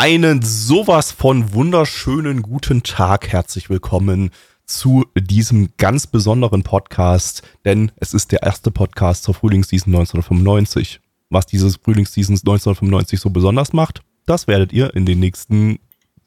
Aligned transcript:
Einen 0.00 0.40
sowas 0.40 1.12
von 1.12 1.52
wunderschönen 1.52 2.40
guten 2.40 2.82
Tag. 2.82 3.28
Herzlich 3.28 3.68
willkommen 3.68 4.30
zu 4.64 5.04
diesem 5.14 5.76
ganz 5.76 6.06
besonderen 6.06 6.62
Podcast, 6.62 7.42
denn 7.66 7.92
es 7.96 8.14
ist 8.14 8.32
der 8.32 8.42
erste 8.42 8.70
Podcast 8.70 9.24
zur 9.24 9.34
Frühlingsseason 9.34 9.94
1995. 9.94 11.00
Was 11.28 11.44
dieses 11.44 11.76
Frühlingsseason 11.76 12.36
1995 12.36 13.20
so 13.20 13.28
besonders 13.28 13.74
macht, 13.74 14.00
das 14.24 14.48
werdet 14.48 14.72
ihr 14.72 14.94
in 14.94 15.04
den 15.04 15.20
nächsten 15.20 15.80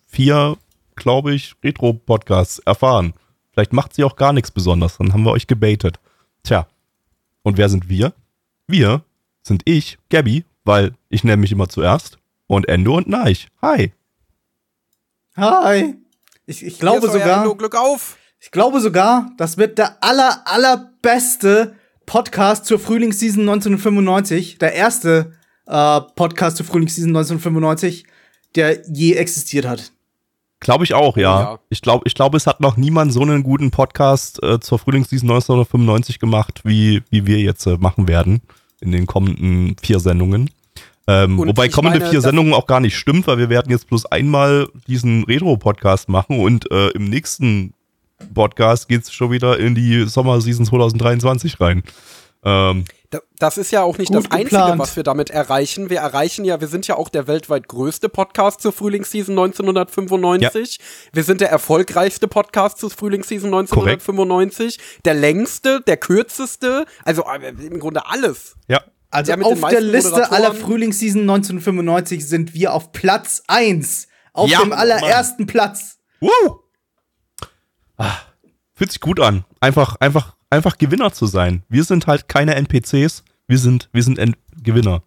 vier, 0.05 0.55
glaube 0.93 1.33
ich, 1.33 1.55
Retro-Podcasts 1.63 2.59
erfahren. 2.59 3.15
Vielleicht 3.53 3.73
macht 3.73 3.95
sie 3.95 4.03
auch 4.03 4.17
gar 4.17 4.33
nichts 4.33 4.51
besonders, 4.51 4.99
dann 4.99 5.13
haben 5.13 5.23
wir 5.23 5.31
euch 5.31 5.47
gebaitet. 5.47 5.99
Tja, 6.43 6.67
und 7.41 7.57
wer 7.57 7.69
sind 7.69 7.89
wir? 7.89 8.13
Wir 8.67 9.01
sind 9.41 9.63
ich, 9.65 9.97
Gabby, 10.11 10.45
weil 10.63 10.93
ich 11.09 11.23
nenne 11.23 11.37
mich 11.37 11.51
immer 11.51 11.69
zuerst 11.69 12.19
und 12.55 12.67
Endo 12.67 12.97
und 12.97 13.07
Neich. 13.07 13.47
Hi. 13.61 13.91
Hi. 15.35 15.95
Ich, 16.45 16.63
ich 16.63 16.79
glaube 16.79 17.09
sogar, 17.09 17.43
Endo, 17.43 17.55
Glück 17.55 17.75
auf. 17.75 18.17
ich 18.39 18.51
glaube 18.51 18.79
sogar, 18.79 19.31
das 19.37 19.57
wird 19.57 19.77
der 19.77 20.03
aller, 20.03 20.41
allerbeste 20.45 21.75
Podcast 22.05 22.65
zur 22.65 22.79
Frühlingsseason 22.79 23.41
1995. 23.41 24.57
Der 24.57 24.73
erste 24.73 25.33
äh, 25.65 26.01
Podcast 26.15 26.57
zur 26.57 26.65
Frühlingsseason 26.65 27.09
1995, 27.09 28.05
der 28.55 28.81
je 28.89 29.13
existiert 29.13 29.65
hat. 29.65 29.91
Glaube 30.59 30.85
ich 30.85 30.93
auch, 30.93 31.17
ja. 31.17 31.41
Ja. 31.41 31.59
Ich 31.69 31.81
glaube, 31.81 32.03
ich 32.07 32.15
glaube, 32.15 32.37
es 32.37 32.47
hat 32.47 32.61
noch 32.61 32.77
niemand 32.77 33.11
so 33.11 33.21
einen 33.21 33.43
guten 33.43 33.69
Podcast 33.71 34.41
äh, 34.43 34.59
zur 34.59 34.79
Frühlingsseason 34.79 35.29
1995 35.29 36.19
gemacht, 36.19 36.61
wie, 36.63 37.03
wie 37.09 37.25
wir 37.25 37.39
jetzt 37.39 37.65
äh, 37.65 37.77
machen 37.77 38.07
werden 38.07 38.41
in 38.79 38.91
den 38.91 39.05
kommenden 39.05 39.75
vier 39.81 39.99
Sendungen. 39.99 40.49
Ähm, 41.07 41.37
wobei 41.37 41.67
kommende 41.67 41.99
meine, 41.99 42.11
vier 42.11 42.21
Sendungen 42.21 42.53
auch 42.53 42.65
gar 42.67 42.79
nicht 42.79 42.97
stimmt, 42.97 43.27
weil 43.27 43.37
wir 43.37 43.49
werden 43.49 43.69
jetzt 43.71 43.87
bloß 43.87 44.05
einmal 44.05 44.67
diesen 44.87 45.23
Retro-Podcast 45.25 46.07
machen 46.09 46.39
und 46.39 46.71
äh, 46.71 46.89
im 46.91 47.05
nächsten 47.09 47.73
Podcast 48.33 48.87
geht's 48.87 49.11
schon 49.11 49.31
wieder 49.31 49.59
in 49.59 49.75
die 49.75 50.05
Sommerseason 50.07 50.65
2023 50.65 51.59
rein. 51.59 51.83
Ähm, 52.45 52.85
Da- 53.09 53.19
Das 53.37 53.57
ist 53.57 53.71
ja 53.71 53.83
auch 53.83 53.97
nicht 53.97 54.13
das 54.13 54.25
Einzige, 54.31 54.43
geplant. 54.61 54.79
was 54.79 54.95
wir 54.95 55.03
damit 55.03 55.29
erreichen. 55.29 55.89
Wir 55.89 55.99
erreichen 55.99 56.45
ja, 56.45 56.59
wir 56.61 56.67
sind 56.67 56.87
ja 56.87 56.95
auch 56.97 57.09
der 57.09 57.27
weltweit 57.27 57.67
größte 57.67 58.07
Podcast 58.09 58.61
zur 58.61 58.71
Frühlingsseason 58.73 59.37
1995. 59.37 60.79
Wir 61.13 61.23
sind 61.23 61.41
der 61.41 61.49
erfolgreichste 61.49 62.27
Podcast 62.27 62.79
zur 62.79 62.89
Frühlingsseason 62.89 63.53
1995. 63.53 64.79
Der 65.05 65.13
längste, 65.13 65.81
der 65.81 65.97
kürzeste, 65.97 66.85
also 67.05 67.23
äh, 67.23 67.49
im 67.65 67.79
Grunde 67.79 68.05
alles. 68.07 68.55
ja. 68.67 68.81
Also 69.13 69.33
den 69.33 69.43
auf 69.43 69.59
der 69.69 69.81
Liste 69.81 70.31
aller 70.31 70.53
Frühlingsseason 70.53 71.21
1995 71.21 72.27
sind 72.27 72.53
wir 72.53 72.73
auf 72.73 72.91
Platz 72.91 73.43
1. 73.47 74.07
Auf 74.33 74.49
Ja, 74.49 74.61
dem 74.61 74.73
allerersten 74.73 75.45
Platz. 75.45 75.99
Woo! 76.19 76.29
Ah, 77.97 78.17
fühlt 78.73 78.91
sich 78.91 79.01
gut 79.01 79.19
an. 79.19 79.45
Einfach, 79.59 79.95
einfach, 79.97 80.35
einfach 80.49 80.77
Gewinner 80.77 81.13
zu 81.13 81.27
sein. 81.27 81.63
Wir 81.69 81.83
sind 81.83 82.07
halt 82.07 82.27
keine 82.27 82.55
NPCs, 82.55 83.23
wir 83.47 83.57
sind, 83.59 83.89
wir 83.93 84.03
sind 84.03 84.17
N 84.17 84.35
Gewinner. 84.61 85.03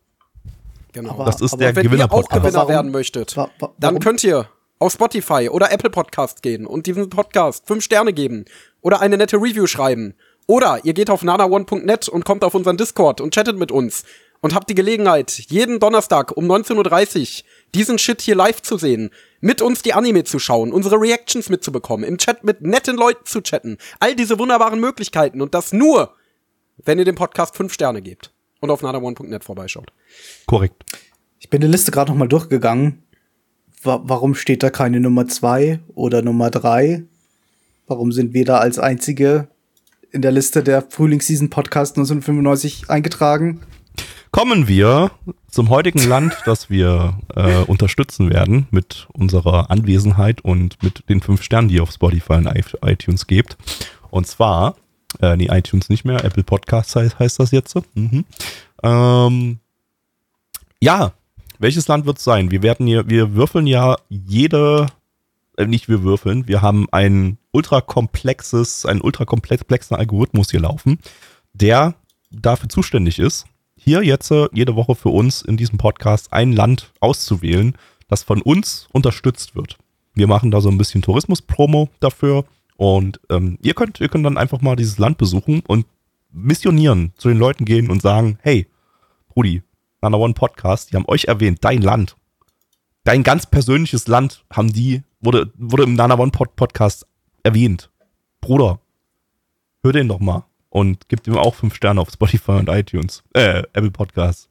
Genau. 0.92 1.10
Aber- 1.10 1.24
Das 1.26 1.40
ist 1.40 1.52
aber 1.52 1.64
der 1.72 1.76
Wenn 1.76 1.84
ihr 1.98 2.12
auch. 2.12 2.28
Gewinner 2.28 2.54
Warum- 2.54 2.68
werden 2.68 2.90
möchtet, 2.90 3.36
wa- 3.36 3.50
wa- 3.58 3.72
dann 3.78 3.94
warum- 3.94 3.98
könnt 4.00 4.22
ihr 4.24 4.48
auf 4.78 4.92
Spotify 4.92 5.48
oder 5.50 5.72
Apple 5.72 5.90
Podcast 5.90 6.42
gehen 6.42 6.66
und 6.66 6.86
diesem 6.86 7.08
Podcast 7.10 7.66
fünf 7.66 7.82
Sterne 7.82 8.12
geben 8.12 8.44
oder 8.82 9.00
eine 9.00 9.16
nette 9.16 9.36
Review 9.36 9.66
schreiben. 9.66 10.14
Oder 10.46 10.80
ihr 10.84 10.94
geht 10.94 11.10
auf 11.10 11.22
nanaone.net 11.22 12.08
und 12.08 12.24
kommt 12.24 12.44
auf 12.44 12.54
unseren 12.54 12.76
Discord 12.76 13.20
und 13.20 13.34
chattet 13.34 13.58
mit 13.58 13.72
uns 13.72 14.04
und 14.40 14.54
habt 14.54 14.70
die 14.70 14.74
Gelegenheit, 14.74 15.30
jeden 15.48 15.80
Donnerstag 15.80 16.36
um 16.36 16.50
19.30 16.50 17.40
Uhr 17.40 17.44
diesen 17.74 17.98
Shit 17.98 18.22
hier 18.22 18.36
live 18.36 18.62
zu 18.62 18.78
sehen, 18.78 19.10
mit 19.40 19.60
uns 19.60 19.82
die 19.82 19.92
Anime 19.92 20.24
zu 20.24 20.38
schauen, 20.38 20.72
unsere 20.72 21.00
Reactions 21.00 21.48
mitzubekommen, 21.48 22.04
im 22.08 22.18
Chat 22.18 22.44
mit 22.44 22.62
netten 22.62 22.96
Leuten 22.96 23.24
zu 23.26 23.40
chatten. 23.40 23.78
All 23.98 24.14
diese 24.14 24.38
wunderbaren 24.38 24.78
Möglichkeiten 24.78 25.42
und 25.42 25.54
das 25.54 25.72
nur, 25.72 26.14
wenn 26.76 26.98
ihr 26.98 27.04
dem 27.04 27.16
Podcast 27.16 27.56
fünf 27.56 27.72
Sterne 27.72 28.02
gebt 28.02 28.32
und 28.60 28.70
auf 28.70 28.82
nanaone.net 28.82 29.42
vorbeischaut. 29.42 29.92
Korrekt. 30.46 30.84
Ich 31.40 31.50
bin 31.50 31.60
die 31.60 31.66
Liste 31.66 31.90
gerade 31.90 32.12
noch 32.12 32.18
mal 32.18 32.28
durchgegangen. 32.28 33.02
Wa 33.82 34.00
warum 34.04 34.34
steht 34.34 34.62
da 34.62 34.70
keine 34.70 35.00
Nummer 35.00 35.26
2 35.26 35.80
oder 35.94 36.22
Nummer 36.22 36.50
3? 36.50 37.04
Warum 37.86 38.12
sind 38.12 38.32
wir 38.32 38.44
da 38.44 38.58
als 38.58 38.78
einzige 38.78 39.48
in 40.16 40.22
der 40.22 40.32
Liste 40.32 40.64
der 40.64 40.82
Frühlingsseason 40.82 41.50
Podcast 41.50 41.96
1995 41.96 42.90
eingetragen? 42.90 43.60
Kommen 44.32 44.66
wir 44.66 45.12
zum 45.48 45.68
heutigen 45.68 46.02
Land, 46.08 46.36
das 46.46 46.70
wir 46.70 47.18
äh, 47.34 47.58
unterstützen 47.58 48.30
werden 48.30 48.66
mit 48.70 49.06
unserer 49.12 49.70
Anwesenheit 49.70 50.40
und 50.40 50.82
mit 50.82 51.08
den 51.08 51.20
fünf 51.20 51.42
Sternen, 51.42 51.68
die 51.68 51.76
ihr 51.76 51.82
auf 51.82 51.92
Spotify 51.92 52.32
und 52.32 52.50
iTunes 52.82 53.26
gebt. 53.26 53.56
Und 54.10 54.26
zwar, 54.26 54.76
äh, 55.20 55.36
nee, 55.36 55.48
iTunes 55.50 55.90
nicht 55.90 56.04
mehr, 56.04 56.24
Apple 56.24 56.42
Podcasts 56.42 56.96
heißt, 56.96 57.18
heißt 57.18 57.38
das 57.38 57.50
jetzt. 57.50 57.76
Mhm. 57.94 58.24
Ähm, 58.82 59.58
ja, 60.80 61.12
welches 61.58 61.88
Land 61.88 62.06
wird 62.06 62.18
es 62.18 62.24
sein? 62.24 62.50
Wir 62.50 62.62
werden 62.62 62.86
hier, 62.86 63.08
wir 63.08 63.34
würfeln 63.34 63.66
ja 63.66 63.96
jede, 64.08 64.86
äh, 65.56 65.66
nicht 65.66 65.88
wir 65.88 66.02
würfeln, 66.02 66.48
wir 66.48 66.62
haben 66.62 66.86
ein 66.92 67.38
ultrakomplexes, 67.52 68.86
einen 68.86 69.00
ultrakomplexen 69.00 69.96
Algorithmus 69.96 70.50
hier 70.50 70.60
laufen, 70.60 70.98
der 71.52 71.94
dafür 72.30 72.68
zuständig 72.68 73.18
ist, 73.18 73.46
hier 73.76 74.02
jetzt 74.02 74.30
äh, 74.30 74.48
jede 74.52 74.76
Woche 74.76 74.94
für 74.94 75.10
uns 75.10 75.42
in 75.42 75.56
diesem 75.56 75.78
Podcast 75.78 76.32
ein 76.32 76.52
Land 76.52 76.92
auszuwählen, 77.00 77.76
das 78.08 78.22
von 78.22 78.42
uns 78.42 78.88
unterstützt 78.92 79.54
wird. 79.54 79.78
Wir 80.14 80.26
machen 80.26 80.50
da 80.50 80.60
so 80.60 80.70
ein 80.70 80.78
bisschen 80.78 81.02
Tourismus-Promo 81.02 81.90
dafür 82.00 82.44
und 82.76 83.20
ähm, 83.30 83.58
ihr 83.62 83.74
könnt, 83.74 84.00
ihr 84.00 84.08
könnt 84.08 84.26
dann 84.26 84.38
einfach 84.38 84.60
mal 84.60 84.76
dieses 84.76 84.98
Land 84.98 85.18
besuchen 85.18 85.62
und 85.66 85.86
missionieren, 86.32 87.12
zu 87.16 87.28
den 87.28 87.38
Leuten 87.38 87.64
gehen 87.64 87.90
und 87.90 88.02
sagen, 88.02 88.38
hey, 88.42 88.66
Brudi, 89.28 89.62
Nana 90.02 90.18
One 90.18 90.34
Podcast, 90.34 90.90
die 90.90 90.96
haben 90.96 91.08
euch 91.08 91.24
erwähnt, 91.24 91.58
dein 91.62 91.82
Land, 91.82 92.16
dein 93.06 93.22
ganz 93.22 93.46
persönliches 93.46 94.08
Land 94.08 94.44
haben 94.52 94.72
die, 94.72 95.02
wurde, 95.20 95.52
wurde 95.56 95.84
im 95.84 95.94
Nana 95.94 96.18
One 96.18 96.32
Pod 96.32 96.56
Podcast 96.56 97.06
erwähnt. 97.44 97.90
Bruder, 98.40 98.80
hör 99.82 99.92
den 99.92 100.08
doch 100.08 100.18
mal 100.18 100.44
und 100.70 101.08
gib 101.08 101.26
ihm 101.26 101.36
auch 101.36 101.54
fünf 101.54 101.74
Sterne 101.76 102.00
auf 102.00 102.10
Spotify 102.10 102.52
und 102.52 102.68
iTunes, 102.68 103.22
äh, 103.32 103.62
Apple 103.72 103.92
Podcasts. 103.92 104.48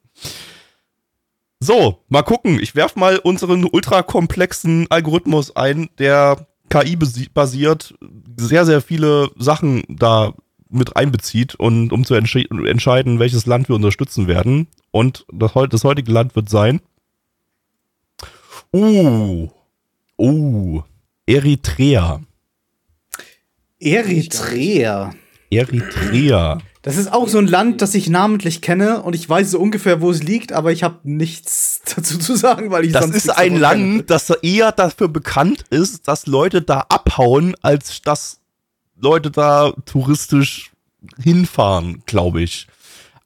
So, 1.59 2.03
mal 2.07 2.23
gucken. 2.23 2.59
Ich 2.61 2.75
werf 2.75 2.95
mal 2.95 3.17
unseren 3.19 3.65
ultrakomplexen 3.65 4.87
Algorithmus 4.89 5.55
ein, 5.55 5.89
der 5.99 6.47
KI-basiert 6.69 7.93
sehr, 8.37 8.65
sehr 8.65 8.81
viele 8.81 9.31
Sachen 9.37 9.83
da 9.89 10.33
mit 10.69 10.95
einbezieht 10.95 11.55
und 11.55 11.91
um 11.91 12.05
zu 12.05 12.15
entsche 12.15 12.39
entscheiden, 12.49 13.19
welches 13.19 13.45
Land 13.45 13.67
wir 13.69 13.75
unterstützen 13.75 14.27
werden. 14.27 14.67
Und 14.91 15.25
das, 15.31 15.51
das 15.69 15.83
heutige 15.83 16.11
Land 16.11 16.35
wird 16.35 16.49
sein. 16.49 16.81
Uh. 18.75 19.47
Uh. 20.19 20.81
Eritrea. 21.25 22.19
Eritrea. 23.79 25.13
Eritrea. 25.49 26.57
Das 26.81 26.97
ist 26.97 27.13
auch 27.13 27.29
so 27.29 27.37
ein 27.37 27.47
Land, 27.47 27.81
das 27.81 27.95
ich 27.95 28.09
namentlich 28.09 28.61
kenne 28.61 29.01
und 29.01 29.15
ich 29.15 29.29
weiß 29.29 29.51
so 29.51 29.59
ungefähr, 29.59 30.01
wo 30.01 30.11
es 30.11 30.23
liegt, 30.23 30.51
aber 30.51 30.73
ich 30.73 30.83
habe 30.83 30.99
nichts 31.03 31.83
dazu 31.95 32.17
zu 32.17 32.35
sagen, 32.35 32.69
weil 32.69 32.83
ich 32.83 32.91
Das 32.91 33.03
sonst 33.05 33.15
ist 33.15 33.29
ein 33.29 33.55
Land, 33.55 33.81
kenne. 33.81 34.03
das 34.03 34.29
eher 34.29 34.73
dafür 34.73 35.07
bekannt 35.07 35.63
ist, 35.69 36.09
dass 36.09 36.27
Leute 36.27 36.61
da 36.61 36.81
abhauen, 36.89 37.55
als 37.61 38.01
dass 38.01 38.41
Leute 38.97 39.31
da 39.31 39.71
touristisch 39.85 40.73
hinfahren, 41.23 42.03
glaube 42.05 42.41
ich. 42.41 42.67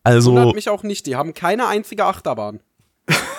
Also 0.03 0.33
Wundert 0.33 0.53
mich 0.53 0.69
auch 0.69 0.83
nicht, 0.83 1.07
die 1.07 1.15
haben 1.15 1.33
keine 1.33 1.65
einzige 1.67 2.05
Achterbahn. 2.05 2.59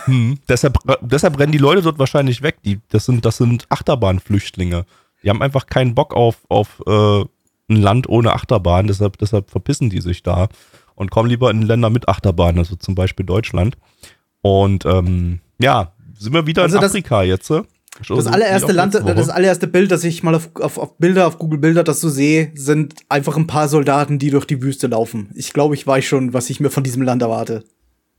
Hm, 0.04 0.38
deshalb, 0.48 0.78
deshalb 1.00 1.38
rennen 1.38 1.52
die 1.52 1.58
Leute 1.58 1.82
dort 1.82 1.98
wahrscheinlich 1.98 2.42
weg. 2.42 2.56
Die, 2.64 2.80
das 2.88 3.04
sind, 3.06 3.24
das 3.24 3.36
sind 3.36 3.66
Achterbahnflüchtlinge. 3.68 4.84
Die 5.22 5.30
haben 5.30 5.42
einfach 5.42 5.66
keinen 5.66 5.94
Bock 5.94 6.14
auf, 6.14 6.38
auf 6.48 6.82
äh, 6.86 7.20
ein 7.20 7.76
Land 7.76 8.08
ohne 8.08 8.32
Achterbahn, 8.32 8.86
deshalb, 8.86 9.18
deshalb 9.18 9.50
verpissen 9.50 9.90
die 9.90 10.00
sich 10.00 10.22
da 10.22 10.48
und 10.94 11.10
kommen 11.10 11.28
lieber 11.28 11.50
in 11.50 11.62
Länder 11.62 11.90
mit 11.90 12.08
Achterbahn, 12.08 12.58
also 12.58 12.74
zum 12.76 12.94
Beispiel 12.94 13.24
Deutschland. 13.26 13.76
Und 14.42 14.84
ähm, 14.86 15.40
ja, 15.60 15.92
sind 16.18 16.32
wir 16.32 16.46
wieder 16.46 16.62
Also 16.62 16.76
in 16.76 16.82
das- 16.82 16.90
Afrika 16.92 17.22
jetzt. 17.22 17.50
äh? 17.50 17.62
Das 18.08 18.26
allererste 18.28 18.72
Land, 18.72 18.94
das 18.94 19.28
allererste 19.28 19.66
Bild, 19.66 19.90
das 19.90 20.04
ich 20.04 20.22
mal 20.22 20.34
auf, 20.34 20.48
auf, 20.54 20.78
auf 20.78 20.96
Bilder, 20.96 21.26
auf 21.26 21.38
Google 21.38 21.58
Bilder, 21.58 21.84
das 21.84 22.00
so 22.00 22.08
sehe, 22.08 22.50
sind 22.54 22.94
einfach 23.10 23.36
ein 23.36 23.46
paar 23.46 23.68
Soldaten, 23.68 24.18
die 24.18 24.30
durch 24.30 24.46
die 24.46 24.62
Wüste 24.62 24.86
laufen. 24.86 25.28
Ich 25.34 25.52
glaube, 25.52 25.74
ich 25.74 25.86
weiß 25.86 26.02
schon, 26.04 26.32
was 26.32 26.48
ich 26.48 26.60
mir 26.60 26.70
von 26.70 26.82
diesem 26.82 27.02
Land 27.02 27.20
erwarte. 27.20 27.62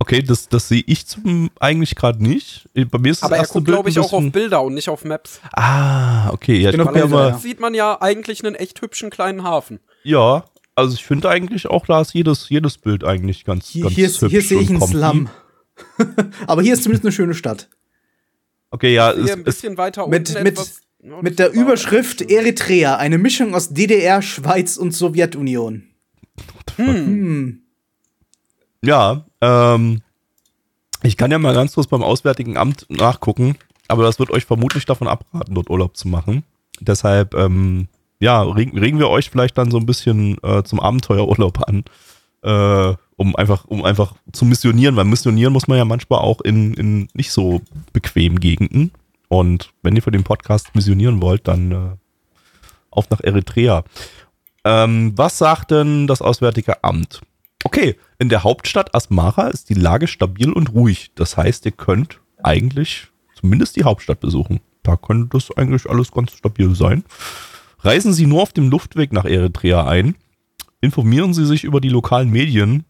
Okay, 0.01 0.23
das, 0.23 0.49
das 0.49 0.67
sehe 0.67 0.83
ich 0.87 1.05
zum, 1.05 1.51
eigentlich 1.59 1.93
gerade 1.95 2.23
nicht. 2.23 2.67
Bei 2.89 2.97
mir 2.97 3.11
ist 3.11 3.19
das 3.21 3.27
Aber 3.27 3.35
er 3.35 3.41
erste 3.41 3.53
guckt, 3.53 3.65
Bild 3.65 3.75
glaube 3.75 3.89
ich, 3.91 3.99
auch 3.99 4.13
auf 4.13 4.31
Bilder 4.31 4.63
und 4.63 4.73
nicht 4.73 4.89
auf 4.89 5.05
Maps. 5.05 5.39
Ah, 5.53 6.31
okay. 6.31 6.57
Ja, 6.57 6.69
ich 6.69 6.75
Genau, 6.75 6.87
guck 6.87 6.95
ja, 6.95 7.05
Bilder, 7.05 7.29
ja. 7.29 7.37
Sieht 7.37 7.59
man 7.59 7.75
ja 7.75 8.01
eigentlich 8.01 8.43
einen 8.43 8.55
echt 8.55 8.81
hübschen 8.81 9.11
kleinen 9.11 9.43
Hafen. 9.43 9.79
ja, 10.03 10.43
also 10.73 10.95
ich 10.95 11.05
finde 11.05 11.29
eigentlich 11.29 11.67
auch, 11.67 11.85
da 11.85 12.01
ist 12.01 12.15
jedes, 12.15 12.49
jedes 12.49 12.79
Bild 12.79 13.03
eigentlich 13.03 13.45
ganz, 13.45 13.67
Hier, 13.67 13.83
ganz 13.83 13.93
hier, 13.95 14.05
ist- 14.07 14.21
hübsch 14.23 14.31
hier 14.31 14.41
sehe 14.41 14.61
ich 14.61 14.69
einen. 14.71 14.81
Slum. 14.81 15.29
Aber 16.47 16.63
hier 16.63 16.73
ist 16.73 16.81
zumindest 16.81 17.05
eine 17.05 17.11
schöne 17.11 17.33
Stadt. 17.35 17.69
Okay, 18.71 18.95
ja, 18.95 19.13
Hier 19.13 19.23
es, 19.25 19.31
ein 19.33 19.43
bisschen 19.43 19.77
weiter 19.77 20.07
Mit- 20.07 20.29
unten 20.29 20.43
mit- 20.43 20.53
etwas. 20.53 20.81
Ja, 21.03 21.21
Mit 21.21 21.37
der 21.39 21.51
Überschrift 21.51 22.21
Eritrea, 22.21 22.95
eine 22.95 23.17
Mischung 23.19 23.53
aus 23.53 23.69
DDR, 23.69 24.21
Schweiz 24.23 24.77
und 24.77 24.93
Sowjetunion. 24.93 25.83
Hm. 26.77 27.60
Ja, 28.83 29.25
ähm, 29.41 30.01
ich 31.03 31.17
kann 31.17 31.31
ja 31.31 31.39
mal 31.39 31.53
ganz 31.53 31.73
kurz 31.73 31.87
beim 31.87 32.03
Auswärtigen 32.03 32.57
Amt 32.57 32.85
nachgucken, 32.89 33.55
aber 33.87 34.03
das 34.03 34.19
wird 34.19 34.31
euch 34.31 34.45
vermutlich 34.45 34.85
davon 34.85 35.07
abraten, 35.07 35.55
dort 35.55 35.69
Urlaub 35.69 35.97
zu 35.97 36.07
machen. 36.07 36.43
Deshalb, 36.79 37.33
ähm, 37.33 37.87
ja, 38.19 38.41
regen, 38.43 38.77
regen 38.77 38.99
wir 38.99 39.09
euch 39.09 39.29
vielleicht 39.29 39.57
dann 39.57 39.71
so 39.71 39.77
ein 39.77 39.85
bisschen 39.85 40.37
äh, 40.43 40.63
zum 40.63 40.79
Abenteuerurlaub 40.79 41.67
an, 41.67 41.83
äh, 42.43 42.95
um 43.15 43.35
einfach, 43.35 43.65
um 43.65 43.83
einfach 43.83 44.13
zu 44.31 44.45
missionieren, 44.45 44.95
weil 44.95 45.05
missionieren 45.05 45.53
muss 45.53 45.67
man 45.67 45.77
ja 45.77 45.85
manchmal 45.85 46.19
auch 46.19 46.41
in, 46.41 46.73
in 46.73 47.07
nicht 47.13 47.31
so 47.31 47.61
bequemen 47.93 48.39
Gegenden. 48.39 48.91
Und 49.27 49.71
wenn 49.81 49.95
ihr 49.95 50.01
für 50.01 50.11
den 50.11 50.23
Podcast 50.23 50.75
missionieren 50.75 51.21
wollt, 51.21 51.47
dann 51.47 51.71
äh, 51.71 51.95
auf 52.89 53.09
nach 53.09 53.21
Eritrea. 53.21 53.83
Ähm, 54.63 55.13
was 55.15 55.37
sagt 55.37 55.71
denn 55.71 56.05
das 56.07 56.21
Auswärtige 56.21 56.83
Amt? 56.83 57.21
Okay, 57.63 57.95
in 58.21 58.29
der 58.29 58.43
Hauptstadt 58.43 58.93
Asmara 58.93 59.47
ist 59.47 59.69
die 59.69 59.73
Lage 59.73 60.07
stabil 60.07 60.51
und 60.51 60.73
ruhig. 60.73 61.09
Das 61.15 61.37
heißt, 61.37 61.65
ihr 61.65 61.71
könnt 61.71 62.19
eigentlich 62.43 63.07
zumindest 63.33 63.75
die 63.75 63.83
Hauptstadt 63.83 64.19
besuchen. 64.19 64.59
Da 64.83 64.95
könnte 64.95 65.35
das 65.35 65.49
eigentlich 65.57 65.89
alles 65.89 66.11
ganz 66.11 66.31
stabil 66.33 66.75
sein. 66.75 67.03
Reisen 67.79 68.13
Sie 68.13 68.27
nur 68.27 68.43
auf 68.43 68.53
dem 68.53 68.69
Luftweg 68.69 69.11
nach 69.11 69.25
Eritrea 69.25 69.87
ein. 69.87 70.13
Informieren 70.81 71.33
Sie 71.33 71.47
sich 71.47 71.63
über 71.63 71.81
die 71.81 71.89
lokalen 71.89 72.29
Medien, 72.29 72.85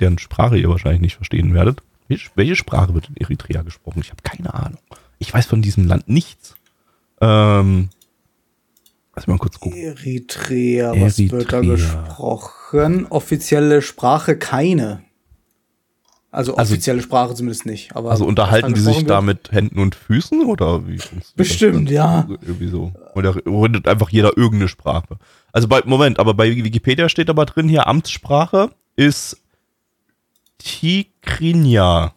deren 0.00 0.18
Sprache 0.18 0.56
ihr 0.56 0.70
wahrscheinlich 0.70 1.02
nicht 1.02 1.16
verstehen 1.16 1.52
werdet. 1.52 1.82
Welche 2.08 2.56
Sprache 2.56 2.94
wird 2.94 3.10
in 3.10 3.16
Eritrea 3.18 3.60
gesprochen? 3.60 4.00
Ich 4.00 4.10
habe 4.10 4.22
keine 4.22 4.54
Ahnung. 4.54 4.80
Ich 5.18 5.34
weiß 5.34 5.44
von 5.44 5.60
diesem 5.60 5.86
Land 5.86 6.08
nichts. 6.08 6.56
Ähm, 7.20 7.90
lass 9.16 9.26
mal 9.26 9.38
kurz 9.38 9.58
gucken. 9.58 9.78
Eritrea, 9.80 10.92
was 11.00 11.18
wird 11.18 11.52
da 11.52 11.56
Eritrea. 11.58 11.74
gesprochen? 11.74 13.06
Offizielle 13.10 13.82
Sprache 13.82 14.36
keine. 14.38 15.02
Also 16.30 16.54
Also- 16.56 16.72
offizielle 16.74 17.00
Sprache 17.00 17.34
zumindest 17.34 17.64
nicht. 17.64 17.96
Aber 17.96 18.10
Also 18.10 18.26
unterhalten 18.26 18.74
die 18.74 18.80
sich 18.80 18.88
gesprochen 18.98 19.06
da 19.08 19.26
wird? 19.26 19.26
mit 19.26 19.52
Händen 19.52 19.78
und 19.78 19.94
Füßen 19.94 20.44
oder 20.44 20.86
wie? 20.86 20.98
Bestimmt, 21.34 21.90
ja. 21.90 22.26
Irgendwie 22.28 22.68
so. 22.68 22.92
Oder 23.14 23.34
redet 23.36 23.88
einfach 23.88 24.10
jeder 24.10 24.36
irgendeine 24.36 24.68
Sprache. 24.68 25.16
Also 25.52 25.66
bei, 25.66 25.80
Moment, 25.86 26.18
aber 26.18 26.34
bei 26.34 26.54
Wikipedia 26.54 27.08
steht 27.08 27.30
aber 27.30 27.46
drin 27.46 27.68
hier, 27.70 27.86
Amtssprache 27.86 28.70
ist 28.96 29.40
Tigrinya. 30.58 32.12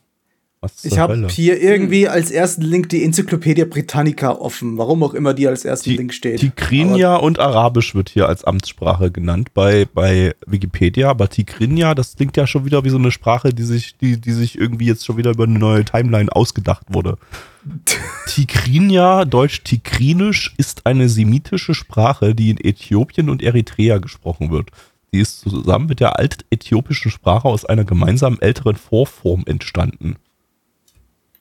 Was 0.61 0.83
Ich 0.83 0.99
habe 0.99 1.25
hier 1.29 1.61
irgendwie 1.61 2.09
als 2.09 2.31
ersten 2.31 2.63
Link 2.63 2.89
die 2.89 3.05
Enzyklopädie 3.05 3.63
Britannica 3.63 4.31
offen. 4.31 4.77
Warum 4.77 5.03
auch 5.03 5.13
immer 5.13 5.33
die 5.33 5.47
als 5.47 5.63
ersten 5.63 5.91
Ti- 5.91 5.95
Link 5.95 6.13
steht. 6.13 6.41
Tigrinya 6.41 7.15
und 7.15 7.39
Arabisch 7.39 7.95
wird 7.95 8.09
hier 8.09 8.27
als 8.27 8.43
Amtssprache 8.43 9.09
genannt 9.09 9.53
bei, 9.53 9.87
bei 9.93 10.35
Wikipedia, 10.45 11.09
aber 11.09 11.29
Tigrinya, 11.29 11.95
das 11.95 12.17
klingt 12.17 12.35
ja 12.35 12.45
schon 12.45 12.65
wieder 12.65 12.83
wie 12.83 12.89
so 12.89 12.97
eine 12.97 13.11
Sprache, 13.11 13.53
die 13.53 13.63
sich, 13.63 13.95
die, 13.99 14.19
die 14.19 14.33
sich 14.33 14.57
irgendwie 14.57 14.87
jetzt 14.87 15.05
schon 15.05 15.15
wieder 15.15 15.31
über 15.31 15.45
eine 15.45 15.57
neue 15.57 15.85
Timeline 15.85 16.29
ausgedacht 16.35 16.87
wurde. 16.89 17.17
Tigrinya, 18.27 19.23
deutsch 19.23 19.63
Tigrinisch, 19.63 20.53
ist 20.57 20.85
eine 20.85 21.07
semitische 21.07 21.73
Sprache, 21.73 22.35
die 22.35 22.49
in 22.49 22.57
Äthiopien 22.57 23.29
und 23.29 23.41
Eritrea 23.41 23.99
gesprochen 23.99 24.51
wird. 24.51 24.71
Sie 25.11 25.21
ist 25.21 25.39
zusammen 25.39 25.87
mit 25.87 26.01
der 26.01 26.19
altäthiopischen 26.19 27.11
Sprache 27.11 27.47
aus 27.47 27.63
einer 27.63 27.85
gemeinsamen 27.85 28.41
älteren 28.41 28.75
Vorform 28.75 29.43
entstanden. 29.45 30.17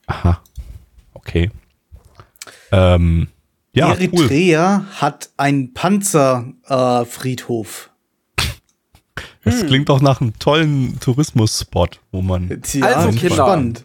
Aha. 0.09 0.43
Okay. 1.15 1.51
Ähm, 2.73 3.29
ja, 3.73 3.93
cool. 3.93 4.01
Eritrea 4.01 4.85
hat 4.97 5.31
einen 5.37 5.73
Panzerfriedhof. 5.75 7.85
Äh. 7.85 7.89
Das 9.45 9.65
klingt 9.67 9.89
doch 9.89 10.01
nach 10.01 10.21
einem 10.21 10.37
tollen 10.39 10.99
Tourismusspot, 11.01 12.01
wo 12.13 12.23
man. 12.23 12.63
Tja, 12.63 12.87
Also, 12.87 13.19
Kinder. 13.19 13.35
spannend. 13.37 13.85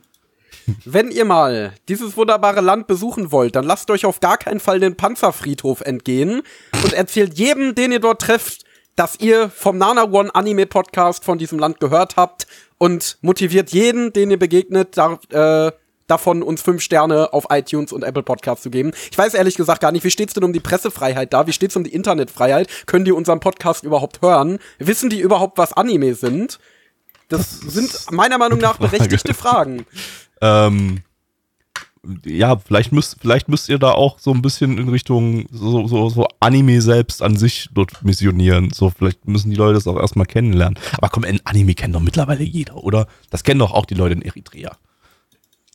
Wenn 0.86 1.12
ihr 1.12 1.25
mal 1.25 1.74
dieses 1.90 2.16
wunderbare 2.16 2.62
Land 2.62 2.88
besuchen 2.88 3.34
wollt, 3.34 3.54
dann 3.56 3.66
lasst 3.66 3.92
euch 3.92 4.06
auf 4.06 4.22
gar 4.22 4.38
keinen 4.38 4.62
Fall 4.62 4.80
den 4.80 4.96
Panzerfriedhof 4.96 5.81
entgehen 5.81 6.42
und 6.84 6.94
erzählt 6.94 7.38
jedem, 7.38 7.76
den 7.76 7.92
ihr 7.92 8.00
dort 8.00 8.22
trefft, 8.22 8.64
dass 8.96 9.19
ihr 9.19 9.50
vom 9.50 9.78
Nana 9.78 10.06
One 10.10 10.34
Anime 10.34 10.66
Podcast 10.66 11.26
von 11.26 11.38
diesem 11.38 11.60
Land 11.60 11.81
gehört 11.81 12.16
habt 12.16 12.48
und 12.78 13.18
motiviert 13.22 13.72
jeden, 13.72 14.14
den 14.14 14.31
ihr 14.31 14.40
begegnet, 14.40 14.96
da, 14.98 15.19
äh, 15.31 15.72
davon 16.08 16.44
uns 16.44 16.62
fünf 16.62 16.82
Sterne 16.82 17.34
auf 17.34 17.48
iTunes 17.50 17.92
und 17.92 18.04
Apple 18.04 18.24
Podcasts 18.24 18.64
zu 18.64 18.70
geben. 18.70 18.92
Ich 19.12 19.18
weiß 19.18 19.34
ehrlich 19.34 19.56
gesagt 19.56 19.82
gar 19.82 19.92
nicht, 19.92 20.04
wie 20.04 20.12
steht's 20.12 20.34
denn 20.34 20.44
um 20.44 20.54
die 20.54 20.60
Pressefreiheit 20.60 21.34
da? 21.34 21.48
Wie 21.48 21.54
steht's 21.54 21.76
um 21.76 21.84
die 21.84 21.94
Internetfreiheit? 21.94 22.68
Können 22.86 23.06
die 23.06 23.12
unseren 23.12 23.40
Podcast 23.40 23.84
überhaupt 23.84 24.22
hören? 24.22 24.60
Wissen 24.80 25.10
die 25.10 25.20
überhaupt, 25.20 25.58
was 25.58 25.74
Anime 25.74 26.16
sind? 26.16 26.60
Das, 27.30 27.60
sind 27.60 28.12
meiner 28.12 28.38
Meinung 28.38 28.60
nach 28.60 28.78
Frage. 28.78 28.92
berechtigte 28.92 29.34
Fragen. 29.34 29.86
Ähm, 30.42 31.02
ja, 32.26 32.58
vielleicht 32.58 32.92
müsst, 32.92 33.18
vielleicht 33.22 33.48
müsst 33.48 33.70
ihr 33.70 33.80
da 33.80 33.92
auch 33.92 34.20
so 34.20 34.32
ein 34.32 34.42
bisschen 34.42 34.78
in 34.78 34.90
Richtung 34.90 35.46
so, 35.52 35.88
so, 35.88 36.10
so 36.10 36.28
Anime 36.42 36.82
selbst 36.82 37.22
an 37.22 37.38
sich 37.38 37.70
dort 37.74 38.04
missionieren. 38.04 38.72
So, 38.74 38.90
vielleicht 38.90 39.26
müssen 39.28 39.50
die 39.50 39.56
Leute 39.56 39.76
das 39.76 39.88
auch 39.88 39.98
erstmal 39.98 40.26
kennenlernen. 40.26 40.78
Aber 40.98 41.10
komm, 41.10 41.24
ein 41.24 41.40
Anime 41.46 41.76
kennt 41.76 41.96
doch 41.96 42.02
mittlerweile 42.02 42.44
jeder, 42.44 42.76
oder? 42.76 43.08
Das 43.30 43.44
kennen 43.44 43.60
doch 43.60 43.72
auch 43.72 43.86
die 43.86 43.96
Leute 43.96 44.16
in 44.16 44.22
Eritrea. 44.22 44.76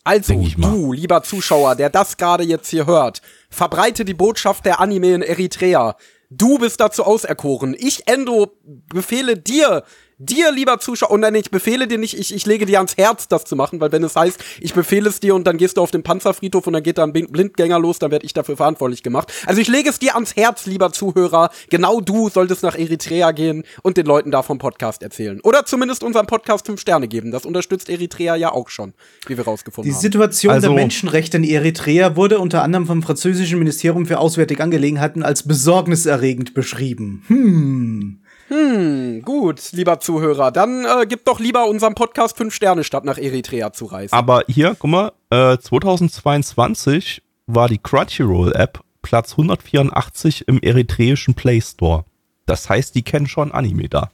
Also, 0.08 0.43
du, 0.56 0.94
lieber 0.94 1.22
Zuschauer, 1.22 1.74
der 1.74 1.91
das 1.91 2.17
gerade 2.17 2.43
jetzt 2.43 2.70
hier 2.70 2.86
hört, 2.86 3.20
verbreite 3.50 4.06
die 4.06 4.15
Botschaft 4.15 4.65
der 4.65 4.81
Anime 4.81 5.12
in 5.12 5.20
Eritrea. 5.20 5.96
Du 6.31 6.56
bist 6.56 6.81
dazu 6.81 7.05
auserkoren. 7.05 7.77
Ich, 7.79 8.08
Endo, 8.08 8.56
befehle 8.88 9.36
dir, 9.36 9.84
dir, 10.19 10.51
lieber 10.53 10.79
Zuschauer, 10.81 11.10
und 11.13 11.20
nein, 11.20 11.34
ich 11.34 11.51
befehle 11.51 11.87
dir 11.87 11.98
nicht, 11.98 12.19
ich, 12.19 12.34
ich 12.34 12.44
lege 12.46 12.67
dir 12.67 12.79
ans 12.79 12.96
Herz, 12.96 13.29
das 13.29 13.44
zu 13.44 13.56
machen, 13.56 13.81
weil 13.81 13.93
wenn 13.93 14.03
es 14.05 14.17
heißt, 14.17 14.43
ich 14.60 14.75
befehle 14.75 15.08
es 15.08 15.20
dir 15.20 15.34
und 15.34 15.46
dann 15.46 15.56
gehst 15.56 15.77
du 15.77 15.81
auf 15.81 15.91
den 15.91 16.03
Panzerfriedhof 16.03 16.67
und 16.67 16.72
dann 16.72 16.82
geht 16.82 16.98
da 16.98 17.05
ein 17.05 17.13
Blind- 17.13 17.32
Blindgänger 17.32 17.79
los, 17.79 17.98
dann 17.98 18.10
werde 18.10 18.27
ich 18.27 18.32
dafür 18.34 18.56
verantwortlich 18.56 19.03
gemacht. 19.03 19.32
Also 19.46 19.60
ich 19.60 19.69
lege 19.69 19.89
es 19.89 19.98
dir 19.98 20.15
ans 20.15 20.37
Herz, 20.37 20.67
lieber 20.67 20.93
Zuhörer. 20.93 21.51
Genau 21.70 22.01
du 22.01 22.29
solltest 22.29 22.63
nach 22.63 22.77
Eritrea 22.77 23.31
gehen 23.32 23.65
und 23.82 23.96
den 23.96 24.06
Leuten 24.06 24.31
da 24.31 24.43
vom 24.43 24.58
Podcast 24.58 25.03
erzählen. 25.03 25.41
Oder 25.43 25.65
zumindest 25.65 26.03
unserem 26.03 26.27
Podcast 26.27 26.67
fünf 26.67 26.81
Sterne 26.81 27.08
geben. 27.08 27.31
Das 27.31 27.44
unterstützt 27.46 27.89
Eritrea 27.89 28.34
ja 28.37 28.53
auch 28.53 28.69
schon, 28.69 28.94
wie 29.27 29.37
wir 29.37 29.44
rausgefunden 29.44 29.89
Die 29.89 29.94
haben. 29.94 30.03
Situation 30.03 30.53
Also- 30.53 30.69
der 30.69 30.77
Menschenrechte 30.77 31.37
in 31.37 31.44
Eritrea 31.44 32.17
wurde 32.17 32.39
unter 32.41 32.63
anderem 32.63 32.87
vom 32.87 33.03
französischen 33.03 33.58
Ministerium 33.58 34.06
für 34.06 34.19
Auswärtige 34.19 34.63
Angelegenheiten 34.63 35.22
als 35.22 35.46
besorgniserregend 35.46 36.55
beschrieben. 36.55 37.22
Hm. 37.29 38.20
Hm, 38.48 39.22
gut, 39.22 39.72
lieber 39.72 40.00
Zuhörer. 40.00 40.50
Dann 40.50 40.84
äh, 40.84 41.06
gib 41.06 41.24
doch 41.26 41.38
lieber 41.38 41.67
unserem 41.67 41.94
Podcast 41.94 42.36
fünf 42.36 42.55
Sterne, 42.55 42.82
statt 42.82 43.05
nach 43.05 43.19
Eritrea 43.19 43.72
zu 43.72 43.86
reisen. 43.86 44.14
Aber 44.14 44.43
hier, 44.48 44.74
guck 44.78 44.90
mal, 44.90 45.12
äh, 45.31 45.58
2022 45.58 47.22
war 47.46 47.69
die 47.69 47.78
Crunchyroll-App 47.78 48.81
Platz 49.02 49.32
184 49.32 50.48
im 50.48 50.60
eritreischen 50.60 51.34
Play 51.34 51.60
Store. 51.60 52.05
Das 52.46 52.69
heißt, 52.69 52.94
die 52.94 53.02
kennen 53.02 53.26
schon 53.26 53.52
Anime 53.52 53.88
da. 53.88 54.10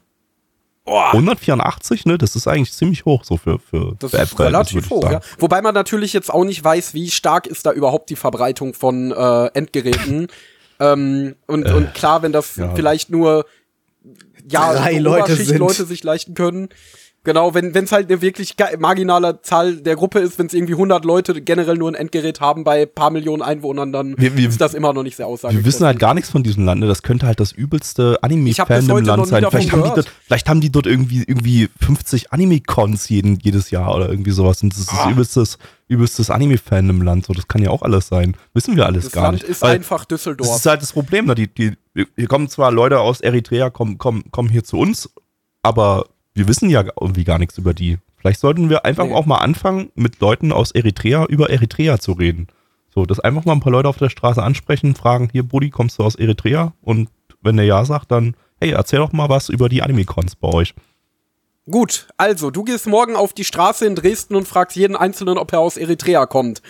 184, 0.86 2.04
ne? 2.04 2.18
Das 2.18 2.36
ist 2.36 2.46
eigentlich 2.46 2.72
ziemlich 2.72 3.04
hoch 3.06 3.24
so 3.24 3.38
für, 3.38 3.58
für 3.58 3.96
Das 3.98 4.10
für 4.10 4.18
ist 4.18 4.38
relativ 4.38 4.90
hoch, 4.90 5.10
ja. 5.10 5.20
Wobei 5.38 5.62
man 5.62 5.74
natürlich 5.74 6.12
jetzt 6.12 6.32
auch 6.32 6.44
nicht 6.44 6.62
weiß, 6.62 6.92
wie 6.92 7.10
stark 7.10 7.46
ist 7.46 7.64
da 7.64 7.72
überhaupt 7.72 8.10
die 8.10 8.16
Verbreitung 8.16 8.74
von 8.74 9.10
äh, 9.10 9.46
Endgeräten. 9.54 10.28
ähm, 10.80 11.36
und, 11.46 11.70
und 11.70 11.94
klar, 11.94 12.22
wenn 12.22 12.32
das 12.32 12.56
ja. 12.56 12.74
vielleicht 12.74 13.08
nur 13.08 13.46
ja, 14.48 14.72
Drei 14.74 14.98
Leute 14.98 15.34
sind. 15.36 15.58
Leute 15.58 15.84
sich 15.86 16.02
leisten 16.04 16.34
können, 16.34 16.68
Genau, 17.26 17.54
wenn 17.54 17.74
es 17.74 17.90
halt 17.90 18.10
eine 18.10 18.20
wirklich 18.20 18.54
marginale 18.78 19.40
Zahl 19.40 19.76
der 19.76 19.96
Gruppe 19.96 20.18
ist, 20.18 20.38
wenn 20.38 20.44
es 20.44 20.52
irgendwie 20.52 20.74
100 20.74 21.06
Leute 21.06 21.40
generell 21.40 21.76
nur 21.78 21.90
ein 21.90 21.94
Endgerät 21.94 22.42
haben 22.42 22.64
bei 22.64 22.84
paar 22.84 23.08
Millionen 23.10 23.40
Einwohnern, 23.40 23.94
dann 23.94 24.14
Wir- 24.18 24.36
wir- 24.36 24.46
ist 24.46 24.60
das 24.60 24.74
immer 24.74 24.92
noch 24.92 25.02
nicht 25.02 25.16
sehr 25.16 25.26
aussagekräftig. 25.26 25.64
Wir 25.64 25.66
wissen 25.72 25.86
halt 25.86 25.98
gar 25.98 26.12
nichts 26.12 26.28
von 26.28 26.42
diesem 26.42 26.66
Land. 26.66 26.82
ne? 26.82 26.86
Das 26.86 27.02
könnte 27.02 27.26
halt 27.26 27.40
das 27.40 27.50
übelste 27.52 28.18
Ich 28.22 28.60
hab 28.60 28.68
bis 28.68 28.76
Anime-Fan 28.76 28.84
im 28.84 28.92
heute 28.92 29.06
noch 29.06 29.16
Land 29.16 29.22
nie 29.22 29.28
sein. 29.30 29.46
Vielleicht 29.50 29.72
haben, 29.72 29.82
dort, 29.84 30.12
vielleicht 30.26 30.48
haben 30.50 30.60
die 30.60 30.70
dort 30.70 30.86
irgendwie, 30.86 31.24
irgendwie 31.26 31.70
50 31.80 32.30
Anime-Cons 32.30 33.08
jeden, 33.08 33.38
jedes 33.42 33.70
Jahr 33.70 33.94
oder 33.96 34.10
irgendwie 34.10 34.32
sowas. 34.32 34.62
Und 34.62 34.74
das 34.74 34.80
ist 34.80 34.90
Ah. 34.92 35.04
das 35.04 35.12
übelstes, 35.12 35.58
übelstes 35.88 36.30
Anime-Fan 36.30 36.88
im 36.88 37.02
Land. 37.02 37.26
So, 37.26 37.32
das 37.34 37.48
kann 37.48 37.62
ja 37.62 37.70
auch 37.70 37.82
alles 37.82 38.08
sein. 38.08 38.36
Wissen 38.54 38.76
wir 38.76 38.86
alles 38.86 39.04
Das 39.04 39.12
gar 39.12 39.24
Land 39.24 39.34
nicht. 39.38 39.44
ist 39.48 39.62
Weil 39.62 39.76
einfach 39.76 40.04
das 40.04 40.20
Düsseldorf. 40.22 40.56
ist 40.56 40.66
halt 40.66 40.82
das 40.82 40.92
Problem. 40.92 41.26
Ne? 41.26 41.34
Die, 41.34 41.48
die, 41.52 41.72
hier 42.16 42.26
kommen 42.28 42.48
zwar 42.48 42.70
Leute 42.72 43.00
aus 43.00 43.20
Eritrea, 43.20 43.70
kommen, 43.70 43.98
kommen, 43.98 44.24
kommen 44.30 44.48
hier 44.48 44.64
zu 44.64 44.78
uns, 44.78 45.10
aber 45.62 46.06
wir 46.34 46.48
wissen 46.48 46.70
ja 46.70 46.82
irgendwie 47.00 47.24
gar 47.24 47.38
nichts 47.38 47.58
über 47.58 47.74
die. 47.74 47.98
Vielleicht 48.16 48.40
sollten 48.40 48.70
wir 48.70 48.84
einfach 48.84 49.04
Nee. 49.06 49.12
auch 49.12 49.26
mal 49.26 49.38
anfangen, 49.38 49.90
mit 49.94 50.20
Leuten 50.20 50.52
aus 50.52 50.70
Eritrea 50.70 51.26
über 51.26 51.50
Eritrea 51.50 51.98
zu 51.98 52.12
reden. 52.12 52.48
So, 52.94 53.04
dass 53.06 53.20
einfach 53.20 53.44
mal 53.44 53.52
ein 53.52 53.60
paar 53.60 53.72
Leute 53.72 53.88
auf 53.88 53.98
der 53.98 54.08
Straße 54.08 54.42
ansprechen, 54.42 54.94
fragen, 54.94 55.28
hier, 55.32 55.42
Buddy, 55.42 55.70
kommst 55.70 55.98
du 55.98 56.04
aus 56.04 56.14
Eritrea? 56.14 56.72
Und 56.80 57.08
wenn 57.42 57.56
der 57.56 57.66
ja 57.66 57.84
sagt, 57.84 58.10
dann, 58.10 58.34
hey, 58.60 58.70
erzähl 58.70 59.00
doch 59.00 59.12
mal 59.12 59.28
was 59.28 59.48
über 59.50 59.68
die 59.68 59.82
Anime-Cons 59.82 60.36
bei 60.36 60.48
euch. 60.48 60.74
Gut, 61.70 62.08
also, 62.18 62.50
du 62.50 62.62
gehst 62.62 62.86
morgen 62.86 63.16
auf 63.16 63.32
die 63.32 63.44
Straße 63.44 63.86
in 63.86 63.94
Dresden 63.94 64.36
und 64.36 64.46
fragst 64.46 64.76
jeden 64.76 64.96
Einzelnen, 64.96 65.38
ob 65.38 65.50
er 65.50 65.60
aus 65.60 65.78
Eritrea 65.78 66.26
kommt. 66.26 66.60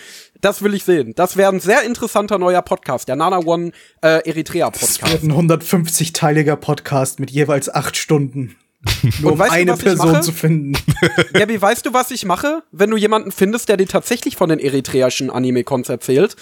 Das 0.41 0.63
will 0.63 0.73
ich 0.73 0.85
sehen. 0.85 1.15
Das 1.17 1.37
wäre 1.37 1.51
ein 1.51 1.59
sehr 1.59 1.83
interessanter 1.83 2.39
neuer 2.39 2.63
Podcast, 2.63 3.09
der 3.09 3.17
Nana 3.17 3.39
One 3.39 3.73
äh, 4.03 4.21
Eritrea 4.29 4.71
Podcast. 4.71 5.11
wird 5.11 5.25
ein 5.25 5.33
150-teiliger 5.33 6.55
Podcast 6.55 7.19
mit 7.19 7.33
jeweils 7.33 7.75
acht 7.75 7.97
Stunden. 7.97 8.55
Nur 9.21 9.33
um 9.33 9.39
weißt 9.41 9.51
du, 9.51 9.57
eine 9.57 9.73
ich 9.73 9.79
Person 9.81 10.23
zu 10.23 10.31
finden. 10.31 10.79
Gabi, 11.33 11.61
weißt 11.61 11.85
du, 11.87 11.93
was 11.93 12.13
ich 12.13 12.25
mache? 12.25 12.63
Wenn 12.71 12.91
du 12.91 12.97
jemanden 12.97 13.33
findest, 13.33 13.69
der 13.69 13.77
dir 13.77 13.89
tatsächlich 13.89 14.37
von 14.37 14.49
den 14.49 14.61
eritreischen 14.61 15.29
Anime-Cons 15.29 15.89
erzählt, 15.89 16.37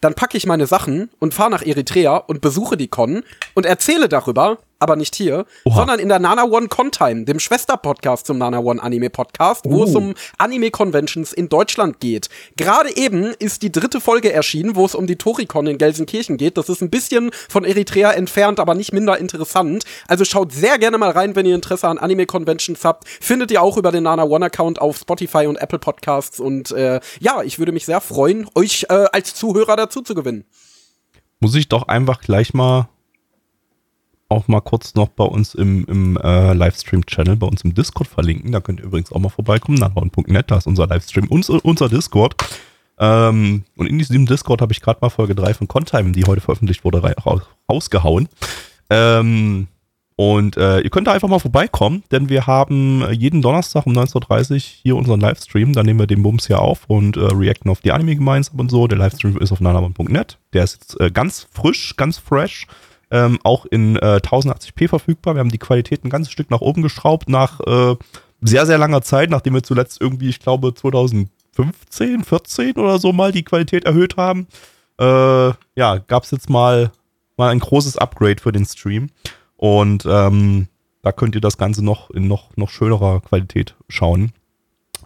dann 0.00 0.14
packe 0.14 0.36
ich 0.36 0.46
meine 0.46 0.68
Sachen 0.68 1.10
und 1.18 1.34
fahre 1.34 1.50
nach 1.50 1.62
Eritrea 1.62 2.18
und 2.18 2.40
besuche 2.40 2.76
die 2.76 2.88
Con 2.88 3.24
und 3.54 3.66
erzähle 3.66 4.08
darüber, 4.08 4.58
aber 4.82 4.96
nicht 4.96 5.14
hier, 5.14 5.46
Oha. 5.64 5.76
sondern 5.76 6.00
in 6.00 6.08
der 6.08 6.18
Nana 6.18 6.44
One 6.44 6.68
Contime, 6.68 7.24
dem 7.24 7.38
Schwesterpodcast 7.38 8.26
zum 8.26 8.38
Nana 8.38 8.58
One 8.58 8.82
Anime 8.82 9.10
Podcast, 9.10 9.64
wo 9.64 9.84
es 9.84 9.94
um 9.94 10.14
Anime 10.38 10.70
Conventions 10.70 11.32
in 11.32 11.48
Deutschland 11.48 12.00
geht. 12.00 12.28
Gerade 12.56 12.96
eben 12.96 13.32
ist 13.38 13.62
die 13.62 13.70
dritte 13.70 14.00
Folge 14.00 14.32
erschienen, 14.32 14.74
wo 14.74 14.84
es 14.84 14.94
um 14.94 15.06
die 15.06 15.16
Toricon 15.16 15.68
in 15.68 15.78
Gelsenkirchen 15.78 16.36
geht. 16.36 16.58
Das 16.58 16.68
ist 16.68 16.82
ein 16.82 16.90
bisschen 16.90 17.30
von 17.48 17.64
Eritrea 17.64 18.10
entfernt, 18.10 18.58
aber 18.58 18.74
nicht 18.74 18.92
minder 18.92 19.18
interessant. 19.18 19.84
Also 20.08 20.24
schaut 20.24 20.52
sehr 20.52 20.78
gerne 20.78 20.98
mal 20.98 21.10
rein, 21.10 21.36
wenn 21.36 21.46
ihr 21.46 21.54
Interesse 21.54 21.86
an 21.86 21.98
Anime 21.98 22.26
Conventions 22.26 22.84
habt. 22.84 23.08
Findet 23.08 23.52
ihr 23.52 23.62
auch 23.62 23.76
über 23.76 23.92
den 23.92 24.02
Nana 24.02 24.24
One 24.24 24.46
Account 24.46 24.80
auf 24.80 24.98
Spotify 24.98 25.46
und 25.46 25.56
Apple 25.56 25.78
Podcasts. 25.78 26.40
Und 26.40 26.72
äh, 26.72 27.00
ja, 27.20 27.42
ich 27.42 27.60
würde 27.60 27.70
mich 27.70 27.86
sehr 27.86 28.00
freuen, 28.00 28.48
euch 28.56 28.86
äh, 28.88 29.06
als 29.12 29.34
Zuhörer 29.34 29.76
dazu 29.76 30.02
zu 30.02 30.14
gewinnen. 30.14 30.44
Muss 31.38 31.54
ich 31.54 31.68
doch 31.68 31.88
einfach 31.88 32.20
gleich 32.20 32.52
mal 32.52 32.88
auch 34.32 34.48
mal 34.48 34.60
kurz 34.60 34.94
noch 34.94 35.08
bei 35.08 35.24
uns 35.24 35.54
im, 35.54 35.84
im 35.86 36.16
äh, 36.16 36.52
Livestream-Channel, 36.52 37.36
bei 37.36 37.46
uns 37.46 37.62
im 37.62 37.74
Discord 37.74 38.08
verlinken. 38.08 38.52
Da 38.52 38.60
könnt 38.60 38.80
ihr 38.80 38.86
übrigens 38.86 39.12
auch 39.12 39.20
mal 39.20 39.28
vorbeikommen, 39.28 39.78
nachhauen.net, 39.78 40.50
da 40.50 40.58
ist 40.58 40.66
unser 40.66 40.86
Livestream, 40.86 41.28
uns, 41.28 41.48
unser 41.48 41.88
Discord. 41.88 42.34
Ähm, 42.98 43.64
und 43.76 43.86
in 43.86 43.98
diesem 43.98 44.26
Discord 44.26 44.60
habe 44.60 44.72
ich 44.72 44.80
gerade 44.80 44.98
mal 45.00 45.10
Folge 45.10 45.34
3 45.34 45.54
von 45.54 45.68
Contime, 45.68 46.12
die 46.12 46.24
heute 46.24 46.40
veröffentlicht 46.40 46.84
wurde, 46.84 47.02
rausgehauen. 47.68 48.28
Ähm, 48.90 49.68
und 50.16 50.56
äh, 50.56 50.80
ihr 50.80 50.90
könnt 50.90 51.06
da 51.06 51.12
einfach 51.12 51.28
mal 51.28 51.38
vorbeikommen, 51.38 52.04
denn 52.12 52.28
wir 52.28 52.46
haben 52.46 53.04
jeden 53.12 53.42
Donnerstag 53.42 53.86
um 53.86 53.92
19.30 53.94 54.52
Uhr 54.52 54.58
hier 54.60 54.96
unseren 54.96 55.20
Livestream. 55.20 55.72
Da 55.72 55.82
nehmen 55.82 55.98
wir 55.98 56.06
den 56.06 56.22
Bums 56.22 56.46
hier 56.46 56.60
auf 56.60 56.84
und 56.86 57.16
äh, 57.16 57.20
reacten 57.20 57.70
auf 57.70 57.80
die 57.80 57.92
Anime 57.92 58.14
gemeinsam 58.14 58.60
und 58.60 58.70
so. 58.70 58.86
Der 58.86 58.98
Livestream 58.98 59.38
ist 59.38 59.52
auf 59.52 59.60
nanamon.net. 59.60 60.38
Der 60.52 60.64
ist 60.64 60.74
jetzt 60.74 61.00
äh, 61.00 61.10
ganz 61.10 61.48
frisch, 61.50 61.96
ganz 61.96 62.18
fresh. 62.18 62.66
Ähm, 63.12 63.38
auch 63.44 63.66
in 63.66 63.96
äh, 63.96 64.20
1080p 64.22 64.88
verfügbar. 64.88 65.34
Wir 65.34 65.40
haben 65.40 65.50
die 65.50 65.58
Qualität 65.58 66.02
ein 66.02 66.08
ganzes 66.08 66.32
Stück 66.32 66.50
nach 66.50 66.62
oben 66.62 66.80
geschraubt 66.80 67.28
nach 67.28 67.60
äh, 67.60 67.94
sehr, 68.40 68.64
sehr 68.64 68.78
langer 68.78 69.02
Zeit, 69.02 69.28
nachdem 69.28 69.52
wir 69.52 69.62
zuletzt 69.62 70.00
irgendwie, 70.00 70.30
ich 70.30 70.40
glaube, 70.40 70.72
2015, 70.72 72.24
14 72.24 72.76
oder 72.76 72.98
so 72.98 73.12
mal 73.12 73.30
die 73.30 73.44
Qualität 73.44 73.84
erhöht 73.84 74.16
haben. 74.16 74.46
Äh, 74.98 75.52
ja, 75.76 75.98
gab 75.98 76.24
es 76.24 76.30
jetzt 76.30 76.48
mal, 76.48 76.90
mal 77.36 77.50
ein 77.50 77.58
großes 77.58 77.98
Upgrade 77.98 78.40
für 78.40 78.50
den 78.50 78.64
Stream. 78.64 79.10
Und 79.56 80.06
ähm, 80.08 80.68
da 81.02 81.12
könnt 81.12 81.34
ihr 81.34 81.42
das 81.42 81.58
Ganze 81.58 81.84
noch 81.84 82.10
in 82.10 82.28
noch, 82.28 82.56
noch 82.56 82.70
schönerer 82.70 83.20
Qualität 83.20 83.76
schauen. 83.88 84.32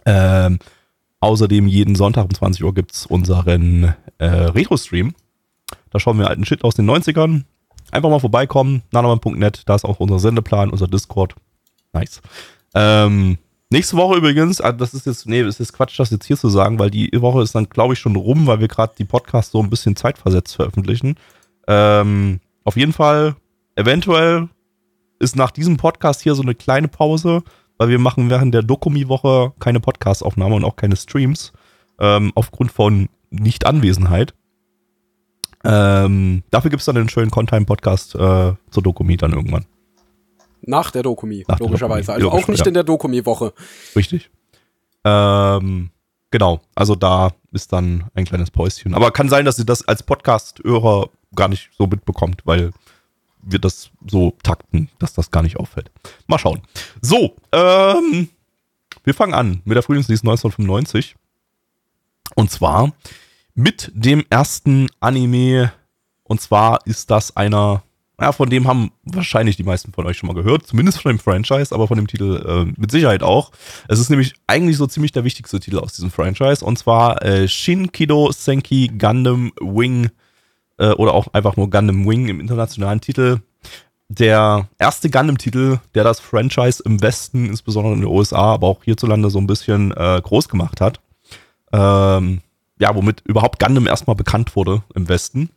Ähm, 0.05 0.59
außerdem 1.19 1.67
jeden 1.67 1.95
Sonntag 1.95 2.23
um 2.23 2.33
20 2.33 2.63
Uhr 2.63 2.73
gibt's 2.73 3.05
unseren 3.05 3.95
äh, 4.17 4.25
Retro-Stream. 4.25 5.13
Da 5.89 5.99
schauen 5.99 6.17
wir 6.19 6.29
alten 6.29 6.45
Shit 6.45 6.63
aus 6.63 6.75
den 6.75 6.89
90ern. 6.89 7.43
Einfach 7.91 8.09
mal 8.09 8.19
vorbeikommen, 8.19 8.83
nanaman.net, 8.91 9.63
da 9.65 9.75
ist 9.75 9.85
auch 9.85 9.99
unser 9.99 10.19
Sendeplan, 10.19 10.69
unser 10.69 10.87
Discord. 10.87 11.35
Nice. 11.93 12.21
Ähm, 12.75 13.37
nächste 13.69 13.97
Woche 13.97 14.17
übrigens, 14.17 14.59
ah, 14.61 14.71
das 14.71 14.93
ist 14.93 15.05
jetzt, 15.05 15.25
nee, 15.27 15.39
es 15.39 15.59
ist 15.59 15.73
Quatsch, 15.73 15.99
das 15.99 16.11
jetzt 16.11 16.25
hier 16.25 16.37
zu 16.37 16.49
sagen, 16.49 16.79
weil 16.79 16.89
die 16.89 17.09
Woche 17.15 17.41
ist 17.41 17.55
dann, 17.55 17.69
glaube 17.69 17.93
ich, 17.93 17.99
schon 17.99 18.15
rum, 18.15 18.45
weil 18.47 18.59
wir 18.59 18.67
gerade 18.67 18.93
die 18.97 19.05
Podcasts 19.05 19.51
so 19.51 19.61
ein 19.61 19.69
bisschen 19.69 19.95
zeitversetzt 19.95 20.55
veröffentlichen. 20.55 21.15
Ähm, 21.67 22.39
auf 22.63 22.75
jeden 22.75 22.93
Fall, 22.93 23.35
eventuell 23.75 24.49
ist 25.19 25.35
nach 25.35 25.51
diesem 25.51 25.77
Podcast 25.77 26.21
hier 26.21 26.35
so 26.35 26.41
eine 26.43 26.55
kleine 26.55 26.87
Pause, 26.87 27.43
weil 27.77 27.89
wir 27.89 27.99
machen 27.99 28.29
während 28.29 28.53
der 28.53 28.63
Dokumi-Woche 28.63 29.53
keine 29.59 29.79
Podcast-Aufnahme 29.79 30.55
und 30.55 30.65
auch 30.65 30.75
keine 30.75 30.95
Streams, 30.95 31.53
ähm, 31.99 32.31
aufgrund 32.35 32.71
von 32.71 33.09
Nicht-Anwesenheit. 33.29 34.33
Ähm, 35.63 36.43
dafür 36.51 36.69
gibt 36.69 36.81
es 36.81 36.85
dann 36.85 36.97
einen 36.97 37.09
schönen 37.09 37.31
Contime-Podcast 37.31 38.15
äh, 38.15 38.53
zur 38.69 38.83
Dokumi 38.83 39.17
dann 39.17 39.33
irgendwann. 39.33 39.65
Nach 40.61 40.91
der 40.91 41.03
Dokumi, 41.03 41.45
Nach 41.47 41.57
der 41.57 41.67
logischerweise. 41.67 42.07
Dokumi, 42.07 42.15
Also 42.15 42.29
auch 42.29 42.33
logisch, 42.33 42.47
nicht 42.49 42.59
ja. 42.59 42.67
in 42.67 42.73
der 42.73 42.83
Dokumi-Woche. 42.83 43.53
Richtig. 43.95 44.29
Ähm, 45.03 45.89
genau, 46.31 46.61
also 46.75 46.95
da 46.95 47.31
ist 47.51 47.73
dann 47.73 48.05
ein 48.13 48.25
kleines 48.25 48.51
Päuschen. 48.51 48.93
Aber 48.93 49.11
kann 49.11 49.29
sein, 49.29 49.45
dass 49.45 49.59
ihr 49.59 49.65
das 49.65 49.87
als 49.87 50.03
Podcast-Hörer 50.03 51.09
gar 51.35 51.47
nicht 51.47 51.69
so 51.77 51.87
mitbekommt, 51.87 52.41
weil 52.45 52.71
wir 53.41 53.59
das 53.59 53.89
so 54.05 54.33
takten, 54.43 54.89
dass 54.99 55.13
das 55.13 55.31
gar 55.31 55.43
nicht 55.43 55.57
auffällt. 55.57 55.89
Mal 56.27 56.39
schauen. 56.39 56.61
So, 57.01 57.35
ähm, 57.51 58.29
wir 59.03 59.13
fangen 59.13 59.33
an 59.33 59.61
mit 59.63 59.75
der 59.75 59.83
Frühlingslies 59.83 60.21
1995. 60.21 61.15
Und 62.35 62.51
zwar 62.51 62.91
mit 63.57 63.91
dem 63.95 64.23
ersten 64.29 64.87
Anime. 64.99 65.73
Und 66.23 66.39
zwar 66.39 66.85
ist 66.85 67.09
das 67.09 67.35
einer, 67.35 67.81
ja, 68.21 68.31
von 68.31 68.49
dem 68.49 68.67
haben 68.67 68.91
wahrscheinlich 69.03 69.57
die 69.57 69.63
meisten 69.63 69.91
von 69.91 70.05
euch 70.05 70.17
schon 70.17 70.27
mal 70.27 70.35
gehört. 70.35 70.67
Zumindest 70.67 71.01
von 71.01 71.11
dem 71.11 71.19
Franchise, 71.19 71.73
aber 71.73 71.87
von 71.87 71.97
dem 71.97 72.07
Titel 72.07 72.43
äh, 72.45 72.71
mit 72.79 72.91
Sicherheit 72.91 73.23
auch. 73.23 73.51
Es 73.87 73.99
ist 73.99 74.09
nämlich 74.09 74.35
eigentlich 74.45 74.77
so 74.77 74.85
ziemlich 74.85 75.11
der 75.11 75.23
wichtigste 75.23 75.59
Titel 75.59 75.79
aus 75.79 75.93
diesem 75.93 76.11
Franchise. 76.11 76.63
Und 76.63 76.77
zwar 76.77 77.23
äh, 77.25 77.47
Shin 77.47 77.91
Kido 77.91 78.31
Senki 78.31 78.89
Gundam 78.89 79.51
Wing 79.59 80.11
äh, 80.77 80.91
oder 80.91 81.15
auch 81.15 81.33
einfach 81.33 81.57
nur 81.57 81.71
Gundam 81.71 82.07
Wing 82.07 82.27
im 82.27 82.39
internationalen 82.39 83.01
Titel. 83.01 83.39
Der 84.09 84.69
erste 84.77 85.09
Gundam-Titel, 85.09 85.79
der 85.93 86.03
das 86.05 86.21
Franchise 86.21 86.81
im 86.85 87.01
Westen, 87.01 87.47
insbesondere 87.47 87.93
in 87.95 88.01
den 88.01 88.09
USA, 88.09 88.53
aber 88.53 88.67
auch 88.67 88.83
hierzulande 88.83 89.29
so 89.29 89.39
ein 89.39 89.47
bisschen 89.47 89.91
äh, 89.97 90.21
groß 90.23 90.47
gemacht 90.47 90.79
hat. 90.79 91.01
Ähm, 91.73 92.41
ja, 92.79 92.95
womit 92.95 93.21
überhaupt 93.25 93.59
Gundam 93.59 93.87
erstmal 93.87 94.15
bekannt 94.15 94.55
wurde 94.55 94.83
im 94.93 95.09
Westen. 95.09 95.49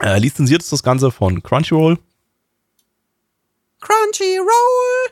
Äh, 0.00 0.18
lizenziert 0.18 0.62
ist 0.62 0.72
das 0.72 0.82
Ganze 0.82 1.10
von 1.10 1.42
Crunchyroll. 1.42 1.98
Crunchyroll! 3.80 5.10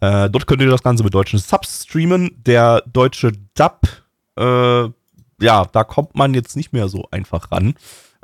Äh, 0.00 0.30
dort 0.30 0.46
könnt 0.46 0.62
ihr 0.62 0.68
das 0.68 0.82
Ganze 0.82 1.04
mit 1.04 1.14
deutschen 1.14 1.38
Subs 1.38 1.84
streamen. 1.84 2.42
Der 2.44 2.82
deutsche 2.86 3.32
Dub, 3.54 3.80
äh, 4.36 4.88
ja, 5.40 5.64
da 5.72 5.84
kommt 5.84 6.14
man 6.14 6.34
jetzt 6.34 6.56
nicht 6.56 6.72
mehr 6.72 6.88
so 6.88 7.06
einfach 7.10 7.50
ran. 7.52 7.74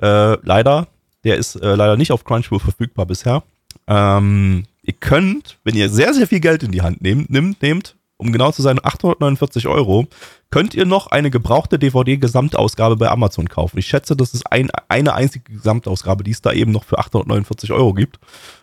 Äh, 0.01 0.37
leider. 0.47 0.89
Der 1.25 1.37
ist 1.37 1.55
äh, 1.55 1.75
leider 1.77 1.97
nicht 1.97 2.11
auf 2.11 2.25
Crunchyroll 2.25 2.59
verfügbar 2.59 3.07
bisher. 3.07 3.45
Ähm, 3.87 4.65
ihr 4.83 4.95
könnt, 4.95 5.59
wenn 5.63 5.77
ihr 5.77 5.89
sehr, 5.89 6.15
sehr 6.15 6.27
viel 6.27 6.41
Geld 6.41 6.63
in 6.63 6.73
die 6.73 6.83
Hand 6.83 7.01
nehmt, 7.01 7.31
nimmt, 7.31 7.63
nehmt 7.63 7.97
um 8.23 8.33
genau 8.33 8.53
zu 8.53 8.63
sein, 8.63 8.79
849 8.83 9.67
Euro, 9.67 10.07
könnt 10.51 10.75
ihr 10.75 10.87
noch 10.87 11.09
eine 11.09 11.29
gebrauchte 11.29 11.79
DVD-Gesamtausgabe 11.79 12.97
bei 12.97 13.11
Amazon 13.11 13.49
kaufen. 13.49 13.79
Ich 13.79 13.87
schätze, 13.87 14.15
das 14.17 14.33
ist 14.33 14.51
ein, 14.51 14.71
eine 14.89 15.15
einzige 15.15 15.53
Gesamtausgabe, 15.53 16.23
die 16.23 16.31
es 16.31 16.41
da 16.41 16.53
eben 16.53 16.71
noch 16.71 16.85
für 16.85 16.99
849 16.99 17.73
Euro 17.73 17.95
gibt. 17.95 18.21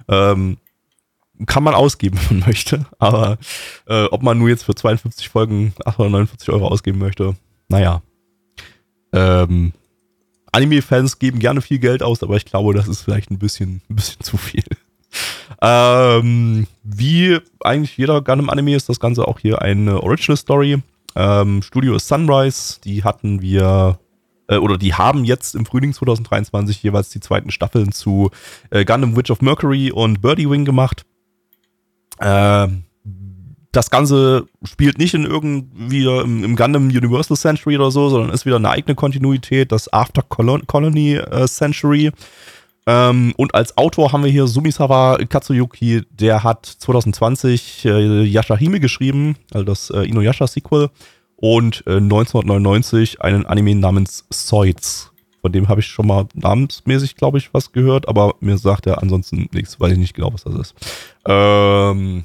Ähm, 0.07 0.57
kann 1.45 1.63
man 1.63 1.73
ausgeben, 1.73 2.17
wenn 2.29 2.39
man 2.39 2.47
möchte. 2.47 2.85
Aber 2.99 3.37
äh, 3.85 4.05
ob 4.05 4.23
man 4.23 4.37
nur 4.37 4.47
jetzt 4.47 4.63
für 4.63 4.75
52 4.75 5.27
Folgen 5.27 5.73
849 5.83 6.49
Euro 6.49 6.69
ausgeben 6.69 6.99
möchte, 6.99 7.35
naja. 7.67 8.01
Ähm, 9.11 9.73
Anime-Fans 10.53 11.19
geben 11.19 11.39
gerne 11.39 11.61
viel 11.61 11.79
Geld 11.79 12.01
aus, 12.01 12.23
aber 12.23 12.37
ich 12.37 12.45
glaube, 12.45 12.73
das 12.73 12.87
ist 12.87 13.01
vielleicht 13.01 13.29
ein 13.29 13.39
bisschen, 13.39 13.81
ein 13.89 13.95
bisschen 13.95 14.21
zu 14.21 14.37
viel. 14.37 14.63
Ähm, 15.61 16.67
wie 16.83 17.39
eigentlich 17.63 17.97
jeder 17.97 18.21
Gundam-Anime 18.21 18.75
ist 18.75 18.89
das 18.89 18.99
Ganze 18.99 19.27
auch 19.27 19.39
hier 19.39 19.61
eine 19.61 20.01
Original 20.01 20.37
Story. 20.37 20.81
Ähm, 21.15 21.61
Studio 21.61 21.95
ist 21.95 22.07
Sunrise, 22.07 22.79
die 22.83 23.03
hatten 23.03 23.41
wir 23.41 23.99
äh, 24.47 24.57
oder 24.57 24.77
die 24.77 24.93
haben 24.93 25.23
jetzt 25.23 25.55
im 25.55 25.65
Frühling 25.65 25.93
2023 25.93 26.83
jeweils 26.83 27.09
die 27.09 27.19
zweiten 27.19 27.51
Staffeln 27.51 27.91
zu 27.91 28.31
äh, 28.69 28.83
Gundam 28.83 29.15
Witch 29.15 29.31
of 29.31 29.41
Mercury 29.41 29.91
und 29.91 30.21
Birdie 30.21 30.49
Wing 30.49 30.65
gemacht. 30.65 31.05
Ähm, 32.19 32.83
das 33.71 33.91
Ganze 33.91 34.47
spielt 34.63 34.97
nicht 34.97 35.13
in 35.13 35.25
irgendwie 35.25 36.05
im, 36.05 36.43
im, 36.43 36.55
Gundam 36.55 36.87
Universal 36.87 37.37
Century 37.37 37.75
oder 37.75 37.91
so, 37.91 38.09
sondern 38.09 38.31
ist 38.31 38.45
wieder 38.45 38.55
eine 38.55 38.69
eigene 38.69 38.95
Kontinuität, 38.95 39.71
das 39.71 39.91
After 39.93 40.23
Colony 40.23 41.15
äh, 41.15 41.47
Century. 41.47 42.11
Ähm, 42.89 43.33
und 43.37 43.53
als 43.53 43.77
Autor 43.77 44.11
haben 44.11 44.23
wir 44.23 44.31
hier 44.31 44.47
Sumisawa 44.47 45.19
Katsuyuki, 45.29 46.01
der 46.09 46.43
hat 46.43 46.65
2020 46.65 47.85
äh, 47.85 48.23
Yashahime 48.23 48.79
geschrieben, 48.79 49.35
also 49.53 49.63
das 49.63 49.91
äh, 49.91 50.01
Inuyasha-Sequel, 50.05 50.89
und 51.35 51.83
äh, 51.85 51.97
1999 51.97 53.21
einen 53.21 53.45
Anime 53.45 53.75
namens 53.75 54.25
Zoids. 54.31 55.11
Von 55.41 55.51
dem 55.51 55.67
habe 55.67 55.81
ich 55.81 55.87
schon 55.87 56.07
mal 56.07 56.25
namensmäßig, 56.33 57.15
glaube 57.15 57.37
ich, 57.37 57.53
was 57.53 57.71
gehört, 57.73 58.07
aber 58.07 58.33
mir 58.39 58.57
sagt 58.57 58.87
er 58.87 59.03
ansonsten 59.03 59.47
nichts, 59.53 59.79
weil 59.79 59.91
ich 59.91 59.99
nicht 59.99 60.15
genau, 60.15 60.33
was 60.33 60.43
das 60.43 60.55
ist. 60.55 60.75
Ähm, 61.25 62.23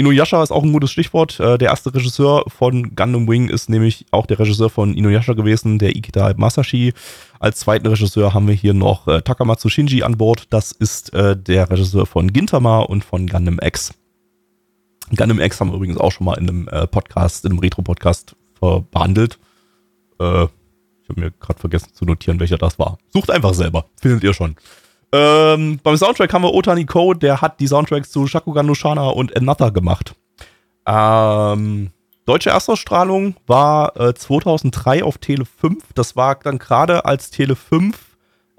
Inuyasha 0.00 0.42
ist 0.42 0.50
auch 0.50 0.62
ein 0.62 0.72
gutes 0.72 0.90
Stichwort. 0.90 1.38
Äh, 1.40 1.58
der 1.58 1.68
erste 1.68 1.94
Regisseur 1.94 2.44
von 2.48 2.96
Gundam 2.96 3.28
Wing 3.28 3.50
ist 3.50 3.68
nämlich 3.68 4.06
auch 4.12 4.24
der 4.24 4.38
Regisseur 4.38 4.70
von 4.70 4.94
Inuyasha 4.94 5.34
gewesen, 5.34 5.78
der 5.78 5.94
Ikeda 5.94 6.32
Masashi. 6.38 6.94
Als 7.38 7.60
zweiten 7.60 7.86
Regisseur 7.86 8.32
haben 8.32 8.48
wir 8.48 8.54
hier 8.54 8.72
noch 8.72 9.06
äh, 9.08 9.20
Takamatsu 9.20 9.68
Shinji 9.68 10.02
an 10.02 10.16
Bord. 10.16 10.46
Das 10.48 10.72
ist 10.72 11.12
äh, 11.12 11.36
der 11.36 11.70
Regisseur 11.70 12.06
von 12.06 12.32
Gintama 12.32 12.78
und 12.78 13.04
von 13.04 13.26
Gundam 13.26 13.60
X. 13.62 13.92
Gundam 15.14 15.38
X 15.38 15.60
haben 15.60 15.68
wir 15.70 15.76
übrigens 15.76 15.98
auch 15.98 16.12
schon 16.12 16.24
mal 16.24 16.38
in 16.38 16.48
einem 16.48 16.88
Podcast, 16.90 17.44
in 17.44 17.50
einem 17.50 17.58
Retro-Podcast 17.58 18.36
behandelt. 18.92 19.38
Ich 20.14 20.24
habe 20.24 20.50
mir 21.16 21.32
gerade 21.32 21.58
vergessen 21.58 21.92
zu 21.92 22.04
notieren, 22.04 22.38
welcher 22.38 22.58
das 22.58 22.78
war. 22.78 22.96
Sucht 23.08 23.30
einfach 23.30 23.52
selber, 23.52 23.86
findet 24.00 24.22
ihr 24.22 24.32
schon. 24.32 24.54
Ähm, 25.12 25.80
beim 25.82 25.96
Soundtrack 25.96 26.32
haben 26.32 26.42
wir 26.42 26.54
Otani 26.54 26.84
Ko, 26.86 27.14
der 27.14 27.40
hat 27.40 27.58
die 27.58 27.66
Soundtracks 27.66 28.10
zu 28.10 28.26
Shakugan 28.26 28.66
no 28.66 28.74
Shana 28.74 29.08
und 29.08 29.36
Another 29.36 29.70
gemacht. 29.72 30.14
Ähm, 30.86 31.90
deutsche 32.26 32.50
Erstausstrahlung 32.50 33.34
war 33.46 33.98
äh, 34.00 34.14
2003 34.14 35.02
auf 35.02 35.18
Tele 35.18 35.44
5. 35.44 35.92
Das 35.94 36.14
war 36.14 36.36
dann 36.36 36.58
gerade 36.58 37.04
als 37.04 37.30
Tele 37.30 37.56
5 37.56 37.98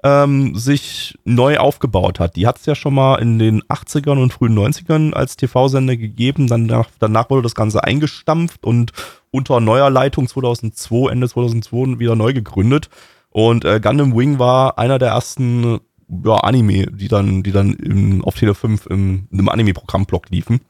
ähm, 0.04 0.54
sich 0.56 1.16
neu 1.24 1.58
aufgebaut 1.58 2.20
hat. 2.20 2.36
Die 2.36 2.46
hat 2.46 2.58
es 2.58 2.66
ja 2.66 2.74
schon 2.74 2.94
mal 2.94 3.16
in 3.16 3.38
den 3.38 3.62
80ern 3.62 4.20
und 4.20 4.32
frühen 4.32 4.58
90ern 4.58 5.14
als 5.14 5.36
TV-Sender 5.36 5.96
gegeben. 5.96 6.48
Dann, 6.48 6.68
danach 6.98 7.30
wurde 7.30 7.42
das 7.42 7.54
Ganze 7.54 7.84
eingestampft 7.84 8.64
und 8.64 8.92
unter 9.30 9.60
neuer 9.60 9.90
Leitung 9.90 10.28
2002, 10.28 11.10
Ende 11.10 11.28
2002 11.28 11.98
wieder 11.98 12.16
neu 12.16 12.32
gegründet. 12.32 12.90
Und 13.30 13.64
äh, 13.64 13.80
Gundam 13.80 14.14
Wing 14.14 14.38
war 14.38 14.78
einer 14.78 14.98
der 14.98 15.10
ersten 15.10 15.80
ja, 16.24 16.34
Anime, 16.34 16.86
die 16.86 17.08
dann, 17.08 17.42
die 17.42 17.52
dann 17.52 17.74
im, 17.74 18.24
auf 18.24 18.34
Tele 18.34 18.54
5 18.54 18.86
im, 18.86 19.28
einem 19.32 19.48
Anime-Programmblock 19.48 20.30
liefen. 20.30 20.60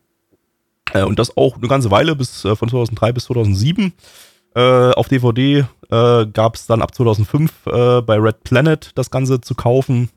Äh, 0.93 1.05
und 1.05 1.19
das 1.19 1.37
auch 1.37 1.57
eine 1.57 1.69
ganze 1.69 1.91
Weile, 1.91 2.15
bis 2.17 2.45
äh, 2.45 2.57
von 2.57 2.69
2003 2.69 3.13
bis 3.13 3.25
2007. 3.25 3.93
Äh, 4.55 4.93
auf 4.93 5.09
DVD 5.09 5.65
äh, 5.91 6.27
gab 6.27 6.57
es 6.57 6.67
dann 6.67 6.83
ab 6.83 6.95
2005 6.95 7.67
äh, 7.67 8.03
bei 8.03 8.17
Red 8.17 8.45
Planet 8.45 8.91
das 8.95 9.11
Ganze 9.11 9.41
zu 9.41 9.55
kaufen. 9.55 10.11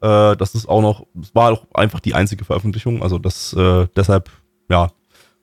Äh, 0.00 0.36
das 0.36 0.54
ist 0.54 0.68
auch 0.68 0.80
noch, 0.80 1.06
es 1.20 1.34
war 1.34 1.52
auch 1.52 1.66
einfach 1.74 2.00
die 2.00 2.14
einzige 2.14 2.44
Veröffentlichung. 2.44 3.02
Also 3.02 3.18
das 3.18 3.52
äh, 3.52 3.86
deshalb, 3.96 4.30
ja, 4.68 4.90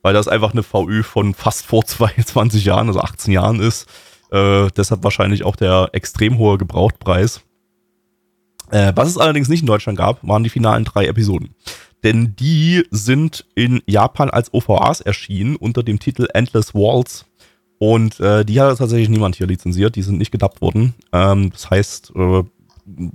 weil 0.02 0.14
das 0.14 0.28
einfach 0.28 0.52
eine 0.52 0.62
VÜ 0.62 1.02
von 1.02 1.34
fast 1.34 1.66
vor 1.66 1.84
22 1.86 2.64
Jahren, 2.64 2.88
also 2.88 3.00
18 3.00 3.32
Jahren 3.32 3.60
ist. 3.60 3.86
Äh, 4.30 4.68
deshalb 4.76 5.04
wahrscheinlich 5.04 5.44
auch 5.44 5.56
der 5.56 5.90
extrem 5.92 6.38
hohe 6.38 6.58
Gebrauchtpreis. 6.58 7.42
Äh, 8.70 8.92
was 8.94 9.08
es 9.08 9.18
allerdings 9.18 9.48
nicht 9.48 9.60
in 9.60 9.66
Deutschland 9.66 9.98
gab, 9.98 10.26
waren 10.26 10.44
die 10.44 10.50
finalen 10.50 10.84
drei 10.84 11.06
Episoden. 11.06 11.54
Denn 12.04 12.36
die 12.36 12.84
sind 12.90 13.44
in 13.54 13.82
Japan 13.86 14.30
als 14.30 14.52
OVAs 14.54 15.00
erschienen 15.00 15.56
unter 15.56 15.82
dem 15.82 15.98
Titel 15.98 16.28
Endless 16.32 16.74
Walls. 16.74 17.26
Und 17.78 18.20
äh, 18.20 18.44
die 18.44 18.60
hat 18.60 18.78
tatsächlich 18.78 19.08
niemand 19.08 19.36
hier 19.36 19.46
lizenziert, 19.46 19.96
die 19.96 20.02
sind 20.02 20.18
nicht 20.18 20.32
gedappt 20.32 20.60
worden. 20.60 20.94
Ähm, 21.12 21.50
das 21.50 21.70
heißt, 21.70 22.12
äh, 22.14 22.42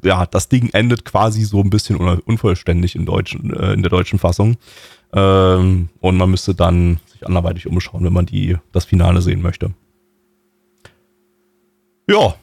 ja, 0.03 0.25
das 0.25 0.49
Ding 0.49 0.69
endet 0.73 1.05
quasi 1.05 1.43
so 1.43 1.61
ein 1.61 1.69
bisschen 1.69 1.97
unvollständig 1.97 2.95
in, 2.95 3.05
deutschen, 3.05 3.53
äh, 3.53 3.73
in 3.73 3.81
der 3.81 3.89
deutschen 3.89 4.19
Fassung. 4.19 4.57
Ähm, 5.13 5.89
und 5.99 6.17
man 6.17 6.29
müsste 6.29 6.55
dann 6.55 6.99
sich 7.11 7.25
anderweitig 7.25 7.67
umschauen, 7.67 8.03
wenn 8.03 8.13
man 8.13 8.25
die, 8.25 8.57
das 8.71 8.85
Finale 8.85 9.21
sehen 9.21 9.41
möchte. 9.41 9.73
Ja, 12.09 12.35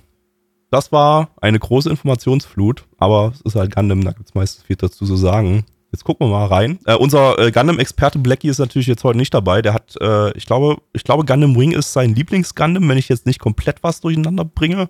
das 0.70 0.92
war 0.92 1.30
eine 1.40 1.58
große 1.58 1.90
Informationsflut, 1.90 2.86
aber 2.98 3.32
es 3.34 3.40
ist 3.40 3.56
halt 3.56 3.74
Gundam, 3.74 4.04
da 4.04 4.12
gibt 4.12 4.28
es 4.28 4.34
meistens 4.34 4.64
viel 4.64 4.76
dazu 4.76 5.04
zu 5.04 5.16
sagen. 5.16 5.64
Jetzt 5.92 6.04
gucken 6.04 6.28
wir 6.28 6.30
mal 6.30 6.46
rein. 6.46 6.78
Äh, 6.86 6.94
unser 6.94 7.36
äh, 7.38 7.50
Gundam-Experte 7.50 8.20
Blackie 8.20 8.48
ist 8.48 8.60
natürlich 8.60 8.86
jetzt 8.86 9.02
heute 9.02 9.18
nicht 9.18 9.34
dabei. 9.34 9.60
Der 9.60 9.74
hat, 9.74 9.96
äh, 10.00 10.30
ich 10.36 10.46
glaube, 10.46 10.80
ich 10.92 11.02
glaube, 11.02 11.24
Gundam 11.24 11.56
Wing 11.56 11.72
ist 11.72 11.92
sein 11.92 12.14
Lieblings-Gundam, 12.14 12.88
wenn 12.88 12.96
ich 12.96 13.08
jetzt 13.08 13.26
nicht 13.26 13.40
komplett 13.40 13.82
was 13.82 14.00
durcheinander 14.00 14.44
bringe. 14.44 14.88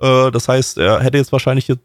Äh, 0.00 0.32
das 0.32 0.48
heißt, 0.48 0.78
er 0.78 1.00
hätte 1.00 1.18
jetzt 1.18 1.30
wahrscheinlich 1.30 1.66
hier 1.66 1.78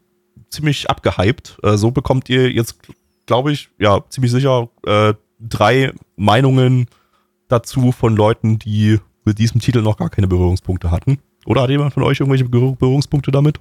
ziemlich 0.50 0.90
abgehypt. 0.90 1.58
Äh, 1.62 1.76
so 1.76 1.92
bekommt 1.92 2.28
ihr 2.28 2.50
jetzt, 2.50 2.78
glaube 3.26 3.52
ich, 3.52 3.70
ja, 3.78 4.00
ziemlich 4.08 4.32
sicher 4.32 4.68
äh, 4.84 5.14
drei 5.38 5.92
Meinungen 6.16 6.86
dazu 7.46 7.92
von 7.92 8.16
Leuten, 8.16 8.58
die 8.58 8.98
mit 9.24 9.38
diesem 9.38 9.60
Titel 9.60 9.82
noch 9.82 9.96
gar 9.96 10.10
keine 10.10 10.26
Berührungspunkte 10.26 10.90
hatten. 10.90 11.18
Oder 11.46 11.62
hat 11.62 11.70
jemand 11.70 11.94
von 11.94 12.02
euch 12.02 12.20
irgendwelche 12.20 12.44
Berührungspunkte 12.44 13.30
damit? 13.30 13.60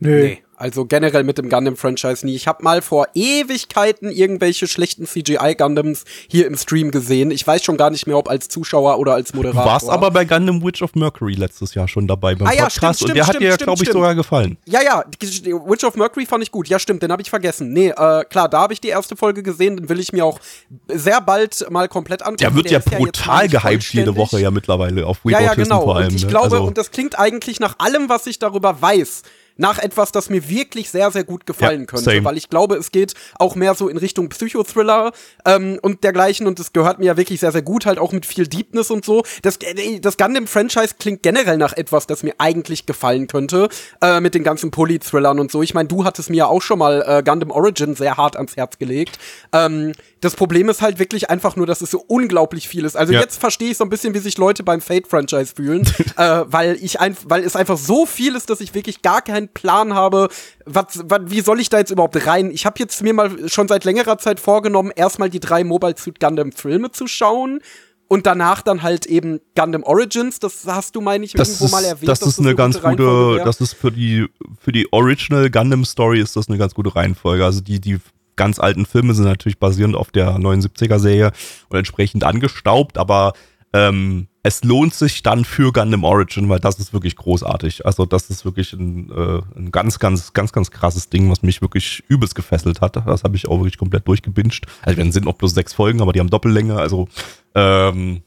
Nö. 0.00 0.24
Nee. 0.24 0.42
Also 0.60 0.84
generell 0.84 1.24
mit 1.24 1.38
dem 1.38 1.48
Gundam-Franchise 1.48 2.26
nie. 2.26 2.34
Ich 2.34 2.46
habe 2.46 2.62
mal 2.62 2.82
vor 2.82 3.08
Ewigkeiten 3.14 4.10
irgendwelche 4.10 4.68
schlechten 4.68 5.06
CGI-Gundams 5.06 6.04
hier 6.28 6.46
im 6.46 6.54
Stream 6.54 6.90
gesehen. 6.90 7.30
Ich 7.30 7.46
weiß 7.46 7.64
schon 7.64 7.78
gar 7.78 7.88
nicht 7.88 8.06
mehr, 8.06 8.18
ob 8.18 8.28
als 8.28 8.48
Zuschauer 8.48 8.98
oder 8.98 9.14
als 9.14 9.32
Moderator. 9.32 9.62
Du 9.62 9.68
warst 9.70 9.88
aber 9.88 10.10
bei 10.10 10.26
Gundam 10.26 10.62
Witch 10.62 10.82
of 10.82 10.94
Mercury 10.94 11.32
letztes 11.32 11.72
Jahr 11.72 11.88
schon 11.88 12.06
dabei 12.06 12.34
beim 12.34 12.46
ah, 12.46 12.52
ja, 12.52 12.64
Podcast 12.64 12.76
stimmt, 12.76 12.96
stimmt, 12.96 13.10
und 13.10 13.16
der 13.16 13.24
stimmt, 13.24 13.52
hat 13.52 13.60
dir, 13.60 13.64
glaube 13.64 13.82
ich, 13.82 13.90
sogar 13.90 14.14
gefallen. 14.14 14.58
Ja, 14.66 14.82
ja, 14.82 15.02
Witch 15.66 15.84
of 15.84 15.96
Mercury 15.96 16.26
fand 16.26 16.42
ich 16.42 16.50
gut. 16.50 16.68
Ja, 16.68 16.78
stimmt, 16.78 17.02
den 17.02 17.10
habe 17.10 17.22
ich 17.22 17.30
vergessen. 17.30 17.72
Nee, 17.72 17.88
äh, 17.96 18.24
klar, 18.24 18.50
da 18.50 18.60
habe 18.60 18.74
ich 18.74 18.82
die 18.82 18.88
erste 18.88 19.16
Folge 19.16 19.42
gesehen, 19.42 19.78
den 19.78 19.88
will 19.88 19.98
ich 19.98 20.12
mir 20.12 20.26
auch 20.26 20.38
sehr 20.88 21.22
bald 21.22 21.70
mal 21.70 21.88
komplett 21.88 22.20
angucken. 22.20 22.36
Der 22.36 22.54
wird 22.54 22.70
der 22.70 22.82
ja 22.86 22.98
brutal 22.98 23.50
ja 23.50 23.60
gehypt 23.60 23.94
jede 23.94 24.14
Woche 24.14 24.38
ja 24.38 24.50
mittlerweile 24.50 25.06
auf 25.06 25.24
Weibo 25.24 25.30
ja, 25.30 25.40
ja, 25.40 25.54
genau. 25.54 25.84
vor 25.84 25.96
allem. 25.96 26.08
Und 26.08 26.16
ich 26.16 26.24
ne? 26.24 26.28
glaube, 26.28 26.56
also 26.56 26.64
und 26.64 26.76
das 26.76 26.90
klingt 26.90 27.18
eigentlich 27.18 27.60
nach 27.60 27.78
allem, 27.78 28.10
was 28.10 28.26
ich 28.26 28.38
darüber 28.38 28.82
weiß, 28.82 29.22
nach 29.60 29.78
etwas, 29.78 30.10
das 30.10 30.30
mir 30.30 30.48
wirklich 30.48 30.90
sehr, 30.90 31.10
sehr 31.10 31.22
gut 31.22 31.44
gefallen 31.44 31.80
ja, 31.80 31.86
könnte. 31.86 32.04
Same. 32.04 32.24
Weil 32.24 32.38
ich 32.38 32.48
glaube, 32.48 32.76
es 32.76 32.90
geht 32.90 33.14
auch 33.38 33.54
mehr 33.54 33.74
so 33.74 33.88
in 33.88 33.98
Richtung 33.98 34.30
Psychothriller 34.30 35.12
ähm, 35.44 35.78
und 35.82 36.02
dergleichen. 36.02 36.46
Und 36.46 36.58
das 36.58 36.72
gehört 36.72 36.98
mir 36.98 37.06
ja 37.06 37.16
wirklich 37.18 37.40
sehr, 37.40 37.52
sehr 37.52 37.60
gut, 37.60 37.84
halt 37.84 37.98
auch 37.98 38.12
mit 38.12 38.24
viel 38.24 38.46
Deepness 38.46 38.90
und 38.90 39.04
so. 39.04 39.22
Das, 39.42 39.58
äh, 39.58 40.00
das 40.00 40.16
Gundam-Franchise 40.16 40.94
klingt 40.98 41.22
generell 41.22 41.58
nach 41.58 41.74
etwas, 41.74 42.06
das 42.06 42.22
mir 42.22 42.34
eigentlich 42.38 42.86
gefallen 42.86 43.26
könnte. 43.26 43.68
Äh, 44.00 44.20
mit 44.20 44.34
den 44.34 44.44
ganzen 44.44 44.70
Poly-Thrillern 44.70 45.38
und 45.38 45.52
so. 45.52 45.62
Ich 45.62 45.74
meine, 45.74 45.88
du 45.88 46.04
hattest 46.04 46.30
mir 46.30 46.38
ja 46.38 46.46
auch 46.46 46.62
schon 46.62 46.78
mal 46.78 47.04
äh, 47.06 47.22
Gundam 47.22 47.50
Origin 47.50 47.94
sehr 47.94 48.16
hart 48.16 48.36
ans 48.36 48.56
Herz 48.56 48.78
gelegt. 48.78 49.18
Ähm, 49.52 49.92
das 50.20 50.36
Problem 50.36 50.68
ist 50.68 50.82
halt 50.82 50.98
wirklich 50.98 51.30
einfach 51.30 51.56
nur, 51.56 51.66
dass 51.66 51.80
es 51.80 51.90
so 51.90 52.04
unglaublich 52.06 52.68
viel 52.68 52.84
ist. 52.84 52.96
Also 52.96 53.12
ja. 53.12 53.20
jetzt 53.20 53.40
verstehe 53.40 53.70
ich 53.70 53.76
so 53.76 53.84
ein 53.84 53.90
bisschen, 53.90 54.14
wie 54.14 54.18
sich 54.18 54.38
Leute 54.38 54.62
beim 54.62 54.80
Fate-Franchise 54.80 55.54
fühlen, 55.54 55.82
äh, 56.16 56.42
weil 56.46 56.78
ich 56.80 57.00
ein, 57.00 57.16
weil 57.24 57.42
es 57.42 57.56
einfach 57.56 57.78
so 57.78 58.06
viel 58.06 58.36
ist, 58.36 58.50
dass 58.50 58.60
ich 58.60 58.74
wirklich 58.74 59.02
gar 59.02 59.22
keinen 59.22 59.49
Plan 59.54 59.94
habe, 59.94 60.28
was, 60.64 61.00
was, 61.04 61.20
wie 61.26 61.40
soll 61.40 61.60
ich 61.60 61.68
da 61.68 61.78
jetzt 61.78 61.90
überhaupt 61.90 62.26
rein? 62.26 62.50
Ich 62.50 62.66
habe 62.66 62.78
jetzt 62.78 63.02
mir 63.02 63.14
mal 63.14 63.48
schon 63.48 63.68
seit 63.68 63.84
längerer 63.84 64.18
Zeit 64.18 64.40
vorgenommen, 64.40 64.92
erstmal 64.94 65.30
die 65.30 65.40
drei 65.40 65.64
Mobile 65.64 65.94
Suit 65.96 66.20
Gundam 66.20 66.52
Filme 66.52 66.90
zu 66.90 67.06
schauen 67.06 67.60
und 68.08 68.26
danach 68.26 68.62
dann 68.62 68.82
halt 68.82 69.06
eben 69.06 69.40
Gundam 69.56 69.84
Origins, 69.84 70.40
das 70.40 70.66
hast 70.66 70.96
du, 70.96 71.00
meine 71.00 71.24
ich, 71.24 71.32
das 71.32 71.48
irgendwo 71.48 71.66
ist, 71.66 71.70
mal 71.70 71.84
erwähnt. 71.84 72.08
Das 72.08 72.22
ist 72.22 72.38
eine, 72.40 72.48
eine 72.48 72.56
ganz 72.56 72.80
gute, 72.82 73.40
das 73.44 73.60
ist 73.60 73.74
für 73.74 73.92
die, 73.92 74.26
für 74.60 74.72
die 74.72 74.92
Original 74.92 75.48
Gundam 75.48 75.84
Story 75.84 76.20
ist 76.20 76.34
das 76.34 76.48
eine 76.48 76.58
ganz 76.58 76.74
gute 76.74 76.94
Reihenfolge. 76.94 77.44
Also 77.44 77.60
die, 77.60 77.80
die 77.80 77.98
ganz 78.34 78.58
alten 78.58 78.84
Filme 78.84 79.14
sind 79.14 79.26
natürlich 79.26 79.58
basierend 79.58 79.94
auf 79.94 80.10
der 80.10 80.36
79er-Serie 80.38 81.30
und 81.68 81.76
entsprechend 81.76 82.24
angestaubt, 82.24 82.98
aber 82.98 83.34
ähm, 83.72 84.26
es 84.42 84.64
lohnt 84.64 84.94
sich 84.94 85.22
dann 85.22 85.44
für 85.44 85.72
Gundam 85.72 86.04
Origin, 86.04 86.48
weil 86.48 86.60
das 86.60 86.78
ist 86.78 86.92
wirklich 86.92 87.16
großartig. 87.16 87.84
Also 87.84 88.06
das 88.06 88.30
ist 88.30 88.44
wirklich 88.44 88.72
ein, 88.72 89.10
äh, 89.10 89.42
ein 89.56 89.70
ganz, 89.70 89.98
ganz, 89.98 90.32
ganz, 90.32 90.52
ganz 90.52 90.70
krasses 90.70 91.10
Ding, 91.10 91.30
was 91.30 91.42
mich 91.42 91.60
wirklich 91.60 92.02
übelst 92.08 92.34
gefesselt 92.34 92.80
hat. 92.80 92.96
Das 92.96 93.22
habe 93.22 93.36
ich 93.36 93.48
auch 93.48 93.58
wirklich 93.58 93.78
komplett 93.78 94.08
durchgebinscht. 94.08 94.66
Also 94.82 94.96
wir 94.96 95.12
sind 95.12 95.26
noch 95.26 95.34
bloß 95.34 95.52
sechs 95.52 95.74
Folgen, 95.74 96.00
aber 96.00 96.12
die 96.12 96.20
haben 96.20 96.30
Doppellänge. 96.30 96.76
Also 96.76 97.08
ähm, 97.54 98.22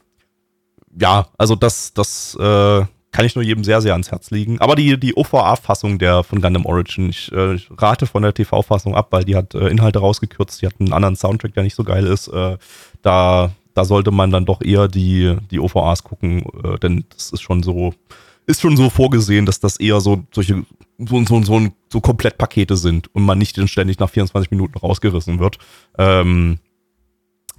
ja, 0.96 1.26
also 1.36 1.56
das, 1.56 1.92
das, 1.94 2.36
äh, 2.40 2.84
kann 3.14 3.24
ich 3.24 3.36
nur 3.36 3.44
jedem 3.44 3.62
sehr, 3.62 3.80
sehr 3.80 3.92
ans 3.92 4.10
Herz 4.10 4.32
legen. 4.32 4.58
Aber 4.60 4.74
die, 4.74 4.98
die 4.98 5.14
OVA-Fassung 5.14 6.00
der 6.00 6.24
von 6.24 6.40
Gundam 6.40 6.66
Origin, 6.66 7.10
ich, 7.10 7.30
äh, 7.30 7.54
ich 7.54 7.68
rate 7.78 8.06
von 8.06 8.24
der 8.24 8.34
TV-Fassung 8.34 8.96
ab, 8.96 9.06
weil 9.10 9.24
die 9.24 9.36
hat 9.36 9.54
äh, 9.54 9.68
Inhalte 9.68 10.00
rausgekürzt, 10.00 10.60
die 10.60 10.66
hat 10.66 10.74
einen 10.80 10.92
anderen 10.92 11.14
Soundtrack, 11.14 11.54
der 11.54 11.62
nicht 11.62 11.76
so 11.76 11.84
geil 11.84 12.06
ist. 12.06 12.26
Äh, 12.26 12.58
da, 13.02 13.52
da 13.74 13.84
sollte 13.84 14.10
man 14.10 14.30
dann 14.30 14.46
doch 14.46 14.62
eher 14.62 14.88
die, 14.88 15.36
die 15.50 15.60
OVAs 15.60 16.04
gucken, 16.04 16.44
äh, 16.62 16.78
denn 16.78 17.04
das 17.10 17.30
ist 17.30 17.42
schon 17.42 17.62
so, 17.62 17.92
ist 18.46 18.60
schon 18.60 18.76
so 18.76 18.90
vorgesehen, 18.90 19.46
dass 19.46 19.60
das 19.60 19.78
eher 19.78 20.00
so 20.00 20.22
solche 20.32 20.64
so, 20.98 21.24
so, 21.24 21.42
so, 21.42 21.68
so 21.92 22.00
Komplettpakete 22.00 22.76
sind 22.76 23.12
und 23.14 23.24
man 23.24 23.38
nicht 23.38 23.58
ständig 23.68 23.98
nach 23.98 24.10
24 24.10 24.50
Minuten 24.50 24.78
rausgerissen 24.78 25.40
wird. 25.40 25.58
Ähm, 25.98 26.58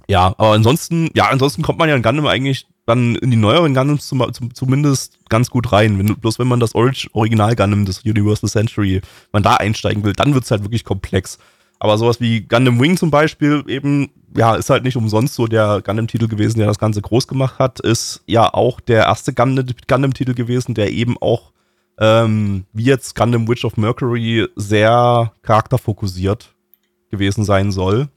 ja, 0.08 0.26
aber 0.38 0.52
ansonsten, 0.52 1.10
ja, 1.14 1.28
ansonsten 1.28 1.62
kommt 1.62 1.78
man 1.78 1.88
ja 1.88 1.96
in 1.96 2.02
Gundam 2.02 2.26
eigentlich 2.26 2.66
dann 2.86 3.16
in 3.16 3.32
die 3.32 3.36
neueren 3.36 3.74
Gundams 3.74 4.06
zum, 4.06 4.32
zum, 4.32 4.54
zumindest 4.54 5.18
ganz 5.28 5.50
gut 5.50 5.72
rein. 5.72 5.98
Wenn, 5.98 6.14
bloß 6.14 6.38
wenn 6.38 6.46
man 6.46 6.60
das 6.60 6.74
Orig 6.74 7.08
Original 7.12 7.56
Gundam, 7.56 7.84
das 7.84 8.04
Universal 8.04 8.48
Century, 8.48 9.00
man 9.32 9.42
da 9.42 9.54
einsteigen 9.54 10.04
will, 10.04 10.12
dann 10.12 10.34
wird's 10.34 10.50
halt 10.50 10.62
wirklich 10.62 10.84
komplex. 10.84 11.38
Aber 11.80 11.98
sowas 11.98 12.20
wie 12.20 12.42
Gundam 12.42 12.80
Wing 12.80 12.96
zum 12.96 13.10
Beispiel 13.10 13.64
eben, 13.66 14.10
ja, 14.36 14.54
ist 14.54 14.70
halt 14.70 14.84
nicht 14.84 14.96
umsonst 14.96 15.34
so 15.34 15.46
der 15.46 15.82
Gundam-Titel 15.82 16.28
gewesen, 16.28 16.58
der 16.58 16.66
das 16.68 16.78
Ganze 16.78 17.02
groß 17.02 17.26
gemacht 17.26 17.58
hat, 17.58 17.80
ist 17.80 18.22
ja 18.26 18.52
auch 18.52 18.80
der 18.80 19.04
erste 19.04 19.32
Gundam-Titel 19.32 20.34
gewesen, 20.34 20.74
der 20.74 20.92
eben 20.92 21.16
auch, 21.20 21.52
ähm, 21.98 22.66
wie 22.72 22.84
jetzt 22.84 23.14
Gundam 23.14 23.48
Witch 23.48 23.64
of 23.64 23.76
Mercury, 23.76 24.48
sehr 24.56 25.32
charakterfokussiert 25.42 26.54
gewesen 27.10 27.44
sein 27.44 27.72
soll. 27.72 28.08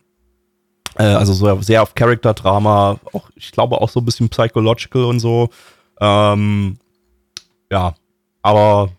Äh, 0.95 1.03
also 1.03 1.34
so 1.34 1.62
sehr 1.62 1.82
auf 1.82 1.95
Character-Drama, 1.95 2.99
auch, 3.13 3.29
ich 3.36 3.51
glaube 3.51 3.79
auch 3.79 3.89
so 3.89 3.99
ein 4.01 4.05
bisschen 4.05 4.29
Psychological 4.29 5.05
und 5.05 5.19
so. 5.19 5.49
Ähm, 6.01 6.77
ja, 7.71 7.93
aber 8.41 8.89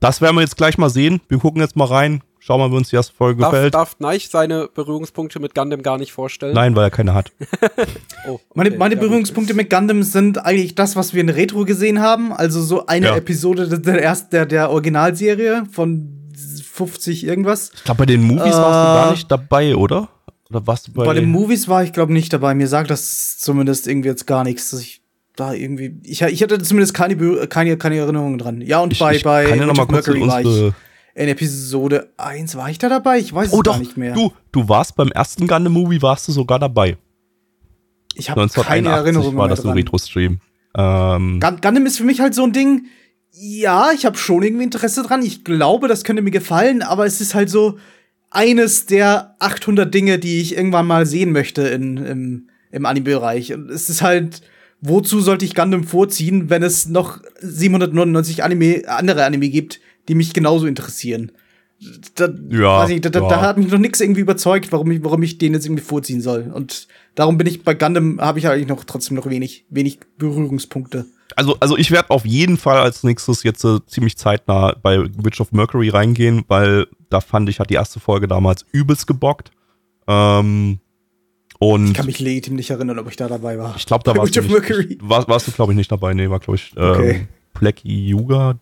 das 0.00 0.20
werden 0.20 0.36
wir 0.36 0.42
jetzt 0.42 0.56
gleich 0.56 0.78
mal 0.78 0.90
sehen. 0.90 1.20
Wir 1.28 1.38
gucken 1.38 1.60
jetzt 1.60 1.76
mal 1.76 1.86
rein. 1.86 2.22
Schauen 2.50 2.58
wir 2.62 2.66
mal, 2.68 2.72
wie 2.74 2.78
uns 2.78 2.88
die 2.88 2.96
erste 2.96 3.14
Folge 3.14 3.42
Darf, 3.42 3.52
gefällt. 3.52 3.74
darf 3.74 3.94
Neich 4.00 4.28
seine 4.28 4.68
Berührungspunkte 4.74 5.38
mit 5.38 5.54
Gundam 5.54 5.82
gar 5.84 5.98
nicht 5.98 6.10
vorstellen? 6.12 6.52
Nein, 6.52 6.74
weil 6.74 6.82
er 6.82 6.90
keine 6.90 7.14
hat. 7.14 7.30
Oh, 8.28 8.40
Meine, 8.54 8.70
okay, 8.70 8.78
meine 8.78 8.94
ja, 8.96 9.00
gut. 9.00 9.08
Berührungspunkte 9.08 9.54
mit 9.54 9.70
Gundam 9.70 10.02
sind 10.02 10.44
eigentlich 10.44 10.74
das, 10.74 10.96
was 10.96 11.14
wir 11.14 11.20
in 11.20 11.28
Retro 11.28 11.64
gesehen 11.64 12.00
haben. 12.00 12.32
Also 12.32 12.60
so 12.60 12.86
eine 12.86 13.06
Ja. 13.06 13.16
Episode 13.16 13.68
der, 13.68 13.78
der, 13.78 14.02
erst- 14.02 14.32
der, 14.32 14.46
der 14.46 14.70
Originalserie 14.70 15.62
von 15.70 16.28
50 16.74 17.24
irgendwas. 17.24 17.70
Ich 17.74 17.84
glaube, 17.84 17.98
bei 17.98 18.06
den 18.06 18.22
Movies 18.22 18.40
warst 18.52 18.56
du 18.56 18.58
Äh, 18.58 19.04
gar 19.04 19.10
nicht 19.12 19.30
dabei, 19.30 19.76
oder? 19.76 20.08
Oder 20.50 20.66
warst 20.66 20.88
du 20.88 20.92
bei, 20.92 21.04
Bei 21.04 21.14
den 21.14 21.30
Movies 21.30 21.68
war 21.68 21.84
ich, 21.84 21.92
glaube 21.92 22.12
nicht 22.12 22.32
dabei. 22.32 22.54
Mir 22.56 22.66
sagt 22.66 22.90
das 22.90 23.38
zumindest 23.38 23.86
irgendwie 23.86 24.08
jetzt 24.08 24.26
gar 24.26 24.42
nichts, 24.42 24.70
dass 24.70 24.80
ich 24.80 25.02
da 25.36 25.52
irgendwie. 25.52 26.00
Ich, 26.02 26.20
ich 26.22 26.42
hatte 26.42 26.60
zumindest 26.60 26.94
keine, 26.94 27.16
keine, 27.46 27.76
keine 27.76 27.96
Erinnerungen 27.96 28.38
dran. 28.38 28.60
Ja, 28.60 28.80
und 28.80 28.92
ich, 28.92 28.98
bei, 28.98 29.14
ich 29.14 29.22
bei 29.22 29.44
kann 29.46 29.58
ja 29.60 29.66
noch 29.66 29.76
mal 29.76 29.86
kurz 29.86 30.06
Mercury 30.08 30.26
war 30.26 30.40
ich. 30.40 30.72
In 31.14 31.28
Episode 31.28 32.10
1. 32.16 32.56
War 32.56 32.70
ich 32.70 32.78
da 32.78 32.88
dabei? 32.88 33.18
Ich 33.18 33.32
weiß 33.32 33.52
Oh 33.52 33.58
es 33.58 33.62
doch, 33.62 33.72
gar 33.72 33.78
nicht 33.78 33.96
mehr. 33.96 34.14
du, 34.14 34.32
du 34.52 34.68
warst 34.68 34.96
beim 34.96 35.08
ersten 35.10 35.46
Gundam-Movie, 35.46 36.02
warst 36.02 36.28
du 36.28 36.32
sogar 36.32 36.58
dabei. 36.58 36.96
ich 38.14 38.30
habe 38.30 38.40
keine 38.40 38.90
1981 38.90 39.04
Erinnerungen 39.04 39.36
war 39.38 39.46
mehr 39.46 39.56
das 39.56 39.64
dran. 39.64 39.74
Retro-Stream. 39.74 40.40
Ähm, 40.76 41.40
Gun 41.40 41.60
Gundam 41.60 41.86
ist 41.86 41.96
für 41.98 42.04
mich 42.04 42.20
halt 42.20 42.34
so 42.34 42.44
ein 42.44 42.52
Ding. 42.52 42.86
Ja, 43.32 43.90
ich 43.94 44.06
habe 44.06 44.16
schon 44.16 44.42
irgendwie 44.42 44.64
Interesse 44.64 45.02
dran. 45.02 45.22
Ich 45.22 45.44
glaube, 45.44 45.88
das 45.88 46.04
könnte 46.04 46.22
mir 46.22 46.30
gefallen, 46.30 46.82
aber 46.82 47.06
es 47.06 47.20
ist 47.20 47.34
halt 47.34 47.48
so 47.50 47.78
eines 48.30 48.86
der 48.86 49.34
800 49.40 49.92
Dinge, 49.92 50.18
die 50.18 50.40
ich 50.40 50.56
irgendwann 50.56 50.86
mal 50.86 51.06
sehen 51.06 51.32
möchte 51.32 51.62
in, 51.62 51.96
im, 51.96 52.48
im 52.70 52.86
Anime-Bereich. 52.86 53.52
Und 53.54 53.70
es 53.70 53.88
ist 53.88 54.02
halt, 54.02 54.42
wozu 54.80 55.20
sollte 55.20 55.44
ich 55.44 55.54
Gundam 55.54 55.84
vorziehen, 55.84 56.50
wenn 56.50 56.62
es 56.62 56.88
noch 56.88 57.18
799 57.40 58.44
Anime, 58.44 58.82
andere 58.86 59.24
Anime 59.24 59.48
gibt, 59.48 59.80
die 60.10 60.14
mich 60.16 60.34
genauso 60.34 60.66
interessieren? 60.66 61.32
Da, 62.16 62.28
Ja, 62.50 62.80
weiß 62.80 62.90
ich, 62.90 63.00
da, 63.00 63.08
ja. 63.08 63.26
da 63.28 63.40
hat 63.40 63.56
mich 63.56 63.70
noch 63.70 63.78
nichts 63.78 64.00
irgendwie 64.00 64.20
überzeugt, 64.20 64.70
warum 64.70 64.90
ich, 64.90 65.02
warum 65.02 65.22
ich 65.22 65.38
den 65.38 65.54
jetzt 65.54 65.64
irgendwie 65.64 65.82
vorziehen 65.82 66.20
soll. 66.20 66.50
Und 66.52 66.88
darum 67.14 67.38
bin 67.38 67.46
ich 67.46 67.62
bei 67.62 67.72
Gundam, 67.74 68.20
habe 68.20 68.38
ich 68.38 68.46
eigentlich 68.48 68.68
noch 68.68 68.84
trotzdem 68.84 69.16
noch 69.16 69.30
wenig, 69.30 69.64
wenig 69.70 70.00
Berührungspunkte. 70.18 71.06
also, 71.36 71.56
also 71.60 71.78
ich 71.78 71.90
werde 71.90 72.10
auf 72.10 72.26
jeden 72.26 72.58
Fall 72.58 72.80
als 72.80 73.02
nächstes 73.02 73.44
jetzt 73.44 73.64
äh, 73.64 73.78
ziemlich 73.86 74.18
zeitnah 74.18 74.76
bei 74.82 74.98
Witch 75.16 75.40
of 75.40 75.52
Mercury 75.52 75.88
reingehen, 75.88 76.44
weil 76.48 76.86
da 77.08 77.20
fand 77.22 77.48
ich, 77.48 77.60
hat 77.60 77.70
die 77.70 77.74
erste 77.74 77.98
Folge 78.00 78.28
damals 78.28 78.66
übelst 78.72 79.06
gebockt. 79.06 79.50
Ähm, 80.06 80.80
und 81.60 81.88
Ich 81.88 81.94
kann 81.94 82.06
mich 82.06 82.18
legitim 82.18 82.56
nicht 82.56 82.70
erinnern, 82.70 82.98
ob 82.98 83.08
ich 83.08 83.16
da 83.16 83.28
dabei 83.28 83.58
war. 83.58 83.74
Ich 83.76 83.86
glaube, 83.86 84.02
da 84.04 84.14
warst 84.16 84.34
du, 84.36 84.40
nicht, 84.42 85.08
war, 85.08 85.26
warst 85.28 85.46
du, 85.46 85.52
glaube 85.52 85.72
ich, 85.72 85.76
nicht 85.76 85.92
dabei. 85.92 86.12
Nee, 86.14 86.28
war, 86.28 86.40
glaube 86.40 86.56
ich, 86.56 86.72
ähm, 86.76 86.90
Okay. 86.90 87.28
Plecky 87.54 88.08
Yuga 88.08 88.58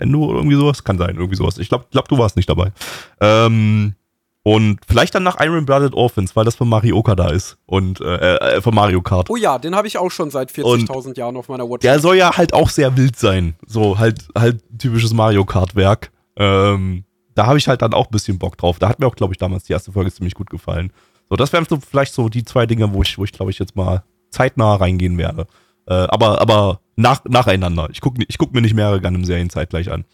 Endo 0.00 0.24
oder 0.24 0.38
irgendwie 0.38 0.56
sowas. 0.56 0.84
Kann 0.84 0.98
sein, 0.98 1.16
irgendwie 1.16 1.36
sowas. 1.36 1.58
Ich 1.58 1.68
glaube, 1.68 1.86
glaub, 1.90 2.08
du 2.08 2.18
warst 2.18 2.36
nicht 2.36 2.48
dabei. 2.48 2.72
Ähm, 3.20 3.94
und 4.42 4.80
vielleicht 4.88 5.14
dann 5.14 5.22
nach 5.22 5.36
Iron 5.40 5.66
Blooded 5.66 5.94
Orphans, 5.94 6.34
weil 6.34 6.44
das 6.44 6.54
von 6.56 6.68
Marioka 6.68 7.14
da 7.14 7.28
ist. 7.28 7.58
Und 7.66 8.00
äh, 8.00 8.36
äh, 8.36 8.60
von 8.62 8.74
Mario 8.74 9.02
Kart. 9.02 9.28
Oh 9.28 9.36
ja, 9.36 9.58
den 9.58 9.74
habe 9.74 9.86
ich 9.86 9.98
auch 9.98 10.10
schon 10.10 10.30
seit 10.30 10.50
40.000 10.50 11.18
Jahren 11.18 11.36
auf 11.36 11.48
meiner 11.48 11.68
Watch. 11.68 11.82
Der 11.82 12.00
soll 12.00 12.16
ja 12.16 12.36
halt 12.36 12.54
auch 12.54 12.70
sehr 12.70 12.96
wild 12.96 13.16
sein. 13.16 13.54
So, 13.66 13.98
halt, 13.98 14.28
halt 14.36 14.62
typisches 14.78 15.12
Mario 15.12 15.44
Kart-Werk. 15.44 16.10
Ähm, 16.36 17.04
da 17.34 17.46
habe 17.46 17.58
ich 17.58 17.68
halt 17.68 17.82
dann 17.82 17.92
auch 17.92 18.06
ein 18.06 18.12
bisschen 18.12 18.38
Bock 18.38 18.56
drauf. 18.56 18.78
Da 18.78 18.88
hat 18.88 18.98
mir 18.98 19.06
auch, 19.06 19.14
glaube 19.14 19.34
ich, 19.34 19.38
damals 19.38 19.64
die 19.64 19.74
erste 19.74 19.92
Folge 19.92 20.10
ziemlich 20.10 20.34
gut 20.34 20.48
gefallen. 20.48 20.90
So, 21.28 21.36
das 21.36 21.52
wären 21.52 21.66
so 21.68 21.78
vielleicht 21.78 22.14
so 22.14 22.28
die 22.30 22.44
zwei 22.44 22.64
Dinge, 22.64 22.92
wo 22.94 23.02
ich, 23.02 23.18
wo 23.18 23.24
ich, 23.24 23.32
glaube 23.32 23.50
ich, 23.50 23.58
jetzt 23.58 23.76
mal 23.76 24.04
zeitnah 24.30 24.76
reingehen 24.76 25.18
werde. 25.18 25.46
Äh, 25.90 26.06
aber, 26.08 26.40
aber 26.40 26.80
nach, 26.94 27.24
nacheinander. 27.24 27.88
Ich 27.90 28.00
gucke 28.00 28.24
ich 28.26 28.38
guck 28.38 28.54
mir 28.54 28.62
nicht 28.62 28.74
mehrere 28.74 29.00
Gundam-Serien 29.00 29.50
zeitgleich 29.50 29.90
an. 29.90 30.04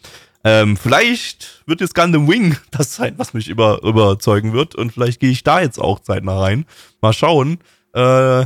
Ähm, 0.43 0.75
vielleicht 0.75 1.63
wird 1.67 1.81
jetzt 1.81 1.93
Gundam 1.93 2.27
Wing 2.27 2.57
das 2.71 2.95
sein, 2.95 3.13
was 3.17 3.33
mich 3.33 3.47
über, 3.47 3.83
überzeugen 3.83 4.53
wird. 4.53 4.73
Und 4.73 4.91
vielleicht 4.91 5.19
gehe 5.19 5.29
ich 5.29 5.43
da 5.43 5.61
jetzt 5.61 5.79
auch 5.79 5.99
zeitnah 5.99 6.39
rein. 6.39 6.65
Mal 7.01 7.13
schauen. 7.13 7.59
Äh, 7.93 8.45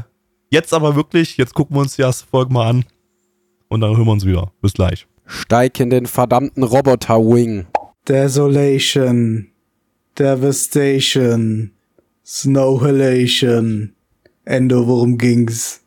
jetzt 0.49 0.73
aber 0.73 0.95
wirklich, 0.97 1.37
jetzt 1.37 1.53
gucken 1.53 1.77
wir 1.77 1.81
uns 1.81 1.95
die 1.95 2.01
erste 2.01 2.27
Folge 2.27 2.51
mal 2.51 2.69
an. 2.69 2.85
Und 3.69 3.79
dann 3.79 3.95
hören 3.95 4.05
wir 4.05 4.11
uns 4.11 4.25
wieder. 4.25 4.51
Bis 4.61 4.73
gleich. 4.73 5.07
Steig 5.25 5.79
in 5.79 5.89
den 5.89 6.07
verdammten 6.07 6.63
Roboter-Wing. 6.63 7.67
Desolation. 8.09 9.47
Devastation. 10.19 11.71
Snowhalation. 12.25 13.93
Endo, 14.43 14.85
worum 14.85 15.17
ging's? 15.17 15.80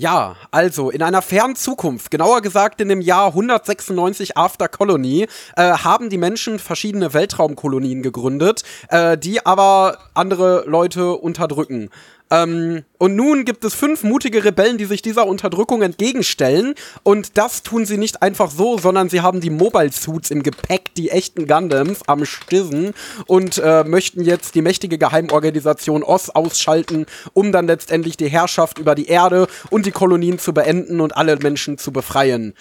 Ja, 0.00 0.36
also 0.52 0.90
in 0.90 1.02
einer 1.02 1.22
fernen 1.22 1.56
Zukunft, 1.56 2.12
genauer 2.12 2.40
gesagt 2.40 2.80
in 2.80 2.88
dem 2.88 3.00
Jahr 3.00 3.30
196 3.30 4.36
After 4.36 4.68
Colony, 4.68 5.26
äh, 5.56 5.72
haben 5.72 6.08
die 6.08 6.18
Menschen 6.18 6.60
verschiedene 6.60 7.14
Weltraumkolonien 7.14 8.02
gegründet, 8.02 8.62
äh, 8.90 9.18
die 9.18 9.44
aber 9.44 9.98
andere 10.14 10.62
Leute 10.68 11.14
unterdrücken. 11.14 11.90
Ähm, 12.30 12.84
und 12.98 13.16
nun 13.16 13.44
gibt 13.44 13.64
es 13.64 13.74
fünf 13.74 14.02
mutige 14.02 14.44
Rebellen, 14.44 14.76
die 14.76 14.84
sich 14.84 15.02
dieser 15.02 15.26
Unterdrückung 15.26 15.82
entgegenstellen. 15.82 16.74
Und 17.02 17.38
das 17.38 17.62
tun 17.62 17.86
sie 17.86 17.96
nicht 17.96 18.22
einfach 18.22 18.50
so, 18.50 18.78
sondern 18.78 19.08
sie 19.08 19.20
haben 19.20 19.40
die 19.40 19.50
Mobile 19.50 19.92
Suits 19.92 20.30
im 20.30 20.42
Gepäck, 20.42 20.94
die 20.94 21.10
echten 21.10 21.46
Gundams 21.46 22.00
am 22.06 22.24
Stissen 22.24 22.92
und 23.26 23.58
äh, 23.58 23.84
möchten 23.84 24.22
jetzt 24.22 24.54
die 24.54 24.62
mächtige 24.62 24.98
Geheimorganisation 24.98 26.02
OS 26.02 26.30
ausschalten, 26.30 27.06
um 27.32 27.52
dann 27.52 27.66
letztendlich 27.66 28.16
die 28.16 28.28
Herrschaft 28.28 28.78
über 28.78 28.94
die 28.94 29.06
Erde 29.06 29.46
und 29.70 29.86
die 29.86 29.92
Kolonien 29.92 30.38
zu 30.38 30.52
beenden 30.52 31.00
und 31.00 31.16
alle 31.16 31.36
Menschen 31.36 31.78
zu 31.78 31.92
befreien. 31.92 32.54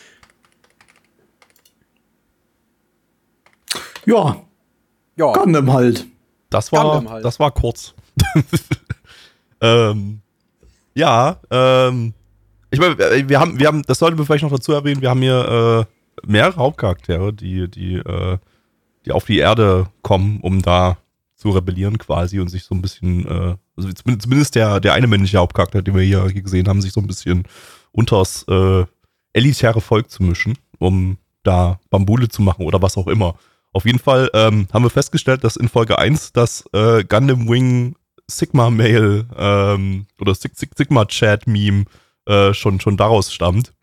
Ja, 4.05 4.41
Ja, 5.17 5.33
Gundam 5.33 5.73
halt. 5.73 6.05
Das 6.49 6.71
war, 6.71 6.83
Gundam 6.83 7.09
halt. 7.11 7.25
das 7.25 7.39
war 7.39 7.51
kurz. 7.51 7.93
ähm, 9.61 10.21
ja, 10.93 11.39
ähm, 11.51 12.13
ich 12.69 12.79
meine, 12.79 12.97
wir 12.97 13.39
haben, 13.39 13.59
wir 13.59 13.67
haben, 13.67 13.83
das 13.83 13.99
sollte 13.99 14.17
man 14.17 14.25
vielleicht 14.25 14.43
noch 14.43 14.51
dazu 14.51 14.73
erwähnen, 14.73 15.01
wir 15.01 15.09
haben 15.09 15.21
hier 15.21 15.87
äh, 15.87 16.27
mehrere 16.27 16.57
Hauptcharaktere, 16.57 17.33
die, 17.33 17.69
die, 17.69 17.95
äh, 17.95 18.37
die 19.05 19.11
auf 19.11 19.25
die 19.25 19.37
Erde 19.37 19.87
kommen, 20.01 20.39
um 20.41 20.61
da 20.61 20.97
zu 21.35 21.51
rebellieren 21.51 21.97
quasi 21.97 22.39
und 22.39 22.49
sich 22.49 22.63
so 22.63 22.75
ein 22.75 22.81
bisschen, 22.81 23.25
äh, 23.25 23.55
also 23.77 23.93
zumindest, 23.93 24.21
zumindest 24.23 24.55
der, 24.55 24.79
der 24.79 24.93
eine 24.93 25.07
männliche 25.07 25.37
Hauptcharakter, 25.37 25.81
den 25.81 25.95
wir 25.95 26.01
hier 26.01 26.33
gesehen 26.33 26.67
haben, 26.67 26.81
sich 26.81 26.91
so 26.91 26.99
ein 26.99 27.07
bisschen 27.07 27.43
unters 27.91 28.43
äh, 28.49 28.85
elitäre 29.33 29.81
Volk 29.81 30.09
zu 30.09 30.23
mischen, 30.23 30.57
um 30.79 31.17
da 31.43 31.79
Bambule 31.89 32.27
zu 32.27 32.41
machen 32.41 32.65
oder 32.65 32.81
was 32.81 32.97
auch 32.97 33.07
immer. 33.07 33.35
Auf 33.71 33.85
jeden 33.85 33.99
Fall 33.99 34.29
ähm, 34.33 34.67
haben 34.73 34.83
wir 34.83 34.89
festgestellt, 34.89 35.43
dass 35.43 35.55
in 35.55 35.69
Folge 35.69 35.99
1 35.99 36.33
das 36.33 36.65
äh, 36.73 37.03
Gundam 37.03 37.47
Wing 37.47 37.95
Sigma 38.29 38.69
Mail 38.69 39.25
ähm, 39.37 40.05
oder 40.19 40.35
Sig 40.35 40.55
Sig 40.55 40.71
Sigma 40.75 41.05
Chat 41.05 41.47
Meme 41.47 41.85
äh, 42.25 42.53
schon, 42.53 42.79
schon 42.79 42.97
daraus 42.97 43.33
stammt. 43.33 43.73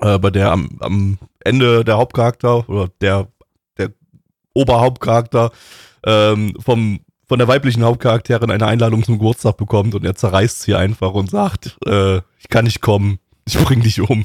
Äh, 0.00 0.18
bei 0.18 0.30
der 0.30 0.52
am, 0.52 0.76
am 0.80 1.18
Ende 1.40 1.84
der 1.84 1.96
Hauptcharakter 1.96 2.68
oder 2.68 2.88
der, 3.00 3.28
der 3.78 3.90
Oberhauptcharakter 4.54 5.50
ähm, 6.04 6.54
vom, 6.64 7.00
von 7.26 7.38
der 7.38 7.48
weiblichen 7.48 7.82
Hauptcharakterin 7.82 8.50
eine 8.50 8.66
Einladung 8.66 9.02
zum 9.02 9.18
Geburtstag 9.18 9.56
bekommt 9.56 9.94
und 9.94 10.04
er 10.04 10.14
zerreißt 10.14 10.62
sie 10.62 10.74
einfach 10.74 11.12
und 11.12 11.30
sagt, 11.30 11.76
äh, 11.86 12.18
ich 12.38 12.48
kann 12.48 12.64
nicht 12.64 12.80
kommen, 12.80 13.18
ich 13.46 13.58
bring 13.58 13.80
dich 13.82 14.00
um. 14.00 14.24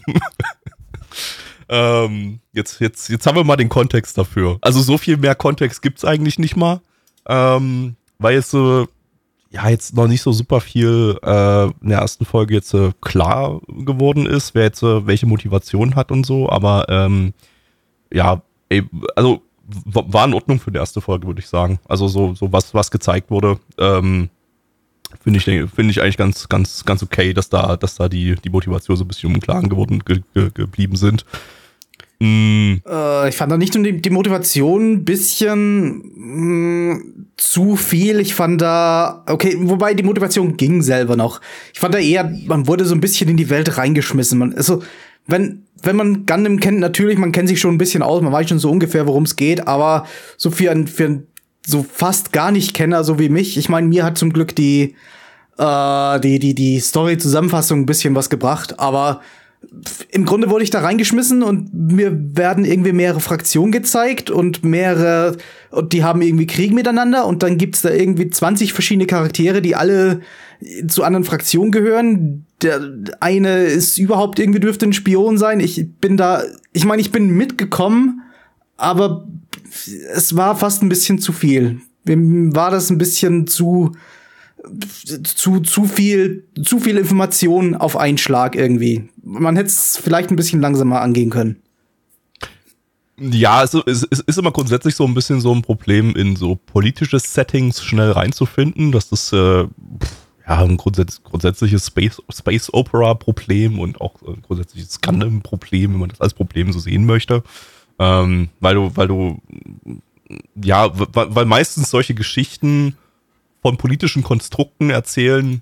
ähm, 1.69 2.41
jetzt, 2.53 2.79
jetzt, 2.79 3.09
jetzt 3.09 3.25
haben 3.25 3.35
wir 3.35 3.43
mal 3.43 3.55
den 3.55 3.69
Kontext 3.69 4.17
dafür. 4.17 4.59
Also 4.61 4.81
so 4.81 4.97
viel 4.97 5.17
mehr 5.17 5.35
Kontext 5.35 5.81
gibt's 5.81 6.05
eigentlich 6.05 6.37
nicht 6.37 6.55
mal. 6.55 6.81
Ähm, 7.27 7.95
weil 8.19 8.35
jetzt 8.35 8.51
so, 8.51 8.87
ja, 9.51 9.67
jetzt 9.67 9.95
noch 9.95 10.07
nicht 10.07 10.21
so 10.21 10.31
super 10.31 10.61
viel 10.61 11.17
äh, 11.23 11.65
in 11.65 11.89
der 11.89 11.99
ersten 11.99 12.23
Folge 12.23 12.53
jetzt 12.53 12.73
äh, 12.73 12.91
klar 13.01 13.61
geworden 13.67 14.25
ist, 14.25 14.55
wer 14.55 14.63
jetzt 14.63 14.81
äh, 14.81 15.05
welche 15.05 15.25
Motivation 15.25 15.95
hat 15.95 16.11
und 16.11 16.25
so, 16.25 16.49
aber 16.49 16.85
ähm, 16.87 17.33
ja, 18.11 18.41
ey, 18.69 18.83
also 19.15 19.41
war 19.85 20.25
in 20.25 20.33
Ordnung 20.33 20.59
für 20.59 20.71
die 20.71 20.77
erste 20.77 21.01
Folge, 21.01 21.27
würde 21.27 21.39
ich 21.39 21.47
sagen. 21.47 21.79
Also 21.87 22.07
so, 22.07 22.33
so 22.33 22.51
was, 22.51 22.73
was 22.73 22.91
gezeigt 22.91 23.29
wurde, 23.29 23.57
ähm, 23.77 24.29
finde 25.21 25.39
ich, 25.39 25.45
finde 25.45 25.91
ich 25.91 26.01
eigentlich 26.01 26.17
ganz, 26.17 26.49
ganz, 26.49 26.83
ganz 26.83 27.03
okay, 27.03 27.33
dass 27.33 27.49
da, 27.49 27.77
dass 27.77 27.95
da 27.95 28.09
die, 28.09 28.35
die 28.35 28.49
Motivation 28.49 28.97
so 28.97 29.03
ein 29.03 29.07
bisschen 29.07 29.33
umklaren 29.33 29.69
geworden 29.69 30.03
ge, 30.03 30.21
ge, 30.33 30.49
geblieben 30.53 30.95
sind. 30.95 31.25
Mm. 32.21 32.81
Äh, 32.87 33.29
ich 33.29 33.35
fand 33.35 33.51
da 33.51 33.57
nicht 33.57 33.73
nur 33.73 33.83
die, 33.83 33.99
die 33.99 34.11
Motivation 34.11 34.91
ein 34.91 35.05
bisschen 35.05 36.03
mh, 36.15 36.93
mm, 36.93 37.25
zu 37.35 37.75
viel. 37.75 38.19
Ich 38.19 38.35
fand 38.35 38.61
da, 38.61 39.23
okay, 39.27 39.55
wobei 39.57 39.95
die 39.95 40.03
Motivation 40.03 40.55
ging 40.55 40.83
selber 40.83 41.15
noch. 41.15 41.41
Ich 41.73 41.79
fand 41.79 41.95
da 41.95 41.97
eher, 41.97 42.31
man 42.45 42.67
wurde 42.67 42.85
so 42.85 42.93
ein 42.93 43.01
bisschen 43.01 43.27
in 43.27 43.37
die 43.37 43.49
Welt 43.49 43.75
reingeschmissen. 43.75 44.37
Man, 44.37 44.53
also, 44.53 44.83
wenn, 45.25 45.63
wenn 45.81 45.95
man 45.95 46.27
Gundam 46.27 46.59
kennt, 46.59 46.79
natürlich, 46.79 47.17
man 47.17 47.31
kennt 47.31 47.49
sich 47.49 47.59
schon 47.59 47.73
ein 47.73 47.79
bisschen 47.79 48.03
aus, 48.03 48.21
man 48.21 48.31
weiß 48.31 48.47
schon 48.49 48.59
so 48.59 48.69
ungefähr, 48.69 49.07
worum 49.07 49.23
es 49.23 49.35
geht, 49.35 49.67
aber 49.67 50.05
so 50.37 50.51
für 50.51 50.69
ein, 50.69 50.85
für 50.85 51.05
ein 51.05 51.27
so 51.65 51.83
fast 51.83 52.33
gar 52.33 52.51
nicht 52.51 52.75
Kenner, 52.75 53.03
so 53.03 53.17
wie 53.17 53.29
mich, 53.29 53.57
ich 53.57 53.67
meine, 53.67 53.87
mir 53.87 54.03
hat 54.03 54.19
zum 54.19 54.31
Glück 54.31 54.55
die, 54.55 54.95
äh, 55.57 56.19
die, 56.19 56.37
die, 56.37 56.53
die 56.53 56.79
Story-Zusammenfassung 56.79 57.79
ein 57.79 57.85
bisschen 57.87 58.13
was 58.13 58.29
gebracht, 58.29 58.79
aber 58.79 59.21
im 60.09 60.25
Grunde 60.25 60.49
wurde 60.49 60.63
ich 60.63 60.69
da 60.69 60.81
reingeschmissen 60.81 61.43
und 61.43 61.73
mir 61.73 62.35
werden 62.35 62.65
irgendwie 62.65 62.91
mehrere 62.91 63.19
Fraktionen 63.19 63.71
gezeigt 63.71 64.29
und 64.29 64.63
mehrere, 64.63 65.37
und 65.69 65.93
die 65.93 66.03
haben 66.03 66.21
irgendwie 66.21 66.47
Krieg 66.47 66.73
miteinander 66.73 67.25
und 67.25 67.43
dann 67.43 67.57
gibt's 67.57 67.81
da 67.81 67.91
irgendwie 67.91 68.29
20 68.29 68.73
verschiedene 68.73 69.05
Charaktere, 69.05 69.61
die 69.61 69.75
alle 69.75 70.21
zu 70.87 71.03
anderen 71.03 71.23
Fraktionen 71.23 71.71
gehören. 71.71 72.45
Der 72.61 72.81
eine 73.19 73.63
ist 73.63 73.97
überhaupt 73.97 74.39
irgendwie 74.39 74.59
dürfte 74.59 74.85
ein 74.85 74.93
Spion 74.93 75.37
sein. 75.37 75.59
Ich 75.59 75.87
bin 75.99 76.17
da, 76.17 76.43
ich 76.73 76.85
meine, 76.85 77.01
ich 77.01 77.11
bin 77.11 77.29
mitgekommen, 77.29 78.21
aber 78.77 79.27
es 80.13 80.35
war 80.35 80.55
fast 80.55 80.83
ein 80.83 80.89
bisschen 80.89 81.19
zu 81.19 81.33
viel. 81.33 81.81
War 82.03 82.71
das 82.71 82.89
ein 82.89 82.97
bisschen 82.97 83.47
zu, 83.47 83.91
zu, 85.23 85.59
zu 85.59 85.85
viel, 85.85 86.47
zu 86.63 86.79
viel 86.79 86.97
Information 86.97 87.75
auf 87.75 87.97
einen 87.97 88.17
Schlag 88.17 88.55
irgendwie. 88.55 89.09
Man 89.23 89.55
hätte 89.55 89.67
es 89.67 89.97
vielleicht 89.97 90.29
ein 90.29 90.35
bisschen 90.35 90.61
langsamer 90.61 91.01
angehen 91.01 91.29
können. 91.29 91.57
Ja, 93.19 93.63
es, 93.63 93.73
es, 93.73 94.07
es, 94.09 94.19
ist 94.19 94.39
immer 94.39 94.51
grundsätzlich 94.51 94.95
so 94.95 95.05
ein 95.05 95.13
bisschen 95.13 95.41
so 95.41 95.53
ein 95.53 95.61
Problem, 95.61 96.15
in 96.15 96.35
so 96.35 96.55
politische 96.55 97.19
Settings 97.19 97.83
schnell 97.83 98.11
reinzufinden. 98.11 98.91
Das 98.91 99.11
ist 99.11 99.31
äh, 99.31 99.67
ja 99.67 99.67
ein 100.47 100.77
grundsätz 100.77 101.21
grundsätzliches 101.23 101.87
Space, 101.87 102.21
Space 102.33 102.73
Opera 102.73 103.13
Problem 103.13 103.79
und 103.79 104.01
auch 104.01 104.15
ein 104.23 104.41
grundsätzliches 104.41 105.01
Gundam 105.01 105.41
Problem, 105.41 105.93
wenn 105.93 105.99
man 105.99 106.09
das 106.09 106.21
als 106.21 106.33
Problem 106.33 106.71
so 106.71 106.79
sehen 106.79 107.05
möchte. 107.05 107.43
Ähm, 107.99 108.49
weil 108.59 108.73
du, 108.73 108.91
weil 108.95 109.07
du, 109.07 109.39
ja, 110.55 110.89
weil 110.93 111.45
meistens 111.45 111.91
solche 111.91 112.15
Geschichten 112.15 112.95
von 113.61 113.77
politischen 113.77 114.23
Konstrukten 114.23 114.89
erzählen, 114.89 115.61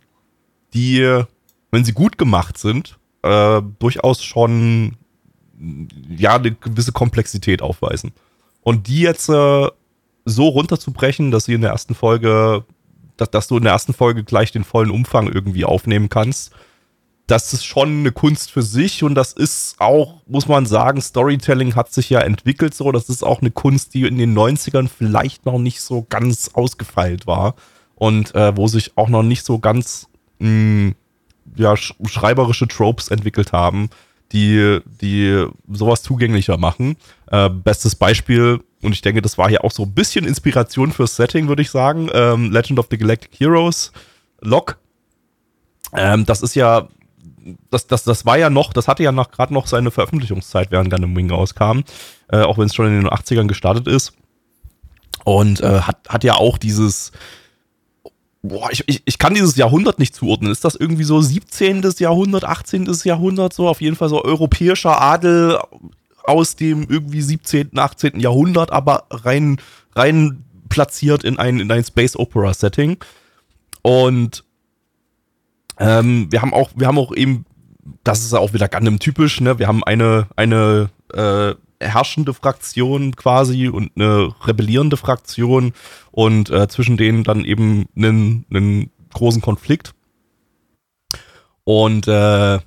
die, 0.74 1.24
wenn 1.72 1.84
sie 1.84 1.94
gut 1.94 2.18
gemacht 2.18 2.58
sind, 2.58 2.98
äh, 3.24 3.62
durchaus 3.80 4.24
schon 4.24 4.98
ja 6.10 6.36
eine 6.36 6.54
gewisse 6.54 6.94
Komplexität 6.94 7.62
aufweisen. 7.62 8.14
Und 8.62 8.88
die 8.88 9.02
jetzt 9.02 9.30
äh, 9.30 9.68
so 10.26 10.48
runterzubrechen, 10.48 11.32
dass 11.32 11.46
sie 11.46 11.54
in 11.54 11.62
der 11.62 11.72
ersten 11.72 11.96
Folge, 11.96 12.64
dass, 13.18 13.32
dass 13.32 13.48
du 13.48 13.58
in 13.58 13.64
der 13.64 13.74
ersten 13.74 13.94
Folge 13.94 14.24
gleich 14.24 14.52
den 14.52 14.64
vollen 14.64 14.92
Umfang 14.92 15.28
irgendwie 15.28 15.66
aufnehmen 15.66 16.08
kannst, 16.10 16.54
das 17.28 17.54
ist 17.54 17.64
schon 17.64 18.00
eine 18.00 18.12
Kunst 18.12 18.50
für 18.50 18.64
sich 18.64 19.04
und 19.04 19.14
das 19.14 19.34
ist 19.34 19.76
auch, 19.80 20.22
muss 20.26 20.48
man 20.48 20.66
sagen, 20.66 21.00
Storytelling 21.00 21.76
hat 21.76 21.94
sich 21.94 22.10
ja 22.10 22.22
entwickelt 22.22 22.74
so. 22.74 22.92
Das 22.92 23.08
ist 23.08 23.24
auch 23.24 23.42
eine 23.42 23.52
Kunst, 23.52 23.94
die 23.94 24.08
in 24.08 24.18
den 24.18 24.36
90ern 24.36 24.88
vielleicht 24.88 25.46
noch 25.46 25.60
nicht 25.60 25.82
so 25.82 26.08
ganz 26.10 26.50
ausgefeilt 26.54 27.28
war 27.28 27.56
und 28.00 28.34
äh, 28.34 28.56
wo 28.58 28.68
sich 28.68 28.98
auch 28.98 29.10
noch 29.10 29.24
nicht 29.24 29.46
so 29.46 29.60
ganz 29.60 30.08
mh, 30.40 30.50
mm, 30.50 30.96
ja, 31.56 31.78
sch 31.78 31.94
schreiberische 32.06 32.68
Tropes 32.68 33.10
entwickelt 33.10 33.52
haben, 33.52 33.90
die, 34.32 34.80
die 35.02 35.46
sowas 35.72 36.02
zugänglicher 36.02 36.58
machen. 36.58 36.96
Äh, 37.30 37.50
bestes 37.50 37.96
Beispiel, 37.96 38.62
und 38.82 38.94
ich 38.94 39.02
denke, 39.02 39.22
das 39.22 39.38
war 39.38 39.50
hier 39.50 39.64
auch 39.64 39.72
so 39.72 39.84
ein 39.84 39.94
bisschen 39.94 40.26
Inspiration 40.26 40.92
fürs 40.92 41.16
Setting, 41.16 41.48
würde 41.48 41.62
ich 41.62 41.72
sagen, 41.72 42.10
ähm, 42.14 42.52
Legend 42.52 42.80
of 42.80 42.88
the 42.90 42.98
Galactic 42.98 43.32
Heroes, 43.38 43.92
Lock. 44.40 44.78
Ähm, 45.94 46.26
das 46.26 46.42
ist 46.42 46.56
ja, 46.56 46.88
das, 47.70 47.88
das, 47.88 48.04
das 48.04 48.26
war 48.26 48.38
ja 48.38 48.50
noch, 48.50 48.72
das 48.72 48.88
hatte 48.88 49.04
ja 49.04 49.12
noch 49.12 49.32
gerade 49.32 49.54
noch 49.54 49.68
seine 49.68 49.92
Veröffentlichungszeit, 49.92 50.72
während 50.72 50.92
Gundam 50.92 51.16
Wing 51.16 51.32
rauskam, 51.32 51.82
äh, 52.30 52.42
auch 52.42 52.58
wenn 52.58 52.68
es 52.68 52.76
schon 52.76 52.88
in 52.88 53.02
den 53.02 53.10
80ern 53.10 53.48
gestartet 53.48 53.88
ist. 53.88 54.14
Und 55.26 55.60
äh, 55.60 55.82
hat, 55.82 55.98
hat 56.08 56.24
ja 56.24 56.36
auch 56.36 56.58
dieses, 56.58 57.12
boah, 58.42 58.70
ich, 58.72 58.84
ich, 58.88 59.02
ich 59.06 59.18
kann 59.18 59.34
dieses 59.34 59.56
Jahrhundert 59.56 60.00
nicht 60.00 60.16
zuordnen. 60.16 60.52
Ist 60.52 60.66
das 60.66 60.76
irgendwie 60.76 61.04
so 61.04 61.22
17. 61.22 61.84
Jahrhundert, 61.98 62.46
18. 62.46 62.90
Jahrhundert, 63.04 63.54
so 63.54 63.68
auf 63.68 63.82
jeden 63.82 63.96
Fall 63.96 64.10
so 64.10 64.24
europäischer 64.24 65.02
Adel 65.02 65.60
aus 66.24 66.56
dem 66.56 66.88
irgendwie 66.90 67.22
17., 67.22 67.78
18. 67.78 68.20
Jahrhundert, 68.20 68.72
aber 68.72 69.06
rein, 69.10 69.58
rein 69.96 70.44
platziert 70.70 71.24
in 71.24 71.40
ein, 71.40 71.60
in 71.60 71.72
ein 71.72 71.84
Space 71.84 72.16
Opera 72.16 72.54
Setting. 72.54 72.98
Und 73.82 74.44
ähm, 75.80 76.28
wir 76.30 76.42
haben 76.42 76.54
auch, 76.54 76.70
wir 76.76 76.88
haben 76.88 77.00
auch 77.00 77.16
eben, 77.16 77.46
das 78.04 78.24
ist 78.24 78.34
auch 78.34 78.54
wieder 78.54 78.68
Gundam 78.68 79.00
typisch, 79.00 79.42
ne? 79.42 79.58
Wir 79.58 79.68
haben 79.68 79.84
eine, 79.84 80.28
eine 80.36 80.90
äh, 81.14 81.56
herrschende 81.80 82.34
Fraktion 82.34 83.16
quasi 83.16 83.68
und 83.70 83.92
eine 83.96 84.34
rebellierende 84.46 84.98
Fraktion 84.98 85.74
und 86.12 86.50
äh, 86.50 86.68
zwischen 86.68 86.98
denen 86.98 87.24
dann 87.24 87.46
eben 87.46 87.88
einen, 87.96 88.46
einen 88.50 88.92
großen 89.14 89.42
Konflikt. 89.42 89.94
Und 91.64 92.08
äh, 92.08 92.60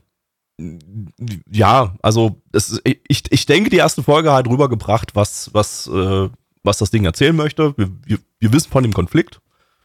ja, 1.51 1.95
also 2.03 2.41
es, 2.53 2.81
ich, 2.85 3.25
ich 3.31 3.47
denke, 3.47 3.71
die 3.71 3.77
erste 3.77 4.03
Folge 4.03 4.33
hat 4.33 4.49
rübergebracht, 4.49 5.15
was, 5.15 5.53
was, 5.53 5.89
äh, 5.89 6.29
was 6.63 6.79
das 6.79 6.91
Ding 6.91 7.05
erzählen 7.05 7.37
möchte. 7.37 7.77
Wir, 7.77 7.91
wir, 8.05 8.19
wir 8.39 8.53
wissen 8.53 8.71
von 8.71 8.83
dem 8.83 8.93
Konflikt. 8.93 9.41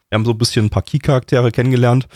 Wir 0.09 0.17
haben 0.17 0.25
so 0.25 0.31
ein 0.31 0.37
bisschen 0.37 0.65
ein 0.65 0.69
paar 0.69 0.83
Key-Charaktere 0.83 1.51
kennengelernt. 1.51 2.07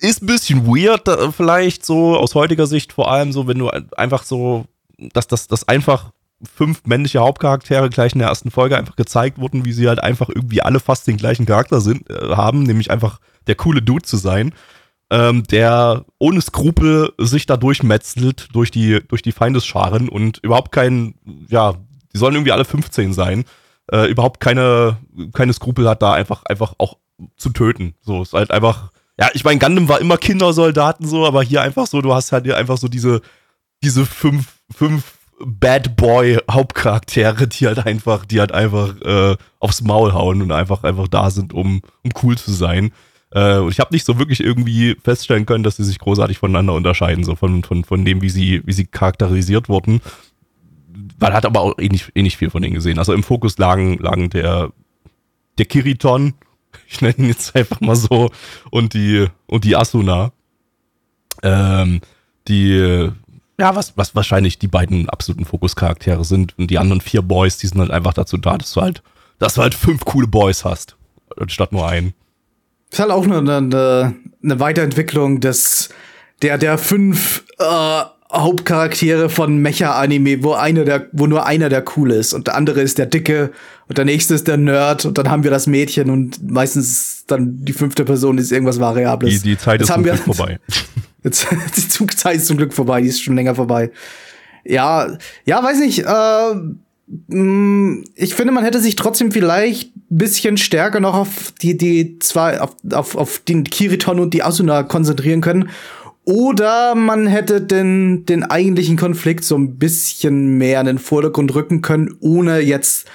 Ist 0.00 0.22
ein 0.22 0.26
bisschen 0.26 0.66
weird, 0.66 1.06
äh, 1.06 1.30
vielleicht 1.30 1.84
so 1.84 2.16
aus 2.16 2.34
heutiger 2.34 2.66
Sicht, 2.66 2.92
vor 2.92 3.10
allem 3.10 3.32
so, 3.32 3.46
wenn 3.46 3.58
du 3.58 3.68
einfach 3.68 4.24
so 4.24 4.66
dass 5.12 5.26
das 5.26 5.48
dass 5.48 5.68
einfach 5.68 6.12
fünf 6.42 6.82
männliche 6.86 7.20
Hauptcharaktere 7.20 7.88
gleich 7.88 8.14
in 8.14 8.18
der 8.18 8.28
ersten 8.28 8.50
Folge 8.50 8.76
einfach 8.76 8.96
gezeigt 8.96 9.38
wurden, 9.38 9.64
wie 9.64 9.72
sie 9.72 9.88
halt 9.88 10.02
einfach 10.02 10.28
irgendwie 10.28 10.62
alle 10.62 10.80
fast 10.80 11.06
den 11.06 11.16
gleichen 11.16 11.46
Charakter 11.46 11.80
sind, 11.80 12.10
äh, 12.10 12.34
haben, 12.34 12.64
nämlich 12.64 12.90
einfach 12.90 13.20
der 13.46 13.54
coole 13.54 13.82
Dude 13.82 14.02
zu 14.02 14.16
sein, 14.16 14.52
ähm, 15.10 15.44
der 15.44 16.04
ohne 16.18 16.40
Skrupel 16.40 17.12
sich 17.18 17.46
da 17.46 17.56
durchmetzelt 17.56 18.48
durch 18.52 18.70
die, 18.70 19.00
durch 19.06 19.22
die 19.22 19.32
Feindesscharen 19.32 20.08
und 20.08 20.38
überhaupt 20.38 20.72
kein, 20.72 21.14
ja, 21.48 21.74
die 22.12 22.18
sollen 22.18 22.34
irgendwie 22.34 22.52
alle 22.52 22.64
15 22.64 23.12
sein, 23.12 23.44
äh, 23.92 24.10
überhaupt 24.10 24.40
keine, 24.40 24.96
keine 25.32 25.52
Skrupel 25.52 25.88
hat, 25.88 26.02
da 26.02 26.12
einfach, 26.14 26.44
einfach 26.44 26.74
auch 26.78 26.96
zu 27.36 27.50
töten. 27.50 27.94
So, 28.00 28.22
ist 28.22 28.32
halt 28.32 28.50
einfach, 28.50 28.90
ja, 29.18 29.28
ich 29.34 29.44
meine, 29.44 29.58
Gundam 29.58 29.88
war 29.88 30.00
immer 30.00 30.16
Kindersoldaten 30.16 31.06
so, 31.06 31.26
aber 31.26 31.42
hier 31.42 31.62
einfach 31.62 31.86
so, 31.86 32.00
du 32.00 32.14
hast 32.14 32.32
halt 32.32 32.44
hier 32.44 32.56
einfach 32.56 32.78
so 32.78 32.88
diese, 32.88 33.20
diese 33.82 34.06
fünf, 34.06 34.61
fünf 34.72 35.18
Bad 35.44 35.96
Boy 35.96 36.38
Hauptcharaktere, 36.50 37.48
die 37.48 37.66
halt 37.66 37.84
einfach, 37.84 38.24
die 38.24 38.40
halt 38.40 38.52
einfach 38.52 39.00
äh, 39.02 39.36
aufs 39.58 39.82
Maul 39.82 40.12
hauen 40.12 40.42
und 40.42 40.52
einfach 40.52 40.84
einfach 40.84 41.08
da 41.08 41.30
sind, 41.30 41.52
um, 41.52 41.82
um 42.02 42.10
cool 42.22 42.38
zu 42.38 42.52
sein. 42.52 42.92
Äh, 43.30 43.58
und 43.58 43.70
ich 43.70 43.80
habe 43.80 43.92
nicht 43.92 44.04
so 44.04 44.18
wirklich 44.18 44.40
irgendwie 44.40 44.96
feststellen 45.02 45.46
können, 45.46 45.64
dass 45.64 45.76
sie 45.76 45.84
sich 45.84 45.98
großartig 45.98 46.38
voneinander 46.38 46.74
unterscheiden, 46.74 47.24
so 47.24 47.34
von, 47.34 47.64
von, 47.64 47.84
von 47.84 48.04
dem, 48.04 48.22
wie 48.22 48.30
sie, 48.30 48.62
wie 48.64 48.72
sie 48.72 48.86
charakterisiert 48.86 49.68
wurden. 49.68 50.00
Man 51.18 51.32
hat 51.32 51.46
aber 51.46 51.60
auch 51.60 51.78
eh 51.78 51.88
nicht, 51.88 52.12
eh 52.14 52.22
nicht 52.22 52.36
viel 52.36 52.50
von 52.50 52.62
denen 52.62 52.74
gesehen. 52.74 52.98
Also 52.98 53.12
im 53.12 53.22
Fokus 53.22 53.58
lagen, 53.58 53.98
lagen 53.98 54.30
der, 54.30 54.72
der 55.58 55.66
Kiriton, 55.66 56.34
ich 56.88 57.00
nenne 57.00 57.14
ihn 57.18 57.28
jetzt 57.28 57.56
einfach 57.56 57.80
mal 57.80 57.96
so, 57.96 58.30
und 58.70 58.94
die, 58.94 59.26
und 59.46 59.64
die 59.64 59.76
Asuna. 59.76 60.32
Ähm, 61.42 62.00
die 62.48 63.10
ja, 63.62 63.76
was, 63.76 63.96
was 63.96 64.14
wahrscheinlich 64.16 64.58
die 64.58 64.66
beiden 64.68 65.08
absoluten 65.08 65.44
Fokuscharaktere 65.44 66.24
sind. 66.24 66.58
Und 66.58 66.68
die 66.70 66.78
anderen 66.78 67.00
vier 67.00 67.22
Boys, 67.22 67.58
die 67.58 67.68
sind 67.68 67.78
halt 67.80 67.92
einfach 67.92 68.12
dazu 68.12 68.36
da, 68.36 68.58
dass 68.58 68.72
du 68.72 68.80
halt, 68.80 69.02
dass 69.38 69.54
du 69.54 69.62
halt 69.62 69.74
fünf 69.74 70.04
coole 70.04 70.26
Boys 70.26 70.64
hast, 70.64 70.96
statt 71.46 71.70
nur 71.72 71.86
einen. 71.88 72.12
Ist 72.90 72.98
halt 72.98 73.10
auch 73.12 73.24
eine, 73.24 73.38
eine, 73.38 74.14
eine 74.42 74.60
Weiterentwicklung 74.60 75.38
des, 75.40 75.90
der, 76.42 76.58
der 76.58 76.76
fünf, 76.76 77.44
äh, 77.58 78.02
Hauptcharaktere 78.34 79.28
von 79.28 79.58
Mecha-Anime, 79.58 80.42
wo 80.42 80.54
einer 80.54 80.84
der, 80.84 81.06
wo 81.12 81.26
nur 81.26 81.44
einer 81.46 81.68
der 81.68 81.84
cool 81.96 82.10
ist 82.12 82.32
und 82.32 82.46
der 82.46 82.54
andere 82.56 82.80
ist 82.80 82.96
der 82.96 83.04
Dicke 83.06 83.52
und 83.88 83.98
der 83.98 84.06
nächste 84.06 84.32
ist 84.34 84.48
der 84.48 84.56
Nerd 84.56 85.04
und 85.04 85.18
dann 85.18 85.28
haben 85.30 85.44
wir 85.44 85.50
das 85.50 85.66
Mädchen 85.66 86.08
und 86.08 86.50
meistens 86.50 87.24
dann 87.26 87.62
die 87.64 87.74
fünfte 87.74 88.04
Person 88.06 88.38
ist 88.38 88.50
irgendwas 88.50 88.80
Variables. 88.80 89.42
Die, 89.42 89.50
die 89.50 89.58
Zeit 89.58 89.80
Jetzt 89.80 89.90
ist 89.90 89.94
haben 89.94 90.04
wir- 90.06 90.16
vorbei. 90.16 90.58
Jetzt, 91.22 91.46
die 91.76 91.88
Zugzeit 91.88 92.36
ist 92.36 92.46
zum 92.46 92.56
Glück 92.56 92.72
vorbei, 92.72 93.00
die 93.00 93.08
ist 93.08 93.22
schon 93.22 93.36
länger 93.36 93.54
vorbei. 93.54 93.90
Ja, 94.64 95.16
ja, 95.44 95.62
weiß 95.62 95.78
nicht. 95.80 96.00
Äh, 96.00 96.54
mh, 97.28 98.04
ich 98.14 98.34
finde, 98.34 98.52
man 98.52 98.64
hätte 98.64 98.80
sich 98.80 98.96
trotzdem 98.96 99.32
vielleicht 99.32 99.94
ein 99.96 100.18
bisschen 100.18 100.56
stärker 100.56 101.00
noch 101.00 101.14
auf 101.14 101.52
die, 101.60 101.76
die 101.76 102.18
zwei, 102.18 102.60
auf, 102.60 102.76
auf, 102.92 103.16
auf 103.16 103.38
den 103.40 103.64
Kiriton 103.64 104.20
und 104.20 104.34
die 104.34 104.42
Asuna 104.42 104.82
konzentrieren 104.82 105.40
können. 105.40 105.70
Oder 106.24 106.94
man 106.94 107.26
hätte 107.26 107.60
den, 107.60 108.24
den 108.26 108.44
eigentlichen 108.44 108.96
Konflikt 108.96 109.42
so 109.42 109.56
ein 109.56 109.78
bisschen 109.78 110.56
mehr 110.56 110.80
in 110.80 110.86
den 110.86 110.98
Vordergrund 110.98 111.52
rücken 111.54 111.82
können, 111.82 112.14
ohne 112.20 112.60
jetzt 112.60 113.08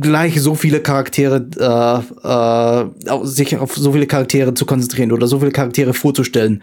gleich 0.00 0.40
so 0.40 0.54
viele 0.54 0.80
Charaktere, 0.80 1.46
äh, 1.58 2.28
äh, 2.28 3.26
sich 3.26 3.56
auf 3.56 3.76
so 3.76 3.92
viele 3.92 4.06
Charaktere 4.06 4.54
zu 4.54 4.66
konzentrieren 4.66 5.12
oder 5.12 5.26
so 5.26 5.40
viele 5.40 5.52
Charaktere 5.52 5.94
vorzustellen. 5.94 6.62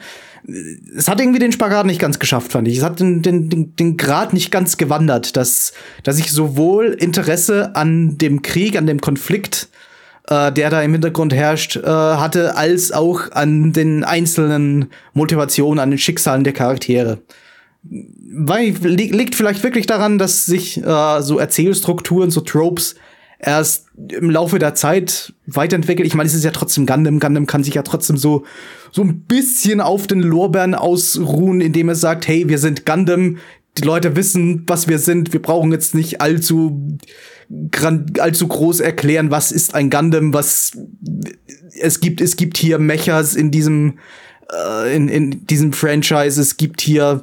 Es 0.96 1.08
hat 1.08 1.20
irgendwie 1.20 1.40
den 1.40 1.52
Spagat 1.52 1.86
nicht 1.86 2.00
ganz 2.00 2.20
geschafft, 2.20 2.52
fand 2.52 2.68
ich. 2.68 2.78
Es 2.78 2.84
hat 2.84 3.00
den, 3.00 3.22
den, 3.22 3.50
den, 3.50 3.76
den 3.76 3.98
Grad 3.98 4.34
nicht 4.34 4.52
ganz 4.52 4.78
gewandert, 4.78 5.36
dass, 5.36 5.74
dass 6.04 6.20
ich 6.20 6.32
sowohl 6.32 6.88
Interesse 6.88 7.76
an 7.76 8.18
dem 8.18 8.42
Krieg, 8.42 8.78
an 8.78 8.88
dem 8.88 9.02
Konflikt, 9.02 9.70
äh, 10.30 10.52
der 10.52 10.70
da 10.70 10.82
im 10.82 10.94
Hintergrund 10.94 11.34
herrscht, 11.34 11.76
äh, 11.76 11.82
hatte, 11.84 12.56
als 12.56 12.92
auch 12.92 13.32
an 13.32 13.74
den 13.74 14.04
einzelnen 14.04 14.88
Motivationen, 15.14 15.80
an 15.80 15.92
den 15.92 16.00
Schicksalen 16.00 16.44
der 16.44 16.54
Charaktere 16.54 17.20
weil, 17.90 18.76
li 18.82 19.10
liegt 19.12 19.36
vielleicht 19.36 19.64
wirklich 19.64 19.86
daran, 19.86 20.18
dass 20.18 20.46
sich 20.46 20.78
äh, 20.84 21.22
so 21.22 21.40
Erzählstrukturen, 21.40 22.32
so 22.32 22.42
Tropes 22.42 22.96
erst 23.40 23.86
im 24.10 24.30
Laufe 24.30 24.60
der 24.60 24.74
Zeit 24.76 25.34
weiterentwickelt. 25.46 26.08
Ich 26.08 26.16
meine, 26.16 26.28
es 26.28 26.34
ist 26.34 26.44
ja 26.44 26.52
trotzdem 26.52 26.86
Gundam. 26.86 27.20
Gundam 27.20 27.46
kann 27.46 27.64
sich 27.64 27.76
ja 27.76 27.84
trotzdem 27.84 28.18
so 28.18 28.46
so 28.92 29.04
ein 29.04 29.22
bisschen 29.22 29.82
auf 29.82 30.08
den 30.08 30.22
Lorbeeren 30.22 30.74
ausruhen, 30.74 31.62
indem 31.62 31.90
er 31.90 31.96
sagt, 31.96 32.28
hey, 32.28 32.48
wir 32.48 32.58
sind 32.58 32.86
Gundam. 32.86 33.38
Die 33.78 33.84
Leute 33.84 34.16
wissen, 34.16 34.64
was 34.66 34.88
wir 34.88 34.98
sind. 34.98 35.34
Wir 35.34 35.42
brauchen 35.42 35.72
jetzt 35.72 35.94
nicht 35.94 36.20
allzu 36.20 36.98
allzu 38.20 38.48
groß 38.48 38.82
erklären, 38.82 39.32
was 39.32 39.52
ist 39.52 39.74
ein 39.74 39.90
Gundam, 39.90 40.34
was 40.34 40.72
es 41.80 42.00
gibt. 42.00 42.22
Es 42.22 42.36
gibt 42.36 42.58
hier 42.58 42.80
Mechas 42.80 43.36
in 43.36 43.52
diesem 43.52 44.00
äh, 44.52 44.96
in, 44.96 45.08
in 45.08 45.48
diesem 45.48 45.74
Franchise. 45.74 46.42
Es 46.42 46.58
gibt 46.58 46.82
hier 46.82 47.22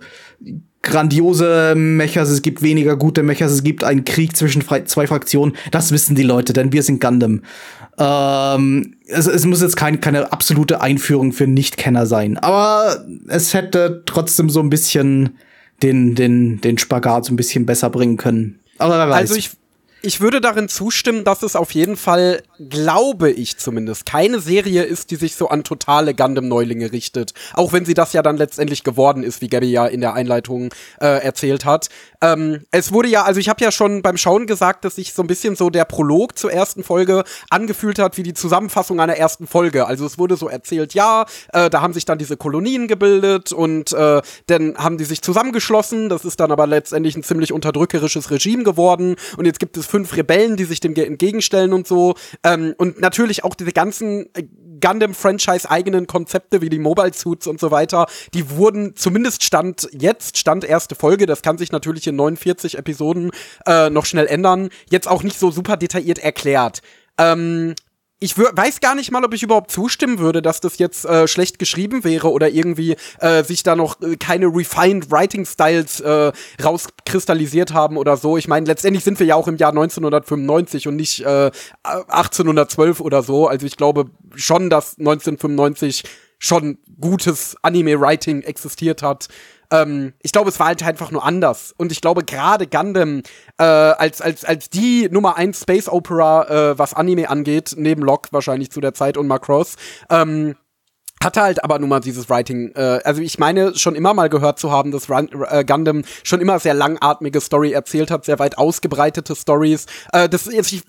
grandiose 0.84 1.74
Mechas, 1.76 2.28
es 2.28 2.42
gibt 2.42 2.62
weniger 2.62 2.96
gute 2.96 3.22
Mechas, 3.22 3.50
es 3.50 3.64
gibt 3.64 3.82
einen 3.82 4.04
Krieg 4.04 4.36
zwischen 4.36 4.62
zwei 4.62 5.06
Fraktionen. 5.06 5.56
Das 5.72 5.90
wissen 5.90 6.14
die 6.14 6.22
Leute, 6.22 6.52
denn 6.52 6.72
wir 6.72 6.82
sind 6.82 7.00
Gundam. 7.00 7.42
Ähm, 7.98 8.94
es, 9.06 9.26
es 9.26 9.44
muss 9.44 9.62
jetzt 9.62 9.76
kein, 9.76 10.00
keine 10.00 10.32
absolute 10.32 10.80
Einführung 10.80 11.32
für 11.32 11.46
Nichtkenner 11.46 12.06
sein, 12.06 12.38
aber 12.38 13.04
es 13.28 13.54
hätte 13.54 14.02
trotzdem 14.06 14.50
so 14.50 14.60
ein 14.60 14.70
bisschen 14.70 15.36
den, 15.82 16.14
den, 16.14 16.60
den 16.60 16.78
Spagat 16.78 17.24
so 17.24 17.32
ein 17.32 17.36
bisschen 17.36 17.66
besser 17.66 17.90
bringen 17.90 18.16
können. 18.16 18.60
Aber 18.78 18.98
wer 18.98 19.08
weiß. 19.08 19.20
Also 19.30 19.34
ich, 19.36 19.50
ich 20.04 20.20
würde 20.20 20.40
darin 20.40 20.68
zustimmen, 20.68 21.24
dass 21.24 21.42
es 21.42 21.56
auf 21.56 21.70
jeden 21.72 21.96
Fall, 21.96 22.42
glaube 22.68 23.30
ich 23.30 23.56
zumindest, 23.56 24.04
keine 24.04 24.38
Serie 24.38 24.82
ist, 24.82 25.10
die 25.10 25.16
sich 25.16 25.34
so 25.34 25.48
an 25.48 25.64
totale 25.64 26.14
Gundam-Neulinge 26.14 26.92
richtet. 26.92 27.32
Auch 27.54 27.72
wenn 27.72 27.86
sie 27.86 27.94
das 27.94 28.12
ja 28.12 28.20
dann 28.20 28.36
letztendlich 28.36 28.84
geworden 28.84 29.22
ist, 29.22 29.40
wie 29.40 29.48
Gabby 29.48 29.70
ja 29.70 29.86
in 29.86 30.02
der 30.02 30.12
Einleitung 30.12 30.74
äh, 31.00 31.22
erzählt 31.22 31.64
hat. 31.64 31.88
Ähm, 32.24 32.64
es 32.70 32.90
wurde 32.90 33.08
ja, 33.08 33.24
also 33.24 33.38
ich 33.38 33.50
habe 33.50 33.62
ja 33.62 33.70
schon 33.70 34.00
beim 34.00 34.16
Schauen 34.16 34.46
gesagt, 34.46 34.84
dass 34.84 34.96
sich 34.96 35.12
so 35.12 35.22
ein 35.22 35.26
bisschen 35.26 35.56
so 35.56 35.68
der 35.68 35.84
Prolog 35.84 36.38
zur 36.38 36.50
ersten 36.50 36.82
Folge 36.82 37.24
angefühlt 37.50 37.98
hat 37.98 38.16
wie 38.16 38.22
die 38.22 38.32
Zusammenfassung 38.32 38.98
einer 38.98 39.16
ersten 39.16 39.46
Folge. 39.46 39.86
Also 39.86 40.06
es 40.06 40.16
wurde 40.18 40.36
so 40.36 40.48
erzählt, 40.48 40.94
ja, 40.94 41.26
äh, 41.52 41.68
da 41.68 41.82
haben 41.82 41.92
sich 41.92 42.06
dann 42.06 42.16
diese 42.16 42.38
Kolonien 42.38 42.88
gebildet 42.88 43.52
und 43.52 43.92
äh, 43.92 44.22
dann 44.46 44.76
haben 44.78 44.96
die 44.96 45.04
sich 45.04 45.20
zusammengeschlossen. 45.20 46.08
Das 46.08 46.24
ist 46.24 46.40
dann 46.40 46.50
aber 46.50 46.66
letztendlich 46.66 47.14
ein 47.16 47.22
ziemlich 47.22 47.52
unterdrückerisches 47.52 48.30
Regime 48.30 48.64
geworden. 48.64 49.16
Und 49.36 49.44
jetzt 49.44 49.60
gibt 49.60 49.76
es 49.76 49.84
fünf 49.86 50.16
Rebellen, 50.16 50.56
die 50.56 50.64
sich 50.64 50.80
dem 50.80 50.94
ge- 50.94 51.06
entgegenstellen 51.06 51.74
und 51.74 51.86
so. 51.86 52.14
Ähm, 52.42 52.74
und 52.78 53.00
natürlich 53.00 53.44
auch 53.44 53.54
diese 53.54 53.72
ganzen 53.72 54.30
äh, 54.34 54.44
Gundam-Franchise 54.80 55.70
eigenen 55.70 56.06
Konzepte 56.06 56.60
wie 56.60 56.68
die 56.68 56.78
Mobile 56.78 57.12
Suits 57.14 57.46
und 57.46 57.58
so 57.60 57.70
weiter, 57.70 58.06
die 58.34 58.50
wurden 58.50 58.94
zumindest 58.96 59.42
Stand 59.42 59.88
jetzt, 59.92 60.36
Stand 60.36 60.64
erste 60.64 60.94
Folge, 60.94 61.26
das 61.26 61.42
kann 61.42 61.58
sich 61.58 61.72
natürlich 61.72 62.06
in 62.06 62.13
49 62.14 62.78
Episoden 62.78 63.30
äh, 63.66 63.90
noch 63.90 64.06
schnell 64.06 64.26
ändern, 64.26 64.70
jetzt 64.90 65.08
auch 65.08 65.22
nicht 65.22 65.38
so 65.38 65.50
super 65.50 65.76
detailliert 65.76 66.18
erklärt. 66.18 66.82
Ähm, 67.18 67.74
ich 68.20 68.38
weiß 68.38 68.80
gar 68.80 68.94
nicht 68.94 69.10
mal, 69.10 69.22
ob 69.22 69.34
ich 69.34 69.42
überhaupt 69.42 69.70
zustimmen 69.70 70.18
würde, 70.18 70.40
dass 70.40 70.60
das 70.60 70.78
jetzt 70.78 71.04
äh, 71.04 71.28
schlecht 71.28 71.58
geschrieben 71.58 72.04
wäre 72.04 72.30
oder 72.30 72.48
irgendwie 72.48 72.96
äh, 73.20 73.44
sich 73.44 73.62
da 73.64 73.76
noch 73.76 74.00
äh, 74.00 74.16
keine 74.16 74.46
refined 74.46 75.10
Writing 75.10 75.44
Styles 75.44 76.00
äh, 76.00 76.32
rauskristallisiert 76.62 77.74
haben 77.74 77.98
oder 77.98 78.16
so. 78.16 78.38
Ich 78.38 78.48
meine, 78.48 78.66
letztendlich 78.66 79.04
sind 79.04 79.18
wir 79.18 79.26
ja 79.26 79.34
auch 79.34 79.46
im 79.46 79.58
Jahr 79.58 79.72
1995 79.72 80.88
und 80.88 80.96
nicht 80.96 81.20
äh, 81.20 81.50
1812 81.82 83.00
oder 83.00 83.22
so. 83.22 83.46
Also 83.46 83.66
ich 83.66 83.76
glaube 83.76 84.06
schon, 84.34 84.70
dass 84.70 84.98
1995 84.98 86.04
schon 86.38 86.78
gutes 87.00 87.56
Anime-Writing 87.62 88.42
existiert 88.42 89.02
hat. 89.02 89.28
Ähm, 89.70 90.12
ich 90.22 90.32
glaube, 90.32 90.50
es 90.50 90.58
war 90.58 90.68
halt 90.68 90.82
einfach 90.82 91.10
nur 91.10 91.24
anders. 91.24 91.74
Und 91.76 91.92
ich 91.92 92.00
glaube, 92.00 92.24
gerade 92.24 92.66
Gundam 92.66 93.22
äh, 93.58 93.64
als, 93.64 94.20
als, 94.20 94.44
als 94.44 94.70
die 94.70 95.08
Nummer 95.10 95.36
1 95.36 95.60
Space 95.60 95.88
Opera, 95.88 96.70
äh, 96.72 96.78
was 96.78 96.94
Anime 96.94 97.28
angeht, 97.28 97.74
neben 97.76 98.02
Locke 98.02 98.28
wahrscheinlich 98.32 98.70
zu 98.70 98.80
der 98.80 98.94
Zeit 98.94 99.16
und 99.16 99.26
Macross, 99.26 99.76
ähm, 100.10 100.56
hatte 101.24 101.42
halt 101.42 101.64
aber 101.64 101.78
nun 101.78 101.88
mal 101.88 102.00
dieses 102.00 102.28
Writing, 102.28 102.72
äh, 102.74 103.00
also 103.04 103.20
ich 103.20 103.38
meine 103.38 103.76
schon 103.76 103.94
immer 103.94 104.14
mal 104.14 104.28
gehört 104.28 104.58
zu 104.58 104.70
haben, 104.70 104.90
dass 104.90 105.10
Run, 105.10 105.28
äh, 105.48 105.64
Gundam 105.64 106.04
schon 106.22 106.40
immer 106.40 106.58
sehr 106.58 106.74
langatmige 106.74 107.40
Story 107.40 107.72
erzählt 107.72 108.10
hat, 108.10 108.24
sehr 108.24 108.38
weit 108.38 108.58
ausgebreitete 108.58 109.34
Stories. 109.34 109.86
Äh, 110.12 110.28
das 110.28 110.46
ist, 110.46 110.72
ich 110.72 110.82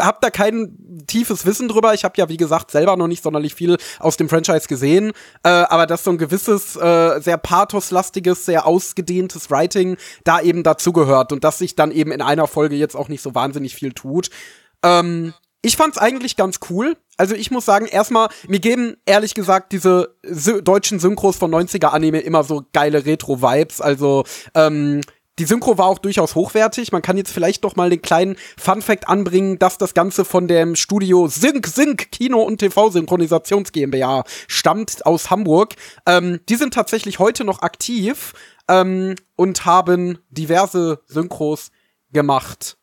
habe 0.00 0.18
da 0.20 0.30
kein 0.30 1.04
tiefes 1.06 1.44
Wissen 1.46 1.68
drüber. 1.68 1.94
Ich 1.94 2.04
habe 2.04 2.14
ja 2.16 2.28
wie 2.28 2.36
gesagt 2.36 2.70
selber 2.70 2.96
noch 2.96 3.08
nicht 3.08 3.22
sonderlich 3.22 3.54
viel 3.54 3.76
aus 3.98 4.16
dem 4.16 4.28
Franchise 4.28 4.68
gesehen, 4.68 5.12
äh, 5.42 5.48
aber 5.48 5.86
dass 5.86 6.04
so 6.04 6.10
ein 6.10 6.18
gewisses 6.18 6.76
äh, 6.76 7.20
sehr 7.20 7.38
pathoslastiges, 7.38 8.46
sehr 8.46 8.66
ausgedehntes 8.66 9.50
Writing 9.50 9.96
da 10.24 10.40
eben 10.40 10.62
dazugehört 10.62 11.32
und 11.32 11.44
dass 11.44 11.58
sich 11.58 11.74
dann 11.76 11.90
eben 11.90 12.12
in 12.12 12.22
einer 12.22 12.46
Folge 12.46 12.76
jetzt 12.76 12.94
auch 12.94 13.08
nicht 13.08 13.22
so 13.22 13.34
wahnsinnig 13.34 13.74
viel 13.74 13.92
tut. 13.92 14.30
Ähm, 14.82 15.34
ich 15.62 15.76
fand's 15.76 15.98
eigentlich 15.98 16.36
ganz 16.36 16.60
cool. 16.70 16.96
Also 17.20 17.34
ich 17.34 17.50
muss 17.50 17.66
sagen, 17.66 17.84
erstmal, 17.84 18.30
mir 18.48 18.60
geben 18.60 18.96
ehrlich 19.04 19.34
gesagt 19.34 19.72
diese 19.72 20.16
Sy 20.22 20.62
deutschen 20.62 20.98
Synchros 20.98 21.36
von 21.36 21.50
90er 21.54 21.88
Anime 21.88 22.20
immer 22.20 22.44
so 22.44 22.64
geile 22.72 23.04
Retro-Vibes. 23.04 23.82
Also, 23.82 24.24
ähm, 24.54 25.02
die 25.38 25.44
Synchro 25.44 25.76
war 25.76 25.84
auch 25.84 25.98
durchaus 25.98 26.34
hochwertig. 26.34 26.92
Man 26.92 27.02
kann 27.02 27.18
jetzt 27.18 27.30
vielleicht 27.30 27.62
doch 27.64 27.76
mal 27.76 27.90
den 27.90 28.00
kleinen 28.00 28.36
Fun-Fact 28.56 29.06
anbringen, 29.06 29.58
dass 29.58 29.76
das 29.76 29.92
Ganze 29.92 30.24
von 30.24 30.48
dem 30.48 30.76
Studio 30.76 31.28
Sync 31.28 31.66
Sync 31.66 32.10
Kino- 32.10 32.42
und 32.42 32.56
TV-Synchronisations 32.56 33.70
GmbH 33.72 34.24
stammt 34.48 35.04
aus 35.04 35.28
Hamburg. 35.28 35.74
Ähm, 36.06 36.40
die 36.48 36.56
sind 36.56 36.72
tatsächlich 36.72 37.18
heute 37.18 37.44
noch 37.44 37.60
aktiv 37.60 38.32
ähm, 38.66 39.14
und 39.36 39.66
haben 39.66 40.20
diverse 40.30 41.02
Synchros 41.06 41.70
gemacht. 42.12 42.78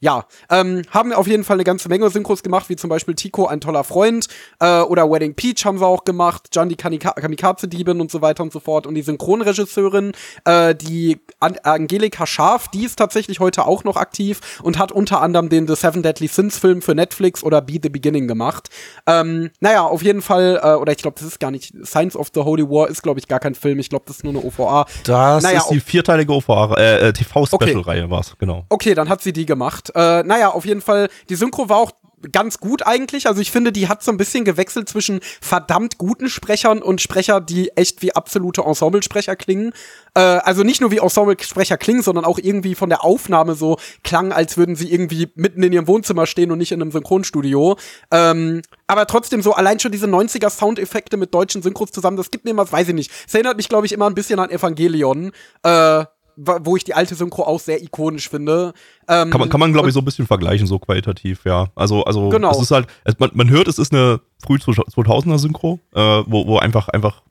Ja, 0.00 0.26
ähm, 0.48 0.82
haben 0.90 1.12
auf 1.12 1.26
jeden 1.26 1.42
Fall 1.42 1.56
eine 1.56 1.64
ganze 1.64 1.88
Menge 1.88 2.08
Synchros 2.08 2.42
gemacht, 2.44 2.68
wie 2.68 2.76
zum 2.76 2.88
Beispiel 2.88 3.14
Tico, 3.14 3.46
ein 3.46 3.60
toller 3.60 3.82
Freund, 3.82 4.28
äh, 4.60 4.80
oder 4.80 5.10
Wedding 5.10 5.34
Peach 5.34 5.64
haben 5.64 5.78
sie 5.78 5.86
auch 5.86 6.04
gemacht, 6.04 6.48
John 6.52 6.68
die 6.68 6.76
Kamika 6.76 7.12
Kamikaze-Diebin 7.12 8.00
und 8.00 8.10
so 8.10 8.22
weiter 8.22 8.42
und 8.42 8.52
so 8.52 8.60
fort. 8.60 8.86
Und 8.86 8.94
die 8.94 9.02
Synchronregisseurin, 9.02 10.12
äh, 10.44 10.74
die 10.74 11.18
An 11.40 11.56
Angelika 11.62 12.26
Scharf, 12.26 12.68
die 12.68 12.84
ist 12.84 12.96
tatsächlich 12.96 13.40
heute 13.40 13.66
auch 13.66 13.84
noch 13.84 13.96
aktiv 13.96 14.40
und 14.62 14.78
hat 14.78 14.92
unter 14.92 15.20
anderem 15.20 15.48
den 15.48 15.66
The 15.66 15.74
Seven 15.74 16.02
Deadly 16.02 16.28
Sins 16.28 16.58
Film 16.58 16.80
für 16.82 16.94
Netflix 16.94 17.42
oder 17.42 17.60
Be 17.60 17.78
the 17.82 17.88
Beginning 17.88 18.28
gemacht. 18.28 18.70
Ähm, 19.06 19.50
naja, 19.60 19.82
auf 19.82 20.02
jeden 20.02 20.22
Fall, 20.22 20.60
äh, 20.62 20.74
oder 20.74 20.92
ich 20.92 20.98
glaube, 20.98 21.16
das 21.18 21.26
ist 21.26 21.40
gar 21.40 21.50
nicht, 21.50 21.74
Science 21.84 22.16
of 22.16 22.28
the 22.34 22.40
Holy 22.40 22.68
War 22.68 22.88
ist, 22.88 23.02
glaube 23.02 23.18
ich, 23.18 23.26
gar 23.26 23.40
kein 23.40 23.54
Film. 23.54 23.78
Ich 23.78 23.90
glaube, 23.90 24.04
das 24.06 24.18
ist 24.18 24.24
nur 24.24 24.32
eine 24.32 24.44
OVA. 24.44 24.86
Das 25.04 25.42
Naja, 25.42 25.58
ist 25.58 25.70
die 25.70 25.80
vierteilige 25.80 26.32
OVA, 26.32 26.74
äh, 26.76 27.08
äh, 27.08 27.12
TV-Special-Reihe 27.12 28.04
Okay. 28.04 28.10
war's, 28.10 28.36
genau. 28.38 28.64
Okay, 28.68 28.94
dann 28.94 29.08
hat 29.08 29.22
sie 29.22 29.32
die 29.32 29.46
gemacht. 29.46 29.87
Äh, 29.94 30.22
naja, 30.22 30.50
auf 30.50 30.64
jeden 30.64 30.80
Fall, 30.80 31.08
die 31.28 31.36
Synchro 31.36 31.68
war 31.68 31.78
auch 31.78 31.92
ganz 32.32 32.58
gut 32.58 32.86
eigentlich. 32.86 33.26
Also 33.26 33.40
ich 33.40 33.50
finde, 33.50 33.72
die 33.72 33.88
hat 33.88 34.02
so 34.02 34.10
ein 34.10 34.16
bisschen 34.16 34.44
gewechselt 34.44 34.88
zwischen 34.88 35.20
verdammt 35.40 35.98
guten 35.98 36.28
Sprechern 36.28 36.82
und 36.82 37.00
Sprecher, 37.00 37.40
die 37.40 37.70
echt 37.76 38.02
wie 38.02 38.14
absolute 38.14 38.62
Ensemblesprecher 38.62 39.36
klingen. 39.36 39.72
Äh, 40.14 40.20
also 40.20 40.62
nicht 40.62 40.80
nur 40.80 40.90
wie 40.90 40.98
Ensemblesprecher 40.98 41.76
klingen, 41.76 42.02
sondern 42.02 42.24
auch 42.24 42.38
irgendwie 42.38 42.74
von 42.74 42.88
der 42.88 43.04
Aufnahme 43.04 43.54
so 43.54 43.78
klang, 44.02 44.32
als 44.32 44.56
würden 44.56 44.76
sie 44.76 44.92
irgendwie 44.92 45.30
mitten 45.34 45.62
in 45.62 45.72
ihrem 45.72 45.86
Wohnzimmer 45.86 46.26
stehen 46.26 46.50
und 46.50 46.58
nicht 46.58 46.72
in 46.72 46.82
einem 46.82 46.92
Synchronstudio. 46.92 47.76
Ähm, 48.10 48.62
aber 48.86 49.06
trotzdem 49.06 49.42
so 49.42 49.52
allein 49.52 49.80
schon 49.80 49.92
diese 49.92 50.06
90er 50.06 50.50
Soundeffekte 50.50 51.16
mit 51.16 51.34
deutschen 51.34 51.62
Synchros 51.62 51.90
zusammen, 51.92 52.16
das 52.16 52.30
gibt 52.30 52.44
mir 52.44 52.50
immer, 52.50 52.70
weiß 52.70 52.88
ich 52.88 52.94
nicht. 52.94 53.10
Es 53.26 53.34
erinnert 53.34 53.56
mich, 53.56 53.68
glaube 53.68 53.86
ich, 53.86 53.92
immer 53.92 54.06
ein 54.06 54.14
bisschen 54.14 54.38
an 54.38 54.50
Evangelion. 54.50 55.32
Äh, 55.62 56.04
wo 56.38 56.76
ich 56.76 56.84
die 56.84 56.94
alte 56.94 57.14
Synchro 57.14 57.42
auch 57.42 57.58
sehr 57.58 57.82
ikonisch 57.82 58.28
finde. 58.28 58.72
Ähm, 59.08 59.30
kann 59.30 59.40
man, 59.40 59.48
kann 59.48 59.60
man 59.60 59.72
glaube 59.72 59.88
ich, 59.88 59.94
so 59.94 60.00
ein 60.00 60.04
bisschen 60.04 60.26
vergleichen, 60.26 60.66
so 60.66 60.78
qualitativ, 60.78 61.44
ja. 61.44 61.68
Also, 61.74 62.04
also 62.04 62.28
genau. 62.28 62.52
es 62.52 62.62
ist 62.62 62.70
halt, 62.70 62.86
es, 63.04 63.18
man, 63.18 63.30
man 63.34 63.50
hört, 63.50 63.66
es 63.66 63.78
ist 63.78 63.92
eine 63.92 64.20
früh 64.42 64.56
2000er 64.56 65.38
Synchro, 65.38 65.80
äh, 65.94 66.00
wo, 66.26 66.46
wo 66.46 66.58
einfach, 66.58 66.88
einfach, 66.88 67.22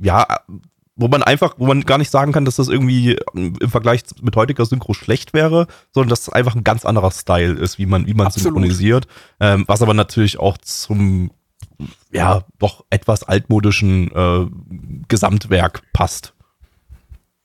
ja, 0.00 0.26
wo 0.96 1.08
man 1.08 1.22
einfach, 1.22 1.54
wo 1.58 1.66
man 1.66 1.82
gar 1.82 1.98
nicht 1.98 2.10
sagen 2.10 2.32
kann, 2.32 2.44
dass 2.44 2.56
das 2.56 2.68
irgendwie 2.68 3.18
im 3.34 3.70
Vergleich 3.70 4.02
mit 4.20 4.36
heutiger 4.36 4.64
Synchro 4.64 4.94
schlecht 4.94 5.34
wäre, 5.34 5.66
sondern 5.92 6.10
dass 6.10 6.22
es 6.22 6.28
einfach 6.30 6.54
ein 6.54 6.64
ganz 6.64 6.84
anderer 6.84 7.10
Style 7.10 7.54
ist, 7.54 7.78
wie 7.78 7.86
man, 7.86 8.06
wie 8.06 8.14
man 8.14 8.30
synchronisiert. 8.30 9.06
Ähm, 9.40 9.64
was 9.68 9.82
aber 9.82 9.94
natürlich 9.94 10.38
auch 10.38 10.58
zum 10.58 11.30
ja, 12.10 12.44
doch 12.58 12.84
etwas 12.90 13.24
altmodischen 13.24 14.10
äh, 14.14 14.46
Gesamtwerk 15.08 15.82
passt. 15.92 16.34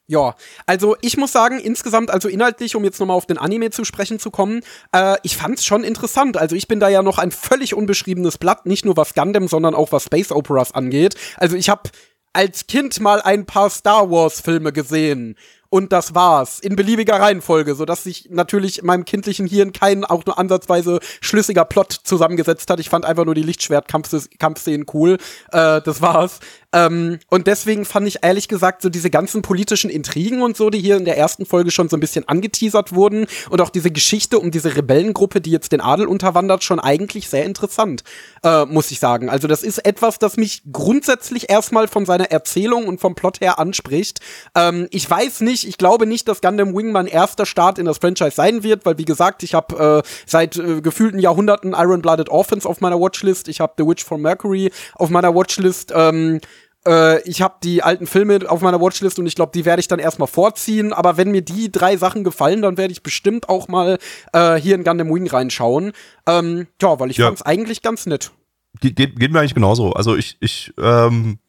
Ja, 0.10 0.36
also 0.66 0.96
ich 1.02 1.18
muss 1.18 1.34
sagen, 1.34 1.60
insgesamt, 1.60 2.12
also 2.12 2.30
inhaltlich, 2.30 2.78
um 2.78 2.86
jetzt 2.86 2.98
nochmal 3.02 3.18
auf 3.18 3.26
den 3.26 3.38
Anime 3.38 3.72
zu 3.72 3.84
sprechen 3.84 4.20
zu 4.20 4.32
kommen, 4.32 4.62
äh, 4.94 5.18
ich 5.24 5.36
fand's 5.36 5.66
schon 5.66 5.84
interessant. 5.84 6.38
Also 6.38 6.56
ich 6.56 6.70
bin 6.70 6.80
da 6.80 6.88
ja 6.88 7.04
noch 7.04 7.18
ein 7.18 7.32
völlig 7.32 7.74
unbeschriebenes 7.74 8.38
Blatt, 8.38 8.66
nicht 8.66 8.86
nur 8.86 8.96
was 8.96 9.14
Gundam, 9.16 9.50
sondern 9.50 9.76
auch 9.76 9.92
was 9.92 10.06
Space 10.06 10.32
Operas 10.32 10.72
angeht. 10.72 11.16
Also 11.36 11.58
ich 11.58 11.68
habe 11.68 11.90
als 12.32 12.68
Kind 12.68 13.02
mal 13.02 13.22
ein 13.22 13.46
paar 13.46 13.70
Star 13.70 14.10
Wars 14.10 14.40
Filme 14.40 14.72
gesehen 14.72 15.36
und 15.70 15.92
das 15.92 16.16
war's. 16.16 16.60
In 16.60 16.76
beliebiger 16.76 17.20
Reihenfolge, 17.20 17.76
sodass 17.76 18.04
sich 18.04 18.30
natürlich 18.30 18.80
in 18.80 18.86
meinem 18.86 19.06
kindlichen 19.06 19.48
Hirn 19.48 19.74
kein 19.74 20.06
auch 20.06 20.26
nur 20.26 20.38
ansatzweise 20.40 21.00
schlüssiger 21.22 21.66
Plot 21.66 21.92
zusammengesetzt 22.04 22.70
hat. 22.70 22.80
Ich 22.80 22.90
fand 22.90 23.06
einfach 23.06 23.26
nur 23.26 23.36
die 23.36 23.44
Lichtschwert-Kampfszenen 23.44 24.86
cool. 24.94 25.18
Äh, 25.52 25.82
das 25.82 26.02
war's. 26.02 26.40
Ähm, 26.74 27.20
und 27.30 27.48
deswegen 27.48 27.86
fand 27.86 28.08
ich 28.08 28.24
ehrlich 28.24 28.50
gesagt 28.50 28.82
so 28.82 28.90
diese 28.90 29.10
ganzen 29.10 29.42
politischen 29.42 29.90
Intrigen 29.90 30.42
und 30.42 30.58
so, 30.58 30.70
die 30.70 30.80
hier 30.80 30.98
in 30.98 31.06
der 31.06 31.18
ersten 31.18 31.46
Folge 31.46 31.72
schon 31.72 31.88
so 31.88 31.96
ein 31.96 32.02
bisschen 32.02 32.28
angeteasert 32.28 32.94
wurden 32.94 33.26
und 33.50 33.62
auch 33.62 33.70
diese 33.70 33.90
Geschichte 33.90 34.38
um 34.40 34.52
diese 34.52 34.76
Rebellengruppe, 34.76 35.40
die 35.40 35.52
jetzt 35.52 35.72
den 35.72 35.80
Adel 35.80 36.08
unterwandert, 36.08 36.66
schon 36.66 36.82
eigentlich 36.82 37.30
sehr 37.30 37.46
interessant, 37.46 38.04
äh, 38.44 38.66
muss 38.66 38.92
ich 38.92 39.00
sagen. 39.00 39.30
Also 39.30 39.48
das 39.48 39.64
ist 39.64 39.80
etwas, 39.86 40.20
das 40.20 40.36
mich 40.36 40.64
grundsätzlich 40.72 41.50
erstmal 41.50 41.88
von 41.88 42.06
seiner 42.06 42.32
Erzählung 42.32 42.88
und 42.88 43.00
vom 43.00 43.16
Plot 43.16 43.40
her 43.40 43.60
anspricht. 43.60 44.20
Ähm, 44.54 44.88
ich 44.92 45.10
weiß 45.10 45.42
nicht, 45.42 45.66
ich 45.66 45.78
glaube 45.78 46.06
nicht, 46.06 46.28
dass 46.28 46.42
Gundam 46.42 46.76
Wing 46.76 46.92
mein 46.92 47.08
erster 47.08 47.46
Start 47.46 47.80
in 47.80 47.86
das 47.86 48.00
Franchise 48.00 48.32
sein 48.32 48.64
wird, 48.64 48.86
weil 48.86 48.98
wie 48.98 49.06
gesagt, 49.06 49.42
ich 49.44 49.54
habe 49.54 50.04
äh, 50.04 50.10
seit 50.26 50.58
äh, 50.58 50.82
gefühlten 50.82 51.20
Jahrhunderten 51.20 51.74
Iron 51.78 52.02
Blooded 52.02 52.28
Orphans 52.28 52.66
auf 52.66 52.82
meiner 52.82 53.00
Watchlist, 53.00 53.48
ich 53.48 53.62
habe 53.62 53.74
The 53.78 53.86
Witch 53.86 54.04
from 54.04 54.22
Mercury 54.22 54.70
auf 54.96 55.10
meiner 55.10 55.34
Watchlist. 55.34 55.94
Ähm, 55.96 56.42
äh, 56.88 57.22
ich 57.24 57.42
habe 57.42 57.56
die 57.64 57.84
alten 57.84 58.08
Filme 58.08 58.40
auf 58.50 58.62
meiner 58.62 58.80
Watchlist 58.80 59.20
und 59.20 59.28
ich 59.28 59.36
glaube, 59.36 59.52
die 59.54 59.66
werde 59.66 59.80
ich 59.80 59.88
dann 59.88 60.00
erstmal 60.00 60.28
vorziehen. 60.28 60.94
Aber 60.94 61.18
wenn 61.18 61.32
mir 61.32 61.42
die 61.42 61.72
drei 61.72 61.98
Sachen 61.98 62.24
gefallen, 62.24 62.62
dann 62.62 62.78
werde 62.78 62.92
ich 62.92 63.04
bestimmt 63.04 63.50
auch 63.50 63.68
mal 63.68 63.98
äh, 64.34 64.56
hier 64.56 64.76
in 64.76 64.84
Gundam 64.84 65.14
Wing 65.14 65.28
reinschauen. 65.28 65.92
Ähm, 66.26 66.68
ja, 66.82 67.00
weil 67.00 67.12
ich 67.12 67.18
ja. 67.18 67.26
fand 67.26 67.40
es 67.40 67.46
eigentlich 67.46 67.82
ganz 67.82 68.06
nett. 68.06 68.32
Ge 68.80 68.92
geht, 68.92 69.20
geht 69.20 69.32
mir 69.32 69.40
eigentlich 69.40 69.56
genauso. 69.56 69.92
Also 69.94 70.16
ich, 70.16 70.38
ich 70.40 70.74
ähm, 70.80 71.40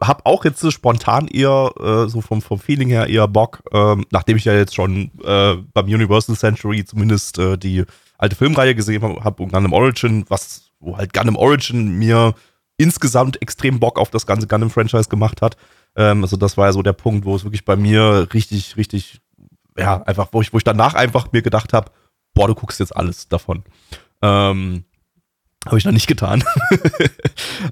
habe 0.00 0.26
auch 0.26 0.44
jetzt 0.44 0.70
spontan 0.72 1.28
eher, 1.28 1.72
äh, 1.78 2.08
so 2.08 2.20
vom, 2.20 2.42
vom 2.42 2.58
Feeling 2.58 2.88
her 2.88 3.08
eher 3.08 3.28
Bock, 3.28 3.62
ähm, 3.72 4.04
nachdem 4.10 4.36
ich 4.36 4.44
ja 4.44 4.54
jetzt 4.54 4.74
schon 4.74 5.10
äh, 5.24 5.56
beim 5.72 5.86
Universal 5.86 6.36
Century 6.36 6.84
zumindest 6.84 7.38
äh, 7.38 7.56
die 7.56 7.84
alte 8.18 8.36
Filmreihe 8.36 8.74
gesehen 8.74 9.02
habe 9.02 9.22
hab 9.22 9.40
und 9.40 9.52
Gundam 9.52 9.72
Origin, 9.72 10.24
was, 10.28 10.70
wo 10.80 10.96
halt 10.96 11.12
Gundam 11.12 11.36
Origin 11.36 11.98
mir 11.98 12.34
insgesamt 12.82 13.40
extrem 13.40 13.80
Bock 13.80 13.98
auf 13.98 14.10
das 14.10 14.26
ganze 14.26 14.46
Gundam-Franchise 14.46 15.08
gemacht 15.08 15.42
hat. 15.42 15.56
Ähm, 15.96 16.22
also 16.22 16.36
das 16.36 16.56
war 16.56 16.66
ja 16.66 16.72
so 16.72 16.82
der 16.82 16.92
Punkt, 16.92 17.24
wo 17.24 17.36
es 17.36 17.44
wirklich 17.44 17.64
bei 17.64 17.76
mir 17.76 18.28
richtig, 18.32 18.76
richtig, 18.76 19.20
ja, 19.76 20.02
einfach, 20.02 20.28
wo 20.32 20.40
ich, 20.40 20.52
wo 20.52 20.58
ich 20.58 20.64
danach 20.64 20.94
einfach 20.94 21.32
mir 21.32 21.42
gedacht 21.42 21.72
habe, 21.72 21.90
boah, 22.34 22.48
du 22.48 22.54
guckst 22.54 22.80
jetzt 22.80 22.94
alles 22.94 23.28
davon. 23.28 23.62
Ähm, 24.22 24.84
habe 25.66 25.78
ich 25.78 25.84
noch 25.84 25.92
nicht 25.92 26.08
getan. 26.08 26.42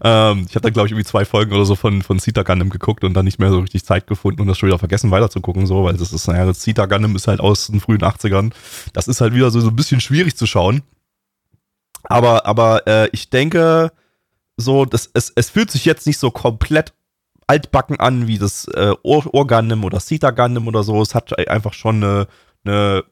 ähm, 0.04 0.46
ich 0.48 0.54
habe 0.54 0.60
dann, 0.60 0.72
glaube 0.72 0.86
ich, 0.86 0.92
irgendwie 0.92 1.04
zwei 1.04 1.24
Folgen 1.24 1.52
oder 1.52 1.64
so 1.64 1.74
von, 1.74 2.02
von 2.02 2.20
Zeta 2.20 2.44
Gundam 2.44 2.70
geguckt 2.70 3.02
und 3.02 3.14
dann 3.14 3.24
nicht 3.24 3.40
mehr 3.40 3.50
so 3.50 3.58
richtig 3.58 3.84
Zeit 3.84 4.06
gefunden 4.06 4.40
und 4.40 4.46
das 4.46 4.58
schon 4.58 4.68
wieder 4.68 4.78
vergessen 4.78 5.10
weiterzugucken, 5.10 5.66
so, 5.66 5.84
weil 5.84 5.96
das 5.96 6.12
ist, 6.12 6.28
naja, 6.28 6.46
das 6.46 6.60
Zeta 6.60 6.86
Gundam 6.86 7.16
ist 7.16 7.26
halt 7.26 7.40
aus 7.40 7.66
den 7.66 7.80
frühen 7.80 8.02
80ern. 8.02 8.52
Das 8.92 9.08
ist 9.08 9.20
halt 9.20 9.34
wieder 9.34 9.50
so, 9.50 9.60
so 9.60 9.70
ein 9.70 9.76
bisschen 9.76 10.00
schwierig 10.00 10.36
zu 10.36 10.46
schauen. 10.46 10.82
Aber, 12.04 12.46
aber 12.46 12.86
äh, 12.86 13.08
ich 13.12 13.28
denke, 13.30 13.92
so, 14.60 14.84
das, 14.84 15.10
es, 15.14 15.32
es 15.34 15.50
fühlt 15.50 15.70
sich 15.70 15.84
jetzt 15.84 16.06
nicht 16.06 16.18
so 16.18 16.30
komplett 16.30 16.92
altbacken 17.46 17.98
an 17.98 18.28
wie 18.28 18.38
das 18.38 18.68
äh, 18.68 18.94
Organim 19.02 19.84
oder 19.84 19.98
Sita 19.98 20.30
Gundam 20.30 20.68
oder 20.68 20.84
so. 20.84 21.02
Es 21.02 21.14
hat 21.14 21.36
einfach 21.48 21.72
schon 21.72 21.96
eine, 21.96 22.26
eine 22.64 23.04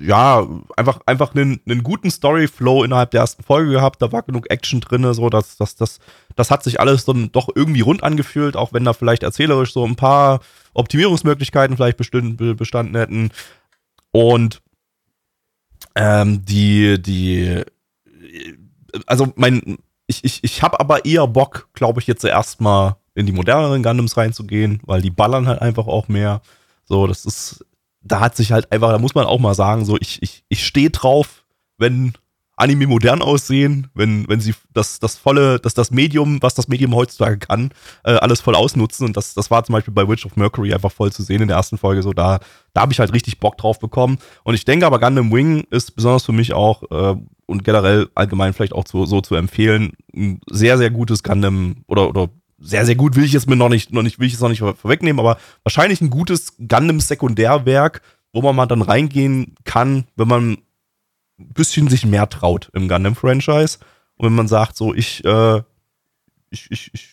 ja, 0.00 0.46
einfach, 0.76 1.00
einfach 1.06 1.34
einen, 1.34 1.60
einen 1.68 1.82
guten 1.82 2.10
Storyflow 2.10 2.84
innerhalb 2.84 3.10
der 3.10 3.20
ersten 3.20 3.42
Folge 3.42 3.72
gehabt. 3.72 4.00
Da 4.00 4.12
war 4.12 4.22
genug 4.22 4.50
Action 4.50 4.80
drin, 4.80 5.12
so, 5.12 5.28
dass, 5.28 5.56
dass, 5.56 5.76
das, 5.76 5.98
das 6.36 6.50
hat 6.50 6.64
sich 6.64 6.80
alles 6.80 7.04
dann 7.04 7.30
doch 7.32 7.48
irgendwie 7.54 7.82
rund 7.82 8.02
angefühlt, 8.02 8.56
auch 8.56 8.72
wenn 8.72 8.84
da 8.84 8.92
vielleicht 8.92 9.22
erzählerisch 9.22 9.72
so 9.72 9.84
ein 9.84 9.96
paar 9.96 10.40
Optimierungsmöglichkeiten 10.72 11.76
vielleicht 11.76 11.98
bestanden, 11.98 12.56
bestanden 12.56 12.96
hätten. 12.96 13.30
Und 14.10 14.62
ähm, 15.96 16.44
die, 16.44 17.00
die, 17.00 17.62
also 19.06 19.32
mein, 19.36 19.78
ich, 20.06 20.24
ich, 20.24 20.44
ich 20.44 20.62
habe 20.62 20.80
aber 20.80 21.04
eher 21.04 21.26
Bock, 21.26 21.68
glaube 21.72 22.00
ich, 22.00 22.06
jetzt 22.06 22.24
erstmal 22.24 22.96
in 23.14 23.26
die 23.26 23.32
moderneren 23.32 23.82
Gundams 23.82 24.16
reinzugehen, 24.16 24.80
weil 24.84 25.00
die 25.00 25.10
ballern 25.10 25.46
halt 25.46 25.62
einfach 25.62 25.86
auch 25.86 26.08
mehr. 26.08 26.42
So, 26.84 27.06
das 27.06 27.24
ist, 27.24 27.64
da 28.02 28.20
hat 28.20 28.36
sich 28.36 28.52
halt 28.52 28.70
einfach, 28.72 28.90
da 28.90 28.98
muss 28.98 29.14
man 29.14 29.26
auch 29.26 29.38
mal 29.38 29.54
sagen, 29.54 29.84
so, 29.84 29.96
ich, 30.00 30.22
ich, 30.22 30.44
ich 30.48 30.66
stehe 30.66 30.90
drauf, 30.90 31.44
wenn 31.78 32.14
Anime 32.56 32.86
modern 32.86 33.22
aussehen, 33.22 33.88
wenn, 33.94 34.28
wenn 34.28 34.40
sie 34.40 34.54
das, 34.72 35.00
das 35.00 35.16
volle, 35.16 35.58
dass 35.58 35.74
das 35.74 35.90
Medium, 35.90 36.40
was 36.40 36.54
das 36.54 36.68
Medium 36.68 36.94
heutzutage 36.94 37.38
kann, 37.38 37.70
äh, 38.04 38.12
alles 38.12 38.40
voll 38.40 38.54
ausnutzen. 38.54 39.06
Und 39.06 39.16
das, 39.16 39.34
das 39.34 39.50
war 39.50 39.64
zum 39.64 39.72
Beispiel 39.72 39.94
bei 39.94 40.08
Witch 40.08 40.24
of 40.24 40.36
Mercury 40.36 40.72
einfach 40.72 40.92
voll 40.92 41.12
zu 41.12 41.22
sehen 41.22 41.42
in 41.42 41.48
der 41.48 41.56
ersten 41.56 41.78
Folge. 41.78 42.02
So, 42.02 42.12
da, 42.12 42.38
da 42.72 42.82
habe 42.82 42.92
ich 42.92 43.00
halt 43.00 43.12
richtig 43.12 43.40
Bock 43.40 43.58
drauf 43.58 43.78
bekommen. 43.78 44.18
Und 44.44 44.54
ich 44.54 44.64
denke 44.64 44.86
aber, 44.86 45.00
Gundam 45.00 45.32
Wing 45.32 45.64
ist 45.70 45.96
besonders 45.96 46.24
für 46.24 46.32
mich 46.32 46.52
auch 46.52 46.82
äh, 46.90 47.16
und 47.46 47.64
generell 47.64 48.08
allgemein 48.14 48.52
vielleicht 48.52 48.72
auch 48.72 48.84
zu, 48.84 49.04
so 49.04 49.20
zu 49.20 49.34
empfehlen, 49.34 49.92
ein 50.14 50.40
sehr, 50.50 50.78
sehr 50.78 50.90
gutes 50.90 51.22
Gundam 51.22 51.84
oder, 51.86 52.08
oder 52.08 52.30
sehr, 52.58 52.86
sehr 52.86 52.94
gut 52.94 53.16
will 53.16 53.24
ich 53.24 53.32
jetzt 53.32 53.48
mir 53.48 53.56
noch 53.56 53.68
nicht, 53.68 53.92
noch 53.92 54.02
nicht, 54.02 54.18
will 54.18 54.26
ich 54.26 54.34
es 54.34 54.40
noch 54.40 54.48
nicht 54.48 54.60
vorwegnehmen, 54.60 55.20
aber 55.20 55.38
wahrscheinlich 55.64 56.00
ein 56.00 56.08
gutes 56.08 56.56
Gundam-Sekundärwerk, 56.56 58.00
wo 58.32 58.42
man 58.42 58.56
mal 58.56 58.66
dann 58.66 58.82
reingehen 58.82 59.54
kann, 59.64 60.04
wenn 60.16 60.28
man 60.28 60.58
ein 61.38 61.52
bisschen 61.52 61.88
sich 61.88 62.06
mehr 62.06 62.28
traut 62.28 62.70
im 62.72 62.88
Gundam-Franchise. 62.88 63.78
Und 64.16 64.26
wenn 64.26 64.34
man 64.34 64.48
sagt, 64.48 64.76
so, 64.76 64.94
ich, 64.94 65.24
äh, 65.24 65.62
ich, 66.50 66.70
ich, 66.70 66.90
ich, 66.92 67.10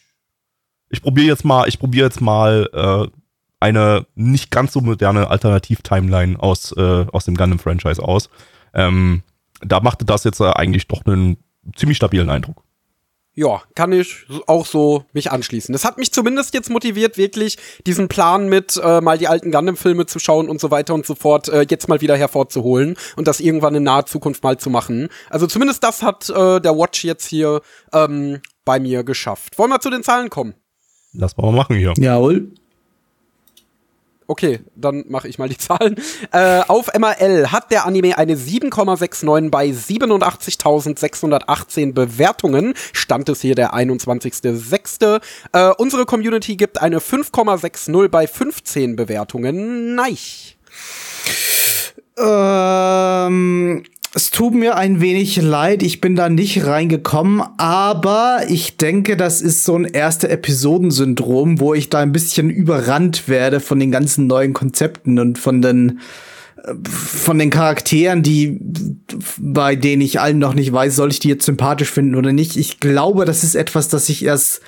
ich 0.89 1.01
probiere 1.01 1.27
jetzt 1.27 1.45
mal, 1.45 1.67
ich 1.67 1.79
probiere 1.79 2.05
jetzt 2.05 2.21
mal 2.21 2.69
äh, 2.73 3.17
eine 3.59 4.05
nicht 4.15 4.51
ganz 4.51 4.73
so 4.73 4.81
moderne 4.81 5.29
Alternativ-Timeline 5.29 6.39
aus, 6.39 6.71
äh, 6.77 7.05
aus 7.11 7.25
dem 7.25 7.35
Gundam-Franchise 7.35 8.01
aus. 8.01 8.29
Ähm, 8.73 9.23
da 9.61 9.79
machte 9.79 10.05
das 10.05 10.23
jetzt 10.23 10.39
äh, 10.39 10.51
eigentlich 10.51 10.87
doch 10.87 11.05
einen 11.05 11.37
ziemlich 11.75 11.97
stabilen 11.97 12.29
Eindruck 12.29 12.60
ja, 13.41 13.63
kann 13.73 13.91
ich 13.91 14.27
auch 14.45 14.67
so 14.67 15.03
mich 15.13 15.31
anschließen. 15.31 15.73
Das 15.73 15.83
hat 15.83 15.97
mich 15.97 16.13
zumindest 16.13 16.53
jetzt 16.53 16.69
motiviert, 16.69 17.17
wirklich 17.17 17.57
diesen 17.87 18.07
Plan 18.07 18.47
mit 18.47 18.79
äh, 18.81 19.01
mal 19.01 19.17
die 19.17 19.27
alten 19.27 19.51
Gundam-Filme 19.51 20.05
zu 20.05 20.19
schauen 20.19 20.47
und 20.47 20.61
so 20.61 20.69
weiter 20.69 20.93
und 20.93 21.07
so 21.07 21.15
fort 21.15 21.49
äh, 21.49 21.65
jetzt 21.67 21.89
mal 21.89 22.01
wieder 22.01 22.15
hervorzuholen 22.15 22.95
und 23.15 23.27
das 23.27 23.39
irgendwann 23.39 23.73
in 23.73 23.83
naher 23.83 24.05
Zukunft 24.05 24.43
mal 24.43 24.57
zu 24.57 24.69
machen. 24.69 25.09
Also 25.31 25.47
zumindest 25.47 25.83
das 25.83 26.03
hat 26.03 26.29
äh, 26.29 26.61
der 26.61 26.77
Watch 26.77 27.03
jetzt 27.03 27.25
hier 27.25 27.61
ähm, 27.93 28.41
bei 28.63 28.79
mir 28.79 29.03
geschafft. 29.03 29.57
Wollen 29.57 29.71
wir 29.71 29.79
zu 29.79 29.89
den 29.89 30.03
Zahlen 30.03 30.29
kommen? 30.29 30.53
Lass 31.13 31.35
mal 31.35 31.51
machen 31.51 31.75
hier. 31.75 31.93
Jawohl. 31.97 32.53
Okay, 34.27 34.59
dann 34.75 35.05
mache 35.09 35.27
ich 35.27 35.39
mal 35.39 35.49
die 35.49 35.57
Zahlen. 35.57 35.95
Äh, 36.31 36.61
auf 36.67 36.93
MRL 36.97 37.51
hat 37.51 37.71
der 37.71 37.85
Anime 37.85 38.17
eine 38.17 38.35
7,69 38.35 39.49
bei 39.49 39.65
87.618 39.67 41.93
Bewertungen. 41.93 42.73
Stand 42.93 43.27
es 43.29 43.41
hier 43.41 43.55
der 43.55 43.73
21.06. 43.73 45.21
Äh, 45.51 45.73
unsere 45.77 46.05
Community 46.05 46.55
gibt 46.55 46.81
eine 46.81 46.99
5,60 46.99 48.07
bei 48.09 48.27
15 48.27 48.95
Bewertungen. 48.95 49.95
Nein. 49.95 50.17
Ähm, 52.17 53.83
Es 54.13 54.29
tut 54.29 54.53
mir 54.53 54.75
ein 54.75 54.99
wenig 54.99 55.37
leid, 55.41 55.83
ich 55.83 56.01
bin 56.01 56.17
da 56.17 56.27
nicht 56.27 56.65
reingekommen, 56.65 57.43
aber 57.57 58.41
ich 58.49 58.75
denke, 58.75 59.15
das 59.15 59.41
ist 59.41 59.63
so 59.63 59.77
ein 59.77 59.85
erste 59.85 60.27
Episodensyndrom, 60.27 61.61
wo 61.61 61.73
ich 61.73 61.89
da 61.89 61.99
ein 61.99 62.11
bisschen 62.11 62.49
überrannt 62.49 63.29
werde 63.29 63.61
von 63.61 63.79
den 63.79 63.89
ganzen 63.89 64.27
neuen 64.27 64.51
Konzepten 64.51 65.17
und 65.17 65.39
von 65.39 65.61
den 65.61 66.01
äh, 66.57 66.73
von 66.83 67.39
den 67.39 67.51
Charakteren, 67.51 68.21
die 68.21 68.59
bei 69.37 69.77
denen 69.77 70.01
ich 70.01 70.19
allen 70.19 70.39
noch 70.39 70.55
nicht 70.55 70.73
weiß, 70.73 70.93
soll 70.93 71.11
ich 71.11 71.19
die 71.19 71.29
jetzt 71.29 71.45
sympathisch 71.45 71.89
finden 71.89 72.15
oder 72.15 72.33
nicht. 72.33 72.57
Ich 72.57 72.81
glaube, 72.81 73.23
das 73.23 73.45
ist 73.45 73.55
etwas, 73.55 73.87
das 73.87 74.09
ich 74.09 74.25
erst 74.25 74.59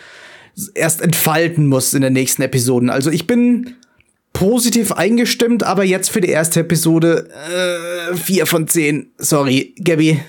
erst 0.73 1.01
entfalten 1.01 1.67
muss 1.67 1.93
in 1.93 2.01
den 2.01 2.13
nächsten 2.13 2.43
Episoden. 2.43 2.89
Also 2.89 3.09
ich 3.09 3.27
bin 3.27 3.75
positiv 4.43 4.91
eingestimmt, 4.91 5.63
aber 5.63 5.85
jetzt 5.85 6.09
für 6.09 6.19
die 6.19 6.27
erste 6.27 6.59
Episode 6.59 7.29
äh, 8.11 8.13
4 8.17 8.45
von 8.45 8.67
10. 8.67 9.13
Sorry, 9.17 9.73
Gabby. 9.81 10.19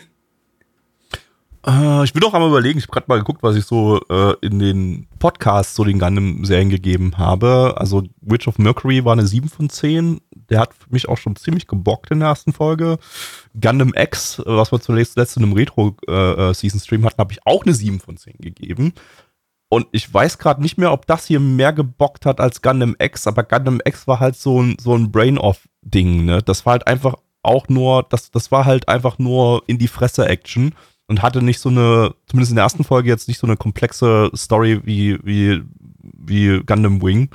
Äh, 1.66 2.04
ich 2.04 2.12
bin 2.12 2.20
doch 2.20 2.32
einmal 2.32 2.48
überlegen, 2.48 2.78
ich 2.78 2.84
habe 2.84 2.92
gerade 2.92 3.06
mal 3.08 3.18
geguckt, 3.18 3.42
was 3.42 3.56
ich 3.56 3.64
so 3.64 4.00
äh, 4.08 4.34
in 4.40 4.60
den 4.60 5.08
Podcasts 5.18 5.74
so 5.74 5.82
den 5.82 5.98
Gundam-Serien 5.98 6.70
gegeben 6.70 7.18
habe. 7.18 7.74
Also 7.76 8.04
Witch 8.20 8.46
of 8.46 8.58
Mercury 8.58 9.04
war 9.04 9.14
eine 9.14 9.26
7 9.26 9.48
von 9.48 9.68
10. 9.68 10.20
Der 10.48 10.60
hat 10.60 10.70
mich 10.90 11.08
auch 11.08 11.18
schon 11.18 11.34
ziemlich 11.34 11.66
gebockt 11.66 12.12
in 12.12 12.20
der 12.20 12.28
ersten 12.28 12.52
Folge. 12.52 12.98
Gundam 13.60 13.94
X, 13.96 14.40
was 14.46 14.70
wir 14.70 14.80
zuletzt 14.80 15.16
in 15.16 15.42
einem 15.42 15.54
Retro-Season-Stream 15.54 17.02
äh, 17.02 17.06
hatten, 17.06 17.18
habe 17.18 17.32
ich 17.32 17.44
auch 17.44 17.64
eine 17.64 17.74
7 17.74 17.98
von 17.98 18.16
10 18.16 18.34
gegeben. 18.38 18.92
Und 19.74 19.88
ich 19.90 20.14
weiß 20.14 20.38
gerade 20.38 20.62
nicht 20.62 20.78
mehr, 20.78 20.92
ob 20.92 21.04
das 21.08 21.26
hier 21.26 21.40
mehr 21.40 21.72
gebockt 21.72 22.26
hat 22.26 22.38
als 22.38 22.62
Gundam 22.62 22.94
X, 22.96 23.26
aber 23.26 23.42
Gundam 23.42 23.80
X 23.84 24.06
war 24.06 24.20
halt 24.20 24.36
so 24.36 24.62
ein, 24.62 24.76
so 24.80 24.94
ein 24.94 25.10
Brain-Off-Ding, 25.10 26.24
ne? 26.24 26.42
Das 26.42 26.64
war 26.64 26.74
halt 26.74 26.86
einfach 26.86 27.16
auch 27.42 27.66
nur, 27.68 28.04
das, 28.08 28.30
das 28.30 28.52
war 28.52 28.66
halt 28.66 28.88
einfach 28.88 29.18
nur 29.18 29.64
in 29.66 29.78
die 29.78 29.88
Fresse-Action 29.88 30.76
und 31.08 31.22
hatte 31.22 31.42
nicht 31.42 31.58
so 31.58 31.70
eine, 31.70 32.14
zumindest 32.26 32.52
in 32.52 32.54
der 32.54 32.62
ersten 32.62 32.84
Folge 32.84 33.08
jetzt 33.08 33.26
nicht 33.26 33.38
so 33.38 33.48
eine 33.48 33.56
komplexe 33.56 34.30
Story 34.36 34.80
wie, 34.84 35.18
wie, 35.24 35.64
wie 35.98 36.60
Gundam 36.64 37.02
Wing. 37.02 37.30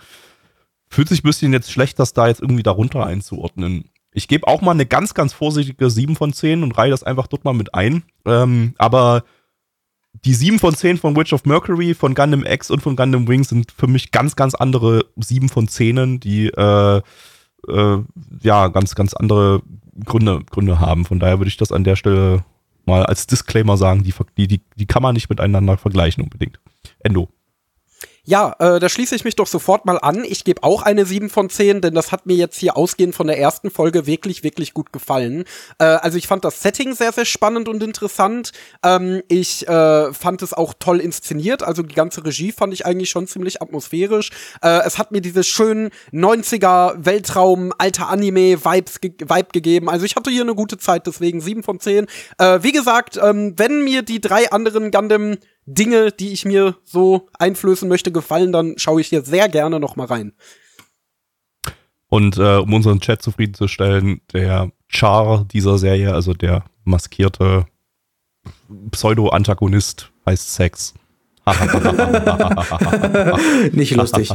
Fühlt 0.90 1.10
sich 1.10 1.26
ein 1.26 1.28
bisschen 1.28 1.52
jetzt 1.52 1.70
schlecht, 1.70 2.00
das 2.00 2.14
da 2.14 2.30
jetzt 2.30 2.42
irgendwie 2.42 2.64
darunter 2.64 3.06
einzuordnen. 3.06 3.90
Ich 4.14 4.30
gebe 4.30 4.48
auch 4.48 4.62
mal 4.62 4.72
eine 4.72 4.86
ganz, 4.86 5.14
ganz 5.14 5.34
vorsichtige 5.34 5.90
7 5.90 6.16
von 6.16 6.32
10 6.32 6.64
und 6.64 6.78
reihe 6.78 6.92
das 6.92 7.04
einfach 7.04 7.28
dort 7.28 7.44
mal 7.44 7.54
mit 7.54 7.76
ein. 7.76 8.04
Ähm, 8.26 8.76
aber 8.78 9.26
die 10.26 10.34
7 10.34 10.60
von 10.60 10.76
10 10.76 10.98
von 10.98 11.16
Witch 11.16 11.34
of 11.34 11.46
Mercury, 11.46 11.94
von 11.94 12.14
Gundam 12.14 12.46
X 12.46 12.70
und 12.70 12.82
von 12.82 12.96
Gundam 12.96 13.28
Wing 13.28 13.44
sind 13.44 13.72
für 13.72 13.88
mich 13.88 14.12
ganz, 14.12 14.36
ganz 14.36 14.56
andere 14.56 15.06
7 15.18 15.50
von 15.50 15.68
10, 15.68 16.20
die 16.20 16.48
äh, 16.48 17.02
äh, 17.68 17.98
ja 18.42 18.68
ganz, 18.68 18.96
ganz 18.96 19.14
andere 19.14 19.62
Gründe, 20.06 20.42
Gründe 20.50 20.80
haben. 20.80 21.06
Von 21.06 21.20
daher 21.20 21.40
würde 21.40 21.50
ich 21.50 21.58
das 21.58 21.72
an 21.72 21.84
der 21.84 21.96
Stelle 21.96 22.44
mal 22.86 23.06
als 23.06 23.28
Disclaimer 23.28 23.78
sagen, 23.78 24.04
die, 24.04 24.48
die, 24.48 24.62
die 24.76 24.86
kann 24.86 25.04
man 25.04 25.14
nicht 25.14 25.30
miteinander 25.30 25.78
vergleichen 25.78 26.24
unbedingt. 26.24 26.60
Endo. 27.00 27.30
Ja, 28.30 28.56
äh, 28.60 28.80
da 28.80 28.90
schließe 28.90 29.16
ich 29.16 29.24
mich 29.24 29.36
doch 29.36 29.48
sofort 29.48 29.88
mal 29.88 29.98
an. 29.98 30.24
Ich 30.24 30.44
gebe 30.44 30.62
auch 30.62 30.84
eine 30.84 31.04
7 31.04 31.32
von 31.32 31.50
10, 31.50 31.82
denn 31.82 31.96
das 31.96 32.12
hat 32.12 32.28
mir 32.28 32.36
jetzt 32.36 32.60
hier 32.60 32.78
ausgehend 32.78 33.16
von 33.16 33.26
der 33.26 33.40
ersten 33.40 33.72
Folge 33.72 34.06
wirklich, 34.06 34.44
wirklich 34.44 34.76
gut 34.76 34.94
gefallen. 34.94 35.46
Äh, 35.80 35.86
also 35.86 36.16
ich 36.16 36.28
fand 36.28 36.46
das 36.46 36.62
Setting 36.62 36.94
sehr, 36.94 37.12
sehr 37.12 37.26
spannend 37.26 37.68
und 37.68 37.82
interessant. 37.82 38.52
Ähm, 38.86 39.24
ich 39.30 39.68
äh, 39.68 40.14
fand 40.14 40.44
es 40.44 40.54
auch 40.54 40.76
toll 40.78 41.00
inszeniert. 41.00 41.64
Also 41.64 41.82
die 41.82 41.96
ganze 41.96 42.24
Regie 42.24 42.52
fand 42.52 42.72
ich 42.72 42.86
eigentlich 42.86 43.10
schon 43.10 43.26
ziemlich 43.26 43.64
atmosphärisch. 43.64 44.30
Äh, 44.62 44.82
es 44.86 45.00
hat 45.00 45.12
mir 45.12 45.22
diese 45.22 45.44
schönen 45.44 45.90
90er 46.14 47.04
Weltraum, 47.04 47.74
alter 47.80 48.10
Anime-Vibes 48.10 49.02
ge 49.02 49.14
Vibe 49.18 49.50
gegeben. 49.54 49.90
Also 49.90 50.06
ich 50.06 50.16
hatte 50.16 50.30
hier 50.30 50.44
eine 50.44 50.54
gute 50.54 50.78
Zeit, 50.78 51.08
deswegen 51.08 51.42
7 51.42 51.64
von 51.64 51.80
10. 51.80 52.06
Äh, 52.38 52.60
wie 52.62 52.74
gesagt, 52.74 53.20
ähm, 53.20 53.56
wenn 53.58 53.84
mir 53.84 54.04
die 54.04 54.22
drei 54.22 54.52
anderen 54.52 54.92
Gundam 54.92 55.38
Dinge, 55.74 56.12
die 56.12 56.34
ich 56.34 56.46
mir 56.46 56.76
so 56.84 57.30
einflößen 57.38 57.88
möchte, 57.88 58.12
gefallen, 58.12 58.52
dann 58.52 58.74
schaue 58.78 59.02
ich 59.02 59.08
hier 59.08 59.22
sehr 59.22 59.50
gerne 59.50 59.80
noch 59.80 59.96
mal 59.96 60.08
rein. 60.08 60.34
Und 62.08 62.38
äh, 62.38 62.58
um 62.58 62.74
unseren 62.74 63.00
Chat 63.00 63.22
zufriedenzustellen, 63.22 64.22
der 64.34 64.72
Char 64.88 65.46
dieser 65.46 65.78
Serie, 65.78 66.14
also 66.14 66.34
der 66.34 66.64
maskierte 66.84 67.68
Pseudo-Antagonist, 68.90 70.12
heißt 70.26 70.56
Sex. 70.56 70.96
Nicht 73.72 73.96
lustig. 73.96 74.30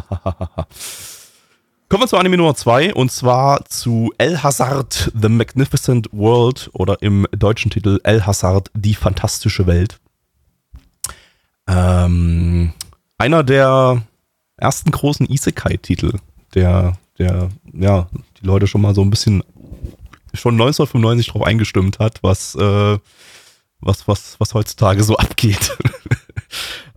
Kommen 1.89 2.03
wir 2.03 2.09
zu 2.09 2.17
Anime 2.17 2.37
Nummer 2.37 2.55
2 2.55 2.95
und 2.95 3.11
zwar 3.11 3.65
zu 3.67 4.13
El 4.19 4.43
Hazard 4.43 5.13
The 5.21 5.29
Magnificent 5.29 6.09
World 6.13 6.71
oder 6.73 7.03
im 7.03 7.27
deutschen 7.37 7.71
Titel 7.73 8.01
El 8.05 8.25
Hazard 8.25 8.71
Die 8.75 8.95
fantastische 8.95 9.67
Welt. 9.67 9.99
Ähm, 11.67 12.73
einer 13.19 13.43
der 13.43 14.03
ersten 14.57 14.91
großen 14.91 15.27
Isekai-Titel, 15.27 16.19
der, 16.55 16.97
der, 17.19 17.49
ja, 17.73 18.09
die 18.41 18.47
Leute 18.47 18.67
schon 18.67 18.81
mal 18.81 18.95
so 18.95 19.03
ein 19.03 19.11
bisschen 19.11 19.43
schon 20.35 20.55
1995 20.55 21.29
drauf 21.29 21.43
eingestimmt 21.43 21.99
hat, 21.99 22.23
was, 22.23 22.55
äh, 22.55 22.99
was, 23.81 24.09
was, 24.09 24.39
was 24.41 24.55
heutzutage 24.55 25.03
so 25.03 25.17
abgeht. 25.19 25.77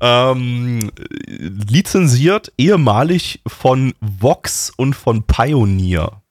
ähm, 0.01 0.91
lizenziert 1.27 2.51
ehemalig 2.57 3.41
von 3.47 3.93
Vox 4.01 4.71
und 4.75 4.95
von 4.95 5.23
Pioneer. 5.23 6.21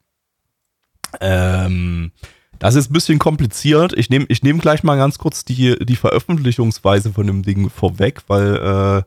Ähm, 1.21 2.11
das 2.59 2.75
ist 2.75 2.89
ein 2.89 2.93
bisschen 2.93 3.19
kompliziert. 3.19 3.93
Ich 3.97 4.09
nehme 4.09 4.25
ich 4.29 4.43
nehm 4.43 4.59
gleich 4.59 4.83
mal 4.83 4.97
ganz 4.97 5.17
kurz 5.17 5.45
die, 5.45 5.77
die 5.85 5.95
Veröffentlichungsweise 5.95 7.13
von 7.13 7.27
dem 7.27 7.43
Ding 7.43 7.69
vorweg, 7.69 8.21
weil, 8.27 9.05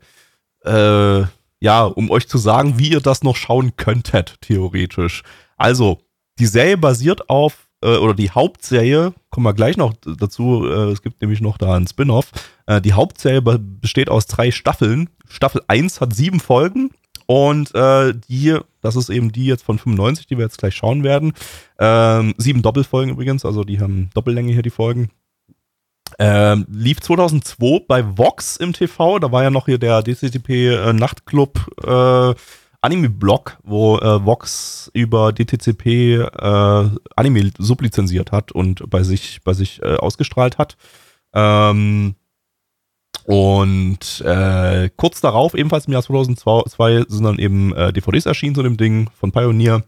äh, 0.65 1.21
äh, 1.21 1.27
ja, 1.61 1.85
um 1.85 2.11
euch 2.11 2.29
zu 2.29 2.39
sagen, 2.39 2.79
wie 2.79 2.91
ihr 2.91 3.01
das 3.01 3.23
noch 3.23 3.37
schauen 3.37 3.77
könntet, 3.77 4.37
theoretisch. 4.41 5.23
Also, 5.57 5.99
die 6.39 6.47
Serie 6.47 6.79
basiert 6.79 7.29
auf, 7.29 7.69
äh, 7.83 7.97
oder 7.97 8.15
die 8.15 8.31
Hauptserie, 8.31 9.13
kommen 9.31 9.47
wir 9.47 9.55
gleich 9.55 9.77
noch 9.77 9.95
dazu, 10.19 10.67
äh, 10.67 10.91
es 10.91 11.03
gibt 11.03 11.21
nämlich 11.21 11.41
noch 11.41 11.59
da 11.59 11.75
einen 11.75 11.87
Spin-off. 11.87 12.31
Äh, 12.67 12.81
die 12.81 12.95
Hauptserie 12.95 13.43
besteht 13.43 14.09
aus 14.09 14.27
drei 14.27 14.51
Staffeln. 14.51 15.11
Staffel 15.29 15.63
1 15.69 16.01
hat 16.01 16.15
sieben 16.15 16.41
Folgen 16.41 16.91
und 17.31 17.73
äh, 17.77 18.13
die, 18.29 18.59
das 18.81 18.97
ist 18.97 19.09
eben 19.09 19.31
die 19.31 19.47
jetzt 19.47 19.63
von 19.63 19.79
95, 19.79 20.27
die 20.27 20.37
wir 20.37 20.43
jetzt 20.43 20.59
gleich 20.59 20.75
schauen 20.75 21.05
werden. 21.05 21.33
Ähm, 21.79 22.35
sieben 22.39 22.61
Doppelfolgen 22.61 23.13
übrigens, 23.13 23.45
also 23.45 23.63
die 23.63 23.79
haben 23.79 24.11
Doppellänge 24.15 24.53
hier 24.53 24.63
die 24.63 24.71
Folgen. 24.71 25.11
Ähm, 26.19 26.67
lief 26.69 26.99
2002 26.99 27.85
bei 27.87 28.19
Vox 28.19 28.57
im 28.57 28.73
TV, 28.73 29.21
da 29.21 29.31
war 29.31 29.45
ja 29.45 29.51
noch 29.51 29.67
hier 29.67 29.79
der 29.79 30.03
DCTP 30.03 30.51
äh, 30.51 30.93
Nachtclub 30.93 31.71
äh, 31.85 32.35
Anime-Blog, 32.81 33.59
wo 33.63 33.99
äh, 33.99 34.25
Vox 34.25 34.91
über 34.93 35.33
DTCP 35.33 35.87
äh, 35.87 36.91
Anime 37.15 37.53
sublizenziert 37.59 38.33
hat 38.33 38.51
und 38.51 38.91
bei 38.91 39.05
sich, 39.05 39.39
bei 39.45 39.53
sich 39.53 39.81
äh, 39.83 39.95
ausgestrahlt 39.95 40.59
hat. 40.59 40.77
Ähm, 41.33 42.17
und 43.25 44.23
äh, 44.25 44.91
kurz 44.97 45.21
darauf, 45.21 45.55
ebenfalls 45.55 45.87
im 45.87 45.93
Jahr 45.93 46.03
2002, 46.03 47.05
sind 47.09 47.25
dann 47.25 47.39
eben 47.39 47.75
äh, 47.75 47.93
DVDs 47.93 48.27
erschienen 48.27 48.55
zu 48.55 48.63
dem 48.63 48.77
Ding 48.77 49.11
von 49.19 49.33
Pioneer. 49.33 49.83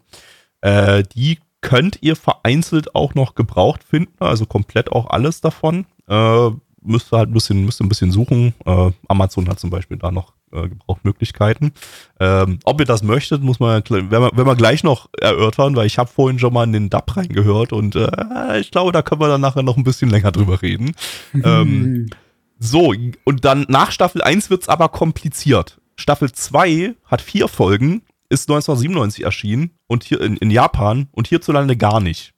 Äh, 0.60 1.02
die 1.14 1.38
könnt 1.60 1.98
ihr 2.02 2.16
vereinzelt 2.16 2.94
auch 2.94 3.14
noch 3.14 3.34
gebraucht 3.34 3.84
finden, 3.84 4.12
also 4.18 4.46
komplett 4.46 4.92
auch 4.92 5.10
alles 5.10 5.40
davon. 5.40 5.86
Äh, 6.08 6.50
müsst 6.82 7.12
ihr 7.12 7.18
halt 7.18 7.30
ein 7.30 7.34
bisschen, 7.34 7.64
müsst 7.64 7.80
ein 7.80 7.88
bisschen 7.88 8.10
suchen. 8.10 8.54
Äh, 8.66 8.90
Amazon 9.08 9.48
hat 9.48 9.60
zum 9.60 9.70
Beispiel 9.70 9.96
da 9.96 10.10
noch 10.10 10.32
äh, 10.52 10.68
Gebrauchtmöglichkeiten. 10.68 11.72
Ähm, 12.20 12.58
ob 12.64 12.80
ihr 12.80 12.86
das 12.86 13.02
möchtet, 13.02 13.42
muss 13.42 13.60
man, 13.60 13.82
wenn 13.88 14.10
wir, 14.10 14.56
gleich 14.56 14.84
noch 14.84 15.08
erörtern, 15.18 15.76
weil 15.76 15.86
ich 15.86 15.98
habe 15.98 16.10
vorhin 16.10 16.38
schon 16.38 16.52
mal 16.52 16.64
in 16.64 16.72
den 16.72 16.90
Dub 16.90 17.16
reingehört 17.16 17.72
und 17.72 17.96
äh, 17.96 18.58
ich 18.58 18.70
glaube, 18.70 18.92
da 18.92 19.02
können 19.02 19.20
wir 19.20 19.28
dann 19.28 19.40
nachher 19.40 19.62
noch 19.62 19.76
ein 19.76 19.84
bisschen 19.84 20.10
länger 20.10 20.32
drüber 20.32 20.60
reden. 20.62 20.94
ähm, 21.42 22.10
so, 22.64 22.94
und 23.24 23.44
dann 23.44 23.66
nach 23.68 23.90
Staffel 23.90 24.22
1 24.22 24.48
wird's 24.48 24.68
aber 24.68 24.88
kompliziert. 24.88 25.80
Staffel 25.96 26.30
2 26.30 26.94
hat 27.04 27.20
vier 27.20 27.48
Folgen, 27.48 28.02
ist 28.28 28.48
1997 28.48 29.24
erschienen 29.24 29.72
und 29.88 30.04
hier 30.04 30.20
in, 30.20 30.36
in 30.36 30.50
Japan 30.50 31.08
und 31.10 31.26
hierzulande 31.26 31.76
gar 31.76 32.00
nicht. 32.00 32.34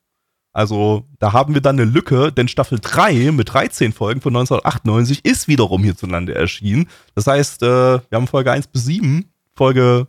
Also 0.55 1.05
da 1.18 1.35
haben 1.35 1.53
wir 1.53 1.61
dann 1.61 1.79
eine 1.79 1.91
Lücke, 1.91 2.33
denn 2.33 2.49
Staffel 2.49 2.79
3 2.81 3.33
mit 3.33 3.53
13 3.53 3.93
Folgen 3.93 4.22
von 4.22 4.35
1998 4.35 5.27
ist 5.27 5.47
wiederum 5.47 5.85
hierzulande 5.85 6.35
erschienen. 6.35 6.89
Das 7.14 7.27
heißt, 7.27 7.62
äh, 7.62 7.66
wir 7.66 8.03
haben 8.12 8.27
Folge 8.27 8.51
1 8.51 8.68
bis 8.68 8.87
7, 8.87 9.31
Folge 9.55 10.07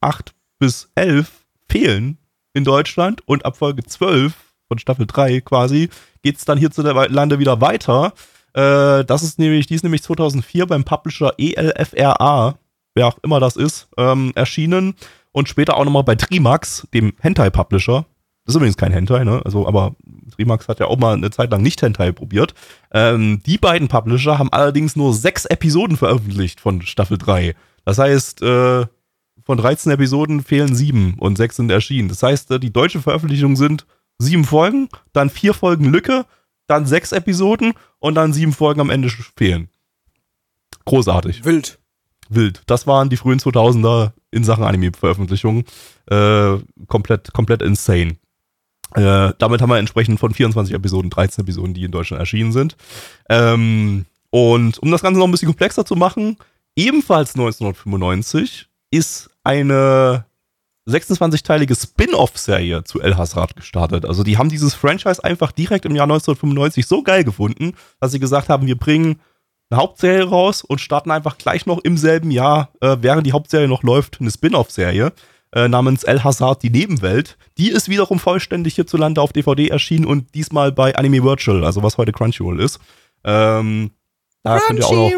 8 0.00 0.34
bis 0.58 0.88
11 0.94 1.30
fehlen 1.68 2.16
in 2.54 2.64
Deutschland 2.64 3.20
und 3.26 3.44
ab 3.44 3.58
Folge 3.58 3.84
12 3.84 4.32
von 4.66 4.78
Staffel 4.78 5.06
3 5.06 5.42
quasi 5.42 5.90
geht's 6.22 6.46
dann 6.46 6.56
hierzulande 6.56 7.38
wieder 7.38 7.60
weiter. 7.60 8.14
Äh, 8.58 9.04
das 9.04 9.22
ist 9.22 9.38
nämlich, 9.38 9.68
die 9.68 9.76
ist 9.76 9.84
nämlich 9.84 10.02
2004 10.02 10.66
beim 10.66 10.82
Publisher 10.82 11.32
ELFRA, 11.38 12.58
wer 12.94 13.06
auch 13.06 13.18
immer 13.22 13.38
das 13.38 13.54
ist, 13.54 13.88
ähm, 13.96 14.32
erschienen 14.34 14.96
und 15.30 15.48
später 15.48 15.76
auch 15.76 15.84
nochmal 15.84 16.02
bei 16.02 16.16
Trimax, 16.16 16.88
dem 16.92 17.12
Hentai-Publisher. 17.20 18.04
Das 18.44 18.54
ist 18.54 18.56
übrigens 18.56 18.76
kein 18.76 18.92
Hentai, 18.92 19.22
ne? 19.22 19.42
Also, 19.44 19.68
aber 19.68 19.94
Trimax 20.34 20.66
hat 20.66 20.80
ja 20.80 20.86
auch 20.86 20.98
mal 20.98 21.14
eine 21.14 21.30
Zeit 21.30 21.52
lang 21.52 21.62
nicht 21.62 21.82
Hentai 21.82 22.10
probiert. 22.10 22.54
Ähm, 22.92 23.42
die 23.46 23.58
beiden 23.58 23.86
Publisher 23.86 24.38
haben 24.38 24.52
allerdings 24.52 24.96
nur 24.96 25.14
sechs 25.14 25.44
Episoden 25.44 25.96
veröffentlicht 25.96 26.60
von 26.60 26.82
Staffel 26.82 27.16
3. 27.18 27.54
Das 27.84 27.98
heißt, 27.98 28.42
äh, 28.42 28.86
von 29.44 29.56
13 29.56 29.92
Episoden 29.92 30.42
fehlen 30.42 30.74
sieben 30.74 31.14
und 31.20 31.36
sechs 31.36 31.56
sind 31.56 31.70
erschienen. 31.70 32.08
Das 32.08 32.24
heißt, 32.24 32.50
äh, 32.50 32.58
die 32.58 32.72
deutsche 32.72 33.00
Veröffentlichung 33.00 33.54
sind 33.54 33.86
sieben 34.18 34.44
Folgen, 34.44 34.88
dann 35.12 35.30
vier 35.30 35.54
Folgen 35.54 35.84
Lücke, 35.84 36.26
dann 36.68 36.86
sechs 36.86 37.12
Episoden 37.12 37.72
und 37.98 38.14
dann 38.14 38.32
sieben 38.32 38.52
Folgen 38.52 38.80
am 38.80 38.90
Ende 38.90 39.10
fehlen. 39.36 39.68
Großartig. 40.84 41.44
Wild. 41.44 41.78
Wild. 42.28 42.62
Das 42.66 42.86
waren 42.86 43.10
die 43.10 43.16
frühen 43.16 43.40
2000er 43.40 44.12
in 44.30 44.44
Sachen 44.44 44.64
Anime-Veröffentlichungen. 44.64 45.64
Äh, 46.06 46.58
komplett, 46.86 47.32
komplett 47.32 47.62
insane. 47.62 48.16
Äh, 48.94 49.32
damit 49.38 49.60
haben 49.60 49.70
wir 49.70 49.78
entsprechend 49.78 50.20
von 50.20 50.32
24 50.32 50.74
Episoden 50.74 51.10
13 51.10 51.42
Episoden, 51.42 51.74
die 51.74 51.84
in 51.84 51.90
Deutschland 51.90 52.20
erschienen 52.20 52.52
sind. 52.52 52.76
Ähm, 53.28 54.06
und 54.30 54.78
um 54.78 54.90
das 54.90 55.02
Ganze 55.02 55.18
noch 55.18 55.26
ein 55.26 55.30
bisschen 55.30 55.48
komplexer 55.48 55.84
zu 55.84 55.96
machen, 55.96 56.36
ebenfalls 56.76 57.34
1995 57.34 58.68
ist 58.90 59.30
eine 59.44 60.24
26-teilige 60.88 61.80
Spin-off-Serie 61.80 62.84
zu 62.84 63.00
El 63.00 63.16
Hasrat 63.16 63.54
gestartet. 63.56 64.04
Also 64.04 64.22
die 64.22 64.38
haben 64.38 64.48
dieses 64.48 64.74
Franchise 64.74 65.22
einfach 65.22 65.52
direkt 65.52 65.84
im 65.84 65.94
Jahr 65.94 66.04
1995 66.04 66.86
so 66.86 67.02
geil 67.02 67.24
gefunden, 67.24 67.74
dass 68.00 68.12
sie 68.12 68.20
gesagt 68.20 68.48
haben, 68.48 68.66
wir 68.66 68.76
bringen 68.76 69.20
eine 69.70 69.80
Hauptserie 69.80 70.24
raus 70.24 70.62
und 70.62 70.80
starten 70.80 71.10
einfach 71.10 71.36
gleich 71.36 71.66
noch 71.66 71.78
im 71.78 71.96
selben 71.98 72.30
Jahr, 72.30 72.70
äh, 72.80 72.96
während 73.00 73.26
die 73.26 73.32
Hauptserie 73.32 73.68
noch 73.68 73.82
läuft, 73.82 74.20
eine 74.20 74.30
Spin-off-Serie 74.30 75.12
äh, 75.52 75.68
namens 75.68 76.04
El 76.04 76.24
Hazard, 76.24 76.62
die 76.62 76.70
Nebenwelt. 76.70 77.36
Die 77.58 77.70
ist 77.70 77.88
wiederum 77.88 78.18
vollständig 78.18 78.74
hierzulande 78.74 79.20
auf 79.20 79.32
DVD 79.32 79.68
erschienen 79.68 80.04
und 80.06 80.34
diesmal 80.34 80.72
bei 80.72 80.94
Anime 80.96 81.22
Virtual, 81.22 81.64
also 81.64 81.82
was 81.82 81.98
heute 81.98 82.12
Crunchyroll 82.12 82.60
ist. 82.60 82.80
Ähm, 83.24 83.90
da 84.42 84.58
könnt 84.60 84.78
ihr 84.78 84.86
auch 84.86 84.92
noch, 84.92 85.10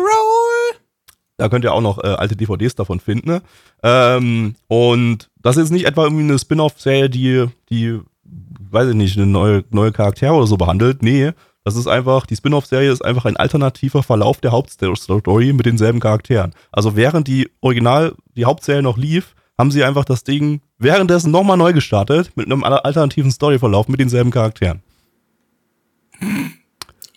da 1.40 1.48
könnt 1.48 1.64
ihr 1.64 1.72
auch 1.72 1.80
noch 1.80 1.98
äh, 2.04 2.08
alte 2.08 2.36
DVDs 2.36 2.74
davon 2.74 3.00
finden. 3.00 3.30
Ne? 3.30 3.42
Ähm, 3.82 4.56
und 4.68 5.30
das 5.42 5.56
ist 5.56 5.70
nicht 5.70 5.86
etwa 5.86 6.04
irgendwie 6.04 6.24
eine 6.24 6.38
Spin-off-Serie, 6.38 7.08
die, 7.08 7.46
die, 7.70 7.98
weiß 8.24 8.90
ich 8.90 8.94
nicht, 8.94 9.16
eine 9.16 9.26
neue, 9.26 9.64
neue 9.70 9.90
Charaktere 9.90 10.34
oder 10.34 10.46
so 10.46 10.58
behandelt. 10.58 11.02
Nee, 11.02 11.32
das 11.64 11.76
ist 11.76 11.86
einfach, 11.86 12.26
die 12.26 12.36
Spin-off-Serie 12.36 12.92
ist 12.92 13.02
einfach 13.02 13.24
ein 13.24 13.38
alternativer 13.38 14.02
Verlauf 14.02 14.40
der 14.40 14.52
Hauptstory 14.52 15.52
mit 15.54 15.64
denselben 15.64 16.00
Charakteren. 16.00 16.52
Also 16.72 16.94
während 16.94 17.26
die 17.26 17.48
Original, 17.62 18.14
die 18.36 18.44
Hauptserie 18.44 18.82
noch 18.82 18.98
lief, 18.98 19.34
haben 19.58 19.70
sie 19.70 19.84
einfach 19.84 20.04
das 20.04 20.22
Ding 20.24 20.60
währenddessen 20.78 21.30
nochmal 21.30 21.56
neu 21.56 21.72
gestartet 21.72 22.32
mit 22.34 22.46
einem 22.46 22.64
alternativen 22.64 23.30
Storyverlauf 23.30 23.88
mit 23.88 24.00
denselben 24.00 24.30
Charakteren. 24.30 24.82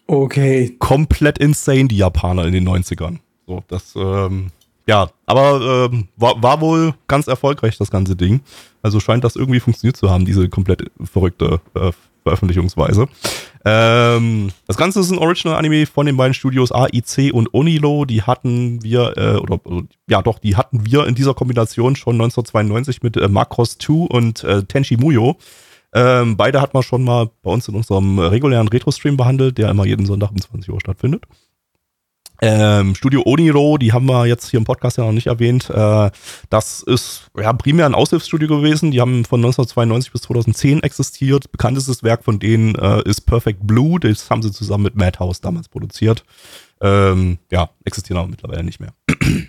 Okay. 0.07 0.75
Komplett 0.79 1.39
insane, 1.39 1.89
die 1.89 1.97
Japaner 1.97 2.45
in 2.45 2.53
den 2.53 2.67
90ern. 2.67 3.19
So, 3.47 3.63
das, 3.67 3.93
ähm, 3.95 4.51
ja, 4.87 5.09
aber 5.25 5.89
ähm, 5.91 6.07
war, 6.17 6.41
war 6.41 6.61
wohl 6.61 6.93
ganz 7.07 7.27
erfolgreich, 7.27 7.77
das 7.77 7.91
ganze 7.91 8.15
Ding. 8.15 8.41
Also 8.81 8.99
scheint 8.99 9.23
das 9.23 9.35
irgendwie 9.35 9.59
funktioniert 9.59 9.97
zu 9.97 10.09
haben, 10.09 10.25
diese 10.25 10.49
komplett 10.49 10.91
verrückte 11.03 11.61
äh, 11.73 11.91
Veröffentlichungsweise. 12.23 13.07
Ähm, 13.65 14.49
das 14.67 14.77
Ganze 14.77 15.01
ist 15.01 15.11
ein 15.11 15.17
Original-Anime 15.17 15.85
von 15.85 16.05
den 16.05 16.17
beiden 16.17 16.33
Studios 16.33 16.71
AIC 16.71 17.33
und 17.33 17.53
Onilo. 17.53 18.05
Die 18.05 18.23
hatten 18.23 18.81
wir, 18.81 19.17
äh, 19.17 19.35
oder 19.35 19.59
ja 20.09 20.21
doch, 20.21 20.39
die 20.39 20.55
hatten 20.55 20.85
wir 20.85 21.05
in 21.05 21.15
dieser 21.15 21.33
Kombination 21.33 21.95
schon 21.95 22.15
1992 22.15 23.03
mit 23.03 23.17
äh, 23.17 23.27
Macross 23.27 23.77
2 23.77 23.93
und 24.07 24.43
äh, 24.43 24.63
Tenchi 24.63 24.97
Muyo. 24.97 25.37
Ähm, 25.93 26.37
beide 26.37 26.59
hat 26.59 26.73
man 26.73 26.81
schon 26.81 27.03
mal 27.03 27.29
bei 27.43 27.51
uns 27.51 27.67
in 27.67 27.75
unserem 27.75 28.17
regulären 28.19 28.67
Retro-Stream 28.67 29.15
behandelt, 29.15 29.57
der 29.57 29.69
immer 29.69 29.85
jeden 29.85 30.05
Sonntag 30.05 30.31
um 30.31 30.41
20 30.41 30.73
Uhr 30.73 30.79
stattfindet. 30.79 31.25
Ähm, 32.45 32.93
Studio 32.93 33.23
Oniro, 33.25 33.77
die 33.77 33.93
haben 33.93 34.05
wir 34.05 34.25
jetzt 34.25 34.49
hier 34.49 34.57
im 34.57 34.65
Podcast 34.65 34.97
ja 34.97 35.05
noch 35.05 35.13
nicht 35.13 35.27
erwähnt. 35.27 35.69
Äh, 35.69 36.11
das 36.49 36.83
ist 36.83 37.31
ja 37.39 37.53
primär 37.53 37.85
ein 37.85 37.95
Aushilfsstudio 37.95 38.49
gewesen. 38.49 38.91
Die 38.91 38.99
haben 38.99 39.23
von 39.23 39.39
1992 39.39 40.11
bis 40.11 40.23
2010 40.23 40.83
existiert. 40.83 41.53
Bekanntestes 41.53 42.03
Werk 42.03 42.25
von 42.25 42.39
denen 42.39 42.75
äh, 42.75 43.01
ist 43.07 43.21
Perfect 43.21 43.65
Blue. 43.65 43.97
Das 43.97 44.29
haben 44.29 44.41
sie 44.41 44.51
zusammen 44.51 44.83
mit 44.83 44.97
Madhouse 44.97 45.39
damals 45.39 45.69
produziert. 45.69 46.25
Ähm, 46.81 47.37
ja, 47.49 47.69
existieren 47.85 48.19
aber 48.19 48.27
mittlerweile 48.27 48.63
nicht 48.63 48.81
mehr. 48.81 48.93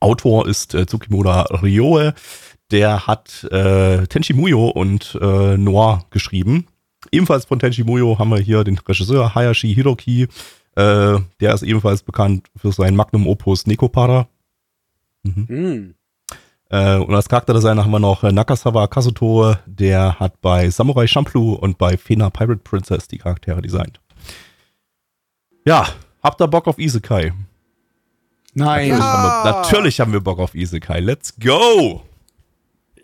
Autor 0.00 0.48
ist 0.48 0.74
äh, 0.74 0.84
Tsukimura 0.84 1.44
Ryoe. 1.62 2.12
Der 2.72 3.06
hat 3.06 3.44
äh, 3.50 4.06
Tenchi 4.06 4.34
Muyo 4.34 4.68
und 4.68 5.18
äh, 5.18 5.56
Noir 5.56 6.04
geschrieben. 6.10 6.66
Ebenfalls 7.10 7.46
von 7.46 7.58
Tenchi 7.58 7.84
Muyo 7.84 8.18
haben 8.18 8.28
wir 8.28 8.38
hier 8.38 8.64
den 8.64 8.76
Regisseur 8.76 9.34
Hayashi 9.34 9.74
Hiroki. 9.74 10.28
Äh, 10.76 11.18
der 11.40 11.54
ist 11.54 11.62
ebenfalls 11.62 12.02
bekannt 12.02 12.48
für 12.56 12.72
sein 12.72 12.94
Magnum 12.94 13.26
Opus 13.26 13.66
Nekopara. 13.66 14.28
Mhm. 15.22 15.48
Hm. 15.48 15.94
Äh, 16.70 16.98
und 16.98 17.14
als 17.14 17.28
Charakterdesigner 17.28 17.84
haben 17.84 17.90
wir 17.90 17.98
noch 17.98 18.22
äh, 18.22 18.30
Nakasawa 18.30 18.86
Kazuto, 18.86 19.56
der 19.66 20.20
hat 20.20 20.40
bei 20.40 20.70
Samurai 20.70 21.06
Champloo 21.06 21.54
und 21.54 21.78
bei 21.78 21.96
Fena 21.96 22.30
Pirate 22.30 22.60
Princess 22.62 23.08
die 23.08 23.18
Charaktere 23.18 23.60
designt. 23.60 24.00
Ja, 25.66 25.88
habt 26.22 26.40
ihr 26.40 26.46
Bock 26.46 26.68
auf 26.68 26.78
Isekai? 26.78 27.32
Nein. 28.54 28.90
Natürlich, 28.90 29.00
haben 29.02 29.44
wir, 29.44 29.52
natürlich 29.52 30.00
haben 30.00 30.12
wir 30.12 30.20
Bock 30.20 30.38
auf 30.38 30.54
Isekai. 30.54 31.00
Let's 31.00 31.34
go! 31.38 32.02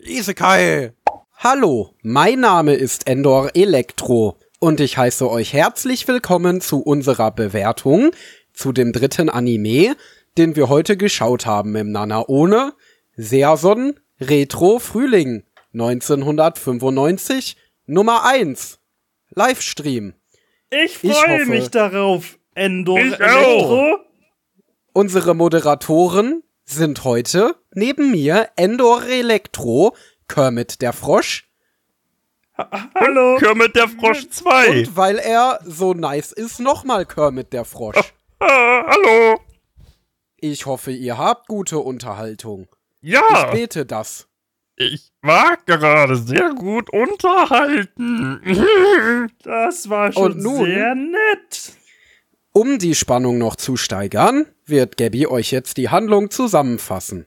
Isekai. 0.01 0.93
Hallo, 1.39 1.93
mein 2.01 2.39
Name 2.39 2.73
ist 2.73 3.05
Endor 3.05 3.51
Elektro 3.53 4.37
und 4.59 4.79
ich 4.79 4.97
heiße 4.97 5.29
euch 5.29 5.53
herzlich 5.53 6.07
willkommen 6.07 6.61
zu 6.61 6.81
unserer 6.81 7.31
Bewertung 7.31 8.11
zu 8.53 8.71
dem 8.71 8.91
dritten 8.91 9.29
Anime, 9.29 9.95
den 10.37 10.55
wir 10.55 10.69
heute 10.69 10.97
geschaut 10.97 11.45
haben 11.45 11.75
im 11.75 11.91
Nanaone, 11.91 12.73
Season 13.15 13.99
Retro 14.19 14.79
Frühling 14.79 15.43
1995 15.73 17.55
Nummer 17.85 18.25
1 18.25 18.79
Livestream. 19.29 20.13
Ich 20.71 21.03
Ich 21.03 21.13
freue 21.13 21.39
hoffe- 21.41 21.49
mich 21.49 21.69
darauf, 21.69 22.39
Endor 22.55 22.97
Ich 22.99 23.13
Elektro. 23.19 23.97
Unsere 24.93 25.35
Moderatoren 25.35 26.41
sind 26.65 27.03
heute 27.03 27.55
neben 27.73 28.09
mir 28.11 28.49
Endor 28.55 29.03
Elektro, 29.05 29.95
Kermit 30.27 30.81
der 30.81 30.91
Frosch 30.93 31.46
Hallo. 32.95 33.37
Kermit 33.39 33.75
der 33.75 33.87
Frosch 33.87 34.27
2. 34.29 34.69
und 34.69 34.95
weil 34.97 35.17
er 35.19 35.59
so 35.63 35.93
nice 35.93 36.31
ist, 36.31 36.59
nochmal 36.59 37.05
Kermit 37.05 37.53
der 37.53 37.65
Frosch. 37.65 37.97
hallo. 38.41 39.39
Ich 40.37 40.65
hoffe, 40.65 40.91
ihr 40.91 41.17
habt 41.17 41.47
gute 41.47 41.79
Unterhaltung. 41.79 42.67
Ich 43.01 43.11
Ja, 43.13 43.49
bete 43.51 43.85
das. 43.85 44.27
ich 44.75 45.11
war 45.21 45.57
gerade 45.65 46.15
sehr 46.15 46.53
gut 46.53 46.89
unterhalten. 46.91 48.41
Das 49.43 49.89
war 49.89 50.11
schon 50.11 50.33
Und 50.33 50.43
nun? 50.43 50.65
sehr 50.65 50.95
nett. 50.95 51.73
Um 52.53 52.79
die 52.79 52.95
Spannung 52.95 53.37
noch 53.37 53.55
zu 53.55 53.77
steigern, 53.77 54.45
wird 54.65 54.97
Gabby 54.97 55.27
euch 55.27 55.51
jetzt 55.51 55.77
die 55.77 55.89
Handlung 55.89 56.31
zusammenfassen. 56.31 57.25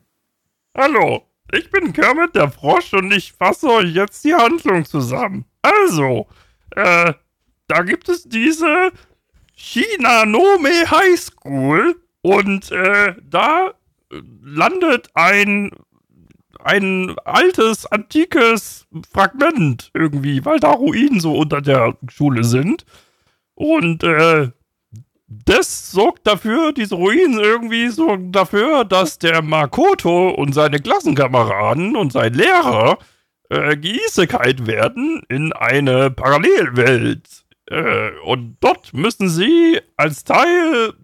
Hallo, 0.76 1.22
ich 1.52 1.70
bin 1.70 1.92
Kermit 1.92 2.34
der 2.34 2.50
Frosch 2.50 2.92
und 2.94 3.12
ich 3.12 3.32
fasse 3.32 3.68
euch 3.68 3.94
jetzt 3.94 4.24
die 4.24 4.34
Handlung 4.34 4.84
zusammen. 4.84 5.44
Also, 5.62 6.26
äh, 6.76 7.12
da 7.66 7.82
gibt 7.82 8.08
es 8.08 8.24
diese 8.24 8.92
Shinanome 9.54 10.90
High 10.90 11.20
School 11.20 12.00
und 12.22 12.70
äh, 12.72 13.14
da 13.22 13.74
landet 14.42 15.08
ein 15.14 15.70
ein 16.62 17.16
altes, 17.24 17.86
antikes 17.86 18.86
Fragment 19.10 19.90
irgendwie, 19.94 20.44
weil 20.44 20.60
da 20.60 20.72
Ruinen 20.72 21.20
so 21.20 21.34
unter 21.36 21.62
der 21.62 21.96
Schule 22.10 22.44
sind. 22.44 22.84
Und 23.54 24.02
äh, 24.02 24.50
das 25.32 25.92
sorgt 25.92 26.26
dafür, 26.26 26.72
diese 26.72 26.96
Ruinen 26.96 27.38
irgendwie 27.38 27.88
sorgen 27.88 28.32
dafür, 28.32 28.84
dass 28.84 29.20
der 29.20 29.42
Makoto 29.42 30.30
und 30.30 30.52
seine 30.52 30.80
Klassenkameraden 30.80 31.94
und 31.94 32.12
sein 32.12 32.34
Lehrer 32.34 32.98
äh, 33.48 33.76
geisekait 33.76 34.66
werden 34.66 35.22
in 35.28 35.52
eine 35.52 36.10
Parallelwelt. 36.10 37.44
Äh, 37.66 38.10
und 38.24 38.56
dort 38.58 38.92
müssen 38.92 39.28
sie 39.28 39.80
als 39.96 40.24
Teil 40.24 40.94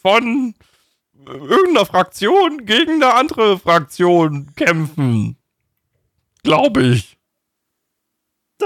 von 0.00 0.54
irgendeiner 1.26 1.86
Fraktion 1.86 2.64
gegen 2.64 3.02
eine 3.02 3.14
andere 3.14 3.58
Fraktion 3.58 4.54
kämpfen. 4.54 5.36
Glaube 6.44 6.82
ich. 6.82 7.18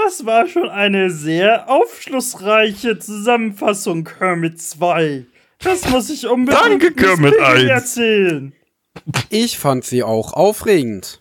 Das 0.05 0.27
war 0.27 0.47
schon 0.47 0.69
eine 0.69 1.09
sehr 1.09 1.69
aufschlussreiche 1.69 2.99
Zusammenfassung, 2.99 4.03
Kermit 4.03 4.61
2. 4.61 5.25
Das 5.57 5.89
muss 5.89 6.11
ich 6.11 6.27
unbedingt 6.27 6.63
Danke, 6.63 6.93
Kermit 6.93 7.31
Piggy 7.31 7.43
1. 7.43 7.63
erzählen. 7.69 8.53
Ich 9.29 9.57
fand 9.57 9.85
sie 9.85 10.03
auch 10.03 10.33
aufregend. 10.33 11.19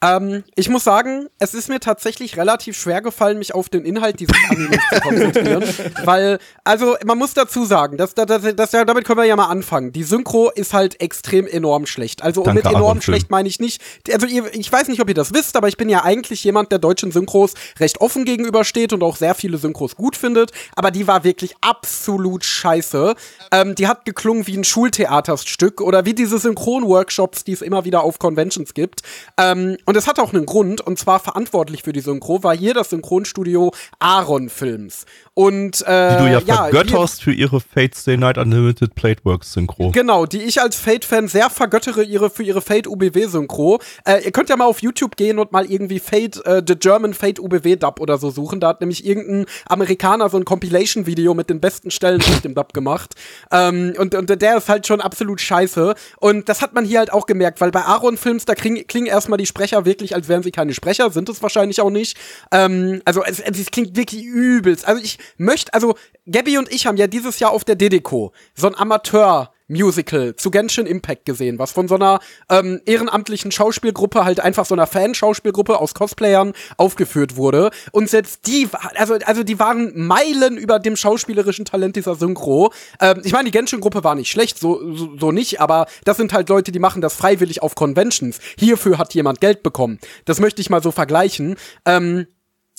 Ähm, 0.00 0.44
ich 0.54 0.68
muss 0.68 0.84
sagen, 0.84 1.28
es 1.40 1.54
ist 1.54 1.68
mir 1.68 1.80
tatsächlich 1.80 2.36
relativ 2.36 2.78
schwer 2.78 3.02
gefallen, 3.02 3.38
mich 3.38 3.52
auf 3.54 3.68
den 3.68 3.84
Inhalt 3.84 4.20
dieses 4.20 4.36
Animes 4.48 4.78
zu 4.92 5.00
konzentrieren. 5.00 5.64
Weil, 6.04 6.38
also, 6.62 6.96
man 7.04 7.18
muss 7.18 7.34
dazu 7.34 7.64
sagen, 7.64 7.96
dass, 7.96 8.14
dass, 8.14 8.54
dass, 8.54 8.70
damit 8.70 9.04
können 9.04 9.18
wir 9.18 9.24
ja 9.24 9.34
mal 9.34 9.46
anfangen. 9.46 9.92
Die 9.92 10.04
Synchro 10.04 10.50
ist 10.50 10.72
halt 10.72 11.00
extrem 11.00 11.48
enorm 11.48 11.86
schlecht. 11.86 12.22
Also, 12.22 12.44
Danke, 12.44 12.62
mit 12.62 12.72
enorm 12.72 13.00
schlecht 13.00 13.30
meine 13.30 13.48
ich 13.48 13.58
nicht. 13.58 13.82
Also, 14.12 14.26
ihr, 14.26 14.44
ich 14.54 14.70
weiß 14.70 14.86
nicht, 14.86 15.00
ob 15.00 15.08
ihr 15.08 15.14
das 15.14 15.34
wisst, 15.34 15.56
aber 15.56 15.66
ich 15.66 15.76
bin 15.76 15.88
ja 15.88 16.04
eigentlich 16.04 16.44
jemand, 16.44 16.70
der 16.70 16.78
deutschen 16.78 17.10
Synchros 17.10 17.54
recht 17.80 18.00
offen 18.00 18.24
gegenübersteht 18.24 18.92
und 18.92 19.02
auch 19.02 19.16
sehr 19.16 19.34
viele 19.34 19.58
Synchros 19.58 19.96
gut 19.96 20.14
findet. 20.14 20.52
Aber 20.76 20.92
die 20.92 21.08
war 21.08 21.24
wirklich 21.24 21.56
absolut 21.60 22.44
scheiße. 22.44 23.16
Ähm, 23.50 23.74
die 23.74 23.88
hat 23.88 24.04
geklungen 24.04 24.46
wie 24.46 24.56
ein 24.56 24.64
Schultheaterstück 24.64 25.80
oder 25.80 26.04
wie 26.04 26.14
diese 26.14 26.38
Synchron-Workshops, 26.38 27.42
die 27.42 27.52
es 27.52 27.62
immer 27.62 27.84
wieder 27.84 28.04
auf 28.04 28.20
Conventions 28.20 28.74
gibt. 28.74 29.02
Ähm, 29.36 29.76
und 29.88 29.96
es 29.96 30.06
hat 30.06 30.18
auch 30.18 30.34
einen 30.34 30.44
Grund, 30.44 30.82
und 30.82 30.98
zwar 30.98 31.18
verantwortlich 31.18 31.82
für 31.82 31.92
die 31.94 32.00
Synchro 32.00 32.42
war 32.42 32.54
hier 32.54 32.74
das 32.74 32.90
Synchronstudio 32.90 33.72
Aaron 33.98 34.50
Films. 34.50 35.06
Und 35.32 35.80
äh, 35.86 36.16
Die 36.18 36.24
du 36.24 36.30
ja 36.32 36.46
wir- 36.46 36.54
vergötterst 36.54 37.22
für 37.22 37.32
ihre 37.32 37.60
Fate 37.60 37.94
Stay 37.94 38.16
Night 38.16 38.36
Unlimited 38.38 38.94
Plateworks 38.94 39.52
Synchro. 39.52 39.90
Genau, 39.92 40.26
die 40.26 40.42
ich 40.42 40.60
als 40.60 40.76
Fate-Fan 40.76 41.28
sehr 41.28 41.48
vergöttere 41.48 42.02
ihre, 42.02 42.28
für 42.28 42.42
ihre 42.42 42.60
Fate-UBW-Synchro. 42.60 43.80
Äh, 44.04 44.24
ihr 44.24 44.32
könnt 44.32 44.48
ja 44.50 44.56
mal 44.56 44.66
auf 44.66 44.82
YouTube 44.82 45.16
gehen 45.16 45.38
und 45.38 45.52
mal 45.52 45.64
irgendwie 45.70 46.00
Fate, 46.00 46.44
äh, 46.44 46.62
The 46.66 46.74
German 46.76 47.14
Fate-UBW-Dub 47.14 48.00
oder 48.00 48.18
so 48.18 48.30
suchen. 48.30 48.60
Da 48.60 48.68
hat 48.68 48.80
nämlich 48.80 49.06
irgendein 49.06 49.46
Amerikaner 49.68 50.28
so 50.28 50.36
ein 50.36 50.44
Compilation-Video 50.44 51.34
mit 51.34 51.48
den 51.50 51.60
besten 51.60 51.90
Stellen 51.90 52.20
aus 52.20 52.42
dem 52.42 52.54
Dub 52.54 52.74
gemacht. 52.74 53.14
Ähm, 53.50 53.94
und, 53.98 54.14
und 54.14 54.28
der 54.42 54.56
ist 54.58 54.68
halt 54.68 54.86
schon 54.86 55.00
absolut 55.00 55.40
scheiße. 55.40 55.94
Und 56.18 56.48
das 56.48 56.60
hat 56.62 56.74
man 56.74 56.84
hier 56.84 56.98
halt 56.98 57.12
auch 57.12 57.26
gemerkt, 57.26 57.60
weil 57.60 57.70
bei 57.70 57.84
Aaron-Films, 57.84 58.44
da 58.44 58.54
klingen, 58.54 58.86
klingen 58.86 59.06
erstmal 59.06 59.38
die 59.38 59.46
Sprecher 59.46 59.77
wirklich, 59.84 60.14
als 60.14 60.28
wären 60.28 60.42
sie 60.42 60.50
keine 60.50 60.74
Sprecher, 60.74 61.10
sind 61.10 61.28
es 61.28 61.42
wahrscheinlich 61.42 61.80
auch 61.80 61.90
nicht. 61.90 62.16
Ähm, 62.52 63.02
also 63.04 63.22
es, 63.24 63.40
es 63.40 63.70
klingt 63.70 63.96
wirklich 63.96 64.24
übelst. 64.24 64.86
Also 64.86 65.02
ich 65.02 65.18
möchte, 65.36 65.72
also 65.74 65.96
Gabby 66.30 66.58
und 66.58 66.72
ich 66.72 66.86
haben 66.86 66.96
ja 66.96 67.06
dieses 67.06 67.38
Jahr 67.38 67.50
auf 67.52 67.64
der 67.64 67.76
Dedeco 67.76 68.32
so 68.54 68.66
ein 68.66 68.74
Amateur 68.74 69.52
Musical 69.68 70.34
zu 70.36 70.50
Genshin 70.50 70.86
Impact 70.86 71.24
gesehen, 71.26 71.58
was 71.58 71.72
von 71.72 71.88
so 71.88 71.94
einer 71.94 72.20
ähm, 72.48 72.80
ehrenamtlichen 72.86 73.52
Schauspielgruppe, 73.52 74.24
halt 74.24 74.40
einfach 74.40 74.66
so 74.66 74.74
einer 74.74 74.86
Fan-Schauspielgruppe 74.86 75.78
aus 75.78 75.94
Cosplayern 75.94 76.52
aufgeführt 76.76 77.36
wurde. 77.36 77.70
Und 77.92 78.08
selbst 78.08 78.46
die, 78.46 78.68
also, 78.96 79.14
also 79.24 79.44
die 79.44 79.58
waren 79.58 79.92
Meilen 79.94 80.56
über 80.56 80.78
dem 80.78 80.96
schauspielerischen 80.96 81.64
Talent 81.64 81.96
dieser 81.96 82.14
Synchro. 82.14 82.72
Ähm, 83.00 83.20
ich 83.24 83.32
meine, 83.32 83.44
die 83.44 83.50
Genshin-Gruppe 83.50 84.04
war 84.04 84.14
nicht 84.14 84.30
schlecht, 84.30 84.58
so, 84.58 84.94
so, 84.94 85.16
so 85.18 85.32
nicht, 85.32 85.60
aber 85.60 85.86
das 86.04 86.16
sind 86.16 86.32
halt 86.32 86.48
Leute, 86.48 86.72
die 86.72 86.78
machen 86.78 87.02
das 87.02 87.14
freiwillig 87.14 87.62
auf 87.62 87.74
Conventions. 87.74 88.40
Hierfür 88.58 88.98
hat 88.98 89.14
jemand 89.14 89.40
Geld 89.40 89.62
bekommen. 89.62 89.98
Das 90.24 90.40
möchte 90.40 90.60
ich 90.60 90.70
mal 90.70 90.82
so 90.82 90.90
vergleichen. 90.90 91.56
Ähm, 91.84 92.26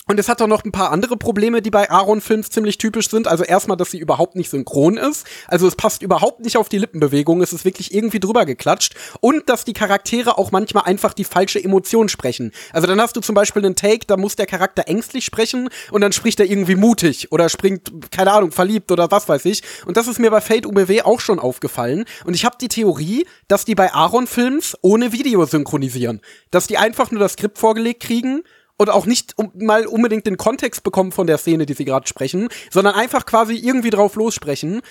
und 0.10 0.20
es 0.20 0.28
hat 0.28 0.41
auch 0.41 0.47
noch 0.47 0.66
ein 0.66 0.72
paar 0.72 0.91
andere 0.91 1.18
Probleme, 1.18 1.62
die 1.62 1.70
bei 1.70 1.91
Aaron 1.91 2.20
Films 2.20 2.49
ziemlich 2.49 2.80
typisch 2.80 3.12
sind. 3.12 3.28
Also 3.28 3.43
erstmal, 3.43 3.78
dass 3.78 3.91
sie 3.91 3.99
überhaupt 3.99 4.36
nicht 4.36 4.49
synchron 4.49 4.97
ist. 4.97 5.28
Also 5.47 5.68
es 5.68 5.76
passt 5.76 6.01
überhaupt 6.01 6.39
nicht 6.39 6.57
auf 6.57 6.68
die 6.68 6.80
Lippenbewegung. 6.80 7.43
Es 7.43 7.53
ist 7.53 7.64
wirklich 7.64 7.93
irgendwie 7.93 8.20
drüber 8.20 8.47
geklatscht. 8.47 8.95
Und 9.22 9.49
dass 9.49 9.66
die 9.66 9.74
Charaktere 9.74 10.39
auch 10.39 10.51
manchmal 10.51 10.86
einfach 10.86 11.14
die 11.14 11.26
falsche 11.26 11.64
Emotion 11.64 12.10
sprechen. 12.10 12.53
Also 12.74 12.88
dann 12.88 12.99
hast 12.99 13.18
du 13.18 13.22
zum 13.22 13.36
Beispiel 13.36 13.64
einen 13.64 13.76
Take, 13.76 14.07
da 14.07 14.18
muss 14.18 14.36
der 14.36 14.47
Charakter 14.47 14.88
ängstlich 14.88 15.26
sprechen 15.26 15.70
und 15.91 16.01
dann 16.01 16.12
spricht 16.12 16.39
er 16.39 16.47
irgendwie 16.47 16.76
mutig 16.76 17.32
oder 17.32 17.47
springt, 17.47 17.91
keine 18.10 18.32
Ahnung, 18.32 18.51
verliebt 18.51 18.91
oder 18.91 19.12
was 19.12 19.30
weiß 19.30 19.45
ich. 19.45 19.62
Und 19.86 19.95
das 19.95 20.07
ist 20.07 20.18
mir 20.18 20.32
bei 20.32 20.41
Fate 20.41 20.66
UBW 20.66 21.03
auch 21.03 21.20
schon 21.20 21.38
aufgefallen. 21.38 22.05
Und 22.26 22.34
ich 22.34 22.45
habe 22.45 22.57
die 22.60 22.68
Theorie, 22.68 23.28
dass 23.47 23.64
die 23.64 23.76
bei 23.76 23.93
Aaron 23.93 24.26
Films 24.26 24.76
ohne 24.82 25.12
Video 25.12 25.45
synchronisieren. 25.45 26.22
Dass 26.49 26.66
die 26.66 26.80
einfach 26.80 27.12
nur 27.12 27.20
das 27.20 27.34
Skript 27.34 27.60
vorgelegt 27.60 28.01
kriegen 28.01 28.41
und 28.80 28.90
auch 28.90 29.06
nicht 29.06 29.38
um, 29.38 29.52
mal 29.56 29.86
unbedingt 29.86 30.26
den 30.26 30.38
Kontext 30.38 30.84
bekommen 30.84 31.12
von 31.12 31.28
der 31.28 31.38
Szene, 31.38 31.66
die 31.66 31.74
sie 31.74 31.86
gerade 31.86 32.08
sprechen, 32.08 32.48
sondern 32.72 32.96
einfach 32.96 33.26
quasi 33.26 33.56
irgendwie 33.56 33.90
drauf 33.90 34.16
lossprechen. 34.16 34.82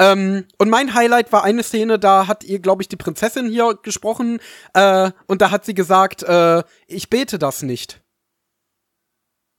Ähm, 0.00 0.46
und 0.58 0.70
mein 0.70 0.94
Highlight 0.94 1.30
war 1.30 1.44
eine 1.44 1.62
Szene, 1.62 1.98
da 2.00 2.26
hat 2.26 2.42
ihr, 2.42 2.58
glaube 2.58 2.82
ich, 2.82 2.88
die 2.88 2.96
Prinzessin 2.96 3.48
hier 3.48 3.78
gesprochen 3.80 4.40
äh, 4.72 5.12
und 5.26 5.40
da 5.40 5.52
hat 5.52 5.64
sie 5.64 5.74
gesagt, 5.74 6.22
äh, 6.24 6.64
ich 6.88 7.10
bete 7.10 7.38
das 7.38 7.62
nicht. 7.62 8.00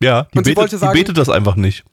Ja, 0.03 0.23
die, 0.33 0.39
Und 0.39 0.43
sie 0.43 0.51
betet, 0.51 0.57
wollte 0.57 0.77
sagen- 0.77 0.93
die 0.93 0.99
betet 1.03 1.17
das 1.17 1.29
einfach 1.29 1.55
nicht. 1.55 1.85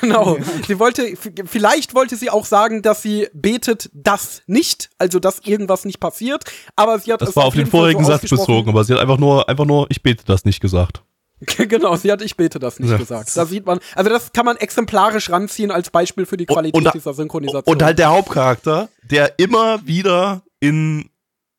Genau. 0.00 0.36
Sie 0.66 0.78
wollte, 0.78 1.14
vielleicht 1.46 1.94
wollte 1.94 2.16
sie 2.16 2.28
auch 2.28 2.44
sagen, 2.44 2.82
dass 2.82 3.00
sie 3.00 3.28
betet 3.32 3.88
das 3.94 4.42
nicht, 4.46 4.90
also 4.98 5.18
dass 5.18 5.38
irgendwas 5.40 5.84
nicht 5.86 5.98
passiert, 5.98 6.44
aber 6.76 6.98
sie 6.98 7.12
hat 7.12 7.22
Das 7.22 7.30
es 7.30 7.36
war 7.36 7.44
auf 7.46 7.54
den 7.54 7.66
vorigen 7.66 8.04
so 8.04 8.10
Satz 8.10 8.28
bezogen, 8.28 8.68
aber 8.68 8.84
sie 8.84 8.92
hat 8.92 9.00
einfach 9.00 9.16
nur, 9.18 9.48
einfach 9.48 9.64
nur, 9.64 9.86
ich 9.88 10.02
bete 10.02 10.24
das 10.26 10.44
nicht 10.44 10.60
gesagt. 10.60 11.02
genau, 11.68 11.96
sie 11.96 12.10
hat 12.10 12.22
ich 12.22 12.36
bete 12.36 12.58
das 12.58 12.78
nicht 12.80 12.90
Ja. 12.90 12.96
gesagt. 12.96 13.36
Da 13.36 13.46
sieht 13.46 13.66
man, 13.66 13.78
also 13.94 14.10
das 14.10 14.32
kann 14.32 14.44
man 14.44 14.56
exemplarisch 14.56 15.30
ranziehen 15.30 15.70
als 15.70 15.90
Beispiel 15.90 16.26
für 16.26 16.36
die 16.36 16.46
Qualität 16.46 16.84
und- 16.84 16.94
dieser 16.94 17.14
Synchronisation. 17.14 17.74
Und 17.76 17.82
halt 17.82 17.98
der 17.98 18.10
Hauptcharakter, 18.10 18.88
der 19.02 19.38
immer 19.38 19.86
wieder 19.86 20.42
in 20.60 21.10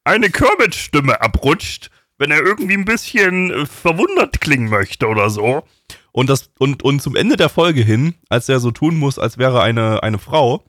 Eine 0.05 0.29
Kermit-Stimme 0.29 1.21
abrutscht, 1.21 1.89
wenn 2.17 2.31
er 2.31 2.41
irgendwie 2.43 2.73
ein 2.73 2.85
bisschen 2.85 3.51
äh, 3.51 3.65
verwundert 3.65 4.41
klingen 4.41 4.69
möchte 4.69 5.07
oder 5.07 5.29
so. 5.29 5.63
und 6.11 6.29
das 6.29 6.49
und 6.57 6.83
und 6.83 7.01
zum 7.01 7.15
Ende 7.15 7.35
der 7.37 7.49
Folge 7.49 7.81
hin, 7.81 8.15
als 8.29 8.49
er 8.49 8.59
so 8.59 8.71
tun 8.71 8.97
muss, 8.97 9.19
als 9.19 9.37
wäre 9.37 9.61
eine 9.61 10.01
eine 10.03 10.17
Frau, 10.17 10.63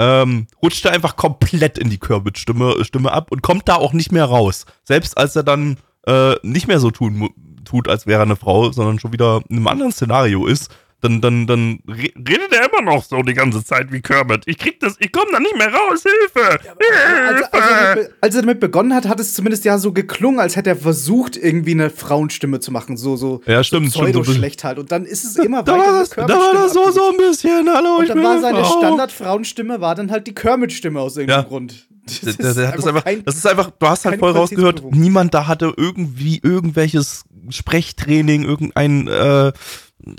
ähm, 0.00 0.46
rutscht 0.62 0.84
er 0.86 0.92
einfach 0.92 1.16
komplett 1.16 1.76
in 1.78 1.90
die 1.90 1.98
Kermit-Stimme 1.98 2.82
Stimme 2.84 3.12
ab 3.12 3.30
und 3.30 3.42
kommt 3.42 3.68
da 3.68 3.76
auch 3.76 3.92
nicht 3.92 4.10
mehr 4.12 4.24
raus. 4.24 4.64
Selbst 4.84 5.18
als 5.18 5.36
er 5.36 5.42
dann 5.42 5.76
äh, 6.06 6.34
nicht 6.42 6.66
mehr 6.68 6.80
so 6.80 6.90
tun 6.90 7.16
mu- 7.18 7.28
tut, 7.68 7.88
als 7.88 8.06
wäre 8.06 8.20
er 8.20 8.22
eine 8.22 8.36
Frau, 8.36 8.72
sondern 8.72 8.98
schon 8.98 9.12
wieder 9.12 9.42
in 9.48 9.56
einem 9.56 9.68
anderen 9.68 9.92
Szenario 9.92 10.46
ist, 10.46 10.70
dann 11.00 11.20
dann 11.20 11.46
dann 11.46 11.78
re 11.86 12.08
Redet 12.16 12.52
er 12.52 12.68
immer 12.72 12.82
noch 12.82 13.04
so 13.04 13.22
die 13.22 13.32
ganze 13.34 13.62
Zeit 13.64 13.92
wie 13.92 14.00
Kermit. 14.00 14.42
Ich 14.46 14.58
krieg 14.58 14.80
das, 14.80 14.96
ich 14.98 15.12
komme 15.12 15.30
da 15.30 15.38
nicht 15.38 15.56
mehr 15.56 15.68
raus. 15.72 16.02
Hilfe! 16.02 16.50
Also, 16.50 16.70
Hilfe! 16.80 17.52
als, 17.52 17.70
er 17.70 17.94
damit, 17.94 18.10
als 18.20 18.34
er 18.34 18.40
damit 18.42 18.58
begonnen 18.60 18.92
hat, 18.94 19.06
hat 19.06 19.20
es 19.20 19.32
zumindest 19.32 19.64
ja 19.64 19.78
so 19.78 19.92
geklungen, 19.92 20.40
als 20.40 20.56
hätte 20.56 20.70
er 20.70 20.76
versucht, 20.76 21.36
irgendwie 21.36 21.70
eine 21.70 21.90
Frauenstimme 21.90 22.58
zu 22.58 22.72
machen. 22.72 22.96
So, 22.96 23.14
so, 23.14 23.42
Ja, 23.46 23.62
stimmt, 23.62 23.92
so 23.92 24.00
stimmt, 24.00 24.14
so 24.14 24.22
pseudo-schlecht 24.22 24.64
halt. 24.64 24.80
Und 24.80 24.90
dann 24.90 25.04
ist 25.04 25.22
es 25.22 25.36
immer 25.36 25.62
da 25.62 25.74
weiter 25.74 25.84
war 25.92 26.00
das, 26.00 26.10
da 26.10 26.28
war 26.28 26.52
das 26.54 26.72
so 26.72 26.90
so 26.90 27.10
ein 27.12 27.16
bisschen. 27.16 27.68
Hallo, 27.72 28.00
ich 28.02 28.10
Und 28.10 28.16
dann 28.16 28.24
war 28.24 28.32
eine 28.32 28.40
seine 28.40 28.64
Frau. 28.64 28.78
Standard-Frauenstimme, 28.80 29.80
war 29.80 29.94
dann 29.94 30.10
halt 30.10 30.26
die 30.26 30.34
Kermit-Stimme 30.34 31.00
aus 31.00 31.16
irgendeinem 31.16 31.42
Ja. 31.44 31.48
Grund. 31.48 31.86
Das 32.08 32.22
hat 32.38 32.40
das, 32.40 32.86
einfach, 32.86 33.04
kein- 33.04 33.24
das 33.24 33.36
ist 33.36 33.46
einfach, 33.46 33.70
du 33.70 33.86
hast 33.86 34.04
halt 34.06 34.18
voll 34.18 34.32
rausgehört, 34.32 34.82
niemand 34.92 35.34
da 35.34 35.46
hatte 35.46 35.72
irgendwie 35.76 36.40
irgendwelches 36.42 37.24
Sprechtraining, 37.50 38.44
irgendein 38.44 39.08
äh, 39.08 39.52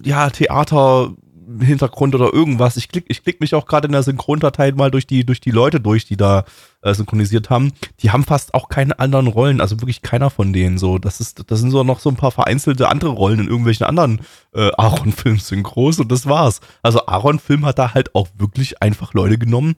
ja, 0.03 0.29
Theater-Hintergrund 0.29 2.15
oder 2.15 2.33
irgendwas. 2.33 2.77
Ich 2.77 2.89
klick, 2.89 3.05
ich 3.07 3.23
klick 3.23 3.41
mich 3.41 3.55
auch 3.55 3.65
gerade 3.65 3.87
in 3.87 3.91
der 3.91 4.03
Synchrondatei 4.03 4.71
mal 4.71 4.91
durch 4.91 5.07
die, 5.07 5.25
durch 5.25 5.41
die 5.41 5.51
Leute 5.51 5.79
durch, 5.79 6.05
die 6.05 6.17
da 6.17 6.45
äh, 6.81 6.93
synchronisiert 6.93 7.49
haben. 7.49 7.71
Die 8.01 8.11
haben 8.11 8.23
fast 8.23 8.53
auch 8.53 8.69
keine 8.69 8.99
anderen 8.99 9.27
Rollen, 9.27 9.61
also 9.61 9.79
wirklich 9.81 10.01
keiner 10.01 10.29
von 10.29 10.53
denen. 10.53 10.77
So, 10.77 10.97
das 10.97 11.19
ist, 11.19 11.49
das 11.49 11.59
sind 11.59 11.71
so 11.71 11.83
noch 11.83 11.99
so 11.99 12.09
ein 12.09 12.15
paar 12.15 12.31
vereinzelte 12.31 12.87
andere 12.89 13.11
Rollen 13.11 13.39
in 13.39 13.47
irgendwelchen 13.47 13.85
anderen 13.85 14.21
äh, 14.53 14.71
Aaron-Film-Synchros 14.77 15.99
und 15.99 16.11
das 16.11 16.27
war's. 16.27 16.61
Also 16.81 17.05
Aaron-Film 17.05 17.65
hat 17.65 17.79
da 17.79 17.93
halt 17.93 18.15
auch 18.15 18.27
wirklich 18.37 18.81
einfach 18.81 19.13
Leute 19.13 19.37
genommen, 19.37 19.75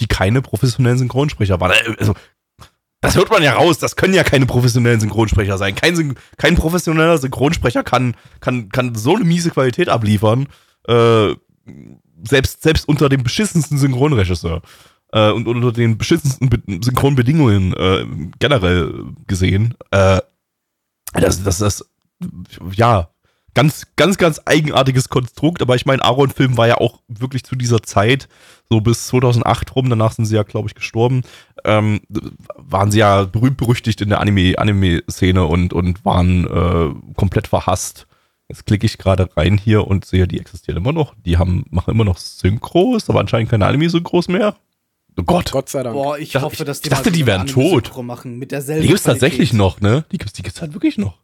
die 0.00 0.06
keine 0.06 0.42
professionellen 0.42 0.98
Synchronsprecher 0.98 1.60
waren. 1.60 1.72
Äh, 1.72 1.96
Also, 1.98 2.14
das 3.00 3.16
hört 3.16 3.30
man 3.30 3.42
ja 3.42 3.54
raus, 3.54 3.78
das 3.78 3.96
können 3.96 4.14
ja 4.14 4.24
keine 4.24 4.46
professionellen 4.46 5.00
Synchronsprecher 5.00 5.56
sein. 5.56 5.74
Kein, 5.74 6.16
kein 6.36 6.56
professioneller 6.56 7.18
Synchronsprecher 7.18 7.84
kann, 7.84 8.16
kann, 8.40 8.70
kann 8.70 8.94
so 8.94 9.14
eine 9.14 9.24
miese 9.24 9.50
Qualität 9.50 9.88
abliefern, 9.88 10.48
äh, 10.88 11.34
selbst, 12.24 12.62
selbst 12.62 12.88
unter 12.88 13.08
dem 13.08 13.22
beschissensten 13.22 13.78
Synchronregisseur 13.78 14.62
äh, 15.12 15.30
und 15.30 15.46
unter 15.46 15.72
den 15.72 15.96
beschissensten 15.96 16.48
Be 16.50 16.60
Synchronbedingungen 16.82 17.72
äh, 17.74 18.06
generell 18.38 19.04
gesehen. 19.26 19.74
Äh, 19.92 20.20
das, 21.12 21.42
das, 21.44 21.58
das, 21.58 21.88
ja, 22.72 23.10
ganz, 23.54 23.86
ganz, 23.96 24.18
ganz 24.18 24.40
eigenartiges 24.44 25.08
Konstrukt, 25.08 25.62
aber 25.62 25.76
ich 25.76 25.86
meine, 25.86 26.04
Aaron-Film 26.04 26.56
war 26.56 26.66
ja 26.66 26.78
auch 26.78 27.00
wirklich 27.08 27.44
zu 27.44 27.56
dieser 27.56 27.82
Zeit, 27.82 28.28
so 28.70 28.80
bis 28.80 29.06
2008 29.08 29.74
rum, 29.76 29.88
danach 29.88 30.12
sind 30.12 30.26
sie 30.26 30.34
ja, 30.36 30.42
glaube 30.42 30.68
ich, 30.68 30.74
gestorben, 30.74 31.22
ähm, 31.64 32.00
waren 32.56 32.90
sie 32.90 32.98
ja 32.98 33.24
berühmt-berüchtigt 33.24 34.00
in 34.02 34.10
der 34.10 34.20
Anime- 34.20 34.56
Anime-Szene 34.56 35.44
und, 35.46 35.72
und 35.72 36.04
waren 36.04 36.44
äh, 36.46 37.14
komplett 37.14 37.48
verhasst. 37.48 38.06
Jetzt 38.48 38.66
klicke 38.66 38.86
ich 38.86 38.98
gerade 38.98 39.28
rein 39.36 39.58
hier 39.58 39.86
und 39.86 40.04
sehe, 40.04 40.26
die 40.28 40.38
existieren 40.40 40.78
immer 40.78 40.92
noch. 40.92 41.14
Die 41.24 41.36
haben, 41.38 41.64
machen 41.70 41.90
immer 41.92 42.04
noch 42.04 42.18
Synchros, 42.18 43.08
aber 43.10 43.20
anscheinend 43.20 43.50
keine 43.50 43.66
Anime-Synchros 43.66 44.28
mehr. 44.28 44.56
Oh 45.18 45.22
Gott. 45.24 45.50
Gott 45.50 45.68
sei 45.68 45.82
Dank. 45.82 45.94
Boah, 45.94 46.18
ich 46.18 46.32
dachte- 46.32 46.46
hoffe, 46.46 46.64
dass 46.64 46.80
ich 46.82 46.88
dachte, 46.90 47.10
die 47.10 47.26
wären 47.26 47.46
tot. 47.46 47.90
Machen 48.02 48.38
mit 48.38 48.52
derselben 48.52 48.82
Die 48.82 48.88
gibt's 48.88 49.02
Qualität. 49.04 49.22
tatsächlich 49.22 49.52
noch, 49.52 49.80
ne? 49.80 50.04
Die 50.12 50.18
gibt's, 50.18 50.32
die 50.34 50.42
gibt's 50.42 50.60
halt 50.60 50.74
wirklich 50.74 50.96
noch. 50.98 51.18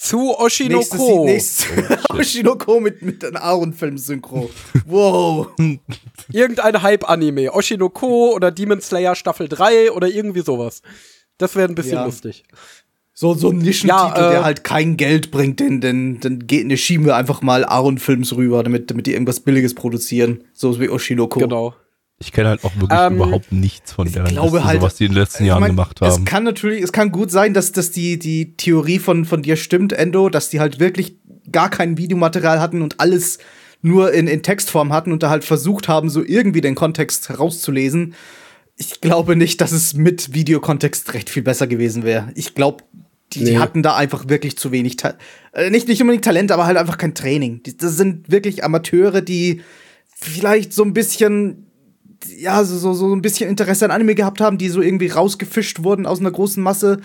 Zu 0.00 0.28
Nächstes, 0.28 0.98
Oshinoko. 0.98 1.24
nächstes 1.26 1.66
Oshinoko 2.08 2.80
mit, 2.80 3.02
mit 3.02 3.22
einem 3.22 3.36
Aaron-Film-Synchro. 3.36 4.48
Wow. 4.86 5.48
Irgendein 6.32 6.80
Hype-Anime. 6.80 7.52
Oshinoko 7.52 8.32
oder 8.34 8.50
Demon 8.50 8.80
Slayer 8.80 9.14
Staffel 9.14 9.46
3 9.46 9.92
oder 9.92 10.08
irgendwie 10.08 10.40
sowas. 10.40 10.80
Das 11.36 11.54
wäre 11.54 11.68
ein 11.68 11.74
bisschen 11.74 11.94
Ja. 11.98 12.06
lustig. 12.06 12.44
So, 13.12 13.34
so 13.34 13.50
ein 13.50 13.58
Nischentitel, 13.58 13.88
Ja, 13.90 14.28
äh, 14.28 14.30
der 14.30 14.44
halt 14.44 14.64
kein 14.64 14.96
Geld 14.96 15.30
bringt, 15.30 15.60
denn, 15.60 15.82
denn, 15.82 16.18
eine 16.50 16.76
schieben 16.78 17.04
wir 17.04 17.16
einfach 17.16 17.42
mal 17.42 17.66
Aaron 17.66 17.98
Films 17.98 18.34
rüber, 18.34 18.62
damit, 18.62 18.90
damit 18.90 19.06
die 19.06 19.12
irgendwas 19.12 19.40
Billiges 19.40 19.74
produzieren. 19.74 20.44
So 20.54 20.80
wie 20.80 20.88
Oshinoko. 20.88 21.40
Genau. 21.40 21.74
Ich 22.22 22.32
kenne 22.32 22.50
halt 22.50 22.64
auch 22.64 22.74
wirklich 22.76 22.98
Ähm, 23.00 23.14
überhaupt 23.16 23.50
nichts 23.50 23.92
von 23.92 24.10
der 24.12 24.24
glaube 24.24 24.58
Liste, 24.58 24.64
halt- 24.64 24.80
so 24.80 24.86
was 24.86 24.94
die 24.96 25.06
in 25.06 25.12
den 25.12 25.18
letzten 25.18 25.44
Jahren 25.46 25.60
mein, 25.60 25.70
gemacht 25.70 25.98
Es 26.02 26.14
haben. 26.14 26.24
kann 26.26 26.44
natürlich, 26.44 26.82
es 26.82 26.92
kann 26.92 27.10
gut 27.12 27.30
sein, 27.30 27.54
dass, 27.54 27.72
dass 27.72 27.90
die, 27.92 28.18
die 28.18 28.56
Theorie 28.56 28.98
von, 28.98 29.24
von 29.24 29.40
dir 29.42 29.56
stimmt, 29.56 29.94
Endo, 29.94 30.28
dass 30.28 30.50
die 30.50 30.60
halt 30.60 30.78
wirklich 30.78 31.16
gar 31.50 31.70
kein 31.70 31.96
Videomaterial 31.96 32.60
hatten 32.60 32.82
und 32.82 33.00
alles 33.00 33.38
nur 33.80 34.12
in, 34.12 34.26
in 34.26 34.42
Textform 34.42 34.92
hatten 34.92 35.12
und 35.12 35.22
da 35.22 35.30
halt 35.30 35.44
versucht 35.44 35.88
haben, 35.88 36.10
so 36.10 36.22
irgendwie 36.22 36.60
den 36.60 36.74
Kontext 36.74 37.30
herauszulesen. 37.30 38.14
Ich 38.76 39.00
glaube 39.00 39.34
nicht, 39.34 39.60
dass 39.62 39.72
es 39.72 39.94
mit 39.94 40.34
Videokontext 40.34 41.14
recht 41.14 41.30
viel 41.30 41.42
besser 41.42 41.66
gewesen 41.66 42.02
wäre. 42.02 42.30
Ich 42.34 42.54
glaube, 42.54 42.84
die, 43.32 43.44
die 43.44 43.52
Nee. 43.52 43.58
hatten 43.58 43.82
da 43.82 43.96
einfach 43.96 44.28
wirklich 44.28 44.58
zu 44.58 44.72
wenig, 44.72 44.96
Ta 44.96 45.14
äh, 45.54 45.70
nicht, 45.70 45.88
nicht 45.88 46.02
unbedingt 46.02 46.24
Talent, 46.26 46.52
aber 46.52 46.66
halt 46.66 46.76
einfach 46.76 46.98
kein 46.98 47.14
Training. 47.14 47.62
Die, 47.62 47.76
das 47.78 47.96
sind 47.96 48.30
wirklich 48.30 48.62
Amateure, 48.62 49.22
die 49.22 49.62
vielleicht 50.14 50.74
so 50.74 50.82
ein 50.82 50.92
bisschen 50.92 51.66
ja, 52.26 52.64
so, 52.64 52.76
so, 52.78 52.94
so 52.94 53.14
ein 53.14 53.22
bisschen 53.22 53.48
Interesse 53.48 53.84
an 53.84 53.90
Anime 53.90 54.14
gehabt 54.14 54.40
haben, 54.40 54.58
die 54.58 54.68
so 54.68 54.82
irgendwie 54.82 55.08
rausgefischt 55.08 55.82
wurden 55.82 56.06
aus 56.06 56.20
einer 56.20 56.30
großen 56.30 56.62
Masse. 56.62 57.00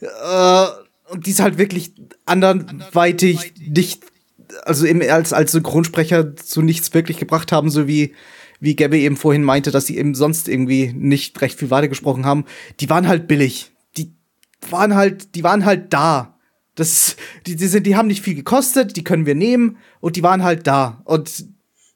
Äh, 0.00 0.66
und 1.10 1.26
die 1.26 1.32
es 1.32 1.40
halt 1.40 1.58
wirklich 1.58 1.92
anderweitig 2.24 3.54
nicht, 3.58 4.04
also 4.64 4.86
eben 4.86 5.02
als, 5.02 5.32
als 5.32 5.52
Synchronsprecher 5.52 6.36
zu 6.36 6.62
nichts 6.62 6.94
wirklich 6.94 7.18
gebracht 7.18 7.50
haben, 7.52 7.70
so 7.70 7.88
wie, 7.88 8.14
wie 8.60 8.76
Gabby 8.76 9.00
eben 9.00 9.16
vorhin 9.16 9.42
meinte, 9.42 9.70
dass 9.70 9.86
sie 9.86 9.98
eben 9.98 10.14
sonst 10.14 10.48
irgendwie 10.48 10.92
nicht 10.94 11.40
recht 11.40 11.58
viel 11.58 11.70
weitergesprochen 11.70 12.26
haben. 12.26 12.44
Die 12.78 12.88
waren 12.88 13.08
halt 13.08 13.26
billig. 13.26 13.72
Die 13.96 14.12
waren 14.70 14.94
halt, 14.94 15.34
die 15.34 15.42
waren 15.42 15.64
halt 15.64 15.92
da. 15.92 16.38
Das, 16.76 17.16
die, 17.46 17.56
die, 17.56 17.66
sind, 17.66 17.86
die 17.86 17.96
haben 17.96 18.08
nicht 18.08 18.22
viel 18.22 18.36
gekostet, 18.36 18.96
die 18.96 19.04
können 19.04 19.26
wir 19.26 19.34
nehmen 19.34 19.78
und 19.98 20.16
die 20.16 20.22
waren 20.22 20.44
halt 20.44 20.66
da. 20.66 21.02
Und 21.04 21.44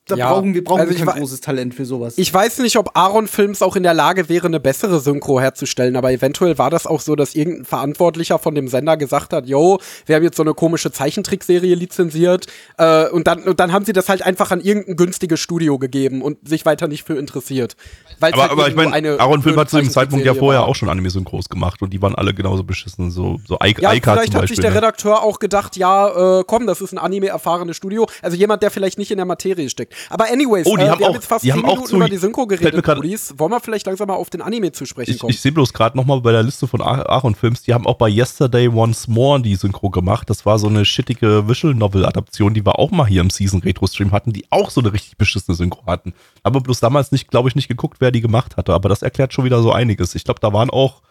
da 0.07 0.17
Ja, 0.17 0.33
brauchen 0.33 0.53
wir, 0.53 0.63
brauchen 0.63 0.81
also 0.83 0.95
kein 0.95 1.07
großes 1.19 1.41
Talent 1.41 1.75
für 1.75 1.87
sowas. 1.87 2.15
Ich 2.19 2.33
weiß 2.33 2.59
nicht, 2.59 2.77
ob 2.77 2.91
Aaron 2.95 3.27
Films 3.27 3.63
auch 3.63 3.75
in 3.75 3.83
der 3.83 3.95
Lage 3.95 4.29
wäre, 4.29 4.47
eine 4.47 4.61
bessere 4.61 5.01
Synchro 5.01 5.41
herzustellen, 5.41 5.97
aber 5.97 6.13
eventuell 6.13 6.59
war 6.59 6.69
das 6.71 6.87
auch 6.87 7.01
so, 7.01 7.17
dass 7.17 7.35
irgendein 7.35 7.65
Verantwortlicher 7.65 8.39
von 8.39 8.55
dem 8.55 8.69
Sender 8.69 8.97
gesagt 8.99 9.33
hat, 9.33 9.47
yo, 9.47 9.79
wir 10.05 10.17
haben 10.17 10.23
jetzt 10.23 10.37
so 10.37 10.43
eine 10.43 10.53
komische 10.53 10.93
Zeichentrickserie 10.93 11.75
lizenziert 11.75 12.47
äh, 12.77 13.09
und, 13.09 13.27
dann, 13.27 13.45
und 13.45 13.61
dann 13.61 13.73
haben 13.73 13.87
sie 13.87 13.95
das 13.95 14.09
halt 14.11 14.23
einfach 14.23 14.51
an 14.51 14.61
irgendein 14.61 14.97
günstiges 14.97 15.41
Studio 15.41 15.79
gegeben 15.79 16.21
und 16.21 16.47
sich 16.47 16.67
weiter 16.67 16.87
nicht 16.87 17.05
für 17.05 17.15
interessiert. 17.19 17.77
Weil's 18.21 18.35
Aber, 18.35 18.43
halt 18.43 18.53
aber 18.53 18.69
ich 18.69 18.75
meine, 18.77 18.93
eine 18.93 19.19
Aaron 19.19 19.43
Film 19.43 19.57
hat 19.57 19.71
zu 19.71 19.79
dem 19.79 19.91
Zeitpunkt 19.91 20.27
ja 20.27 20.35
vorher 20.35 20.61
war. 20.63 20.69
auch 20.69 20.75
schon 20.75 20.89
Anime-Synchros 20.91 21.49
gemacht 21.49 21.81
und 21.81 21.93
die 21.93 22.03
waren 22.03 22.15
alle 22.15 22.35
genauso 22.35 22.63
beschissen. 22.63 23.11
So, 23.11 23.41
so 23.47 23.57
I 23.65 23.75
Ja, 23.81 23.91
Aika 23.91 24.13
vielleicht 24.13 24.33
zum 24.33 24.43
hat 24.43 24.49
sich 24.49 24.61
der 24.61 24.71
ne? 24.71 24.77
Redakteur 24.77 25.23
auch 25.23 25.39
gedacht, 25.39 25.77
ja, 25.77 26.41
äh, 26.41 26.45
komm, 26.47 26.67
das 26.67 26.81
ist 26.83 26.93
ein 26.93 26.99
Anime-erfahrenes 26.99 27.77
Studio. 27.77 28.07
Also 28.21 28.37
jemand, 28.37 28.63
der 28.63 28.71
vielleicht 28.71 28.99
nicht 28.99 29.11
in 29.11 29.17
der 29.17 29.27
Materie 29.27 29.71
steckt. 29.71 29.94
Aber 30.11 30.25
anyways, 30.31 30.67
Oh, 30.67 30.77
die 30.77 30.83
äh, 30.83 30.89
haben 30.89 30.99
wir 30.99 31.07
auch- 31.07 31.09
haben 31.11 31.15
jetzt 31.17 31.27
fast 31.27 31.45
die 31.45 31.53
haben 31.53 31.65
auch 31.65 31.71
Minuten 31.71 31.87
zu- 31.89 31.97
über 31.97 32.09
die 32.09 32.17
Synchro 32.17 32.47
geredet, 32.47 32.85
Brudis. 32.85 33.35
Wollen 33.39 33.51
wir 33.53 33.61
vielleicht 33.61 33.87
langsam 33.87 34.09
mal 34.09 34.15
auf 34.15 34.31
den 34.31 34.43
Anime 34.43 34.73
zu 34.73 34.87
sprechen 34.87 35.13
Ich, 35.13 35.19
kommen? 35.19 35.31
ich 35.31 35.41
sehe 35.41 35.53
bloß 35.53 35.73
gerade 35.73 35.97
nochmal 35.97 36.21
bei 36.21 36.33
der 36.33 36.43
Liste 36.43 36.67
von 36.67 36.81
A- 36.81 37.03
Aaron 37.07 37.35
Films, 37.35 37.63
die 37.63 37.75
haben 37.75 37.87
auch 37.87 37.97
bei 37.97 38.09
Yesterday 38.09 38.69
Once 38.69 39.09
More 39.09 39.41
die 39.41 39.55
Synchro 39.57 39.91
gemacht. 39.91 40.29
Das 40.31 40.45
war 40.47 40.59
so 40.59 40.67
eine 40.69 40.85
shittige 40.85 41.49
Visual 41.49 41.75
Novel 41.75 42.05
Adaption, 42.07 42.55
die 42.55 42.65
wir 42.65 42.79
auch 42.79 42.91
mal 42.91 43.07
hier 43.07 43.21
im 43.21 43.31
Season 43.31 43.61
Retro 43.61 43.87
Stream 43.87 44.13
hatten, 44.13 44.33
die 44.33 44.45
auch 44.51 44.71
so 44.71 44.81
eine 44.81 44.93
richtig 44.93 45.17
beschissene 45.17 45.55
Synchro 45.55 45.85
hatten. 45.87 46.15
Aber 46.43 46.61
bloß 46.61 46.81
damals 46.81 47.13
nicht, 47.13 47.31
glaube 47.31 47.49
ich, 47.49 47.55
nicht 47.57 47.69
geguckt, 47.69 47.97
wer 48.01 48.11
die 48.11 48.21
gemacht 48.21 48.57
hatte. 48.57 48.73
Aber 48.75 48.89
das 48.89 49.03
erklärt 49.03 49.33
schon 49.33 49.45
wieder 49.45 49.63
so 49.63 49.73
einiges. 49.73 50.15
Ich 50.15 50.25
glaube, 50.25 50.41
da 50.41 50.53
waren 50.53 50.71
auch, 50.71 51.03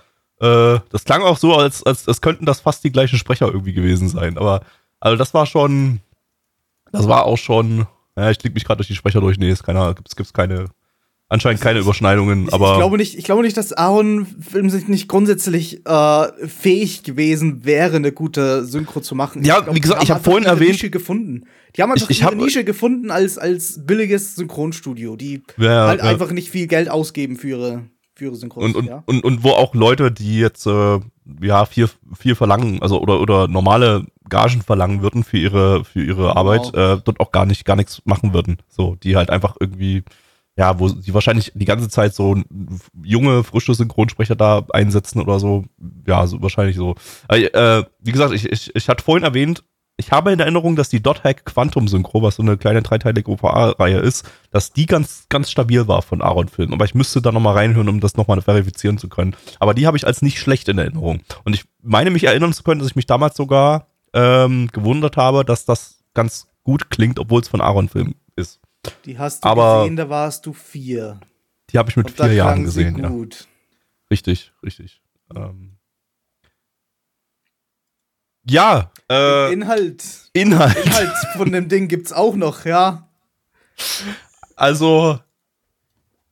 äh, 0.42 0.80
das 0.90 1.04
klang 1.06 1.22
auch 1.24 1.38
so, 1.38 1.56
als, 1.56 1.84
als, 1.84 2.08
als 2.08 2.22
könnten 2.22 2.46
das 2.46 2.60
fast 2.62 2.84
die 2.84 2.92
gleichen 2.92 3.18
Sprecher 3.18 3.48
irgendwie 3.48 3.74
gewesen 3.74 4.10
sein. 4.10 4.38
Aber, 4.38 4.62
also 5.00 5.16
das 5.18 5.34
war 5.34 5.46
schon, 5.46 6.00
das 6.92 7.08
war 7.08 7.26
auch 7.26 7.38
schon, 7.38 7.88
ja, 8.18 8.30
ich 8.32 8.40
klicke 8.40 8.54
mich 8.54 8.66
gerade 8.66 8.78
durch 8.78 8.88
die 8.88 8.96
Sprecher 8.96 9.22
durch. 9.22 9.38
Nee, 9.38 9.50
ist 9.52 9.64
keiner, 9.64 9.94
gibt's, 9.94 10.16
gibt's 10.16 10.34
keine, 10.34 10.66
anscheinend 11.30 11.62
keine 11.62 11.80
Überschneidungen, 11.80 12.48
Ich, 12.48 12.54
aber. 12.54 12.74
ich 12.74 12.78
glaube 12.78 12.98
nicht, 12.98 13.18
ich 13.18 13.24
glaube 13.24 13.42
nicht, 13.44 13.58
dass 13.58 13.74
Aaron 13.74 14.26
Film 14.40 14.70
sich 14.70 14.88
nicht 14.88 15.08
grundsätzlich 15.08 15.86
äh, 15.88 16.48
fähig 16.48 17.04
gewesen 17.04 17.66
wäre, 17.66 17.96
eine 17.96 18.12
gute 18.12 18.66
Synchro 18.66 19.00
zu 19.02 19.16
machen. 19.16 19.44
Ja, 19.44 19.60
glaub, 19.62 19.76
wie 19.76 19.80
gesagt, 19.80 20.04
ich 20.04 20.12
haben 20.12 20.18
hab 20.18 20.24
vorhin 20.26 20.46
erwähnt- 20.46 20.74
Nische 20.74 20.90
gefunden. 20.90 21.46
Die 21.76 21.82
haben 21.82 21.92
einfach 21.92 22.10
Ich- 22.10 22.18
ich 22.20 22.24
hab- 22.24 22.36
Nische 22.36 22.64
gefunden 22.64 23.10
als 23.10 23.38
als 23.40 23.84
billiges 23.86 24.36
Synchronstudio, 24.36 25.16
die 25.16 25.42
Ja, 25.58 25.88
halt 25.88 26.02
ja. 26.02 26.06
einfach 26.10 26.32
nicht 26.32 26.50
viel 26.50 26.68
Geld 26.68 26.90
ausgeben 26.90 27.36
für 27.36 27.48
ihre 27.50 27.84
für 28.16 28.26
ihre 28.26 28.36
Synchrons. 28.36 28.66
und, 28.66 28.76
und, 28.76 28.86
ja. 28.86 29.04
und, 29.06 29.24
und 29.24 29.44
wo 29.44 29.50
auch 29.50 29.74
Leute, 29.74 30.12
die 30.12 30.40
jetzt 30.40 30.66
äh, 30.68 31.00
ja 31.42 31.66
viel, 31.66 31.90
viel 32.18 32.36
verlangen, 32.36 32.82
also 32.82 33.02
oder, 33.02 33.20
oder 33.20 33.48
normale 33.48 34.06
Gagen 34.30 34.62
verlangen 34.62 35.02
würden 35.02 35.24
für 35.24 35.38
ihre, 35.38 35.84
für 35.86 36.04
ihre 36.04 36.36
Arbeit, 36.36 36.68
äh, 36.74 36.98
dort 37.04 37.20
auch 37.20 37.32
gar 37.32 37.46
nicht, 37.46 37.66
gar 37.66 37.76
nichts 37.76 38.02
machen 38.06 38.34
würden. 38.34 38.58
So, 38.70 38.96
die 38.96 39.16
halt 39.16 39.30
einfach 39.30 39.56
irgendwie, 39.60 40.04
ja, 40.56 40.80
wo 40.80 40.90
die 40.90 41.14
wahrscheinlich 41.14 41.52
die 41.56 41.66
ganze 41.66 41.90
Zeit 41.90 42.14
so 42.14 42.38
junge, 43.04 43.44
frische 43.44 43.74
Synchronsprecher 43.74 44.36
da 44.36 44.66
einsetzen 44.72 45.22
oder 45.22 45.40
so. 45.40 45.66
Ja, 46.08 46.26
so 46.28 46.42
wahrscheinlich 46.42 46.76
so. 46.76 46.96
Aber, 47.28 47.38
äh, 47.38 47.84
wie 48.00 48.12
gesagt, 48.12 48.34
ich, 48.34 48.52
ich, 48.52 48.76
ich 48.76 48.90
hatte 48.90 49.04
vorhin 49.04 49.24
erwähnt, 49.24 49.64
ich 49.98 50.12
habe 50.12 50.32
in 50.32 50.40
Erinnerung, 50.40 50.76
dass 50.76 50.90
die 50.90 51.02
Dot 51.02 51.24
Hack 51.24 51.46
Quantum 51.46 51.88
Synchro, 51.88 52.22
was 52.24 52.36
so 52.38 52.42
eine 52.44 52.58
kleine 52.58 52.82
dreiteilige 52.82 53.30
OVA-Reihe 53.30 54.00
ist, 54.00 54.28
dass 54.52 54.74
die 54.74 54.86
ganz, 54.88 55.28
ganz 55.30 55.52
stabil 55.52 55.88
war 55.88 56.02
von 56.02 56.22
Aaron 56.22 56.48
Film. 56.48 56.74
Aber 56.74 56.86
ich 56.86 56.96
müsste 56.96 57.22
da 57.22 57.32
nochmal 57.32 57.54
reinhören, 57.54 57.90
um 57.90 58.00
das 58.00 58.16
nochmal 58.16 58.42
verifizieren 58.42 58.98
zu 58.98 59.08
können. 59.08 59.36
Aber 59.60 59.74
die 59.74 59.86
habe 59.86 59.96
ich 59.98 60.08
als 60.08 60.22
nicht 60.24 60.40
schlecht 60.40 60.68
in 60.68 60.78
Erinnerung. 60.80 61.22
Und 61.44 61.54
ich 61.54 61.66
meine 61.82 62.10
mich 62.10 62.24
erinnern 62.24 62.54
zu 62.54 62.64
können, 62.64 62.80
dass 62.80 62.90
ich 62.90 62.96
mich 62.96 63.06
damals 63.06 63.38
sogar 63.38 63.88
ähm, 64.14 64.68
gewundert 64.72 65.16
habe, 65.18 65.46
dass 65.46 65.66
das 65.66 66.04
ganz 66.14 66.48
gut 66.64 66.90
klingt, 66.90 67.20
obwohl 67.20 67.42
es 67.42 67.48
von 67.48 67.62
Aaron 67.62 67.88
Film 67.90 68.16
ist. 68.36 68.60
Die 69.06 69.18
hast 69.20 69.44
du 69.46 69.50
aber- 69.50 69.82
gesehen, 69.84 69.96
da 69.96 70.10
warst 70.10 70.46
du 70.46 70.54
vier. 70.54 71.20
Die 71.70 71.78
habe 71.78 71.90
ich 71.90 71.96
mit 71.98 72.08
Und 72.08 72.16
vier 72.16 72.34
Jahren 72.34 72.64
gesehen, 72.64 72.98
ja. 73.00 73.08
gut. 73.10 73.48
Richtig, 74.12 74.52
richtig. 74.64 75.02
Ähm. 75.36 75.78
Ja, 78.46 78.92
äh, 79.10 79.54
Inhalt, 79.54 80.04
Inhalt. 80.34 80.76
Inhalt 80.86 81.12
von 81.38 81.52
dem 81.52 81.70
Ding 81.70 81.88
gibt's 81.88 82.12
auch 82.12 82.36
noch, 82.36 82.66
ja. 82.66 83.08
Also, 84.56 85.20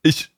ich, 0.03 0.29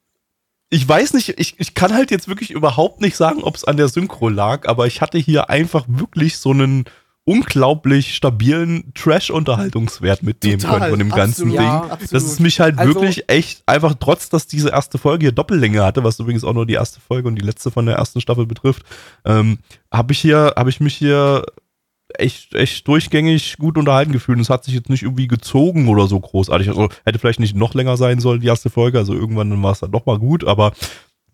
ich 0.70 0.88
weiß 0.88 1.14
nicht, 1.14 1.30
ich, 1.40 1.60
ich 1.60 1.74
kann 1.74 1.94
halt 1.94 2.12
jetzt 2.12 2.28
wirklich 2.28 2.52
überhaupt 2.52 3.02
nicht 3.02 3.16
sagen, 3.16 3.44
ob 3.44 3.56
es 3.56 3.64
an 3.64 3.78
der 3.78 3.88
Synchro 3.88 4.30
lag, 4.30 4.68
aber 4.68 4.88
ich 4.88 5.02
hatte 5.02 5.18
hier 5.18 5.50
einfach 5.50 5.86
wirklich 5.88 6.38
so 6.38 6.52
einen 6.52 6.86
unglaublich 7.26 8.16
stabilen 8.16 8.92
Trash-Unterhaltungswert 8.96 10.24
mitnehmen 10.24 10.60
Total, 10.60 10.80
können 10.80 10.90
von 10.90 11.00
dem 11.00 11.10
ganzen 11.10 11.44
absolut, 11.44 11.58
Ding. 11.58 11.66
Ja, 11.66 11.80
absolut. 11.84 12.12
Das 12.14 12.24
ist 12.26 12.40
mich 12.42 12.60
halt 12.60 12.78
Also- 12.78 12.96
wirklich 12.96 13.30
echt, 13.30 13.64
einfach 13.66 13.96
trotz, 13.98 14.30
dass 14.30 14.46
diese 14.46 14.70
erste 14.70 14.98
Folge 14.98 15.26
hier 15.28 15.32
Doppellänge 15.32 15.84
hatte, 15.84 16.04
was 16.04 16.20
übrigens 16.20 16.44
auch 16.44 16.54
nur 16.54 16.66
die 16.66 16.74
erste 16.74 17.00
Folge 17.00 17.30
und 17.30 17.36
die 17.36 17.46
letzte 17.46 17.72
von 17.72 17.86
der 17.86 17.96
ersten 17.96 18.20
Staffel 18.20 18.46
betrifft, 18.46 18.84
ähm, 19.24 19.60
habe 19.90 20.12
ich 20.12 20.20
hier, 20.20 20.54
habe 20.58 20.70
ich 20.70 20.82
mich 20.82 20.96
hier 20.96 21.46
echt, 22.20 22.54
echt 22.54 22.88
durchgängig 22.88 23.58
gut 23.58 23.78
unterhalten 23.78 24.12
gefühlt. 24.12 24.40
Es 24.40 24.50
hat 24.50 24.64
sich 24.64 24.74
jetzt 24.74 24.90
nicht 24.90 25.04
irgendwie 25.04 25.28
gezogen 25.28 25.88
oder 25.88 26.08
so 26.08 26.20
großartig. 26.20 26.70
Also 26.70 26.90
hätte 27.06 27.20
vielleicht 27.20 27.40
nicht 27.40 27.56
noch 27.56 27.74
länger 27.74 27.98
sein 27.98 28.20
sollen, 28.20 28.42
die 28.42 28.48
erste 28.48 28.70
Folge. 28.70 28.98
Also 28.98 29.14
irgendwann 29.14 29.62
war 29.64 29.72
es 29.72 29.80
dann 29.80 29.92
noch 29.92 30.06
mal 30.06 30.20
gut, 30.20 30.44
aber 30.46 30.74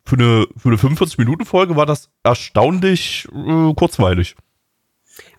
für 0.06 0.16
eine, 0.16 0.48
für 0.58 0.70
eine 0.70 0.78
45-Minuten-Folge 0.78 1.76
war 1.76 1.86
das 1.86 2.10
erstaunlich 2.24 3.28
äh, 3.34 3.74
kurzweilig. 3.76 4.36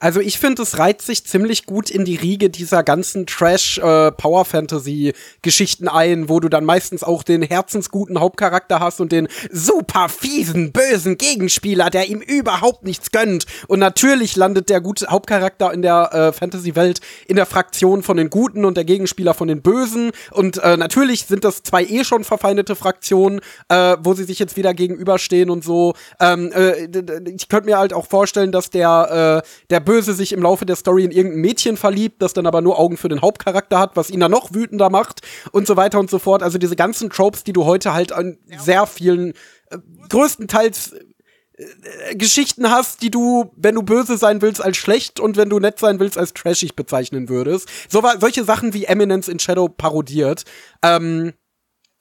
Also 0.01 0.19
ich 0.21 0.39
finde, 0.39 0.63
es 0.63 0.79
reiht 0.79 1.03
sich 1.03 1.27
ziemlich 1.27 1.67
gut 1.67 1.91
in 1.91 2.07
die 2.07 2.17
Riege 2.17 2.49
dieser 2.49 2.83
ganzen 2.83 3.27
Trash-Power-Fantasy-Geschichten 3.27 5.89
ein, 5.89 6.31
wo 6.31 6.41
du 6.41 6.49
dann 6.49 6.65
meistens 6.65 7.05
auch 7.05 7.23
den 7.23 7.43
herzensguten 7.43 8.19
Hauptcharakter 8.19 8.81
hast 8.81 9.03
und 9.03 9.13
den 9.13 9.29
super 9.53 10.09
fiesen, 10.09 10.73
bösen 10.73 11.19
Gegenspieler, 11.19 11.91
der 11.91 12.09
ihm 12.09 12.21
überhaupt 12.21 12.85
nichts 12.85 13.11
gönnt. 13.11 13.45
Und 13.69 13.79
natürlich 13.79 14.37
landet 14.37 14.71
der 14.71 14.81
gute 14.81 15.09
Hauptcharakter 15.09 15.71
in 15.71 15.83
der 15.83 16.15
äh, 16.15 16.33
Fantasy-Welt 16.33 17.03
in 17.29 17.37
der 17.37 17.45
Fraktion 17.45 18.03
von 18.03 18.17
den 18.17 18.31
Guten 18.31 18.65
und 18.65 18.79
der 18.79 18.85
Gegenspieler 18.85 19.35
von 19.35 19.49
den 19.49 19.61
Bösen. 19.61 20.13
Und 20.31 20.57
äh, 20.63 20.79
natürlich 20.79 21.27
sind 21.27 21.45
das 21.45 21.63
zwei 21.63 21.85
eh 21.85 22.05
schon 22.05 22.25
verfeindete 22.25 22.75
Fraktionen, 22.75 23.43
äh, 23.69 23.99
wo 24.01 24.15
sie 24.15 24.25
sich 24.25 24.39
jetzt 24.39 24.57
wieder 24.57 24.73
gegenüberstehen 24.73 25.51
und 25.51 25.63
so. 25.63 25.93
Ähm, 26.21 26.51
äh, 26.53 26.89
ich 27.35 27.51
könnte 27.51 27.67
mir 27.67 27.77
halt 27.77 27.93
auch 27.93 28.07
vorstellen, 28.07 28.51
dass 28.51 28.71
der, 28.71 29.43
äh, 29.45 29.49
der 29.69 29.89
Böse 29.91 30.14
sich 30.14 30.32
im 30.32 30.41
Laufe 30.41 30.64
der 30.64 30.76
Story 30.76 31.05
in 31.05 31.11
irgendein 31.11 31.41
Mädchen 31.41 31.76
verliebt, 31.76 32.22
das 32.22 32.32
dann 32.32 32.47
aber 32.47 32.61
nur 32.61 32.78
Augen 32.78 32.97
für 32.97 33.09
den 33.09 33.22
Hauptcharakter 33.22 33.80
hat, 33.80 33.97
was 33.97 34.09
ihn 34.09 34.20
dann 34.20 34.30
noch 34.30 34.55
wütender 34.55 34.88
macht 34.88 35.22
und 35.51 35.66
so 35.66 35.76
weiter 35.76 35.99
und 35.99 36.09
so 36.09 36.20
fort. 36.20 36.45
Also 36.45 36.59
diese 36.59 36.76
ganzen 36.76 37.11
Tropes, 37.11 37.43
die 37.43 37.53
du 37.53 37.64
heute 37.64 37.93
halt 37.93 38.12
an 38.12 38.38
sehr 38.57 38.86
vielen, 38.86 39.32
äh, 39.70 39.78
größtenteils 40.09 40.93
äh, 40.93 42.14
Geschichten 42.14 42.70
hast, 42.70 43.03
die 43.03 43.11
du, 43.11 43.51
wenn 43.57 43.74
du 43.74 43.82
böse 43.82 44.16
sein 44.16 44.43
willst, 44.43 44.62
als 44.62 44.76
schlecht 44.76 45.18
und 45.18 45.36
wenn 45.36 45.51
du 45.51 45.59
nett 45.59 45.80
sein 45.80 45.99
willst, 45.99 46.16
als 46.16 46.34
trashig 46.34 46.76
bezeichnen 46.76 47.28
würdest. 47.28 47.68
So, 47.88 48.01
solche 48.20 48.45
Sachen 48.45 48.72
wie 48.72 48.84
Eminence 48.84 49.26
in 49.26 49.41
Shadow 49.41 49.68
parodiert. 49.68 50.45
Ähm, 50.84 51.32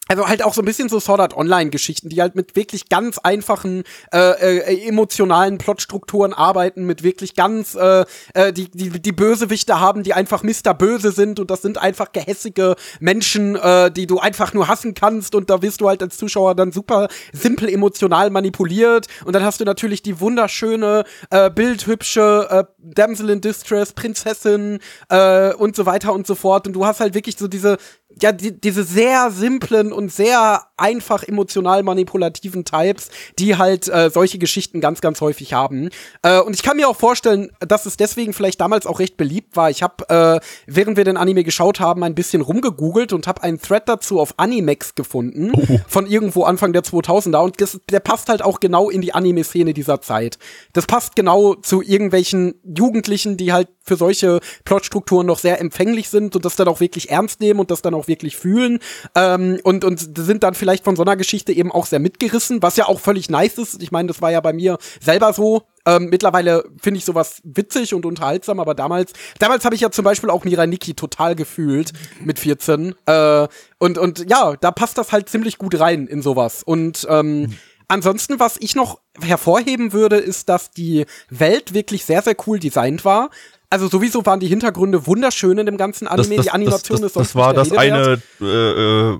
also 0.10 0.28
halt 0.28 0.44
auch 0.44 0.56
so 0.56 0.62
ein 0.64 0.66
bisschen 0.66 0.90
so 0.90 1.00
Sword 1.00 1.22
Art 1.22 1.38
Online-Geschichten, 1.38 2.10
die 2.10 2.20
halt 2.20 2.36
mit 2.36 2.56
wirklich 2.56 2.90
ganz 2.90 3.20
einfachen 3.20 3.84
äh, 4.12 4.60
äh, 4.60 4.88
emotionalen 4.88 5.60
Plotstrukturen 5.60 6.34
arbeiten, 6.34 6.86
mit 6.86 7.04
wirklich 7.04 7.36
ganz 7.36 7.76
äh, 7.76 8.06
äh, 8.34 8.52
die, 8.52 8.70
die 8.72 8.90
die 9.00 9.12
Bösewichte 9.12 9.80
haben, 9.80 10.02
die 10.02 10.14
einfach 10.14 10.42
Mister 10.42 10.74
Böse 10.74 11.12
sind 11.12 11.40
und 11.40 11.52
das 11.52 11.62
sind 11.62 11.78
einfach 11.78 12.12
gehässige 12.12 12.76
Menschen, 13.00 13.56
äh, 13.56 13.92
die 13.92 14.08
du 14.08 14.18
einfach 14.18 14.52
nur 14.54 14.68
hassen 14.68 14.96
kannst 14.96 15.36
und 15.36 15.52
da 15.52 15.62
wirst 15.62 15.80
du 15.80 15.88
halt 15.88 16.02
als 16.02 16.18
Zuschauer 16.18 16.56
dann 16.56 16.72
super 16.72 17.08
simpel 17.32 17.70
emotional 17.70 18.32
manipuliert 18.32 19.08
und 19.26 19.34
dann 19.34 19.44
hast 19.44 19.62
du 19.62 19.66
natürlich 19.66 20.02
die 20.02 20.20
wunderschöne 20.20 21.04
äh, 21.30 21.52
bildhübsche 21.52 22.48
äh, 22.50 22.64
Damsel 22.80 23.30
in 23.30 23.42
Distress 23.42 23.94
Prinzessin 23.94 24.80
äh, 25.10 25.54
und 25.54 25.76
so 25.76 25.86
weiter 25.86 26.14
und 26.14 26.26
so 26.26 26.34
fort 26.34 26.66
und 26.66 26.74
du 26.74 26.84
hast 26.88 27.00
halt 27.00 27.14
wirklich 27.14 27.38
so 27.38 27.48
diese 27.48 27.78
ja, 28.22 28.32
die, 28.32 28.60
diese 28.60 28.84
sehr 28.84 29.32
simplen 29.32 29.94
und 29.94 30.12
sehr 30.12 30.66
einfach 30.80 31.24
emotional 31.24 31.84
manipulativen 31.84 32.66
Types, 32.66 33.10
die 33.38 33.58
halt 33.58 33.88
äh, 33.88 34.10
solche 34.10 34.38
Geschichten 34.38 34.82
ganz, 34.82 35.02
ganz 35.02 35.22
häufig 35.22 35.54
haben. 35.54 35.90
Äh, 36.22 36.40
und 36.40 36.54
ich 36.56 36.64
kann 36.64 36.78
mir 36.78 36.90
auch 36.90 36.96
vorstellen, 36.96 37.52
dass 37.60 37.86
es 37.86 37.98
deswegen 37.98 38.34
vielleicht 38.34 38.62
damals 38.62 38.86
auch 38.86 39.00
recht 39.00 39.18
beliebt 39.18 39.56
war. 39.56 39.70
Ich 39.70 39.84
habe, 39.84 40.10
äh, 40.10 40.40
während 40.68 40.98
wir 40.98 41.04
den 41.04 41.18
Anime 41.18 41.44
geschaut 41.44 41.80
haben, 41.80 42.04
ein 42.04 42.16
bisschen 42.16 42.42
rumgegoogelt 42.42 43.14
und 43.14 43.28
habe 43.28 43.44
einen 43.44 43.62
Thread 43.62 43.88
dazu 43.88 44.20
auf 44.20 44.34
Animex 44.38 44.96
gefunden, 44.96 45.52
oh. 45.54 45.80
von 45.88 46.06
irgendwo 46.06 46.44
Anfang 46.44 46.74
der 46.74 46.84
2000er. 46.84 47.44
Und 47.44 47.62
das, 47.62 47.80
der 47.90 48.00
passt 48.00 48.30
halt 48.30 48.42
auch 48.42 48.60
genau 48.60 48.90
in 48.90 49.02
die 49.02 49.14
Anime-Szene 49.14 49.74
dieser 49.74 50.02
Zeit. 50.02 50.38
Das 50.74 50.86
passt 50.86 51.16
genau 51.16 51.56
zu 51.56 51.82
irgendwelchen 51.82 52.56
Jugendlichen, 52.64 53.38
die 53.38 53.54
halt 53.54 53.68
für 53.90 53.96
solche 53.96 54.40
Plotstrukturen 54.64 55.26
noch 55.26 55.40
sehr 55.40 55.60
empfänglich 55.60 56.10
sind 56.10 56.36
und 56.36 56.46
das 56.46 56.56
dann 56.56 56.68
auch 56.68 56.80
wirklich 56.80 57.10
ernst 57.10 57.42
nehmen 57.42 57.60
und 57.60 57.72
das 57.72 57.82
dann 57.82 57.96
auch 57.96 58.08
wirklich 58.08 58.38
fühlen 58.38 58.80
ähm, 59.16 59.60
und, 59.64 59.84
und 59.84 60.18
sind 60.18 60.44
dann 60.44 60.54
vielleicht 60.54 60.69
von 60.78 60.96
so 60.96 61.02
einer 61.02 61.16
Geschichte 61.16 61.52
eben 61.52 61.72
auch 61.72 61.86
sehr 61.86 62.00
mitgerissen, 62.00 62.62
was 62.62 62.78
ja 62.78 62.88
auch 62.88 63.00
völlig 63.00 63.30
nice 63.30 63.58
ist. 63.58 63.82
Ich 63.82 63.92
meine, 63.92 64.08
das 64.08 64.22
war 64.22 64.32
ja 64.32 64.42
bei 64.42 64.54
mir 64.54 64.78
selber 65.02 65.34
so. 65.34 65.64
Ähm, 65.86 66.10
mittlerweile 66.10 66.64
finde 66.82 67.00
ich 67.00 67.06
sowas 67.06 67.42
witzig 67.44 67.94
und 67.94 68.06
unterhaltsam, 68.06 68.60
aber 68.60 68.76
damals, 68.76 69.14
damals 69.40 69.66
habe 69.66 69.76
ich 69.76 69.82
ja 69.82 69.92
zum 69.92 70.06
Beispiel 70.06 70.30
auch 70.30 70.44
Mirai 70.44 70.68
Nikki 70.68 70.94
total 70.94 71.36
gefühlt 71.36 71.94
mit 72.24 72.38
14. 72.40 72.96
Äh, 73.06 73.48
und, 73.80 73.98
und 73.98 74.30
ja, 74.30 74.56
da 74.60 74.72
passt 74.72 74.98
das 74.98 75.12
halt 75.12 75.30
ziemlich 75.30 75.58
gut 75.58 75.80
rein 75.80 76.08
in 76.08 76.22
sowas. 76.22 76.64
Und 76.64 77.08
ähm, 77.10 77.42
mhm. 77.42 77.56
Ansonsten, 77.92 78.40
was 78.40 78.56
ich 78.60 78.76
noch 78.76 79.00
hervorheben 79.20 79.94
würde, 79.94 80.18
ist, 80.18 80.48
dass 80.48 80.70
die 80.70 81.08
Welt 81.32 81.74
wirklich 81.74 82.06
sehr, 82.06 82.22
sehr 82.22 82.36
cool 82.46 82.60
designt 82.60 83.04
war. 83.04 83.32
Also 83.72 83.88
sowieso 83.88 84.26
waren 84.28 84.40
die 84.40 84.48
Hintergründe 84.48 85.08
wunderschön 85.08 85.58
in 85.58 85.66
dem 85.66 85.78
ganzen 85.78 86.08
Anime. 86.08 86.28
Das, 86.28 86.36
das, 86.36 86.46
die 86.46 86.52
Animation 86.52 87.02
das, 87.02 87.08
ist 87.08 87.16
Das 87.16 87.36
war 87.36 87.54
das 87.56 87.72
eine 87.72 88.22
äh, 88.40 88.46
äh, 88.46 89.20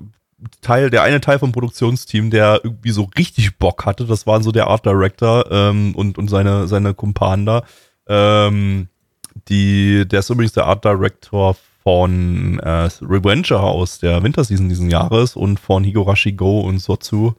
Teil, 0.60 0.90
der 0.90 1.02
eine 1.02 1.20
Teil 1.20 1.38
vom 1.38 1.52
Produktionsteam, 1.52 2.30
der 2.30 2.60
irgendwie 2.62 2.90
so 2.90 3.10
richtig 3.16 3.58
Bock 3.58 3.84
hatte. 3.86 4.06
Das 4.06 4.26
waren 4.26 4.42
so 4.42 4.52
der 4.52 4.66
Art 4.68 4.86
Director 4.86 5.50
ähm, 5.50 5.94
und, 5.94 6.18
und 6.18 6.28
seine, 6.28 6.68
seine 6.68 6.94
Kumpanen 6.94 7.46
da. 7.46 7.62
Ähm, 8.08 8.88
die, 9.48 10.06
der 10.06 10.20
ist 10.20 10.30
übrigens 10.30 10.52
der 10.52 10.66
Art 10.66 10.84
Director 10.84 11.56
von 11.82 12.58
äh, 12.60 12.88
Revenger 13.00 13.60
aus 13.60 13.98
der 13.98 14.22
Winterseason 14.22 14.68
diesen 14.68 14.90
Jahres 14.90 15.36
und 15.36 15.58
von 15.58 15.84
Higurashi 15.84 16.32
Go 16.32 16.60
und 16.60 16.78
Sotsu. 16.78 17.34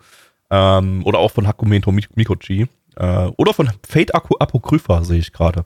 Ähm, 0.50 1.02
oder 1.06 1.20
auch 1.20 1.32
von 1.32 1.48
Hakumeto 1.48 1.92
Mikochi. 1.92 2.68
Äh, 2.96 3.32
oder 3.38 3.54
von 3.54 3.70
Fate 3.88 4.14
Apocrypha 4.14 5.04
sehe 5.04 5.20
ich 5.20 5.32
gerade. 5.32 5.66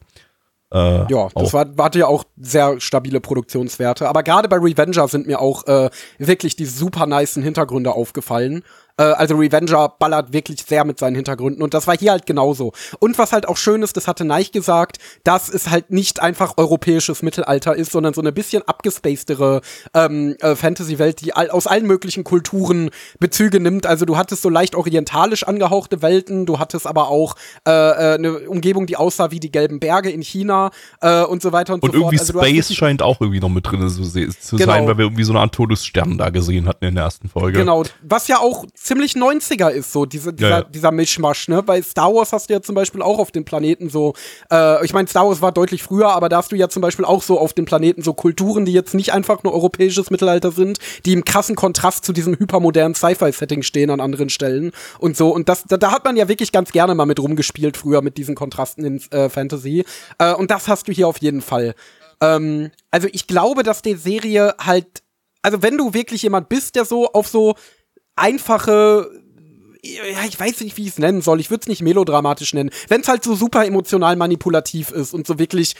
Äh, 0.74 1.12
ja, 1.12 1.30
das 1.36 1.54
war, 1.54 1.68
hatte 1.80 2.00
ja 2.00 2.08
auch 2.08 2.24
sehr 2.38 2.80
stabile 2.80 3.22
Produktionswerte. 3.22 4.10
Aber 4.10 4.24
gerade 4.24 4.50
bei 4.50 4.58
Revenger 4.58 5.08
sind 5.08 5.28
mir 5.28 5.40
auch 5.40 5.66
äh, 5.68 5.90
wirklich 6.18 6.56
die 6.56 6.66
super 6.66 7.06
nicen 7.06 7.44
Hintergründe 7.44 7.94
aufgefallen. 7.94 8.64
Äh, 8.98 9.04
also 9.04 9.36
Revenger 9.36 9.94
ballert 10.00 10.34
wirklich 10.34 10.64
sehr 10.64 10.86
mit 10.86 11.00
seinen 11.00 11.16
Hintergründen 11.16 11.64
und 11.64 11.74
das 11.74 11.88
war 11.88 11.98
hier 11.98 12.12
halt 12.12 12.26
genauso. 12.26 12.72
Und 13.00 13.18
was 13.18 13.34
halt 13.34 13.48
auch 13.48 13.58
schön 13.58 13.82
ist, 13.82 13.98
das 13.98 14.08
hatte 14.08 14.26
Neich 14.26 14.52
gesagt, 14.52 14.98
dass 15.24 15.50
es 15.50 15.70
halt 15.70 15.92
nicht 15.92 16.22
einfach 16.22 16.54
europäisches 16.58 17.22
Mittelalter 17.22 17.76
ist, 17.76 17.92
sondern 17.92 18.14
so 18.14 18.22
eine 18.22 18.32
bisschen 18.32 18.64
abgespacedere 18.64 19.62
ähm, 19.94 20.36
äh, 20.40 20.56
Fantasy-Welt, 20.56 21.22
die 21.22 21.34
all, 21.34 21.50
aus 21.50 21.68
allen 21.68 21.86
möglichen 21.86 22.24
Kulturen 22.24 22.90
Bezüge 23.20 23.60
nimmt. 23.60 23.86
Also 23.86 24.06
du 24.06 24.18
hattest 24.18 24.42
so 24.42 24.50
leicht 24.50 24.76
orientalisch 24.76 25.44
angehauchte 25.44 26.02
Welten, 26.02 26.46
du 26.46 26.60
hattest 26.60 26.88
aber 26.88 27.10
auch 27.10 27.36
äh, 27.68 27.72
äh 27.72 28.16
eine 28.16 28.40
Umgebung, 28.50 28.86
die 28.86 28.98
aussah 28.98 29.32
wie 29.32 29.40
die 29.40 29.52
gelben 29.52 29.80
Berge 29.80 30.10
in 30.10 30.22
China 30.22 30.72
äh, 31.02 31.24
und 31.24 31.42
so 31.42 31.52
weiter 31.52 31.74
und, 31.74 31.84
und 31.84 31.94
so 31.94 32.00
fort. 32.00 32.14
Und 32.14 32.20
irgendwie 32.20 32.20
also 32.20 32.40
Space 32.40 32.74
scheint 32.76 33.02
auch 33.02 33.20
irgendwie 33.20 33.40
noch 33.40 33.50
mit 33.50 33.66
drin 33.66 33.88
zu, 33.90 34.04
zu 34.04 34.56
genau. 34.56 34.72
sein, 34.72 34.88
weil 34.88 34.98
wir 34.98 35.06
irgendwie 35.06 35.24
so 35.24 35.34
eine 35.34 35.42
Art 35.42 35.54
Todesstern 35.54 36.18
da 36.18 36.30
gesehen 36.30 36.68
hatten 36.68 36.86
in 36.86 36.96
der 36.96 37.06
ersten 37.06 37.30
Folge. 37.30 37.60
Genau, 37.60 37.84
was 38.02 38.28
ja 38.28 38.40
auch 38.40 38.66
ziemlich 38.86 39.14
90er 39.14 39.70
ist, 39.70 39.92
so 39.92 40.06
diese, 40.06 40.32
dieser, 40.32 40.50
ja, 40.50 40.60
ja. 40.60 40.64
dieser 40.64 40.92
Mischmasch, 40.92 41.48
ne? 41.48 41.64
Bei 41.64 41.82
Star 41.82 42.14
Wars 42.14 42.32
hast 42.32 42.50
du 42.50 42.54
ja 42.54 42.62
zum 42.62 42.76
Beispiel 42.76 43.02
auch 43.02 43.18
auf 43.18 43.32
dem 43.32 43.44
Planeten 43.44 43.90
so, 43.90 44.14
äh, 44.52 44.86
ich 44.86 44.94
meine, 44.94 45.08
Star 45.08 45.28
Wars 45.28 45.42
war 45.42 45.52
deutlich 45.52 45.82
früher, 45.82 46.10
aber 46.10 46.30
da 46.30 46.38
hast 46.38 46.52
du 46.52 46.56
ja 46.56 46.70
zum 46.70 46.82
Beispiel 46.82 47.04
auch 47.04 47.24
so 47.24 47.40
auf 47.40 47.54
dem 47.54 47.66
Planeten 47.66 48.04
so 48.04 48.14
Kulturen, 48.14 48.66
die 48.66 48.74
jetzt 48.74 48.94
nicht 48.94 49.12
einfach 49.12 49.42
nur 49.44 49.54
europäisches 49.54 50.12
Mittelalter 50.12 50.52
sind, 50.52 50.78
die 51.06 51.14
im 51.14 51.26
krassen 51.26 51.56
Kontrast 51.56 52.06
zu 52.06 52.14
diesem 52.14 52.38
hypermodernen 52.38 52.94
Sci-Fi-Setting 52.94 53.64
stehen 53.64 53.90
an 53.90 54.00
anderen 54.00 54.30
Stellen 54.30 54.72
und 55.00 55.18
so. 55.18 55.30
Und 55.34 55.50
das, 55.50 55.64
da, 55.64 55.78
da, 55.78 55.92
hat 55.92 56.06
man 56.06 56.16
ja 56.16 56.28
wirklich 56.28 56.52
ganz 56.52 56.72
gerne 56.72 56.94
mal 56.94 57.06
mit 57.06 57.20
rumgespielt 57.20 57.78
früher 57.78 58.02
mit 58.02 58.18
diesen 58.18 58.36
Kontrasten 58.36 58.86
in 58.86 59.02
äh, 59.12 59.30
Fantasy. 59.30 59.84
Äh, 60.20 60.34
und 60.34 60.52
das 60.52 60.68
hast 60.68 60.88
du 60.88 60.92
hier 60.92 61.08
auf 61.08 61.18
jeden 61.18 61.42
Fall. 61.42 61.74
Ähm, 62.22 62.70
also 62.92 63.08
ich 63.12 63.26
glaube, 63.26 63.64
dass 63.64 63.82
die 63.82 63.96
Serie 63.96 64.54
halt 64.60 65.02
also 65.46 65.62
wenn 65.62 65.78
du 65.78 65.94
wirklich 65.94 66.24
jemand 66.24 66.50
bist, 66.50 66.76
der 66.76 66.86
so 66.86 67.12
auf 67.12 67.28
so 67.28 67.54
einfache 68.16 69.10
ja, 69.86 70.26
ich 70.28 70.40
weiß 70.40 70.62
nicht, 70.62 70.78
wie 70.78 70.84
ich 70.84 70.90
es 70.90 70.98
nennen 70.98 71.22
soll. 71.22 71.40
Ich 71.40 71.52
würde 71.52 71.62
es 71.62 71.68
nicht 71.68 71.84
melodramatisch 71.84 72.56
nennen. 72.56 72.72
Wenn 72.88 73.02
es 73.02 73.08
halt 73.08 73.24
so 73.24 73.36
super 73.36 73.66
emotional 73.66 74.16
manipulativ 74.16 74.90
ist 74.90 75.14
und 75.14 75.28
so 75.28 75.38
wirklich 75.38 75.76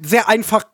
sehr 0.00 0.28
einfach 0.28 0.64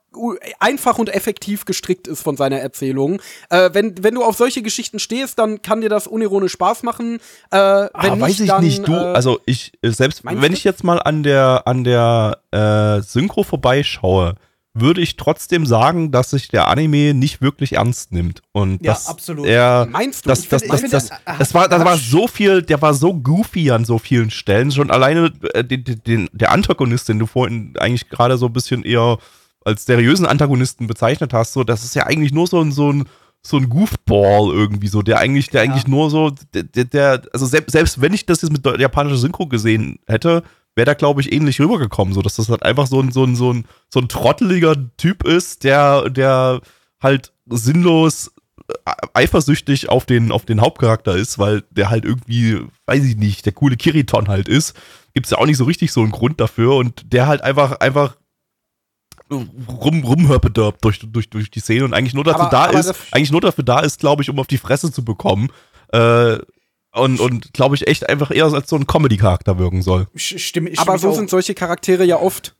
einfach 0.59 0.99
und 0.99 1.09
effektiv 1.09 1.65
gestrickt 1.65 2.09
ist 2.09 2.23
von 2.23 2.37
seiner 2.37 2.59
Erzählung. 2.59 3.23
Äh, 3.49 3.71
wenn, 3.75 4.03
wenn 4.03 4.15
du 4.15 4.25
auf 4.25 4.37
solche 4.37 4.61
Geschichten 4.61 4.99
stehst, 4.99 5.39
dann 5.39 5.63
kann 5.63 5.83
dir 5.83 5.89
das 5.89 6.09
unironisch 6.09 6.53
Spaß 6.53 6.83
machen. 6.83 7.21
Äh, 7.51 7.57
wenn 7.57 7.91
ah, 7.93 8.11
nicht, 8.17 8.21
weiß 8.21 8.41
ich 8.41 8.49
dann, 8.49 8.65
nicht, 8.65 8.89
du, 8.89 8.93
äh, 8.93 9.13
also 9.13 9.39
ich, 9.47 9.73
selbst 9.83 10.23
wenn 10.25 10.53
ich 10.53 10.65
jetzt 10.65 10.83
mal 10.83 11.01
an 11.01 11.23
der, 11.23 11.63
an 11.67 11.85
der 11.85 12.39
äh, 12.51 13.03
Synchro 13.03 13.45
vorbeischaue, 13.45 14.35
würde 14.73 15.01
ich 15.01 15.17
trotzdem 15.17 15.67
sagen, 15.67 16.13
dass 16.13 16.31
sich 16.31 16.49
der 16.49 16.69
Anime 16.69 17.13
nicht 17.13 17.43
wirklich 17.43 17.75
ernst 17.75 18.13
nimmt. 18.13 18.43
Und 18.53 18.85
ja, 18.85 18.93
dass 18.93 19.09
absolut. 19.09 19.47
Er, 19.47 19.89
Meinst 19.91 20.25
du? 20.25 20.29
Das, 20.29 20.49
das, 20.49 20.63
das, 20.63 20.83
das, 20.83 20.91
das, 20.91 21.11
das, 21.39 21.55
war, 21.55 21.69
das 21.69 21.85
war 21.85 21.97
so 21.97 22.29
viel, 22.29 22.63
der 22.63 22.81
war 22.81 22.95
so 22.95 23.15
goofy 23.15 23.73
an 23.73 23.85
so 23.85 23.99
vielen 23.99 24.31
Stellen. 24.31 24.71
Schon 24.71 24.91
alleine 24.91 25.33
äh, 25.55 25.65
den, 25.65 25.85
den, 26.07 26.29
der 26.33 26.53
Antagonist, 26.53 27.09
den 27.09 27.19
du 27.19 27.27
vorhin 27.27 27.75
eigentlich 27.79 28.09
gerade 28.09 28.39
so 28.39 28.47
ein 28.47 28.53
bisschen 28.53 28.85
eher 28.85 29.19
als 29.65 29.85
seriösen 29.85 30.27
Antagonisten 30.27 30.87
bezeichnet 30.87 31.33
hast, 31.33 31.53
so, 31.53 31.65
das 31.65 31.85
ist 31.85 31.95
ja 31.95 32.07
eigentlich 32.07 32.33
nur 32.33 32.47
so 32.47 32.61
ein, 32.61 32.73
so 32.73 32.93
ein, 32.93 33.05
so 33.43 33.57
ein 33.57 33.69
Goofball 33.69 34.51
irgendwie 34.53 34.89
so, 34.89 35.03
der 35.03 35.19
eigentlich, 35.19 35.49
der 35.49 35.65
ja. 35.65 35.71
eigentlich 35.71 35.87
nur 35.87 36.11
so, 36.11 36.33
der, 36.53 36.85
der, 36.85 37.23
also 37.33 37.47
selbst, 37.47 37.73
selbst 37.73 38.01
wenn 38.01 38.13
ich 38.13 38.27
das 38.27 38.43
jetzt 38.43 38.53
mit 38.53 38.65
japanischer 38.79 39.17
Synchro 39.17 39.47
gesehen 39.47 39.99
hätte, 40.07 40.43
wäre 40.75 40.87
da, 40.87 40.95
glaube 40.95 41.21
ich, 41.21 41.33
ähnlich 41.33 41.61
rübergekommen, 41.61 42.15
so 42.15 42.23
dass 42.23 42.37
das 42.37 42.49
halt 42.49 42.63
einfach 42.63 42.87
so 42.87 43.01
ein, 43.01 43.13
so 43.13 43.25
ein, 43.25 43.37
so 43.37 43.53
ein, 43.53 43.65
so 43.89 44.01
ein 44.01 44.09
trotteliger 44.09 44.77
Typ 44.97 45.25
ist, 45.27 45.65
der, 45.65 46.11
der 46.11 46.61
halt 47.03 47.33
sinnlos 47.49 48.31
äh, 48.69 48.93
eifersüchtig 49.15 49.89
auf 49.89 50.07
den, 50.07 50.33
auf 50.33 50.45
den 50.45 50.61
Hauptcharakter 50.61 51.17
ist, 51.17 51.39
weil 51.39 51.63
der 51.71 51.91
halt 51.91 52.05
irgendwie, 52.05 52.61
weiß 52.87 53.05
ich 53.05 53.17
nicht, 53.17 53.47
der 53.47 53.53
coole 53.53 53.77
Kiriton 53.77 54.29
halt 54.29 54.49
ist. 54.49 54.75
Gibt 55.15 55.27
es 55.27 55.31
ja 55.31 55.39
auch 55.39 55.47
nicht 55.47 55.57
so 55.57 55.65
richtig 55.65 55.93
so 55.93 56.03
einen 56.03 56.13
Grund 56.13 56.41
dafür 56.41 56.77
und 56.77 57.13
der 57.13 57.27
halt 57.27 57.43
einfach, 57.43 57.81
einfach 57.81 58.17
rum, 59.31 60.05
rumhörpedörbt 60.05 60.85
durch, 60.85 61.01
durch, 61.01 61.31
durch 61.31 61.51
die 61.51 61.61
Szene 61.61 61.85
und 61.85 61.95
eigentlich 61.95 62.15
nur 62.15 62.25
dazu 62.25 62.41
aber, 62.41 62.51
da 62.51 62.65
aber 62.65 62.79
ist, 62.79 62.95
eigentlich 63.13 63.33
nur 63.33 63.41
dafür 63.41 63.65
da 63.65 63.81
ist, 63.81 64.01
glaube 64.01 64.23
ich, 64.23 64.31
um 64.31 64.39
auf 64.39 64.47
die 64.47 64.59
Fresse 64.59 64.93
zu 64.93 65.05
bekommen. 65.05 65.51
Äh, 65.93 66.39
und, 66.93 67.21
und 67.21 67.53
glaube 67.53 67.77
ich, 67.77 67.87
echt 67.87 68.09
einfach 68.09 68.33
eher 68.33 68.47
als 68.47 68.69
so 68.69 68.77
ein 68.77 68.87
Comedy-Charakter 68.87 69.59
wirken 69.59 69.83
soll. 69.83 70.09
Stimme, 70.17 70.71
stimme 70.71 70.79
Aber 70.79 70.99
so 70.99 71.13
sind 71.13 71.31
solche 71.31 71.55
Charaktere 71.55 72.05
ja 72.05 72.19
oft. 72.19 72.57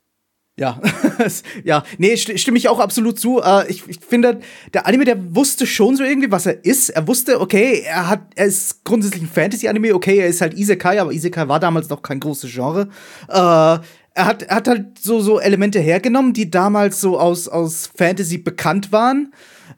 Ja, 0.57 0.79
ja, 1.63 1.83
nee, 1.97 2.15
stimme 2.17 2.57
ich 2.57 2.67
auch 2.67 2.79
absolut 2.79 3.19
zu. 3.19 3.39
Uh, 3.39 3.63
ich, 3.67 3.87
ich 3.87 3.99
finde, 3.99 4.41
der 4.73 4.85
Anime, 4.85 5.05
der 5.05 5.35
wusste 5.35 5.65
schon 5.65 5.95
so 5.95 6.03
irgendwie, 6.03 6.29
was 6.29 6.45
er 6.45 6.63
ist. 6.65 6.89
Er 6.89 7.07
wusste, 7.07 7.39
okay, 7.39 7.83
er 7.85 8.09
hat, 8.09 8.21
er 8.35 8.45
ist 8.45 8.83
grundsätzlich 8.83 9.23
ein 9.23 9.29
Fantasy-Anime, 9.29 9.95
okay, 9.95 10.19
er 10.19 10.27
ist 10.27 10.41
halt 10.41 10.53
Isekai, 10.53 10.99
aber 10.99 11.13
Isekai 11.13 11.47
war 11.47 11.59
damals 11.59 11.89
noch 11.89 12.01
kein 12.01 12.19
großes 12.19 12.51
Genre. 12.51 12.89
Uh, 13.29 13.79
er 14.13 14.25
hat, 14.25 14.43
er 14.43 14.55
hat 14.55 14.67
halt 14.67 14.99
so, 14.99 15.21
so 15.21 15.39
Elemente 15.39 15.79
hergenommen, 15.79 16.33
die 16.33 16.51
damals 16.51 16.99
so 16.99 17.19
aus, 17.19 17.47
aus 17.47 17.89
Fantasy 17.95 18.37
bekannt 18.37 18.91
waren. 18.91 19.33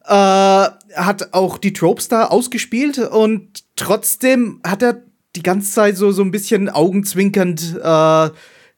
Uh, 0.06 0.68
hat 0.96 1.30
auch 1.32 1.58
die 1.58 1.72
Tropes 1.72 2.10
da 2.10 2.26
ausgespielt 2.26 2.98
und 2.98 3.64
trotzdem 3.78 4.60
hat 4.66 4.82
er 4.82 5.02
die 5.36 5.44
ganze 5.44 5.72
Zeit 5.72 5.96
so, 5.96 6.12
so 6.12 6.24
ein 6.24 6.32
bisschen 6.32 6.68
augenzwinkernd 6.68 7.80
äh, 7.82 8.30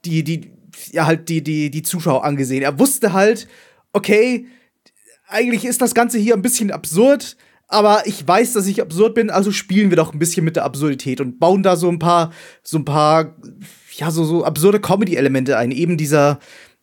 die, 0.05 0.23
die, 0.23 0.51
ja, 0.91 1.05
halt 1.05 1.29
die, 1.29 1.43
die, 1.43 1.71
die 1.71 1.81
Zuschauer 1.81 2.23
angesehen. 2.23 2.61
Er 2.61 2.79
wusste 2.79 3.13
halt, 3.13 3.47
okay, 3.91 4.45
eigentlich 5.27 5.65
ist 5.65 5.81
das 5.81 5.95
Ganze 5.95 6.17
hier 6.17 6.35
ein 6.35 6.41
bisschen 6.41 6.71
absurd, 6.71 7.37
aber 7.67 8.03
ich 8.05 8.25
weiß, 8.25 8.53
dass 8.53 8.67
ich 8.67 8.81
absurd 8.81 9.15
bin, 9.15 9.29
also 9.29 9.51
spielen 9.51 9.89
wir 9.89 9.97
doch 9.97 10.13
ein 10.13 10.19
bisschen 10.19 10.45
mit 10.45 10.55
der 10.55 10.65
Absurdität 10.65 11.19
und 11.19 11.39
bauen 11.39 11.63
da 11.63 11.75
so 11.75 11.89
ein 11.89 11.99
paar, 11.99 12.31
so 12.61 12.77
ein 12.77 12.85
paar, 12.85 13.35
ja, 13.97 14.11
so, 14.11 14.23
so 14.23 14.43
absurde 14.43 14.79
Comedy-Elemente 14.79 15.57
ein. 15.57 15.71
Eben 15.71 15.97
dieser, 15.97 16.39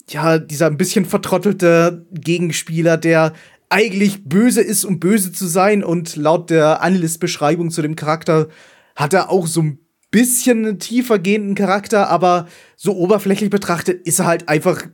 ja, 0.09 0.39
dieser 0.39 0.67
ein 0.67 0.77
bisschen 0.77 1.05
vertrottelte 1.05 2.07
Gegenspieler, 2.13 2.97
der 2.97 3.33
eigentlich 3.69 4.25
böse 4.25 4.61
ist, 4.61 4.85
um 4.85 5.01
böse 5.01 5.33
zu 5.33 5.47
sein 5.47 5.83
und 5.83 6.17
laut 6.17 6.51
der 6.51 6.83
Analyst-Beschreibung 6.83 7.71
zu 7.71 7.81
dem 7.81 7.97
Charakter 7.97 8.49
hat 8.95 9.15
er 9.15 9.31
auch 9.31 9.47
so 9.47 9.63
ein 9.63 9.79
bisschen 10.11 10.67
einen 10.67 10.79
tiefer 10.79 11.19
gehenden 11.19 11.55
Charakter, 11.55 12.09
aber 12.09 12.47
so 12.77 12.95
oberflächlich 12.95 13.49
betrachtet 13.49 14.07
ist 14.07 14.19
er 14.19 14.27
halt 14.27 14.49
einfach 14.49 14.87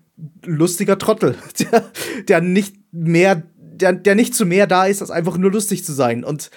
lustiger 0.44 0.96
Trottel, 0.98 1.36
der, 1.58 1.84
der 2.28 2.40
nicht 2.40 2.76
mehr, 2.92 3.42
der, 3.56 3.94
der 3.94 4.14
nicht 4.14 4.34
zu 4.34 4.46
mehr 4.46 4.68
da 4.68 4.86
ist, 4.86 5.02
als 5.02 5.10
einfach 5.10 5.36
nur 5.38 5.50
lustig 5.50 5.84
zu 5.84 5.92
sein. 5.92 6.22
Und 6.22 6.50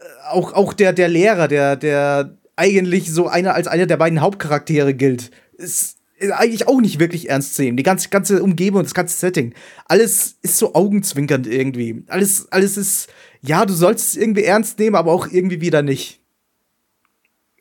äh, 0.00 0.04
auch, 0.30 0.52
auch 0.54 0.72
der, 0.72 0.92
der 0.92 1.08
Lehrer, 1.08 1.46
der, 1.46 1.76
der 1.76 2.36
eigentlich 2.58 3.10
so 3.10 3.28
einer 3.28 3.54
als 3.54 3.68
einer 3.68 3.86
der 3.86 3.96
beiden 3.96 4.20
Hauptcharaktere 4.20 4.94
gilt, 4.94 5.30
ist, 5.56 5.98
eigentlich 6.32 6.66
auch 6.66 6.80
nicht 6.80 6.98
wirklich 6.98 7.28
ernst 7.28 7.54
zu 7.54 7.62
nehmen. 7.62 7.76
Die 7.76 7.82
ganze, 7.82 8.08
ganze 8.08 8.42
Umgebung, 8.42 8.82
das 8.82 8.94
ganze 8.94 9.16
Setting, 9.16 9.54
alles 9.86 10.36
ist 10.42 10.58
so 10.58 10.74
augenzwinkernd 10.74 11.46
irgendwie. 11.46 12.02
Alles, 12.08 12.50
alles 12.50 12.76
ist, 12.76 13.08
ja, 13.40 13.64
du 13.64 13.72
sollst 13.72 14.08
es 14.08 14.16
irgendwie 14.16 14.44
ernst 14.44 14.78
nehmen, 14.78 14.96
aber 14.96 15.12
auch 15.12 15.28
irgendwie 15.30 15.60
wieder 15.60 15.82
nicht. 15.82 16.17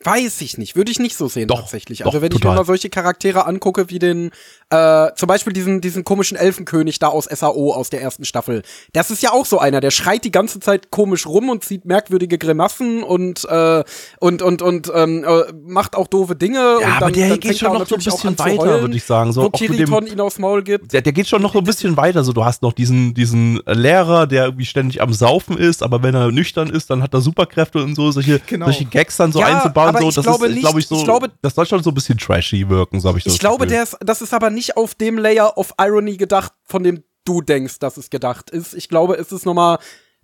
Weiß 0.07 0.41
ich 0.41 0.57
nicht, 0.57 0.75
würde 0.75 0.91
ich 0.91 0.99
nicht 0.99 1.15
so 1.17 1.27
sehen 1.27 1.47
Doch, 1.47 1.61
tatsächlich. 1.61 1.99
doch, 1.99 2.07
Also 2.07 2.21
wenn 2.21 2.31
ich 2.31 2.39
total. 2.39 2.51
mir 2.53 2.61
mal 2.61 2.65
solche 2.65 2.89
Charaktere 2.89 3.45
angucke 3.45 3.89
wie 3.89 3.99
den, 3.99 4.31
äh, 4.69 5.07
zum 5.15 5.27
Beispiel 5.27 5.53
diesen, 5.53 5.81
diesen 5.81 6.03
komischen 6.03 6.37
Elfenkönig 6.37 6.99
da 6.99 7.07
aus 7.09 7.25
SAO 7.25 7.73
aus 7.73 7.89
der 7.89 8.01
ersten 8.01 8.25
Staffel. 8.25 8.61
Das 8.93 9.11
ist 9.11 9.21
ja 9.21 9.31
auch 9.33 9.45
so 9.45 9.59
einer, 9.59 9.81
der 9.81 9.91
schreit 9.91 10.23
die 10.23 10.31
ganze 10.31 10.59
Zeit 10.59 10.91
komisch 10.91 11.25
rum 11.27 11.49
und 11.49 11.63
zieht 11.63 11.85
merkwürdige 11.85 12.37
Grimassen 12.37 13.03
und 13.03 13.45
äh, 13.49 13.83
und 14.19 14.41
und 14.41 14.61
und 14.61 14.91
ähm, 14.95 15.23
äh, 15.25 15.51
macht 15.65 15.95
auch 15.95 16.07
doofe 16.07 16.35
Dinge. 16.35 16.77
und 16.77 16.85
aber 16.85 16.99
dann, 17.07 17.13
der 17.13 17.29
dann 17.29 17.39
geht 17.39 17.57
schon 17.59 17.73
noch 17.73 17.87
so 17.87 17.95
ein 17.95 18.03
bisschen 18.03 18.37
weiter, 18.39 18.81
würde 18.81 18.95
ich 18.95 19.03
sagen. 19.03 19.31
So, 19.33 19.43
wo 19.43 19.49
dem- 19.49 20.07
ihn 20.07 20.19
aufs 20.21 20.39
Maul 20.39 20.63
gibt. 20.63 20.93
Der, 20.93 21.01
der 21.01 21.13
geht 21.13 21.27
schon 21.27 21.41
noch 21.41 21.53
so 21.53 21.59
ein 21.59 21.65
bisschen 21.65 21.97
weiter. 21.97 22.23
So, 22.23 22.33
du 22.33 22.43
hast 22.45 22.61
noch 22.61 22.73
diesen, 22.73 23.13
diesen 23.13 23.59
Lehrer, 23.65 24.27
der 24.27 24.45
irgendwie 24.45 24.65
ständig 24.65 25.01
am 25.01 25.11
Saufen 25.13 25.57
ist, 25.57 25.83
aber 25.83 26.01
wenn 26.03 26.15
er 26.15 26.31
nüchtern 26.31 26.69
ist, 26.69 26.89
dann 26.89 27.03
hat 27.03 27.13
er 27.13 27.21
Superkräfte 27.21 27.83
und 27.83 27.95
so, 27.95 28.11
solche, 28.11 28.39
Genau. 28.47 28.65
solche 28.65 28.85
Gags 28.85 29.17
dann 29.17 29.31
so 29.31 29.39
Ja, 29.39 29.47
einzubauen. 29.47 29.89
Aber 29.97 30.03
So, 30.03 30.09
ich 30.09 30.15
das 30.15 30.25
glaube 30.25 30.45
ist, 30.47 30.53
nicht- 30.53 30.61
glaube 30.61 30.79
ich, 30.79 30.87
so, 30.87 30.95
ich 30.97 31.03
glaube- 31.03 31.31
das 31.41 31.55
soll 31.55 31.65
schon 31.65 31.83
so 31.83 31.91
ein 31.91 31.93
bisschen 31.93 32.17
trashy 32.17 32.67
wirken, 32.69 32.99
so 32.99 33.09
habe 33.09 33.17
ich 33.17 33.23
das 33.23 33.33
Ich 33.33 33.39
glaube, 33.39 33.65
Gefühl. 33.65 33.75
der 33.75 33.83
ist, 33.83 33.97
das 34.01 34.21
ist 34.21 34.33
aber 34.33 34.49
nicht 34.49 34.77
auf 34.77 34.95
dem 34.95 35.17
Layer 35.17 35.57
of 35.57 35.73
Irony 35.79 36.17
gedacht, 36.17 36.53
von 36.65 36.83
dem 36.83 37.03
du 37.25 37.41
denkst, 37.41 37.79
dass 37.79 37.97
es 37.97 38.09
gedacht 38.09 38.49
ist. 38.51 38.73
Ich 38.73 38.87
glaube, 38.89 39.15
es 39.17 39.31
ist 39.31 39.45
noch 39.45 39.53
mal 39.53 39.79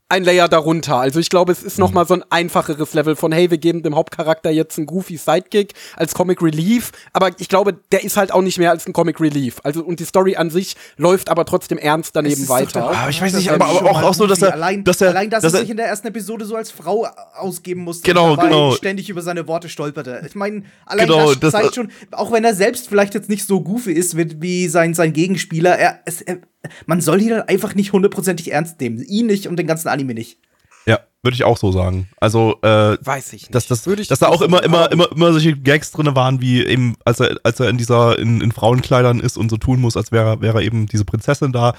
ein 0.10 0.24
Layer 0.24 0.48
darunter. 0.48 0.98
Also 0.98 1.20
ich 1.20 1.30
glaube, 1.32 1.52
es 1.52 1.64
ist 1.64 1.80
noch 1.80 1.92
mal 1.92 2.06
so 2.06 2.14
ein 2.14 2.24
einfacheres 2.30 2.94
Level 2.94 3.16
von, 3.16 3.32
hey, 3.32 3.50
wir 3.50 3.58
geben 3.58 3.82
dem 3.82 3.96
Hauptcharakter 3.96 4.52
jetzt 4.52 4.78
einen 4.78 4.86
goofy 4.86 5.18
Sidekick 5.18 5.74
als 5.96 6.14
Comic 6.14 6.40
Relief. 6.44 6.92
Aber 7.14 7.32
ich 7.40 7.50
glaube, 7.50 7.74
der 7.92 8.04
ist 8.04 8.16
halt 8.16 8.32
auch 8.32 8.44
nicht 8.44 8.60
mehr 8.60 8.70
als 8.70 8.86
ein 8.86 8.94
Comic 8.94 9.20
Relief. 9.20 9.56
Also 9.64 9.84
und 9.84 10.00
die 10.00 10.06
Story 10.06 10.36
an 10.36 10.52
sich 10.52 10.76
läuft 10.98 11.30
aber 11.30 11.46
trotzdem 11.46 11.80
ernst 11.80 12.16
daneben 12.16 12.48
weiter. 12.48 12.86
Ah, 12.92 13.02
aber 13.02 13.10
ich 13.10 13.20
weiß 13.22 13.34
nicht, 13.34 13.48
Das 13.48 13.56
aber- 13.56 13.66
aber 13.66 13.90
auch- 13.90 14.04
auch 14.04 14.14
so, 14.14 14.28
dass 14.28 14.42
er- 14.44 14.54
allein, 14.54 14.84
dass 14.84 15.02
er- 15.02 15.10
allein, 15.10 15.32
dass, 15.32 15.42
dass 15.42 15.54
er 15.54 15.58
er- 15.60 15.62
sich 15.62 15.72
in 15.72 15.78
der 15.78 15.88
ersten 15.88 16.08
Episode 16.08 16.46
so 16.46 16.56
als 16.56 16.70
Frau 16.70 17.08
ausgeben 17.36 17.82
musste, 17.82 18.06
Genau, 18.08 18.32
und 18.32 18.38
dabei 18.38 18.50
genau. 18.50 18.72
ständig 18.74 19.10
über 19.10 19.24
seine 19.24 19.48
Worte 19.48 19.68
stolperte. 19.70 20.22
Ich 20.28 20.36
meine, 20.36 20.64
allein 20.86 21.08
Genau, 21.08 21.30
das, 21.32 21.40
das- 21.40 21.52
zeigt 21.54 21.76
schon, 21.76 21.90
auch 22.12 22.32
wenn 22.32 22.44
er 22.44 22.54
selbst 22.54 22.88
vielleicht 22.88 23.16
jetzt 23.16 23.30
nicht 23.30 23.48
so 23.48 23.62
goofy 23.62 23.94
ist 23.94 24.16
wie, 24.16 24.40
wie 24.42 24.68
sein, 24.68 24.94
sein 24.94 25.12
Gegenspieler, 25.14 25.76
er, 25.78 26.00
es, 26.06 26.22
er, 26.22 26.38
man 26.86 27.02
soll 27.02 27.22
ihn 27.22 27.30
dann 27.30 27.48
einfach 27.48 27.76
nicht 27.76 27.94
hundertprozentig 27.94 28.52
ernst 28.52 28.80
nehmen. 28.82 29.02
Ihn 29.04 29.28
nicht 29.28 29.48
und 29.48 29.58
den 29.58 29.68
ganzen 29.68 29.88
Anime 29.90 30.14
nicht. 30.14 30.38
Ja, 30.86 31.00
würde 31.22 31.36
ich 31.36 31.44
auch 31.46 31.58
so 31.58 31.72
sagen. 31.72 32.10
Also, 32.20 32.58
äh, 32.62 32.98
Weiß 33.02 33.32
ich 33.34 33.44
nicht. 33.44 33.56
dass, 33.56 33.68
dass, 33.68 33.86
Würde 33.86 34.02
ich 34.02 34.10
dass 34.10 34.20
da 34.20 34.28
auch 34.28 34.42
immer, 34.42 34.64
immer, 34.64 34.92
immer, 34.92 35.10
immer 35.12 35.32
solche 35.32 35.56
Gags 35.56 35.92
drin 35.92 36.14
waren, 36.16 36.42
wie 36.42 36.66
eben, 36.66 36.96
als 37.06 37.22
er, 37.22 37.38
als 37.44 37.60
er 37.62 37.70
in 37.70 37.78
dieser, 37.78 38.20
in, 38.20 38.42
in 38.42 38.52
Frauenkleidern 38.52 39.20
ist 39.22 39.38
und 39.38 39.50
so 39.50 39.56
tun 39.58 39.80
muss, 39.80 39.96
als 39.96 40.12
wäre, 40.12 40.42
wäre 40.42 40.64
eben 40.64 40.88
diese 40.88 41.06
Prinzessin 41.06 41.54
da, 41.54 41.74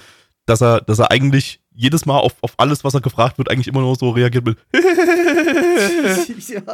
dass 0.46 0.62
er, 0.62 0.80
dass 0.80 0.98
er 0.98 1.10
eigentlich 1.10 1.60
jedes 1.74 2.06
Mal 2.06 2.18
auf, 2.18 2.32
auf 2.40 2.52
alles, 2.56 2.84
was 2.84 2.94
er 2.94 3.00
gefragt 3.00 3.36
wird, 3.36 3.50
eigentlich 3.50 3.68
immer 3.68 3.80
nur 3.80 3.96
so 3.96 4.10
reagiert 4.10 4.46
mit 4.46 4.56
ja. 4.72 4.80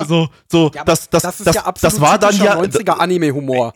so, 0.06 0.28
so, 0.50 0.70
Ja, 0.74 0.82
aber 0.82 0.92
das, 0.92 1.08
das, 1.10 1.22
das 1.22 1.40
ist 1.40 1.46
das, 1.46 1.56
ja 1.56 1.72
das 1.80 2.00
war 2.00 2.18
dann 2.18 2.36
ja, 2.36 2.56
90er 2.58 2.98
Anime-Humor. 2.98 3.72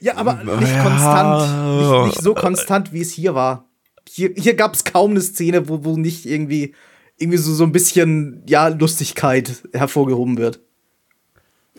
ja, 0.00 0.16
aber 0.16 0.34
nicht 0.34 0.72
Ja. 0.72 0.82
konstant. 0.82 1.80
Nicht, 1.80 2.06
nicht 2.14 2.22
so 2.22 2.34
konstant, 2.34 2.92
wie 2.92 3.00
es 3.00 3.12
hier 3.12 3.34
war. 3.34 3.64
Hier, 4.10 4.30
hier 4.36 4.54
gab 4.54 4.74
es 4.74 4.84
kaum 4.84 5.12
eine 5.12 5.20
Szene, 5.20 5.68
wo, 5.68 5.84
wo 5.84 5.96
nicht 5.96 6.26
irgendwie, 6.26 6.74
irgendwie 7.16 7.38
so, 7.38 7.54
so 7.54 7.64
ein 7.64 7.72
bisschen, 7.72 8.42
ja, 8.48 8.68
Lustigkeit 8.68 9.62
hervorgehoben 9.72 10.38
wird. 10.38 10.60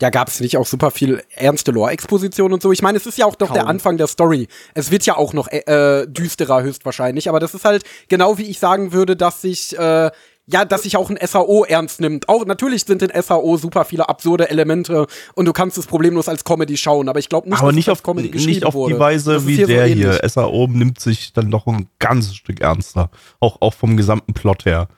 Ja, 0.00 0.08
gab 0.08 0.28
es 0.28 0.40
nicht 0.40 0.56
auch 0.56 0.66
super 0.66 0.90
viel 0.90 1.22
ernste 1.34 1.72
Lore-Exposition 1.72 2.54
und 2.54 2.62
so? 2.62 2.72
Ich 2.72 2.80
meine, 2.80 2.96
es 2.96 3.04
ist 3.04 3.18
ja 3.18 3.26
auch 3.26 3.34
doch 3.34 3.52
der 3.52 3.62
Kaum. 3.62 3.70
Anfang 3.70 3.98
der 3.98 4.06
Story. 4.06 4.48
Es 4.74 4.90
wird 4.90 5.04
ja 5.04 5.16
auch 5.16 5.34
noch 5.34 5.48
äh, 5.48 6.06
düsterer 6.06 6.62
höchstwahrscheinlich, 6.62 7.28
aber 7.28 7.38
das 7.38 7.54
ist 7.54 7.66
halt 7.66 7.84
genau 8.08 8.38
wie 8.38 8.44
ich 8.44 8.58
sagen 8.58 8.92
würde, 8.92 9.14
dass 9.14 9.42
sich 9.42 9.78
äh, 9.78 10.10
ja, 10.52 10.64
dass 10.64 10.82
sich 10.82 10.96
auch 10.96 11.10
ein 11.10 11.18
SAO 11.24 11.64
ernst 11.64 12.00
nimmt. 12.00 12.28
Auch 12.28 12.44
natürlich 12.44 12.84
sind 12.84 13.02
in 13.02 13.22
SAO 13.22 13.56
super 13.56 13.84
viele 13.84 14.08
absurde 14.08 14.50
Elemente 14.50 15.06
und 15.34 15.44
du 15.46 15.52
kannst 15.52 15.78
es 15.78 15.86
problemlos 15.86 16.28
als 16.28 16.44
Comedy 16.44 16.76
schauen, 16.76 17.08
aber 17.08 17.18
ich 17.18 17.28
glaube 17.28 17.48
nicht, 17.48 17.58
aber 17.58 17.68
dass 17.68 17.76
nicht 17.76 17.90
auf, 17.90 18.02
Comedy 18.02 18.30
geschrieben 18.30 18.52
nicht 18.52 18.64
auf 18.64 18.74
die 18.74 18.98
Weise 18.98 19.46
wie 19.46 19.56
hier 19.56 19.66
so 19.66 19.72
der 19.72 19.86
ähnlich. 19.86 20.18
hier. 20.20 20.28
SAO 20.28 20.66
nimmt 20.68 21.00
sich 21.00 21.32
dann 21.32 21.48
noch 21.48 21.66
ein 21.66 21.88
ganzes 21.98 22.36
Stück 22.36 22.60
ernster. 22.60 23.10
Auch, 23.38 23.60
auch 23.60 23.74
vom 23.74 23.96
gesamten 23.96 24.34
Plot 24.34 24.64
her. 24.64 24.88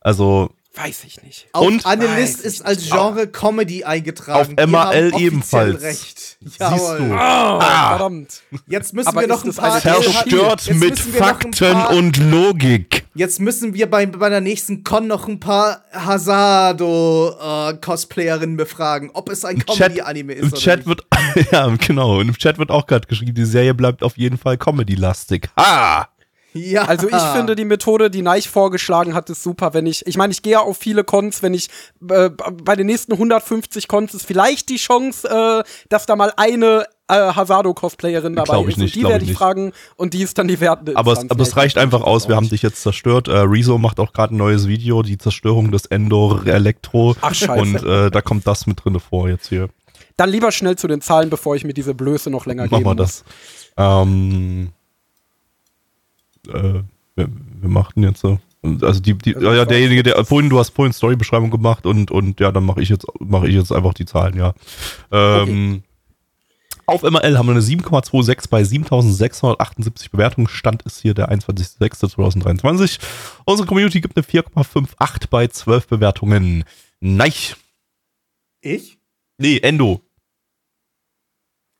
Also, 0.00 0.50
Weiß 0.74 1.02
ich 1.04 1.20
nicht. 1.24 1.48
Auch 1.52 1.62
Und- 1.62 1.84
Analyst 1.84 2.40
ist 2.42 2.64
als 2.64 2.88
Genre 2.88 3.26
Comedy 3.26 3.82
eingetragen. 3.82 4.56
Auf 4.56 4.66
MAL 4.68 5.10
ebenfalls. 5.18 5.82
Recht. 5.82 6.36
siehst 6.40 6.60
du. 6.60 7.12
Ah, 7.12 7.88
verdammt. 7.90 8.42
Jetzt 8.68 8.94
müssen 8.94 9.08
Aber 9.08 9.22
wir 9.22 9.26
noch 9.28 9.44
ein 9.44 9.52
paar 9.52 9.80
zerstört 9.80 10.66
Jetzt 10.66 10.78
mit 10.78 10.96
Fakten 11.00 11.50
paar- 11.50 11.90
und 11.90 12.16
Logik. 12.18 13.04
Jetzt 13.14 13.40
müssen 13.40 13.74
wir 13.74 13.90
bei, 13.90 14.06
bei 14.06 14.28
der 14.28 14.40
nächsten 14.40 14.84
Con 14.84 15.08
noch 15.08 15.26
ein 15.26 15.40
paar 15.40 15.82
Hazardo-Cosplayerinnen 15.92 18.56
befragen, 18.56 19.10
ob 19.12 19.28
es 19.28 19.44
ein 19.44 19.58
Comedy-Anime 19.66 20.34
ist. 20.34 20.42
Im 20.42 20.48
oder 20.52 20.56
Chat 20.60 20.86
nicht. 20.86 20.88
wird, 20.88 21.04
ja, 21.52 21.66
genau. 21.84 22.20
Und 22.20 22.28
im 22.28 22.38
Chat 22.38 22.58
wird 22.58 22.70
auch 22.70 22.86
gerade 22.86 23.08
geschrieben, 23.08 23.34
die 23.34 23.44
Serie 23.44 23.74
bleibt 23.74 24.04
auf 24.04 24.16
jeden 24.16 24.38
Fall 24.38 24.56
Comedy-lastig. 24.56 25.48
Ah! 25.56 26.06
Ja. 26.52 26.84
Also 26.84 27.08
ich 27.08 27.22
finde 27.34 27.54
die 27.54 27.64
Methode, 27.64 28.10
die 28.10 28.22
Neich 28.22 28.48
vorgeschlagen 28.48 29.14
hat, 29.14 29.30
ist 29.30 29.42
super, 29.42 29.72
wenn 29.72 29.86
ich, 29.86 30.06
ich 30.06 30.16
meine, 30.16 30.32
ich 30.32 30.42
gehe 30.42 30.60
auf 30.60 30.76
viele 30.76 31.04
Cons, 31.04 31.42
wenn 31.42 31.54
ich 31.54 31.68
äh, 32.08 32.30
bei 32.30 32.76
den 32.76 32.86
nächsten 32.86 33.12
150 33.12 33.86
Cons 33.86 34.14
ist 34.14 34.26
vielleicht 34.26 34.68
die 34.68 34.76
Chance, 34.76 35.28
äh, 35.28 35.62
dass 35.88 36.06
da 36.06 36.16
mal 36.16 36.32
eine 36.36 36.86
äh, 37.08 37.14
Hazardo-Cosplayerin 37.34 38.34
dabei 38.34 38.52
Glaub 38.52 38.68
ich 38.68 38.76
ist. 38.76 38.78
nicht, 38.78 38.96
und 38.96 39.02
die 39.02 39.08
werde 39.08 39.18
ich 39.18 39.22
ich 39.22 39.28
nicht. 39.30 39.38
fragen 39.38 39.72
und 39.96 40.14
die 40.14 40.22
ist 40.22 40.38
dann 40.38 40.48
die 40.48 40.60
wertende 40.60 40.96
Aber 40.96 41.12
es, 41.12 41.30
aber 41.30 41.42
es 41.42 41.56
reicht 41.56 41.78
einfach 41.78 42.02
aus. 42.02 42.28
Wir 42.28 42.36
haben 42.36 42.48
dich 42.48 42.62
jetzt 42.62 42.82
zerstört. 42.82 43.28
Äh, 43.28 43.38
Rezo 43.38 43.78
macht 43.78 44.00
auch 44.00 44.12
gerade 44.12 44.34
ein 44.34 44.38
neues 44.38 44.66
Video, 44.66 45.02
die 45.02 45.18
Zerstörung 45.18 45.70
des 45.70 45.86
Endor 45.86 46.46
Elektro. 46.46 47.14
Ach, 47.20 47.34
scheiße. 47.34 47.60
Und 47.60 47.84
äh, 47.84 48.10
da 48.10 48.20
kommt 48.22 48.46
das 48.46 48.66
mit 48.66 48.84
drin 48.84 48.98
vor 48.98 49.28
jetzt 49.28 49.48
hier. 49.48 49.68
Dann 50.16 50.30
lieber 50.30 50.52
schnell 50.52 50.76
zu 50.76 50.88
den 50.88 51.00
Zahlen, 51.00 51.30
bevor 51.30 51.56
ich 51.56 51.64
mir 51.64 51.74
diese 51.74 51.94
Blöße 51.94 52.28
noch 52.28 52.46
länger 52.46 52.64
Machen 52.64 52.78
geben 52.78 52.90
wir 52.90 52.94
das. 52.94 53.24
Ähm, 53.76 54.72
äh, 56.48 56.82
wir, 57.14 57.28
wir 57.60 57.68
machten 57.68 58.02
jetzt 58.02 58.20
so. 58.20 58.38
Also 58.62 59.00
die, 59.00 59.14
die 59.14 59.32
ja, 59.32 59.54
ja, 59.54 59.64
derjenige, 59.64 60.02
der 60.02 60.22
vorhin, 60.24 60.50
du 60.50 60.58
hast 60.58 60.70
vorhin 60.70 60.92
Storybeschreibung 60.92 61.50
gemacht 61.50 61.86
und, 61.86 62.10
und 62.10 62.40
ja, 62.40 62.52
dann 62.52 62.64
mache 62.64 62.82
ich 62.82 62.90
jetzt 62.90 63.06
mache 63.18 63.48
ich 63.48 63.54
jetzt 63.54 63.72
einfach 63.72 63.94
die 63.94 64.04
Zahlen, 64.04 64.36
ja. 64.36 64.52
Ähm, 65.10 65.82
Auf 66.84 67.02
MRL 67.02 67.38
haben 67.38 67.46
wir 67.46 67.52
eine 67.52 67.62
7,26 67.62 68.50
bei 68.50 68.62
7678 68.62 70.10
Bewertungen. 70.10 70.46
Stand 70.46 70.82
ist 70.82 71.00
hier 71.00 71.14
der 71.14 71.30
21.06.2023. 71.30 72.98
Unsere 73.46 73.66
Community 73.66 74.02
gibt 74.02 74.18
eine 74.18 74.26
4,58 74.26 75.30
bei 75.30 75.46
12 75.46 75.86
Bewertungen. 75.86 76.64
Nein. 77.00 77.32
Ich? 78.60 78.98
Nee, 79.38 79.58
Endo. 79.60 80.02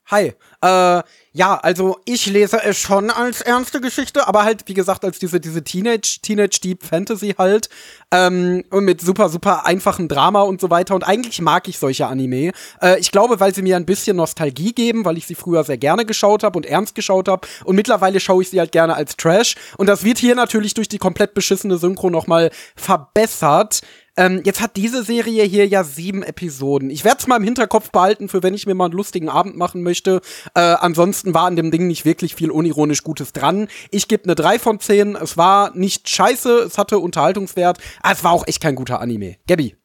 Hi. 0.07 0.33
Äh, 0.61 1.03
ja, 1.33 1.55
also 1.55 1.97
ich 2.03 2.25
lese 2.25 2.61
es 2.61 2.77
schon 2.77 3.09
als 3.09 3.39
ernste 3.39 3.79
Geschichte, 3.79 4.27
aber 4.27 4.43
halt, 4.43 4.67
wie 4.67 4.73
gesagt, 4.73 5.05
als 5.05 5.17
diese, 5.17 5.39
diese 5.39 5.63
Teenage, 5.63 6.19
Teenage 6.21 6.59
Deep 6.61 6.83
Fantasy 6.83 7.35
halt. 7.37 7.69
Ähm, 8.11 8.65
und 8.69 8.83
mit 8.83 8.99
super, 8.99 9.29
super 9.29 9.65
einfachem 9.65 10.09
Drama 10.09 10.41
und 10.41 10.59
so 10.59 10.69
weiter. 10.69 10.93
Und 10.93 11.03
eigentlich 11.03 11.39
mag 11.39 11.69
ich 11.69 11.79
solche 11.79 12.07
Anime. 12.07 12.51
Äh, 12.81 12.99
ich 12.99 13.11
glaube, 13.11 13.39
weil 13.39 13.55
sie 13.55 13.61
mir 13.61 13.77
ein 13.77 13.85
bisschen 13.85 14.17
Nostalgie 14.17 14.73
geben, 14.73 15.05
weil 15.05 15.17
ich 15.17 15.25
sie 15.25 15.35
früher 15.35 15.63
sehr 15.63 15.77
gerne 15.77 16.05
geschaut 16.05 16.43
habe 16.43 16.57
und 16.57 16.65
ernst 16.65 16.95
geschaut 16.95 17.29
habe. 17.29 17.47
Und 17.63 17.77
mittlerweile 17.77 18.19
schaue 18.19 18.43
ich 18.43 18.49
sie 18.49 18.59
halt 18.59 18.73
gerne 18.73 18.95
als 18.95 19.15
Trash. 19.15 19.55
Und 19.77 19.87
das 19.87 20.03
wird 20.03 20.17
hier 20.17 20.35
natürlich 20.35 20.73
durch 20.73 20.89
die 20.89 20.97
komplett 20.97 21.33
beschissene 21.33 21.77
Synchro 21.77 22.09
nochmal 22.09 22.51
verbessert. 22.75 23.81
Ähm, 24.21 24.41
jetzt 24.45 24.61
hat 24.61 24.75
diese 24.75 25.03
Serie 25.03 25.43
hier 25.45 25.67
ja 25.67 25.83
sieben 25.83 26.21
Episoden. 26.21 26.91
Ich 26.91 27.03
werde 27.03 27.17
es 27.19 27.27
mal 27.27 27.37
im 27.37 27.43
Hinterkopf 27.43 27.89
behalten, 27.89 28.29
für 28.29 28.43
wenn 28.43 28.53
ich 28.53 28.67
mir 28.67 28.75
mal 28.75 28.85
einen 28.85 28.93
lustigen 28.93 29.29
Abend 29.29 29.57
machen 29.57 29.81
möchte. 29.81 30.21
Äh, 30.53 30.59
ansonsten 30.59 31.33
war 31.33 31.45
an 31.45 31.55
dem 31.55 31.71
Ding 31.71 31.87
nicht 31.87 32.05
wirklich 32.05 32.35
viel 32.35 32.51
unironisch 32.51 33.03
Gutes 33.03 33.33
dran. 33.33 33.67
Ich 33.89 34.07
gebe 34.07 34.25
eine 34.25 34.35
3 34.35 34.59
von 34.59 34.79
10. 34.79 35.15
Es 35.15 35.37
war 35.37 35.75
nicht 35.75 36.07
scheiße, 36.07 36.59
es 36.59 36.77
hatte 36.77 36.99
Unterhaltungswert, 36.99 37.79
aber 38.01 38.13
es 38.13 38.23
war 38.23 38.31
auch 38.31 38.45
echt 38.45 38.61
kein 38.61 38.75
guter 38.75 39.01
Anime. 39.01 39.37
Gabby. 39.47 39.75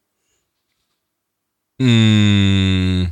Mm. 1.79 3.05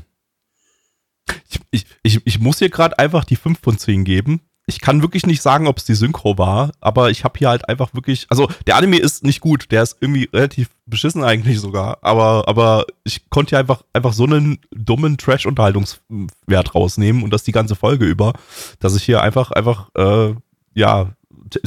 Ich, 1.50 1.60
ich, 1.72 1.86
ich, 2.04 2.22
ich 2.26 2.40
muss 2.40 2.60
hier 2.60 2.70
gerade 2.70 3.00
einfach 3.00 3.26
die 3.26 3.36
5 3.36 3.60
von 3.60 3.80
10 3.80 4.04
geben. 4.04 4.42
Ich 4.68 4.82
kann 4.82 5.04
wirklich 5.04 5.28
nicht 5.28 5.44
sagen, 5.44 5.68
ob 5.68 5.78
es 5.78 5.86
die 5.86 5.94
Synchro 5.94 6.40
war, 6.40 6.72
aber 6.82 7.12
ich 7.12 7.24
habe 7.24 7.38
hier 7.38 7.50
halt 7.50 7.70
einfach 7.70 7.94
wirklich, 7.94 8.26
also 8.30 8.50
der 8.66 8.78
Anime 8.78 8.98
ist 8.98 9.24
nicht 9.24 9.40
gut, 9.40 9.72
der 9.72 9.84
ist 9.84 9.98
irgendwie 10.02 10.28
relativ 10.34 10.70
beschissen 10.88 11.24
eigentlich 11.24 11.60
sogar, 11.60 12.00
aber, 12.02 12.48
aber 12.48 12.86
ich 13.04 13.30
konnte 13.30 13.52
hier 13.52 13.60
einfach, 13.60 13.84
einfach 13.94 14.14
so 14.14 14.24
einen 14.24 14.58
dummen 14.72 15.18
Trash-Unterhaltungswert 15.18 16.74
rausnehmen 16.74 17.22
und 17.22 17.32
das 17.32 17.44
die 17.44 17.52
ganze 17.52 17.76
Folge 17.76 18.06
über, 18.06 18.34
dass 18.80 18.96
ich 18.96 19.04
hier 19.04 19.22
einfach, 19.22 19.52
einfach, 19.52 19.90
äh, 19.96 20.34
ja, 20.74 21.12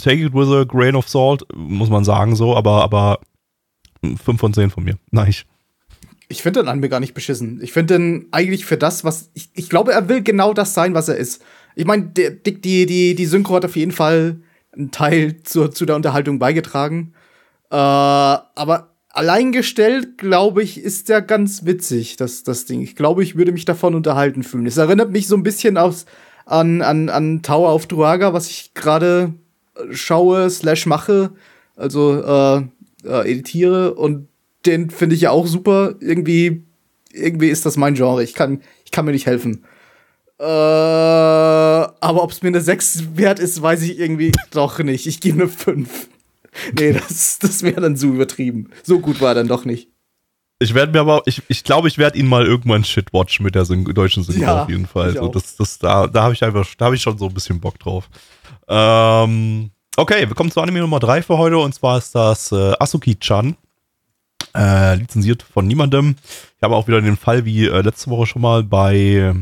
take 0.00 0.24
it 0.24 0.34
with 0.34 0.48
a 0.48 0.64
grain 0.64 0.96
of 0.96 1.08
salt, 1.08 1.44
muss 1.54 1.90
man 1.90 2.04
sagen 2.04 2.34
so, 2.34 2.56
aber, 2.56 2.82
aber 2.82 3.20
5 4.02 4.40
von 4.40 4.52
10 4.52 4.70
von 4.70 4.84
mir. 4.84 4.98
Nein. 5.10 5.28
Ich, 5.28 5.46
Ich 6.28 6.42
finde 6.42 6.62
den 6.62 6.68
Anime 6.68 6.88
gar 6.88 7.00
nicht 7.00 7.14
beschissen. 7.14 7.60
Ich 7.62 7.72
finde 7.72 7.94
den 7.94 8.28
eigentlich 8.32 8.64
für 8.64 8.76
das, 8.76 9.04
was. 9.04 9.30
Ich, 9.34 9.50
ich 9.54 9.68
glaube, 9.68 9.92
er 9.92 10.08
will 10.08 10.22
genau 10.22 10.52
das 10.52 10.74
sein, 10.74 10.94
was 10.94 11.08
er 11.08 11.16
ist. 11.16 11.42
Ich 11.78 11.84
meine, 11.84 12.06
die, 12.06 12.42
die, 12.42 12.86
die, 12.86 13.14
die 13.14 13.26
Synchro 13.26 13.54
hat 13.54 13.64
auf 13.64 13.76
jeden 13.76 13.92
Fall 13.92 14.40
einen 14.72 14.90
Teil 14.90 15.36
zur, 15.44 15.70
zu 15.70 15.86
der 15.86 15.94
Unterhaltung 15.94 16.40
beigetragen. 16.40 17.12
Äh, 17.70 17.76
aber 17.76 18.96
alleingestellt, 19.10 20.18
glaube 20.18 20.64
ich, 20.64 20.82
ist 20.82 21.08
der 21.08 21.22
ganz 21.22 21.66
witzig, 21.66 22.16
das, 22.16 22.42
das 22.42 22.64
Ding. 22.64 22.80
Ich 22.80 22.96
glaube, 22.96 23.22
ich 23.22 23.36
würde 23.36 23.52
mich 23.52 23.64
davon 23.64 23.94
unterhalten 23.94 24.42
fühlen. 24.42 24.66
Es 24.66 24.76
erinnert 24.76 25.12
mich 25.12 25.28
so 25.28 25.36
ein 25.36 25.44
bisschen 25.44 25.76
aufs, 25.76 26.06
an, 26.46 26.82
an, 26.82 27.10
an 27.10 27.42
Tower 27.42 27.72
of 27.72 27.86
Druaga, 27.86 28.32
was 28.32 28.50
ich 28.50 28.74
gerade 28.74 29.34
äh, 29.76 29.94
schaue, 29.94 30.50
slash 30.50 30.84
mache. 30.84 31.30
Also 31.76 32.20
äh, 32.20 32.62
äh, 33.04 33.30
editiere 33.30 33.94
und 33.94 34.26
den 34.66 34.90
finde 34.90 35.14
ich 35.14 35.20
ja 35.20 35.30
auch 35.30 35.46
super. 35.46 35.94
Irgendwie, 36.00 36.64
irgendwie 37.12 37.50
ist 37.50 37.66
das 37.66 37.76
mein 37.76 37.94
Genre. 37.94 38.24
Ich 38.24 38.34
kann, 38.34 38.62
ich 38.84 38.90
kann 38.90 39.04
mir 39.04 39.12
nicht 39.12 39.26
helfen. 39.26 39.64
Äh, 40.40 40.44
aber 40.44 42.22
ob 42.22 42.30
es 42.30 42.42
mir 42.42 42.48
eine 42.48 42.60
6 42.60 43.16
wert 43.16 43.38
ist, 43.40 43.60
weiß 43.60 43.82
ich 43.82 43.98
irgendwie 43.98 44.32
doch 44.50 44.78
nicht. 44.78 45.06
Ich 45.06 45.20
gebe 45.20 45.42
eine 45.42 45.48
5. 45.48 46.08
Nee, 46.78 46.92
das, 46.92 47.38
das 47.38 47.62
wäre 47.62 47.80
dann 47.80 47.96
so 47.96 48.08
übertrieben. 48.08 48.70
So 48.82 49.00
gut 49.00 49.20
war 49.20 49.30
er 49.30 49.34
dann 49.36 49.48
doch 49.48 49.64
nicht. 49.64 49.88
Ich 50.60 50.74
werde 50.74 50.92
mir 50.92 51.00
aber, 51.00 51.22
ich, 51.26 51.42
ich 51.48 51.62
glaube, 51.62 51.86
ich 51.86 51.98
werde 51.98 52.18
ihn 52.18 52.26
mal 52.26 52.44
irgendwann 52.44 52.82
shitwatchen 52.82 53.44
mit 53.44 53.54
der 53.54 53.64
Syn 53.64 53.84
deutschen 53.84 54.24
Synchro 54.24 54.42
Ja, 54.42 54.62
auf 54.62 54.68
jeden 54.68 54.86
Fall. 54.86 55.14
So, 55.14 55.28
das, 55.28 55.56
das, 55.56 55.78
da 55.78 56.08
da 56.08 56.22
habe 56.24 56.34
ich 56.34 56.42
einfach, 56.42 56.66
da 56.76 56.86
habe 56.86 56.96
ich 56.96 57.02
schon 57.02 57.16
so 57.16 57.26
ein 57.26 57.34
bisschen 57.34 57.60
Bock 57.60 57.78
drauf. 57.78 58.08
Ähm, 58.66 59.70
okay, 59.96 60.26
wir 60.26 60.34
kommen 60.34 60.50
zu 60.50 60.60
Anime 60.60 60.80
Nummer 60.80 60.98
3 60.98 61.22
für 61.22 61.38
heute 61.38 61.58
und 61.58 61.74
zwar 61.74 61.98
ist 61.98 62.12
das 62.14 62.50
äh, 62.50 62.74
Asuki-chan. 62.78 63.56
Äh, 64.56 64.96
lizenziert 64.96 65.42
von 65.44 65.66
niemandem. 65.66 66.16
Ich 66.56 66.62
habe 66.62 66.74
auch 66.74 66.88
wieder 66.88 67.00
den 67.00 67.16
Fall 67.16 67.44
wie 67.44 67.66
äh, 67.66 67.80
letzte 67.82 68.10
Woche 68.10 68.26
schon 68.26 68.42
mal 68.42 68.64
bei 68.64 69.34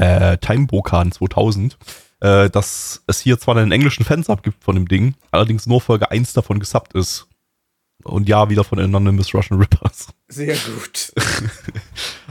äh, 0.00 0.38
Time 0.38 0.66
Bokan 0.66 1.12
2000, 1.12 1.78
äh, 2.20 2.50
dass 2.50 3.02
es 3.06 3.20
hier 3.20 3.38
zwar 3.38 3.56
einen 3.56 3.72
englischen 3.72 4.04
Fansub 4.04 4.42
gibt 4.42 4.64
von 4.64 4.74
dem 4.74 4.88
Ding, 4.88 5.14
allerdings 5.30 5.66
nur 5.66 5.80
Folge 5.80 6.10
1 6.10 6.32
davon 6.32 6.58
gesubbt 6.58 6.94
ist. 6.94 7.26
Und 8.02 8.28
ja, 8.28 8.48
wieder 8.48 8.64
von 8.64 8.78
Anonymous 8.78 9.34
Russian 9.34 9.58
Rippers. 9.58 10.08
Sehr 10.28 10.56
gut. 10.56 11.12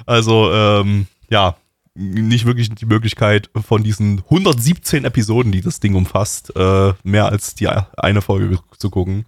Also, 0.05 0.51
ähm, 0.51 1.05
ja, 1.29 1.55
nicht 1.93 2.45
wirklich 2.45 2.69
die 2.69 2.87
Möglichkeit 2.87 3.51
von 3.67 3.83
diesen 3.83 4.23
117 4.23 5.05
Episoden, 5.05 5.51
die 5.51 5.61
das 5.61 5.79
Ding 5.79 5.93
umfasst, 5.93 6.55
äh, 6.55 6.93
mehr 7.03 7.27
als 7.27 7.53
die 7.53 7.67
eine 7.67 8.23
Folge 8.23 8.57
zu 8.79 8.89
gucken. 8.89 9.25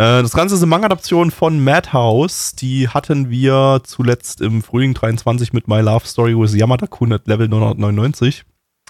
Äh, 0.00 0.22
das 0.22 0.32
Ganze 0.32 0.54
ist 0.54 0.62
eine 0.62 0.70
Manga-Adaption 0.70 1.30
von 1.30 1.62
Madhouse. 1.62 2.54
Die 2.54 2.88
hatten 2.88 3.28
wir 3.28 3.82
zuletzt 3.84 4.40
im 4.40 4.62
Frühling 4.62 4.94
23 4.94 5.52
mit 5.52 5.68
My 5.68 5.80
Love 5.80 6.06
Story 6.06 6.34
with 6.38 6.54
Yamada-kun 6.54 7.12
at 7.12 7.26
Level 7.26 7.48
999. 7.48 8.44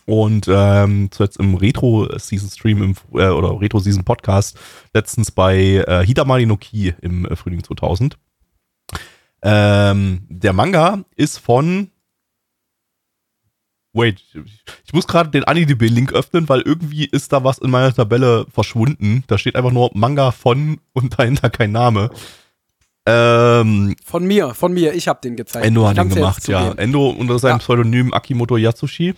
Und 0.07 0.47
ähm, 0.49 1.09
zuletzt 1.11 1.39
im 1.39 1.57
Retro-Season-Stream 1.57 2.95
äh, 3.15 3.27
oder 3.27 3.61
Retro-Season-Podcast 3.61 4.57
letztens 4.95 5.33
bei 5.33 5.85
äh, 5.85 6.07
Hidamari 6.07 6.47
no 6.47 6.57
Ki 6.57 6.95
im 7.01 7.27
äh, 7.27 7.35
Frühling 7.35 7.65
2000. 7.65 8.17
Ähm, 9.43 10.27
der 10.29 10.53
Manga 10.53 11.01
ist 11.17 11.39
von. 11.39 11.90
Wait, 13.93 14.23
ich 14.85 14.93
muss 14.93 15.07
gerade 15.09 15.31
den 15.31 15.43
AniDB-Link 15.45 16.13
öffnen, 16.13 16.49
weil 16.49 16.61
irgendwie 16.61 17.07
ist 17.07 17.33
da 17.33 17.43
was 17.43 17.59
in 17.59 17.71
meiner 17.71 17.93
Tabelle 17.93 18.47
verschwunden. 18.53 19.25
Da 19.27 19.37
steht 19.37 19.57
einfach 19.57 19.73
nur 19.73 19.91
Manga 19.95 20.31
von 20.31 20.79
und 20.93 21.19
dahinter 21.19 21.51
kein 21.51 21.73
Name. 21.73 22.11
Ähm, 23.07 23.97
Von 24.05 24.27
mir, 24.27 24.55
von 24.55 24.73
mir. 24.73 24.95
Ich 24.95 25.09
habe 25.09 25.21
den 25.23 25.35
gezeigt. 25.37 25.67
Endo 25.67 25.87
hat 25.87 25.95
ihn 25.95 25.97
kann's 25.97 26.15
gemacht, 26.15 26.49
ja. 26.49 26.73
Endo 26.73 27.09
unter 27.09 27.39
seinem 27.39 27.53
Ja. 27.53 27.59
Pseudonym 27.59 28.13
Akimoto 28.15 28.57
Yatsushi. 28.57 29.15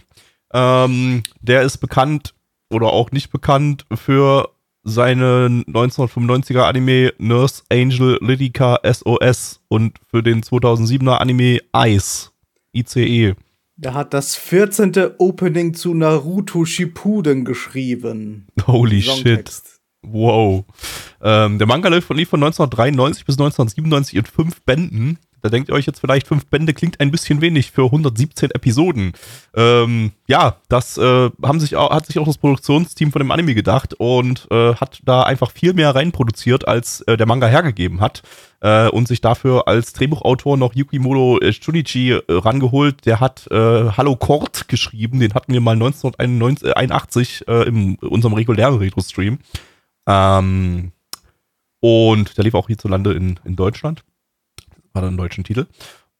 Ähm, 0.54 1.22
der 1.40 1.62
ist 1.62 1.78
bekannt 1.78 2.34
oder 2.70 2.86
auch 2.86 3.10
nicht 3.10 3.30
bekannt 3.30 3.84
für 3.94 4.50
seinen 4.84 5.64
1995er 5.64 6.62
Anime 6.62 7.12
Nurse 7.18 7.62
Angel 7.70 8.18
Lydica 8.20 8.80
SOS 8.84 9.60
und 9.68 9.98
für 10.10 10.22
den 10.22 10.42
2007er 10.42 11.18
Anime 11.18 11.58
Ice. 11.76 12.30
ICE. 12.74 13.34
Der 13.82 13.94
hat 13.94 14.14
das 14.14 14.36
14. 14.36 14.92
Opening 15.18 15.74
zu 15.74 15.92
Naruto 15.92 16.64
Shippuden 16.64 17.44
geschrieben. 17.44 18.46
Holy 18.68 19.02
shit. 19.02 19.50
Wow. 20.02 20.64
Ähm, 21.20 21.58
der 21.58 21.66
Manga 21.66 21.88
lief 21.88 22.04
von, 22.04 22.16
lief 22.16 22.28
von 22.28 22.42
1993 22.42 23.24
bis 23.24 23.34
1997 23.34 24.16
in 24.16 24.24
fünf 24.24 24.62
Bänden. 24.62 25.18
Da 25.42 25.48
denkt 25.48 25.68
ihr 25.68 25.74
euch 25.74 25.86
jetzt 25.86 25.98
vielleicht, 25.98 26.28
fünf 26.28 26.46
Bände 26.46 26.72
klingt 26.72 27.00
ein 27.00 27.10
bisschen 27.10 27.40
wenig 27.40 27.72
für 27.72 27.86
117 27.86 28.52
Episoden. 28.52 29.12
Ähm, 29.56 30.12
ja, 30.28 30.58
das 30.68 30.96
äh, 30.98 31.30
haben 31.42 31.58
sich 31.58 31.74
auch, 31.74 31.90
hat 31.90 32.06
sich 32.06 32.20
auch 32.20 32.26
das 32.26 32.38
Produktionsteam 32.38 33.10
von 33.10 33.18
dem 33.18 33.32
Anime 33.32 33.56
gedacht 33.56 33.94
und 33.94 34.46
äh, 34.52 34.76
hat 34.76 35.00
da 35.04 35.24
einfach 35.24 35.50
viel 35.50 35.74
mehr 35.74 35.92
reinproduziert, 35.92 36.68
als 36.68 37.00
äh, 37.02 37.16
der 37.16 37.26
Manga 37.26 37.48
hergegeben 37.48 38.00
hat. 38.00 38.22
Äh, 38.62 38.88
und 38.90 39.08
sich 39.08 39.20
dafür 39.20 39.66
als 39.66 39.92
Drehbuchautor 39.92 40.56
noch 40.56 40.72
Yukimoto 40.74 41.40
äh, 41.40 41.52
Shunichi 41.52 42.12
äh, 42.12 42.22
rangeholt. 42.28 43.04
Der 43.06 43.18
hat 43.18 43.48
äh, 43.50 43.90
Hallo 43.96 44.14
Kort 44.14 44.68
geschrieben. 44.68 45.18
Den 45.18 45.34
hatten 45.34 45.52
wir 45.52 45.60
mal 45.60 45.72
1981 45.72 47.48
äh, 47.48 47.66
in 47.66 47.96
unserem 47.96 48.34
regulären 48.34 48.78
Retro-Stream. 48.78 49.40
Ähm, 50.06 50.92
und 51.80 52.38
der 52.38 52.44
lief 52.44 52.54
auch 52.54 52.68
hierzulande 52.68 53.14
in, 53.14 53.40
in 53.44 53.56
Deutschland. 53.56 54.04
Hat 54.94 55.02
einen 55.02 55.16
deutschen 55.16 55.42
Titel. 55.42 55.66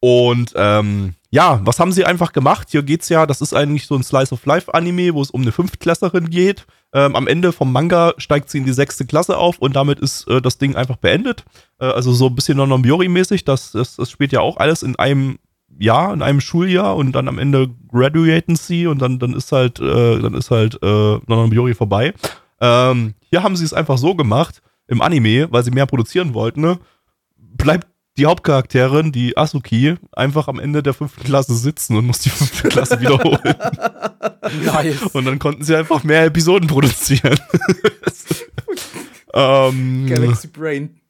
Und 0.04 0.52
ähm, 0.56 1.14
ja, 1.30 1.60
was 1.62 1.78
haben 1.78 1.92
sie 1.92 2.04
einfach 2.04 2.32
gemacht? 2.32 2.66
Hier 2.72 2.82
geht's 2.82 3.08
ja, 3.08 3.24
das 3.24 3.40
ist 3.40 3.54
eigentlich 3.54 3.86
so 3.86 3.94
ein 3.94 4.02
Slice 4.02 4.32
of 4.32 4.44
Life 4.46 4.74
Anime, 4.74 5.14
wo 5.14 5.22
es 5.22 5.30
um 5.30 5.42
eine 5.42 5.52
Fünftklässlerin 5.52 6.28
geht. 6.28 6.66
Ähm, 6.92 7.14
am 7.14 7.28
Ende 7.28 7.52
vom 7.52 7.70
Manga 7.70 8.12
steigt 8.18 8.50
sie 8.50 8.58
in 8.58 8.64
die 8.64 8.72
sechste 8.72 9.06
Klasse 9.06 9.38
auf 9.38 9.58
und 9.60 9.76
damit 9.76 10.00
ist 10.00 10.26
äh, 10.26 10.42
das 10.42 10.58
Ding 10.58 10.74
einfach 10.74 10.96
beendet. 10.96 11.44
Äh, 11.78 11.84
also 11.84 12.12
so 12.12 12.26
ein 12.26 12.34
bisschen 12.34 12.56
Non-Biori-mäßig. 12.58 13.44
Das, 13.44 13.70
das, 13.70 13.94
das 13.94 14.10
spielt 14.10 14.32
ja 14.32 14.40
auch 14.40 14.56
alles 14.56 14.82
in 14.82 14.96
einem 14.96 15.38
Jahr, 15.78 16.12
in 16.12 16.22
einem 16.22 16.40
Schuljahr 16.40 16.96
und 16.96 17.12
dann 17.12 17.28
am 17.28 17.38
Ende 17.38 17.70
graduaten 17.88 18.56
sie 18.56 18.88
und 18.88 19.00
dann, 19.00 19.20
dann 19.20 19.34
ist 19.34 19.52
halt, 19.52 19.78
äh, 19.78 20.18
dann 20.18 20.34
ist 20.34 20.50
halt 20.50 20.82
äh, 20.82 21.18
Non-Biori 21.28 21.74
vorbei. 21.74 22.12
Ähm, 22.60 23.14
hier 23.30 23.44
haben 23.44 23.54
sie 23.54 23.64
es 23.64 23.72
einfach 23.72 23.98
so 23.98 24.16
gemacht 24.16 24.62
im 24.88 25.00
Anime, 25.00 25.46
weil 25.52 25.62
sie 25.62 25.70
mehr 25.70 25.86
produzieren 25.86 26.34
wollten. 26.34 26.60
Ne? 26.60 26.80
Bleibt 27.36 27.86
die 28.18 28.26
Hauptcharakterin, 28.26 29.10
die 29.10 29.36
Asuki, 29.36 29.96
einfach 30.12 30.48
am 30.48 30.58
Ende 30.58 30.82
der 30.82 30.92
fünften 30.92 31.24
Klasse 31.24 31.54
sitzen 31.54 31.96
und 31.96 32.06
muss 32.06 32.20
die 32.20 32.30
fünfte 32.30 32.68
Klasse 32.68 33.00
wiederholen. 33.00 33.38
Nice. 34.64 35.02
Und 35.12 35.24
dann 35.24 35.38
konnten 35.38 35.62
sie 35.62 35.74
einfach 35.74 36.02
mehr 36.02 36.24
Episoden 36.24 36.68
produzieren. 36.68 37.38
ähm, 39.34 40.06
Galaxy 40.06 40.48
Brain. 40.48 41.00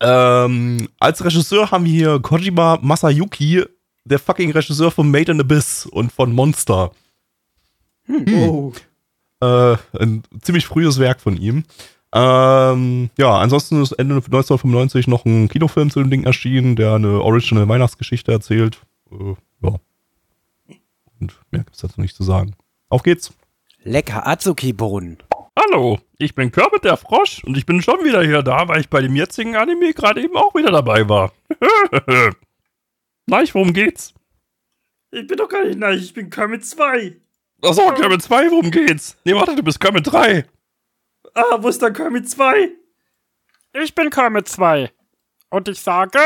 ähm, 0.00 0.88
als 1.00 1.24
Regisseur 1.24 1.70
haben 1.70 1.86
wir 1.86 1.92
hier 1.92 2.20
Kojima 2.20 2.78
Masayuki, 2.82 3.64
der 4.04 4.18
fucking 4.18 4.52
Regisseur 4.52 4.90
von 4.90 5.10
Made 5.10 5.32
in 5.32 5.40
Abyss 5.40 5.86
und 5.86 6.12
von 6.12 6.32
Monster. 6.32 6.92
Oh. 8.08 8.72
Äh, 9.40 9.76
ein 9.98 10.22
ziemlich 10.42 10.66
frühes 10.66 10.98
Werk 10.98 11.20
von 11.20 11.36
ihm. 11.36 11.64
Ähm, 12.12 13.10
ja, 13.18 13.36
ansonsten 13.38 13.82
ist 13.82 13.92
Ende 13.92 14.14
1995 14.14 15.08
noch 15.08 15.24
ein 15.24 15.48
Kinofilm 15.48 15.90
zu 15.90 16.00
dem 16.00 16.10
Ding 16.10 16.24
erschienen, 16.24 16.74
der 16.74 16.94
eine 16.94 17.20
Original 17.20 17.68
Weihnachtsgeschichte 17.68 18.32
erzählt. 18.32 18.80
Äh, 19.10 19.34
ja. 19.62 19.74
Und 21.20 21.38
mehr 21.50 21.64
gibt's 21.64 21.80
dazu 21.80 22.00
nicht 22.00 22.16
zu 22.16 22.22
sagen. 22.22 22.54
Auf 22.88 23.02
geht's. 23.02 23.32
Lecker 23.82 24.26
Azuki-Bohnen. 24.26 25.18
Hallo, 25.58 25.98
ich 26.18 26.34
bin 26.34 26.52
Kermit 26.52 26.84
der 26.84 26.96
Frosch 26.96 27.42
und 27.44 27.56
ich 27.56 27.66
bin 27.66 27.82
schon 27.82 28.04
wieder 28.04 28.22
hier 28.22 28.42
da, 28.42 28.68
weil 28.68 28.80
ich 28.80 28.88
bei 28.88 29.00
dem 29.00 29.16
jetzigen 29.16 29.56
Anime 29.56 29.92
gerade 29.92 30.22
eben 30.22 30.36
auch 30.36 30.54
wieder 30.54 30.70
dabei 30.70 31.08
war. 31.08 31.32
Nein, 33.26 33.48
worum 33.52 33.72
geht's? 33.72 34.14
Ich 35.10 35.26
bin 35.26 35.36
doch 35.36 35.48
gar 35.48 35.64
nicht 35.64 35.78
nein, 35.78 35.98
ich 35.98 36.12
bin 36.12 36.30
Kermit 36.30 36.64
2. 36.64 37.16
Achso, 37.62 37.92
Kermit 37.94 38.22
2, 38.22 38.50
worum 38.50 38.70
geht's? 38.70 39.16
Nee, 39.24 39.34
warte, 39.34 39.56
du 39.56 39.62
bist 39.62 39.80
Kermit 39.80 40.06
3. 40.06 40.44
Ah, 41.38 41.56
wo 41.62 41.68
ist 41.68 41.80
dann 41.82 41.92
Kermit 41.92 42.28
2? 42.28 42.70
Ich 43.82 43.94
bin 43.94 44.10
Kermit 44.10 44.48
2. 44.48 44.90
Und 45.50 45.68
ich 45.68 45.80
sage, 45.80 46.18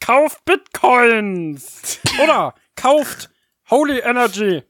kauft 0.00 0.44
Bitcoins. 0.44 2.00
Oder 2.22 2.54
kauft 2.76 3.30
Holy 3.70 3.98
Energy. 4.00 4.62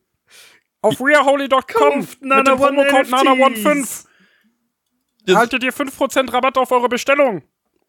Auf 0.83 1.01
weareholy.com 1.01 1.63
Kauft 1.67 2.21
mit 2.21 2.29
Nana 2.29 2.43
dem 2.43 2.59
Promocode 2.59 3.13
One 3.13 3.57
Nana15. 3.57 4.07
Erhaltet 5.27 5.63
ihr 5.65 5.73
5% 5.73 6.33
Rabatt 6.33 6.59
auf 6.59 6.71
eure 6.73 6.89
Bestellung. 6.89 7.43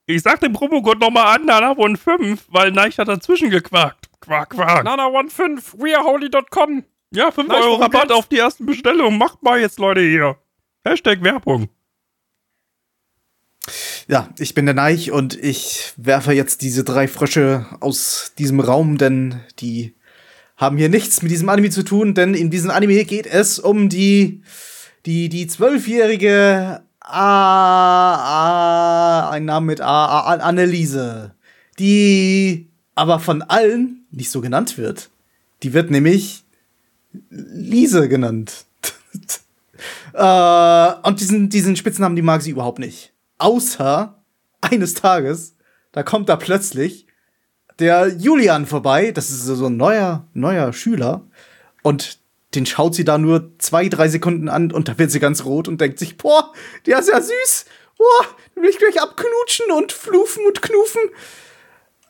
Ich 0.06 0.22
sag 0.22 0.40
den 0.40 0.54
Promocode 0.54 1.00
nochmal 1.02 1.36
an, 1.36 1.46
Nana 1.46 1.76
von 1.76 1.98
5, 1.98 2.46
weil 2.50 2.72
Neich 2.72 2.98
hat 2.98 3.08
dazwischen 3.08 3.50
gequakt. 3.50 4.08
Quack, 4.22 4.52
quack. 4.52 4.86
Nana15, 4.86 5.80
weareholy.com. 5.82 6.86
Ja, 7.12 7.32
5 7.32 7.48
Neich, 7.50 7.64
Euro 7.64 7.76
Rabatt 7.76 8.04
geht's? 8.04 8.14
auf 8.14 8.28
die 8.28 8.38
ersten 8.38 8.66
Bestellungen. 8.66 9.18
Macht 9.18 9.44
mal 9.44 9.60
jetzt, 9.60 9.80
Leute, 9.80 10.02
hier. 10.02 10.38
Hashtag 10.88 11.24
Werbung. 11.24 11.70
Ja, 14.08 14.30
ich 14.38 14.54
bin 14.54 14.66
der 14.66 14.76
Neich 14.76 15.12
und 15.12 15.36
ich 15.36 15.94
werfe 15.98 16.32
jetzt 16.32 16.62
diese 16.62 16.84
drei 16.84 17.08
Frösche 17.08 17.66
aus 17.80 18.34
diesem 18.38 18.60
Raum, 18.60 19.00
denn 19.00 19.42
die 19.58 19.96
haben 20.58 20.78
hier 20.78 20.90
nichts 20.90 21.24
mit 21.24 21.32
diesem 21.32 21.50
Anime 21.50 21.72
zu 21.72 21.82
tun, 21.82 22.14
denn 22.14 22.36
in 22.36 22.52
diesem 22.52 22.70
Anime 22.70 23.04
geht 23.06 23.26
es 23.26 23.58
um 23.58 23.90
die 23.90 24.44
die 25.08 25.28
die 25.28 25.48
zwölfjährige 25.48 26.84
A, 27.00 28.16
A, 29.24 29.30
ein 29.32 29.46
Name 29.46 29.66
mit 29.66 29.82
A, 29.82 30.06
A, 30.06 30.36
Anneliese, 30.36 31.34
die 31.80 32.70
aber 32.94 33.20
von 33.20 33.42
allen 33.42 34.06
nicht 34.12 34.30
so 34.30 34.40
genannt 34.40 34.78
wird. 34.78 35.10
Die 35.64 35.74
wird 35.74 35.90
nämlich 35.90 36.44
Liese 37.32 38.08
genannt. 38.08 38.66
Äh, 40.16 41.08
und 41.08 41.20
diesen, 41.20 41.50
diesen 41.50 41.76
Spitznamen, 41.76 42.16
die 42.16 42.22
mag 42.22 42.42
sie 42.42 42.52
überhaupt 42.52 42.80
nicht. 42.80 43.14
Außer 43.38 44.24
eines 44.62 44.94
Tages, 44.94 45.58
da 45.92 46.04
kommt 46.04 46.30
da 46.30 46.38
plötzlich 46.38 47.06
der 47.80 48.08
Julian 48.08 48.66
vorbei, 48.66 49.12
das 49.12 49.30
ist 49.30 49.44
so 49.44 49.66
ein 49.66 49.76
neuer, 49.76 50.28
neuer 50.34 50.72
Schüler, 50.72 51.28
und 51.84 52.20
den 52.56 52.66
schaut 52.66 52.96
sie 52.96 53.04
da 53.04 53.18
nur 53.18 53.52
zwei, 53.58 53.90
drei 53.90 54.08
Sekunden 54.08 54.48
an 54.48 54.72
und 54.72 54.88
da 54.88 54.98
wird 54.98 55.12
sie 55.12 55.20
ganz 55.20 55.44
rot 55.44 55.68
und 55.68 55.82
denkt 55.82 56.00
sich, 56.00 56.16
boah, 56.16 56.54
der 56.86 57.00
ist 57.00 57.10
ja 57.10 57.20
süß, 57.20 57.66
boah, 57.98 58.26
den 58.56 58.64
will 58.64 58.70
ich 58.70 58.78
gleich 58.78 59.02
abknutschen 59.02 59.72
und 59.76 59.92
flufen 59.92 60.46
und 60.48 60.62
knufen. 60.62 61.02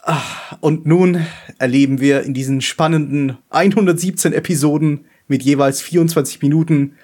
Ah, 0.03 0.21
Und 0.59 0.85
nun 0.85 1.25
erleben 1.57 1.99
wir 1.99 2.21
in 2.21 2.35
diesen 2.35 2.61
spannenden 2.61 3.39
117 3.49 4.33
Episoden 4.33 5.05
mit 5.27 5.41
jeweils 5.41 5.81
24 5.81 6.43
Minuten 6.43 6.95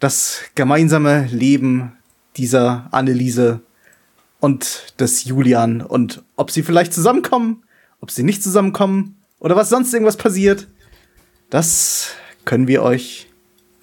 das 0.00 0.42
gemeinsame 0.54 1.26
Leben 1.26 1.92
dieser 2.36 2.88
Anneliese 2.92 3.60
und 4.40 4.94
des 5.00 5.24
Julian 5.24 5.80
und 5.80 6.22
ob 6.36 6.50
sie 6.50 6.62
vielleicht 6.62 6.92
zusammenkommen, 6.92 7.62
ob 8.00 8.10
sie 8.10 8.22
nicht 8.22 8.42
zusammenkommen 8.42 9.16
oder 9.38 9.56
was 9.56 9.70
sonst 9.70 9.92
irgendwas 9.92 10.16
passiert, 10.16 10.68
das 11.50 12.10
können 12.44 12.68
wir 12.68 12.82
euch 12.82 13.26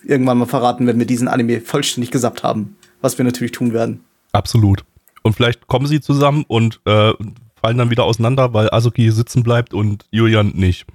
irgendwann 0.04 0.38
mal 0.38 0.46
verraten, 0.46 0.86
wenn 0.86 1.00
wir 1.00 1.06
diesen 1.08 1.28
Anime 1.28 1.62
vollständig 1.62 2.12
gesappt 2.12 2.44
haben, 2.44 2.76
was 3.02 3.18
wir 3.18 3.26
natürlich 3.26 3.52
tun 3.54 3.74
werden. 3.74 4.04
Absolut. 4.34 4.84
Und 5.24 5.34
vielleicht 5.36 5.68
kommen 5.68 5.88
sie 5.88 6.02
zusammen 6.02 6.44
und 6.48 6.82
äh, 6.86 7.14
fallen 7.62 7.78
dann 7.78 7.90
wieder 7.90 8.04
auseinander, 8.04 8.54
weil 8.54 8.70
Azuki 8.72 9.10
sitzen 9.12 9.42
bleibt 9.42 9.74
und 9.74 10.06
Julian 10.12 10.50
nicht. 10.50 10.86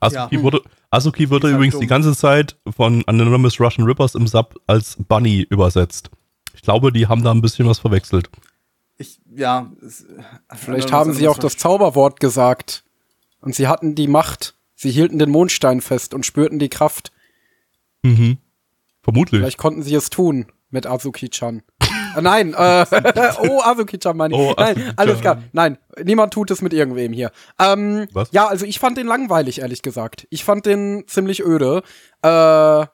Azuki 0.00 0.36
Ja. 0.36 0.42
wurde, 0.42 0.62
Azuki 0.92 1.30
wurde 1.30 1.46
Ist 1.48 1.52
halt 1.52 1.56
übrigens 1.58 1.72
dumm. 1.74 1.80
die 1.80 1.86
ganze 1.88 2.14
Zeit 2.16 2.56
von 2.76 3.02
Anonymous 3.06 3.58
Russian 3.58 3.86
Rippers 3.86 4.14
im 4.14 4.26
Sub 4.28 4.54
als 4.66 4.96
Bunny 5.08 5.44
übersetzt. 5.48 6.10
Ich 6.54 6.62
glaube, 6.62 6.92
die 6.92 7.06
haben 7.08 7.24
da 7.24 7.32
ein 7.32 7.40
bisschen 7.40 7.66
was 7.66 7.78
verwechselt. 7.80 8.30
Ich, 8.98 9.20
ja. 9.34 9.72
es- 9.84 10.06
Vielleicht 10.54 10.92
haben 10.92 11.12
sie 11.14 11.26
auch 11.28 11.38
das 11.38 11.56
Zauberwort 11.56 12.20
gesagt. 12.20 12.84
Und 13.40 13.54
sie 13.56 13.66
hatten 13.66 13.94
die 13.96 14.06
Macht. 14.06 14.54
Sie 14.76 14.90
hielten 14.90 15.18
den 15.18 15.30
Mondstein 15.30 15.80
fest 15.80 16.12
und 16.14 16.26
spürten 16.26 16.58
die 16.58 16.68
Kraft. 16.68 17.10
Mhm. 18.02 18.38
Vermutlich. 19.02 19.40
Vielleicht 19.40 19.58
konnten 19.58 19.82
sie 19.82 19.94
es 19.94 20.10
tun 20.10 20.46
mit 20.70 20.86
Azuki-chan. 20.86 21.62
Nein, 22.20 22.54
äh, 22.54 22.86
oh, 23.48 23.60
Azuki-chan 23.62 24.16
meine 24.16 24.34
ich. 24.34 24.40
Oh, 24.40 24.54
nein, 24.56 24.92
alles 24.96 25.20
klar. 25.20 25.42
Nein, 25.52 25.78
niemand 26.02 26.32
tut 26.32 26.50
es 26.50 26.62
mit 26.62 26.72
irgendwem 26.72 27.12
hier. 27.12 27.30
Ähm, 27.58 28.08
Was? 28.12 28.30
Ja, 28.32 28.46
also 28.46 28.66
ich 28.66 28.78
fand 28.78 28.98
den 28.98 29.06
langweilig, 29.06 29.60
ehrlich 29.60 29.82
gesagt. 29.82 30.26
Ich 30.30 30.44
fand 30.44 30.66
den 30.66 31.04
ziemlich 31.06 31.44
öde. 31.44 31.82
Äh, 32.22 32.86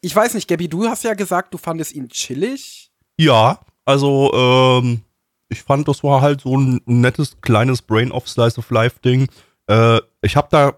ich 0.00 0.14
weiß 0.14 0.34
nicht, 0.34 0.48
Gabby, 0.48 0.68
du 0.68 0.88
hast 0.88 1.04
ja 1.04 1.14
gesagt, 1.14 1.54
du 1.54 1.58
fandest 1.58 1.92
ihn 1.92 2.08
chillig. 2.08 2.90
Ja, 3.16 3.60
also 3.84 4.32
ähm, 4.34 5.02
ich 5.48 5.62
fand, 5.62 5.86
das 5.88 6.02
war 6.02 6.20
halt 6.20 6.40
so 6.40 6.56
ein 6.56 6.80
nettes 6.86 7.40
kleines 7.40 7.82
Brain-off-Slice-of-Life-Ding. 7.82 9.28
Äh, 9.68 10.00
ich 10.22 10.36
habe 10.36 10.48
da 10.50 10.74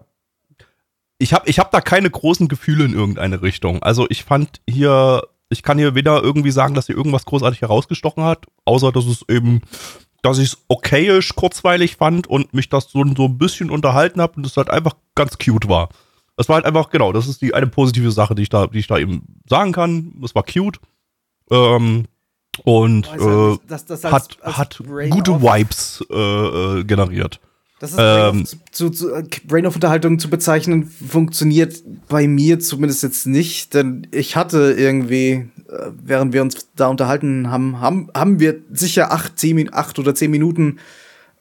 ich 1.17 1.33
habe 1.33 1.47
ich 1.49 1.59
hab 1.59 1.71
da 1.71 1.81
keine 1.81 2.09
großen 2.09 2.47
Gefühle 2.47 2.85
in 2.85 2.93
irgendeine 2.93 3.41
Richtung. 3.41 3.81
Also 3.81 4.05
ich 4.09 4.23
fand 4.23 4.61
hier, 4.69 5.23
ich 5.55 5.63
kann 5.63 5.77
hier 5.77 5.95
weder 5.95 6.21
irgendwie 6.21 6.51
sagen, 6.51 6.75
dass 6.75 6.87
hier 6.87 6.95
irgendwas 6.95 7.25
großartig 7.25 7.61
herausgestochen 7.61 8.23
hat, 8.23 8.45
außer 8.65 8.91
dass 8.91 9.05
es 9.05 9.23
eben, 9.29 9.61
dass 10.21 10.37
ich 10.37 10.49
es 10.49 10.57
okayisch 10.67 11.35
kurzweilig 11.35 11.95
fand 11.95 12.27
und 12.27 12.53
mich 12.53 12.69
das 12.69 12.91
so, 12.91 13.03
so 13.15 13.25
ein 13.25 13.37
bisschen 13.37 13.69
unterhalten 13.69 14.21
habe 14.21 14.33
und 14.37 14.45
es 14.45 14.57
halt 14.57 14.69
einfach 14.69 14.93
ganz 15.15 15.37
cute 15.37 15.67
war. 15.69 15.89
Das 16.37 16.49
war 16.49 16.55
halt 16.55 16.65
einfach, 16.65 16.89
genau, 16.89 17.13
das 17.13 17.27
ist 17.27 17.41
die 17.41 17.53
eine 17.53 17.67
positive 17.67 18.11
Sache, 18.11 18.35
die 18.35 18.43
ich 18.43 18.49
da, 18.49 18.67
die 18.67 18.79
ich 18.79 18.87
da 18.87 18.97
eben 18.97 19.39
sagen 19.49 19.71
kann. 19.71 20.13
Es 20.23 20.35
war 20.35 20.43
cute. 20.43 20.79
Ähm, 21.49 22.05
und 22.63 23.07
äh, 23.07 23.57
das, 23.67 23.85
das 23.85 24.03
hat, 24.03 24.37
hat 24.41 24.81
gute 25.09 25.41
Vibes 25.41 26.03
äh, 26.09 26.15
äh, 26.79 26.83
generiert. 26.83 27.39
Das 27.85 27.91
ist 27.91 27.97
Brain 27.97 28.35
Ähm, 28.35 28.45
zu, 28.71 28.89
zu, 28.89 29.13
äh, 29.13 29.23
Brain 29.45 29.65
of 29.67 29.75
Unterhaltung 29.75 30.17
zu 30.17 30.29
bezeichnen, 30.29 30.87
funktioniert 30.87 31.83
bei 32.07 32.27
mir 32.27 32.59
zumindest 32.59 33.03
jetzt 33.03 33.27
nicht, 33.27 33.73
denn 33.73 34.07
ich 34.11 34.35
hatte 34.35 34.75
irgendwie, 34.77 35.49
äh, 35.69 35.91
während 36.03 36.33
wir 36.33 36.41
uns 36.41 36.67
da 36.75 36.87
unterhalten 36.87 37.51
haben, 37.51 37.79
haben, 37.79 38.09
haben 38.15 38.39
wir 38.39 38.55
sicher 38.71 39.11
acht, 39.11 39.37
zehn, 39.37 39.71
acht 39.71 39.99
oder 39.99 40.15
zehn 40.15 40.31
Minuten 40.31 40.79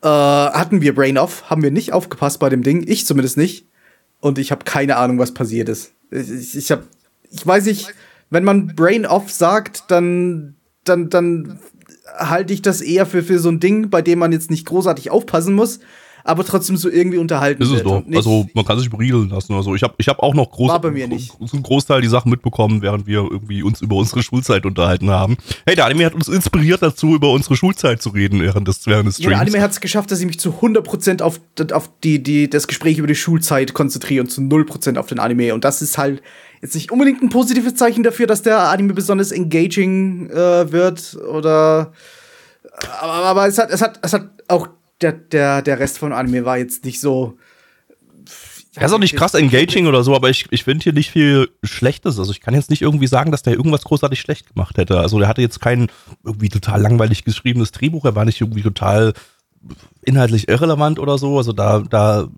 äh, 0.02 0.06
hatten 0.06 0.82
wir 0.82 0.94
Brain 0.94 1.16
Off, 1.16 1.48
haben 1.48 1.62
wir 1.62 1.70
nicht 1.70 1.94
aufgepasst 1.94 2.40
bei 2.40 2.50
dem 2.50 2.62
Ding, 2.62 2.84
ich 2.86 3.06
zumindest 3.06 3.38
nicht. 3.38 3.66
Und 4.20 4.38
ich 4.38 4.50
habe 4.50 4.64
keine 4.64 4.96
Ahnung, 4.96 5.18
was 5.18 5.34
passiert 5.34 5.68
ist. 5.68 5.92
Ich, 6.10 6.30
ich, 6.30 6.56
ich, 6.56 6.70
hab, 6.70 6.82
ich 7.30 7.46
weiß 7.46 7.64
nicht, 7.66 7.94
wenn 8.30 8.44
man 8.44 8.74
Brain 8.74 9.06
Off 9.06 9.30
sagt, 9.30 9.84
dann, 9.88 10.56
dann, 10.84 11.08
dann 11.08 11.58
halte 12.16 12.52
ich 12.52 12.60
das 12.62 12.80
eher 12.80 13.06
für, 13.06 13.22
für 13.22 13.38
so 13.38 13.50
ein 13.50 13.60
Ding, 13.60 13.90
bei 13.90 14.02
dem 14.02 14.18
man 14.18 14.32
jetzt 14.32 14.50
nicht 14.50 14.66
großartig 14.66 15.10
aufpassen 15.10 15.54
muss, 15.54 15.80
aber 16.26 16.42
trotzdem 16.42 16.78
so 16.78 16.88
irgendwie 16.88 17.18
unterhalten 17.18 17.62
Ist 17.62 17.68
es 17.68 17.74
wird. 17.84 17.86
doch. 17.86 18.02
Also 18.14 18.46
man 18.54 18.64
kann 18.64 18.78
sich 18.78 18.88
berieseln 18.88 19.28
lassen. 19.28 19.52
Also 19.52 19.74
ich 19.74 19.82
habe 19.82 19.94
ich 19.98 20.08
hab 20.08 20.20
auch 20.20 20.32
noch 20.32 20.50
groß, 20.50 20.70
War 20.70 20.80
bei 20.80 20.90
mir 20.90 21.06
nicht. 21.06 21.34
einen 21.38 21.62
Großteil 21.62 22.00
die 22.00 22.08
Sachen 22.08 22.30
mitbekommen, 22.30 22.80
während 22.80 23.06
wir 23.06 23.28
irgendwie 23.30 23.62
uns 23.62 23.82
über 23.82 23.96
unsere 23.96 24.22
Schulzeit 24.22 24.64
unterhalten 24.64 25.10
haben. 25.10 25.36
Hey, 25.66 25.76
der 25.76 25.84
Anime 25.84 26.06
hat 26.06 26.14
uns 26.14 26.28
inspiriert 26.28 26.80
dazu, 26.82 27.14
über 27.14 27.30
unsere 27.30 27.56
Schulzeit 27.56 28.00
zu 28.00 28.08
reden 28.08 28.40
während 28.40 28.66
des, 28.66 28.86
während 28.86 29.06
des 29.06 29.18
ja, 29.18 29.28
der 29.28 29.36
Streams. 29.36 29.50
Anime 29.50 29.62
hat 29.62 29.72
es 29.72 29.80
geschafft, 29.80 30.10
dass 30.10 30.18
ich 30.20 30.26
mich 30.26 30.40
zu 30.40 30.50
100% 30.50 31.20
auf, 31.20 31.40
auf 31.72 31.90
die, 32.02 32.22
die, 32.22 32.48
das 32.48 32.66
Gespräch 32.68 32.96
über 32.96 33.06
die 33.06 33.14
Schulzeit 33.14 33.74
konzentriere 33.74 34.22
und 34.22 34.30
zu 34.30 34.40
0% 34.40 34.96
auf 34.96 35.06
den 35.06 35.18
Anime. 35.18 35.52
Und 35.52 35.64
das 35.64 35.82
ist 35.82 35.98
halt 35.98 36.22
jetzt 36.62 36.74
nicht 36.74 36.90
unbedingt 36.90 37.22
ein 37.22 37.28
positives 37.28 37.74
Zeichen 37.74 38.02
dafür, 38.02 38.26
dass 38.26 38.40
der 38.40 38.70
Anime 38.70 38.94
besonders 38.94 39.30
engaging 39.30 40.30
äh, 40.30 40.72
wird 40.72 41.16
oder. 41.16 41.92
Aber, 43.00 43.12
aber 43.12 43.46
es 43.46 43.58
hat, 43.58 43.70
es 43.70 43.82
hat, 43.82 44.00
es 44.02 44.14
hat 44.14 44.30
auch 44.48 44.68
der, 45.00 45.12
der, 45.12 45.62
der 45.62 45.78
Rest 45.78 45.98
von 45.98 46.12
Anime 46.12 46.44
war 46.44 46.58
jetzt 46.58 46.84
nicht 46.84 47.00
so. 47.00 47.36
Er 48.76 48.86
ist 48.86 48.92
auch 48.92 48.98
nicht 48.98 49.14
krass 49.14 49.34
engaging 49.34 49.86
oder 49.86 50.02
so, 50.02 50.16
aber 50.16 50.30
ich, 50.30 50.46
ich 50.50 50.64
finde 50.64 50.82
hier 50.82 50.92
nicht 50.92 51.10
viel 51.10 51.48
Schlechtes. 51.62 52.18
Also 52.18 52.32
ich 52.32 52.40
kann 52.40 52.54
jetzt 52.54 52.70
nicht 52.70 52.82
irgendwie 52.82 53.06
sagen, 53.06 53.30
dass 53.30 53.42
der 53.42 53.52
irgendwas 53.54 53.84
großartig 53.84 54.20
schlecht 54.20 54.52
gemacht 54.52 54.78
hätte. 54.78 54.98
Also 54.98 55.18
der 55.20 55.28
hatte 55.28 55.42
jetzt 55.42 55.60
kein 55.60 55.86
irgendwie 56.24 56.48
total 56.48 56.80
langweilig 56.80 57.24
geschriebenes 57.24 57.70
Drehbuch, 57.70 58.04
er 58.04 58.16
war 58.16 58.24
nicht 58.24 58.40
irgendwie 58.40 58.62
total 58.62 59.12
inhaltlich 60.02 60.48
irrelevant 60.48 60.98
oder 60.98 61.18
so. 61.18 61.38
Also 61.38 61.52
da, 61.52 61.80
da 61.88 62.28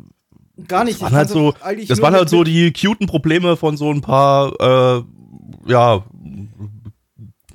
Gar 0.69 0.85
nicht. 0.85 1.01
waren 1.01 1.15
halt 1.15 1.29
so, 1.29 1.55
das 1.89 2.03
waren 2.03 2.15
halt 2.15 2.29
so 2.29 2.45
die 2.45 2.73
cuten 2.73 3.07
Probleme 3.07 3.57
von 3.57 3.77
so 3.77 3.91
ein 3.91 4.01
paar, 4.01 4.53
äh, 4.61 5.03
ja, 5.67 6.05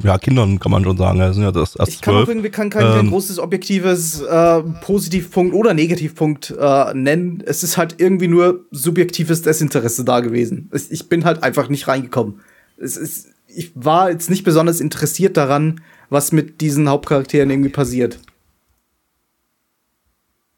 ja, 0.04 0.18
Kindern, 0.18 0.60
kann 0.60 0.72
man 0.72 0.84
schon 0.84 0.98
sagen. 0.98 1.20
Das 1.20 1.36
sind 1.36 1.44
ja 1.44 1.52
das 1.52 1.76
erst 1.76 1.92
Ich 1.92 2.02
kann 2.02 2.14
auch 2.16 2.20
zwölf. 2.20 2.30
irgendwie 2.30 2.50
kein, 2.50 2.70
kein, 2.70 3.00
Ähm. 3.00 3.10
großes 3.10 3.40
objektives 3.40 4.22
äh, 4.22 4.62
Positivpunkt 4.82 5.54
oder 5.54 5.74
Negativpunkt 5.74 6.54
äh, 6.60 6.94
nennen. 6.94 7.44
Es 7.46 7.64
ist 7.64 7.78
halt 7.78 7.96
irgendwie 7.98 8.28
nur 8.28 8.66
subjektives 8.72 9.42
Desinteresse 9.42 10.04
da 10.06 10.20
gewesen. 10.20 10.70
Es, 10.72 10.92
ich 10.92 11.10
bin 11.10 11.26
halt 11.26 11.44
einfach 11.44 11.70
nicht 11.70 11.88
reingekommen. 11.88 12.42
Es 12.78 12.98
ist, 12.98 13.28
ich 13.48 13.72
war 13.76 14.10
jetzt 14.12 14.30
nicht 14.30 14.44
besonders 14.44 14.80
interessiert 14.82 15.38
daran, 15.38 15.82
was 16.10 16.32
mit 16.32 16.62
diesen 16.62 16.90
Hauptcharakteren 16.90 17.50
irgendwie 17.50 17.70
passiert. 17.70 18.20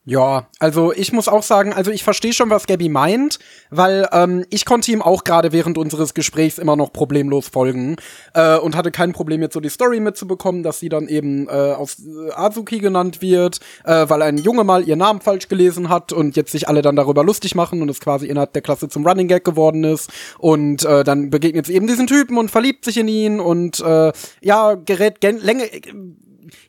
Ja, 0.06 0.48
also 0.60 0.92
ich 0.92 1.14
muss 1.14 1.30
auch 1.30 1.44
sagen, 1.44 1.72
also 1.72 1.90
ich 1.90 2.04
verstehe 2.04 2.34
schon, 2.34 2.50
was 2.50 2.68
Gabby 2.68 2.90
meint, 2.90 3.40
weil 3.70 4.06
ähm, 4.12 4.46
ich 4.50 4.66
konnte 4.66 4.92
ihm 4.92 5.02
auch 5.02 5.24
gerade 5.24 5.54
während 5.54 5.78
unseres 5.78 6.14
Gesprächs 6.14 6.58
immer 6.58 6.76
noch 6.76 6.92
problemlos 6.92 7.48
folgen 7.48 7.96
äh, 8.34 8.58
und 8.58 8.76
hatte 8.76 8.92
kein 8.92 9.14
Problem 9.14 9.42
jetzt 9.42 9.54
so 9.54 9.62
die 9.62 9.70
Story 9.70 10.02
mitzubekommen, 10.02 10.62
dass 10.62 10.82
sie 10.82 10.90
dann 10.90 11.08
eben 11.08 11.48
äh, 11.48 11.52
auf 11.52 11.96
äh, 12.00 12.34
Azuki 12.34 12.80
genannt 12.80 13.22
wird, 13.22 13.62
äh, 13.86 14.10
weil 14.10 14.22
ein 14.24 14.38
Junge 14.38 14.66
mal 14.66 14.86
ihren 14.86 15.00
Namen 15.00 15.22
falsch 15.22 15.48
gelesen 15.48 15.88
hat 15.88 16.12
und 16.12 16.36
jetzt 16.36 16.52
sich 16.52 16.68
alle 16.68 16.82
dann 16.82 16.98
darüber 16.98 17.24
lustig 17.24 17.56
machen 17.56 17.82
und 17.82 17.88
es 17.88 18.02
quasi 18.02 18.28
innerhalb 18.28 18.52
der 18.52 18.62
Klasse 18.62 18.90
zum 18.90 19.08
Running 19.08 19.30
Gag 19.30 19.46
geworden 19.46 19.86
ist. 19.86 20.12
Und 20.38 20.84
äh, 20.84 21.06
dann 21.06 21.30
begegnet 21.30 21.68
sie 21.68 21.76
eben 21.76 21.88
diesen 21.88 22.08
Typen 22.08 22.38
und 22.38 22.52
verliebt 22.52 22.84
sich 22.84 22.98
in 22.98 23.08
ihn 23.08 23.40
und 23.40 23.80
äh, 23.80 24.12
ja 24.42 24.74
gerät 24.76 25.22
gen 25.22 25.40
Länge 25.40 25.70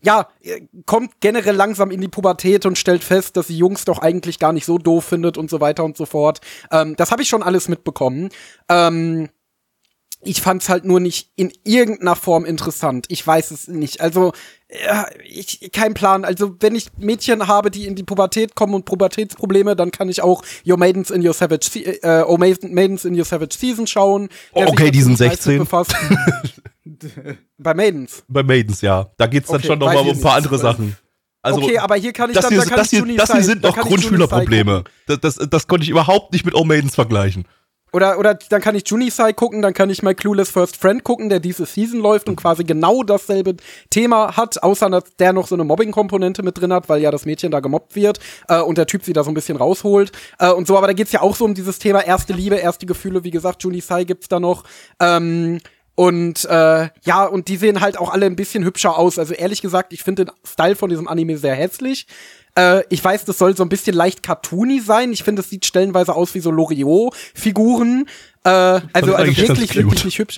ja, 0.02 0.28
äh, 0.42 0.62
kommt 0.86 1.20
generell 1.20 1.54
langsam 1.56 1.90
in 1.90 2.00
die 2.00 2.08
Pubertät 2.08 2.66
und 2.66 2.78
stellt 2.78 3.04
fest, 3.04 3.36
dass 3.36 3.48
sie 3.48 3.56
Jungs 3.56 3.84
doch 3.84 3.98
eigentlich 4.00 4.38
gar 4.38 4.52
nicht 4.52 4.66
so 4.66 4.78
doof 4.78 5.04
findet 5.04 5.38
und 5.38 5.50
so 5.50 5.60
weiter 5.60 5.84
und 5.84 5.96
so 5.96 6.06
fort. 6.06 6.40
Ähm, 6.70 6.96
das 6.96 7.10
habe 7.10 7.22
ich 7.22 7.28
schon 7.28 7.42
alles 7.42 7.68
mitbekommen. 7.68 8.28
Ähm, 8.68 9.28
ich 10.26 10.40
fand's 10.40 10.70
halt 10.70 10.86
nur 10.86 11.00
nicht 11.00 11.28
in 11.36 11.52
irgendeiner 11.64 12.16
Form 12.16 12.46
interessant. 12.46 13.04
Ich 13.10 13.26
weiß 13.26 13.50
es 13.50 13.68
nicht. 13.68 14.00
Also, 14.00 14.32
ja, 14.86 15.06
ich, 15.22 15.70
kein 15.70 15.92
Plan. 15.92 16.24
Also, 16.24 16.56
wenn 16.60 16.74
ich 16.74 16.86
Mädchen 16.96 17.46
habe, 17.46 17.70
die 17.70 17.86
in 17.86 17.94
die 17.94 18.04
Pubertät 18.04 18.54
kommen 18.54 18.72
und 18.72 18.86
Pubertätsprobleme, 18.86 19.76
dann 19.76 19.90
kann 19.90 20.08
ich 20.08 20.22
auch 20.22 20.42
Your 20.66 20.78
Maidens 20.78 21.10
in 21.10 21.26
Your 21.26 21.34
Savage, 21.34 21.68
Se 21.70 21.80
äh, 22.02 22.24
Oh 22.26 22.38
Maiden- 22.38 22.72
Maidens 22.72 23.04
in 23.04 23.14
Your 23.18 23.26
Savage 23.26 23.54
Season 23.58 23.86
schauen. 23.86 24.30
Oh, 24.54 24.64
okay, 24.66 24.90
die 24.90 25.02
sind 25.02 25.20
dazu 25.20 25.50
mit 25.50 25.68
16. 25.68 25.92
Bei 27.58 27.74
Maidens. 27.74 28.24
Bei 28.28 28.42
Maidens, 28.42 28.80
ja. 28.80 29.10
Da 29.16 29.26
geht's 29.26 29.48
dann 29.48 29.56
Okay, 29.56 29.66
schon 29.66 29.78
noch 29.78 29.86
weiß 29.86 29.94
mal 29.94 30.00
um 30.10 30.16
ein 30.16 30.20
paar 30.20 30.36
andere 30.36 30.58
Sachen. 30.58 30.96
Also, 31.42 31.60
okay, 31.60 31.78
aber 31.78 31.96
hier 31.96 32.12
kann 32.12 32.30
ich 32.30 32.36
das 32.36 32.44
dann, 32.44 32.54
hier, 32.54 32.62
da 32.62 32.68
kann 32.68 32.78
das 32.78 32.92
ich 32.92 33.04
hier, 33.04 33.16
das 33.16 33.32
hier 33.32 33.42
sind 33.42 33.62
noch 33.62 33.76
Grundschülerprobleme. 33.76 34.84
Das, 35.06 35.20
das, 35.20 35.34
das 35.36 35.66
konnte 35.66 35.84
ich 35.84 35.90
überhaupt 35.90 36.32
nicht 36.32 36.44
mit 36.46 36.54
Oh 36.54 36.64
Maidens 36.64 36.94
vergleichen. 36.94 37.44
Oder, 37.94 38.18
oder 38.18 38.34
dann 38.34 38.60
kann 38.60 38.74
ich 38.74 38.88
Junisai 38.88 39.32
gucken, 39.34 39.62
dann 39.62 39.72
kann 39.72 39.88
ich 39.88 40.02
mal 40.02 40.16
Clueless 40.16 40.50
First 40.50 40.76
Friend 40.78 41.04
gucken, 41.04 41.28
der 41.28 41.38
diese 41.38 41.64
Season 41.64 42.00
läuft 42.00 42.28
und 42.28 42.34
quasi 42.34 42.64
genau 42.64 43.04
dasselbe 43.04 43.54
Thema 43.88 44.36
hat, 44.36 44.60
außer 44.64 44.90
dass 44.90 45.14
der 45.16 45.32
noch 45.32 45.46
so 45.46 45.54
eine 45.54 45.62
Mobbing-Komponente 45.62 46.42
mit 46.42 46.58
drin 46.58 46.72
hat, 46.72 46.88
weil 46.88 47.00
ja 47.00 47.12
das 47.12 47.24
Mädchen 47.24 47.52
da 47.52 47.60
gemobbt 47.60 47.94
wird 47.94 48.18
äh, 48.48 48.58
und 48.58 48.78
der 48.78 48.86
Typ 48.86 49.04
sie 49.04 49.12
da 49.12 49.22
so 49.22 49.30
ein 49.30 49.34
bisschen 49.34 49.56
rausholt 49.56 50.10
äh, 50.40 50.50
und 50.50 50.66
so. 50.66 50.76
Aber 50.76 50.88
da 50.88 50.92
geht's 50.92 51.12
ja 51.12 51.20
auch 51.20 51.36
so 51.36 51.44
um 51.44 51.54
dieses 51.54 51.78
Thema 51.78 52.00
erste 52.00 52.32
Liebe, 52.32 52.56
erste 52.56 52.84
Gefühle. 52.84 53.22
Wie 53.22 53.30
gesagt, 53.30 53.62
Junisai 53.62 54.02
gibt's 54.02 54.26
da 54.26 54.40
noch. 54.40 54.64
Ähm, 54.98 55.60
und 55.94 56.44
äh, 56.46 56.88
ja, 57.04 57.24
und 57.24 57.48
die 57.48 57.56
sehen 57.56 57.80
halt 57.80 57.98
auch 57.98 58.12
alle 58.12 58.26
ein 58.26 58.36
bisschen 58.36 58.64
hübscher 58.64 58.98
aus. 58.98 59.18
Also 59.18 59.34
ehrlich 59.34 59.62
gesagt, 59.62 59.92
ich 59.92 60.02
finde 60.02 60.26
den 60.26 60.34
Style 60.44 60.76
von 60.76 60.90
diesem 60.90 61.06
Anime 61.08 61.38
sehr 61.38 61.54
hässlich. 61.54 62.06
Äh, 62.56 62.82
ich 62.88 63.02
weiß, 63.02 63.24
das 63.24 63.38
soll 63.38 63.56
so 63.56 63.62
ein 63.62 63.68
bisschen 63.68 63.94
leicht 63.94 64.22
cartoony 64.22 64.80
sein. 64.80 65.12
Ich 65.12 65.22
finde, 65.22 65.42
es 65.42 65.50
sieht 65.50 65.66
stellenweise 65.66 66.14
aus 66.14 66.34
wie 66.34 66.40
so 66.40 66.50
Loriot-Figuren. 66.50 68.06
Äh, 68.44 68.50
also, 68.50 69.14
also 69.14 69.36
wirklich, 69.36 69.74
wirklich 69.74 70.04
nicht 70.04 70.18
hübsch. 70.18 70.36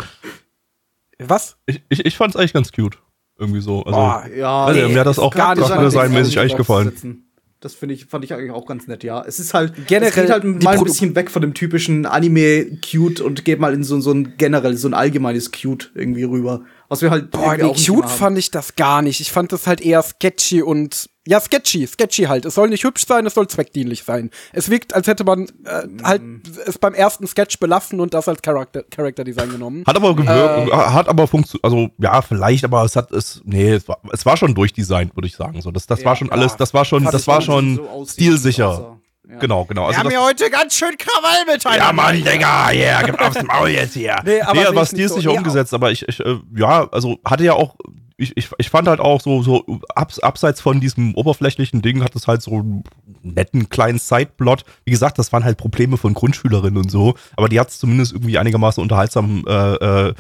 Was? 1.19 1.57
Ich, 1.67 1.83
ich, 1.89 2.05
ich 2.05 2.17
fand's 2.17 2.37
eigentlich 2.37 2.53
ganz 2.53 2.73
cute. 2.73 2.99
Irgendwie 3.39 3.61
so. 3.61 3.83
Also, 3.85 3.99
Boah, 3.99 4.27
Ja, 4.35 4.65
Also, 4.67 4.89
mir 4.89 5.01
hat 5.01 5.07
das 5.07 5.19
auch 5.19 5.35
gar 5.35 5.55
nicht 5.55 5.69
designmäßig 5.69 6.39
eigentlich 6.39 6.57
gefallen. 6.57 7.26
Das 7.67 7.75
finde 7.75 7.97
ich, 7.97 8.07
fand 8.07 8.23
ich 8.25 8.33
eigentlich 8.33 8.53
auch 8.53 8.65
ganz 8.65 8.87
nett, 8.87 9.03
ja. 9.03 9.25
Es 9.27 9.41
ist 9.41 9.53
halt, 9.53 9.73
Generell 9.89 10.11
es 10.11 10.15
geht 10.15 10.31
halt 10.31 10.45
mal 10.45 10.75
ein 10.75 10.79
Produ- 10.79 10.85
bisschen 10.85 11.17
weg 11.17 11.33
von 11.33 11.43
dem 11.43 11.53
typischen 11.53 12.07
Anime-Cute 12.07 13.21
und 13.21 13.45
geht 13.45 13.59
mal 13.59 13.75
in 13.75 13.83
so, 13.83 13.99
so 14.01 14.13
ein 14.13 14.35
generell, 14.39 14.77
so 14.77 14.87
ein 14.87 14.95
allgemeines 14.95 15.51
Cute 15.51 15.91
irgendwie 15.97 16.23
rüber. 16.23 16.63
Was 16.89 17.03
wir 17.03 17.11
halt. 17.11 17.33
Boah, 17.33 17.57
nee, 17.57 17.65
auch 17.65 17.77
cute 17.77 18.09
fand 18.09 18.39
ich 18.39 18.53
das 18.53 18.77
gar 18.77 19.03
nicht. 19.03 19.21
Ich 19.21 19.33
fand 19.33 19.51
das 19.51 19.67
halt 19.67 19.81
eher 19.81 20.01
sketchy 20.01 20.63
und 20.63 21.11
ja, 21.27 21.41
sketchy, 21.41 21.87
sketchy 21.87 22.25
halt. 22.25 22.45
Es 22.45 22.55
soll 22.55 22.69
nicht 22.69 22.85
hübsch 22.85 23.05
sein, 23.07 23.27
es 23.27 23.35
soll 23.35 23.49
zweckdienlich 23.49 24.05
sein. 24.05 24.31
Es 24.53 24.71
wirkt, 24.71 24.95
als 24.95 25.07
hätte 25.07 25.25
man 25.25 25.45
äh, 25.65 25.83
halt 26.05 26.23
es 26.67 26.79
beim 26.79 26.95
ersten 26.95 27.27
Sketch 27.27 27.59
belassen 27.59 28.01
und 28.01 28.15
das 28.15 28.29
als 28.29 28.41
Character, 28.43 28.83
Character 28.85 29.25
Design 29.25 29.51
genommen. 29.51 29.85
Hat 29.87 29.97
aber 29.97 30.15
gewirkt, 30.15 30.69
Äh. 30.71 30.73
hat 30.73 31.09
aber 31.09 31.27
funktioniert, 31.27 31.65
also 31.65 31.89
ja, 31.99 32.23
vielleicht, 32.23 32.65
aber 32.65 32.85
es 32.85 32.95
hat 32.97 33.11
es, 33.13 33.43
nee, 33.45 33.73
es 33.73 33.89
war, 33.89 33.99
es 34.13 34.25
war 34.25 34.37
schon 34.37 34.55
durchdesignt, 34.55 35.17
würde 35.17 35.27
ich 35.29 35.37
sagen. 35.37 35.61
So, 35.63 35.71
das, 35.71 35.87
das 35.87 36.05
war 36.05 36.17
schon 36.17 36.31
alles, 36.31 36.57
das 36.57 36.73
war 36.75 36.85
schon, 36.85 37.05
das 37.05 37.27
war 37.27 37.41
schon 37.43 37.77
so 37.77 38.07
stilsicher. 38.07 38.69
außer- 38.69 38.97
ja. 39.29 39.39
Genau, 39.41 39.65
genau. 39.65 39.87
Also 39.87 40.03
das, 40.03 40.17
heute 40.17 40.49
ganz 40.51 40.77
schön 40.77 40.97
Krawall 40.97 41.45
miteinander. 41.53 41.85
ja, 41.87 41.93
Mann, 41.93 42.15
Digga, 42.15 42.71
yeah, 42.73 43.03
gib 43.03 43.21
aufs 43.21 43.43
Maul 43.43 43.71
jetzt 43.71 43.95
hier. 43.95 44.15
Nee, 44.25 44.41
aber 44.41 44.61
nee, 44.71 44.77
war 44.77 44.87
so. 44.87 44.95
stilsicher 44.95 45.31
Nee, 45.33 45.39
umgesetzt, 45.39 45.75
aber 45.75 45.91
ich, 45.91 46.07
ich 46.09 46.21
äh, 46.21 46.39
ja, 46.55 46.89
also 46.93 47.19
hatte 47.25 47.43
ja 47.43 47.55
auch, 47.55 47.75
ich, 48.19 48.37
ich, 48.37 48.49
ich 48.59 48.71
fand 48.71 48.89
halt 48.89 49.01
auch 49.01 49.21
so, 49.21 49.43
so 49.43 49.81
abs, 49.95 50.19
abseits 50.19 50.61
von 50.61 50.81
diesem 50.81 51.15
oberflächlichen 51.15 51.83
Ding 51.83 52.03
hat 52.03 52.17
es 52.17 52.27
halt 52.27 52.43
so 52.43 52.53
einen 52.53 52.85
netten 53.23 53.69
kleinen 53.69 53.99
Sideplot. 53.99 54.65
Wie 54.85 54.91
gesagt, 54.91 55.19
das 55.19 55.33
waren 55.33 55.45
halt 55.45 55.59
Probleme 55.59 55.97
von 55.97 56.15
Grundschülerinnen 56.15 56.79
und 56.79 56.91
so, 56.91 57.15
aber 57.37 57.49
die 57.49 57.61
hat 57.61 57.69
es 57.69 57.79
zumindest 57.79 58.13
irgendwie 58.13 58.39
einigermaßen 58.39 58.83
unterhaltsam 58.83 59.45
äh, 59.47 60.09
äh, 60.09 60.15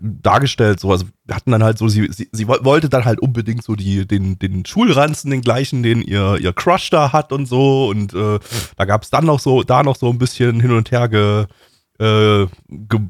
dargestellt. 0.00 0.80
So, 0.80 0.90
also 0.90 1.06
wir 1.24 1.34
hatten 1.34 1.50
dann 1.50 1.62
halt 1.62 1.78
so, 1.78 1.88
sie, 1.88 2.08
sie, 2.12 2.28
sie 2.32 2.46
woll- 2.46 2.64
wollte 2.64 2.88
dann 2.88 3.04
halt 3.04 3.20
unbedingt 3.20 3.64
so 3.64 3.74
die, 3.74 4.06
den, 4.06 4.38
den 4.38 4.64
Schulranzen, 4.64 5.30
den 5.30 5.42
gleichen, 5.42 5.82
den 5.82 6.02
ihr, 6.02 6.38
ihr 6.40 6.52
Crush 6.52 6.90
da 6.90 7.12
hat 7.12 7.32
und 7.32 7.46
so. 7.46 7.88
Und 7.88 8.14
äh, 8.14 8.38
da 8.76 8.84
gab 8.84 9.02
es 9.02 9.10
dann 9.10 9.26
noch 9.26 9.40
so, 9.40 9.62
da 9.62 9.82
noch 9.82 9.96
so 9.96 10.08
ein 10.10 10.18
bisschen 10.18 10.60
hin 10.60 10.72
und 10.72 10.90
her 10.90 11.08
ge, 11.08 11.46
äh, 11.98 12.46
ge, 12.68 13.00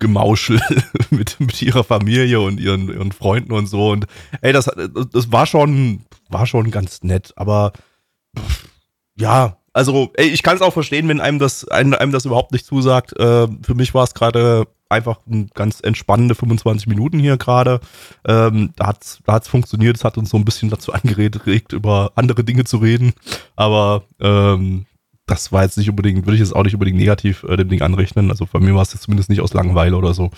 Gemauschel 0.00 0.60
mit, 1.10 1.38
mit 1.38 1.62
ihrer 1.62 1.84
Familie 1.84 2.40
und 2.40 2.58
ihren, 2.58 2.88
ihren 2.88 3.12
Freunden 3.12 3.52
und 3.52 3.66
so. 3.66 3.90
Und 3.90 4.06
ey, 4.40 4.52
das, 4.52 4.68
das 5.12 5.30
war 5.30 5.46
schon, 5.46 6.00
war 6.28 6.46
schon 6.46 6.72
ganz 6.72 7.04
nett, 7.04 7.32
aber 7.36 7.72
pff, 8.36 8.64
ja, 9.16 9.56
also, 9.72 10.10
ey, 10.14 10.28
ich 10.28 10.42
kann 10.42 10.56
es 10.56 10.62
auch 10.62 10.72
verstehen, 10.72 11.06
wenn 11.08 11.20
einem 11.20 11.38
das, 11.38 11.68
einem, 11.68 11.94
einem 11.94 12.10
das 12.10 12.24
überhaupt 12.24 12.52
nicht 12.52 12.66
zusagt. 12.66 13.16
Äh, 13.18 13.46
für 13.62 13.74
mich 13.74 13.94
war 13.94 14.02
es 14.02 14.14
gerade 14.14 14.66
einfach 14.88 15.18
ein 15.30 15.48
ganz 15.54 15.80
entspannende 15.80 16.34
25 16.34 16.88
Minuten 16.88 17.20
hier 17.20 17.36
gerade. 17.36 17.80
Ähm, 18.26 18.72
da 18.74 18.88
hat's, 18.88 19.20
da 19.24 19.34
hat's 19.34 19.46
funktioniert, 19.46 19.96
es 19.96 20.04
hat 20.04 20.18
uns 20.18 20.30
so 20.30 20.36
ein 20.36 20.44
bisschen 20.44 20.70
dazu 20.70 20.92
angeregt, 20.92 21.72
über 21.72 22.10
andere 22.16 22.42
Dinge 22.42 22.64
zu 22.64 22.78
reden. 22.78 23.12
Aber 23.54 24.02
ähm, 24.18 24.86
das 25.30 25.52
war 25.52 25.62
jetzt 25.62 25.78
nicht 25.78 25.88
unbedingt, 25.88 26.26
würde 26.26 26.34
ich 26.34 26.40
jetzt 26.40 26.54
auch 26.54 26.64
nicht 26.64 26.74
unbedingt 26.74 26.98
negativ 26.98 27.44
äh, 27.44 27.56
dem 27.56 27.68
Ding 27.68 27.82
anrechnen. 27.82 28.30
Also 28.30 28.46
bei 28.50 28.58
mir 28.58 28.74
war 28.74 28.82
es 28.82 28.92
jetzt 28.92 29.02
zumindest 29.02 29.30
nicht 29.30 29.40
aus 29.40 29.54
Langeweile 29.54 29.96
oder 29.96 30.12
so. 30.12 30.30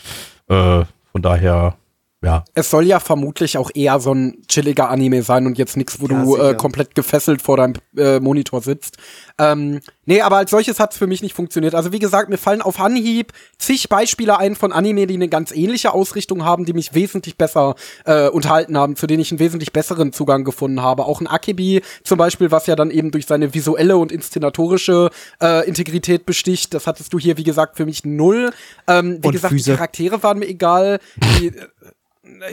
Äh, 0.48 0.84
von 1.12 1.22
daher, 1.22 1.76
ja. 2.22 2.44
Es 2.54 2.70
soll 2.70 2.86
ja 2.86 3.00
vermutlich 3.00 3.56
auch 3.58 3.70
eher 3.74 3.98
so 4.00 4.12
ein 4.14 4.38
chilliger 4.48 4.90
Anime 4.90 5.22
sein 5.22 5.46
und 5.46 5.58
jetzt 5.58 5.76
nichts, 5.76 6.00
wo 6.00 6.06
Ja, 6.06 6.22
du 6.22 6.36
äh, 6.36 6.54
komplett 6.54 6.94
gefesselt 6.94 7.42
vor 7.42 7.56
deinem 7.56 7.74
äh, 7.96 8.20
Monitor 8.20 8.60
sitzt. 8.60 8.98
Ähm, 9.38 9.80
nee, 10.06 10.20
aber 10.20 10.36
als 10.36 10.50
solches 10.50 10.78
hat's 10.80 10.96
für 10.96 11.06
mich 11.06 11.22
nicht 11.22 11.34
funktioniert. 11.34 11.74
Also 11.74 11.92
wie 11.92 11.98
gesagt, 11.98 12.28
mir 12.28 12.38
fallen 12.38 12.62
auf 12.62 12.78
Anhieb 12.80 13.32
zig 13.58 13.88
Beispiele 13.88 14.38
ein 14.38 14.56
von 14.56 14.72
Anime, 14.72 15.06
die 15.06 15.14
eine 15.14 15.28
ganz 15.28 15.52
ähnliche 15.52 15.92
Ausrichtung 15.92 16.44
haben, 16.44 16.64
die 16.64 16.72
mich 16.72 16.94
wesentlich 16.94 17.36
besser 17.36 17.74
äh, 18.04 18.28
unterhalten 18.28 18.76
haben, 18.76 18.96
zu 18.96 19.06
denen 19.06 19.20
ich 19.20 19.30
einen 19.30 19.38
wesentlich 19.38 19.72
besseren 19.72 20.12
Zugang 20.12 20.44
gefunden 20.44 20.82
habe. 20.82 21.04
Auch 21.04 21.20
ein 21.20 21.26
Akebi 21.26 21.82
zum 22.04 22.18
Beispiel, 22.18 22.50
was 22.50 22.66
ja 22.66 22.76
dann 22.76 22.90
eben 22.90 23.10
durch 23.10 23.26
seine 23.26 23.54
visuelle 23.54 23.96
und 23.96 24.12
inszenatorische 24.12 25.10
äh, 25.40 25.66
Integrität 25.66 26.26
besticht. 26.26 26.74
Das 26.74 26.86
hattest 26.86 27.12
du 27.12 27.18
hier, 27.18 27.36
wie 27.36 27.44
gesagt, 27.44 27.76
für 27.76 27.86
mich 27.86 28.04
null. 28.04 28.50
Ähm, 28.86 29.18
wie 29.22 29.26
Und 29.28 29.32
gesagt, 29.32 29.52
Füße. 29.52 29.70
die 29.70 29.76
Charaktere 29.76 30.22
waren 30.22 30.38
mir 30.38 30.48
egal. 30.48 30.98
Die, 31.38 31.48
äh, 31.48 31.68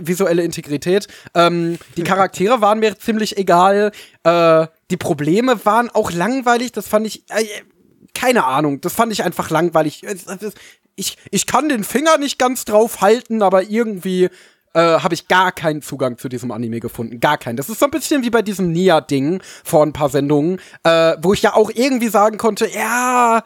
visuelle 0.01 0.43
Integrität. 0.43 1.07
Ähm, 1.35 1.77
die 1.97 2.03
Charaktere 2.03 2.61
waren 2.61 2.79
mir 2.79 2.97
ziemlich 2.97 3.37
egal. 3.37 3.91
Äh, 4.23 4.67
die 4.91 4.97
Probleme 4.97 5.65
waren 5.65 5.89
auch 5.89 6.11
langweilig. 6.11 6.71
Das 6.71 6.87
fand 6.87 7.07
ich. 7.07 7.23
Äh, 7.29 7.45
keine 8.13 8.45
Ahnung. 8.45 8.81
Das 8.81 8.93
fand 8.93 9.11
ich 9.11 9.23
einfach 9.23 9.49
langweilig. 9.49 10.03
Ich, 10.95 11.17
ich 11.31 11.45
kann 11.45 11.69
den 11.69 11.83
Finger 11.83 12.17
nicht 12.17 12.39
ganz 12.39 12.65
drauf 12.65 13.01
halten, 13.01 13.41
aber 13.41 13.63
irgendwie 13.63 14.29
äh, 14.73 14.79
habe 14.79 15.13
ich 15.13 15.27
gar 15.27 15.51
keinen 15.51 15.81
Zugang 15.81 16.17
zu 16.17 16.29
diesem 16.29 16.51
Anime 16.51 16.79
gefunden. 16.79 17.19
Gar 17.19 17.37
keinen. 17.37 17.57
Das 17.57 17.69
ist 17.69 17.79
so 17.79 17.85
ein 17.85 17.91
bisschen 17.91 18.23
wie 18.23 18.29
bei 18.29 18.41
diesem 18.41 18.71
Nia-Ding 18.71 19.41
vor 19.63 19.83
ein 19.83 19.93
paar 19.93 20.09
Sendungen, 20.09 20.59
äh, 20.83 21.15
wo 21.21 21.33
ich 21.33 21.41
ja 21.41 21.55
auch 21.55 21.71
irgendwie 21.73 22.09
sagen 22.09 22.37
konnte, 22.37 22.67
ja, 22.67 23.43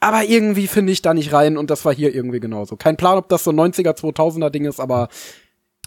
aber 0.00 0.24
irgendwie 0.24 0.66
finde 0.66 0.92
ich 0.92 1.02
da 1.02 1.14
nicht 1.14 1.32
rein 1.32 1.56
und 1.56 1.70
das 1.70 1.84
war 1.84 1.94
hier 1.94 2.14
irgendwie 2.14 2.40
genauso. 2.40 2.76
Kein 2.76 2.96
Plan, 2.96 3.16
ob 3.16 3.28
das 3.28 3.44
so 3.44 3.50
ein 3.50 3.58
90er, 3.58 3.96
2000er 3.96 4.50
Ding 4.50 4.66
ist, 4.66 4.78
aber 4.78 5.08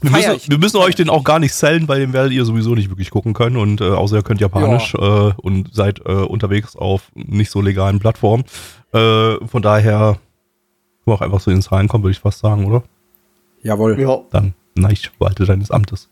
Wir 0.02 0.12
müssen, 0.12 0.36
ich. 0.36 0.50
wir 0.50 0.58
müssen 0.60 0.78
euch 0.78 0.96
den 0.96 1.10
auch 1.10 1.24
gar 1.24 1.40
nicht 1.40 1.54
sellen, 1.54 1.88
weil 1.88 2.00
den 2.00 2.14
werdet 2.14 2.32
ihr 2.32 2.46
sowieso 2.46 2.76
nicht 2.76 2.90
wirklich 2.90 3.10
gucken 3.10 3.34
können 3.34 3.58
und 3.58 3.82
äh, 3.82 3.86
außer 3.86 4.18
ihr 4.18 4.24
könnt 4.24 4.42
Japanisch 4.42 4.94
äh, 4.94 4.98
und 4.98 5.74
seid 5.74 6.02
äh, 6.06 6.12
unterwegs 6.12 6.76
auf 6.76 7.12
nicht 7.16 7.50
so 7.50 7.62
legalen 7.62 8.00
Plattformen. 8.00 8.44
Äh, 8.94 9.44
von 9.48 9.62
daher 9.62 10.20
wir 11.06 11.14
auch 11.14 11.22
einfach 11.22 11.40
so 11.40 11.50
ins 11.50 11.72
Reinkommen, 11.72 12.04
würde 12.04 12.12
ich 12.12 12.20
fast 12.20 12.40
sagen, 12.40 12.66
oder? 12.66 12.84
jawohl. 13.64 14.00
Ja. 14.00 14.22
Dann 14.32 14.54
Nein, 14.78 14.98
walte 15.18 15.46
deines 15.46 15.72
Amtes. 15.72 16.08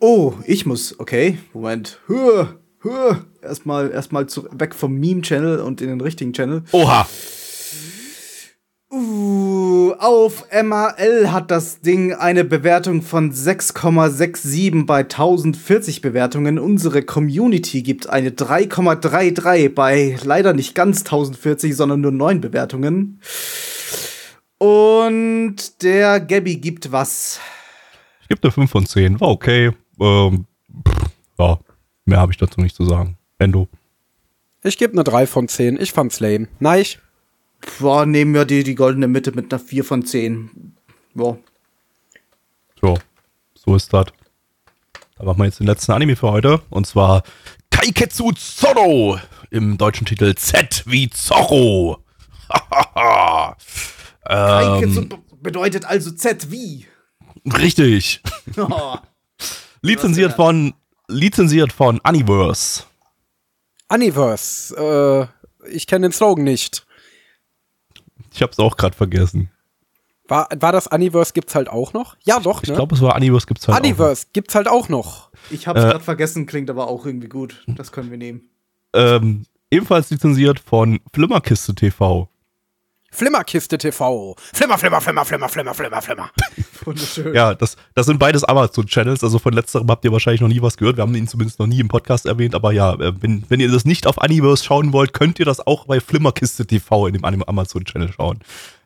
Oh, 0.00 0.34
ich 0.46 0.66
muss. 0.66 0.98
Okay, 0.98 1.38
Moment. 1.52 2.00
Hö, 2.06 2.46
hö. 2.80 3.14
Erstmal 3.42 3.90
erstmal 3.90 4.26
zu, 4.26 4.48
weg 4.52 4.74
vom 4.74 4.94
Meme-Channel 4.94 5.60
und 5.60 5.80
in 5.80 5.88
den 5.88 6.00
richtigen 6.00 6.32
Channel. 6.32 6.62
Oha! 6.72 7.06
Uh, 8.88 9.94
auf 9.98 10.44
MAL 10.52 11.32
hat 11.32 11.50
das 11.50 11.80
Ding 11.80 12.12
eine 12.12 12.44
Bewertung 12.44 13.02
von 13.02 13.32
6,67 13.32 14.86
bei 14.86 15.00
1040 15.00 16.02
Bewertungen. 16.02 16.60
Unsere 16.60 17.02
Community 17.02 17.82
gibt 17.82 18.08
eine 18.08 18.30
3,33 18.30 19.70
bei 19.70 20.16
leider 20.22 20.52
nicht 20.52 20.76
ganz 20.76 21.00
1040, 21.00 21.74
sondern 21.74 22.00
nur 22.00 22.12
9 22.12 22.40
Bewertungen. 22.40 23.20
Und 24.58 25.82
der 25.82 26.20
Gabby 26.20 26.56
gibt 26.56 26.92
was? 26.92 27.40
Ich 28.22 28.28
gebe 28.28 28.40
eine 28.44 28.52
5 28.52 28.70
von 28.70 28.86
10. 28.86 29.20
War 29.20 29.30
okay. 29.30 29.72
Ähm, 30.00 30.46
pff, 30.86 31.10
ja, 31.40 31.58
mehr 32.04 32.20
habe 32.20 32.30
ich 32.30 32.38
dazu 32.38 32.60
nicht 32.60 32.76
zu 32.76 32.84
sagen. 32.84 33.18
Endo. 33.40 33.66
Ich 34.62 34.78
gebe 34.78 34.92
eine 34.92 35.02
3 35.02 35.26
von 35.26 35.48
10. 35.48 35.80
Ich 35.80 35.92
fand's 35.92 36.20
lame. 36.20 36.46
Nein. 36.60 36.84
Boah, 37.78 38.06
nehmen 38.06 38.34
wir 38.34 38.44
die, 38.44 38.62
die 38.64 38.74
goldene 38.74 39.08
Mitte 39.08 39.32
mit 39.32 39.52
einer 39.52 39.60
4 39.62 39.84
von 39.84 40.04
10. 40.04 40.76
Boah. 41.14 41.38
So, 42.80 42.98
so 43.54 43.74
ist 43.76 43.92
das. 43.92 44.06
Da 45.18 45.24
machen 45.24 45.38
wir 45.38 45.46
jetzt 45.46 45.60
den 45.60 45.66
letzten 45.66 45.92
Anime 45.92 46.16
für 46.16 46.30
heute. 46.30 46.60
Und 46.70 46.86
zwar 46.86 47.22
Kaiketsu 47.70 48.32
Zorro. 48.32 49.18
Im 49.50 49.78
deutschen 49.78 50.06
Titel 50.06 50.34
Z 50.34 50.82
wie 50.86 51.08
Zorro. 51.10 52.02
Kaiketsu 54.24 55.00
ähm, 55.02 55.08
be- 55.08 55.18
bedeutet 55.40 55.84
also 55.84 56.10
Z 56.10 56.50
wie. 56.50 56.86
richtig. 57.46 58.22
Oh. 58.58 58.96
Lizenziert 59.82 60.32
von, 60.34 60.72
lizenziert 61.08 61.72
von 61.72 62.00
Universe. 62.00 62.84
Universe. 63.88 64.74
Äh, 65.64 65.68
ich 65.70 65.86
kenne 65.86 66.08
den 66.08 66.12
Slogan 66.12 66.44
nicht. 66.44 66.85
Ich 68.36 68.42
hab's 68.42 68.58
auch 68.58 68.76
gerade 68.76 68.94
vergessen. 68.94 69.50
War, 70.28 70.48
war 70.58 70.72
das 70.72 70.86
Universe 70.88 71.32
gibt's 71.32 71.54
halt 71.54 71.68
auch 71.68 71.92
noch? 71.92 72.16
Ja, 72.24 72.38
doch, 72.40 72.62
Ich 72.62 72.68
ne? 72.68 72.74
glaube, 72.74 72.94
es 72.94 73.00
war 73.00 73.16
Universe 73.16 73.46
gibt's 73.46 73.66
halt 73.66 73.78
Universe 73.82 74.26
gibt's 74.32 74.54
halt 74.54 74.68
auch 74.68 74.88
noch. 74.88 75.30
Ich 75.50 75.66
hab's 75.66 75.80
Äh. 75.80 75.84
gerade 75.84 76.04
vergessen, 76.04 76.46
klingt 76.46 76.68
aber 76.68 76.88
auch 76.88 77.06
irgendwie 77.06 77.28
gut. 77.28 77.64
Das 77.66 77.92
können 77.92 78.10
wir 78.10 78.18
nehmen. 78.18 78.42
auch. 78.92 78.98
Ähm, 79.00 79.46
ebenfalls 79.70 80.10
lizenziert 80.10 80.60
von 80.60 81.00
Flimmerkiste 81.14 81.74
TV. 81.74 82.28
Flimmerkiste 83.10 83.78
TV. 83.78 84.34
Flimmer, 84.52 84.76
Flimmer, 84.76 85.00
Flimmer, 85.00 85.24
Flimmer, 85.24 85.48
Flimmer, 85.48 85.74
Flimmer, 85.74 86.02
Flimmer. 86.02 86.30
Wunderschön. 86.86 87.34
Ja, 87.34 87.54
das, 87.54 87.76
das 87.94 88.06
sind 88.06 88.18
beides 88.18 88.44
Amazon-Channels. 88.44 89.24
Also 89.24 89.38
von 89.38 89.52
letzterem 89.52 89.88
habt 89.88 90.04
ihr 90.04 90.12
wahrscheinlich 90.12 90.40
noch 90.40 90.48
nie 90.48 90.62
was 90.62 90.76
gehört. 90.76 90.96
Wir 90.96 91.02
haben 91.02 91.14
ihn 91.14 91.28
zumindest 91.28 91.58
noch 91.58 91.66
nie 91.66 91.80
im 91.80 91.88
Podcast 91.88 92.26
erwähnt. 92.26 92.54
Aber 92.54 92.72
ja, 92.72 92.94
äh, 92.94 93.12
wenn, 93.20 93.44
wenn 93.48 93.60
ihr 93.60 93.70
das 93.70 93.84
nicht 93.84 94.06
auf 94.06 94.18
Universe 94.18 94.64
schauen 94.64 94.92
wollt, 94.92 95.12
könnt 95.12 95.38
ihr 95.38 95.44
das 95.44 95.66
auch 95.66 95.86
bei 95.86 96.00
Flimmerkiste 96.00 96.66
TV 96.66 97.08
in 97.08 97.14
dem 97.14 97.24
Amazon-Channel 97.24 98.12
schauen. 98.12 98.38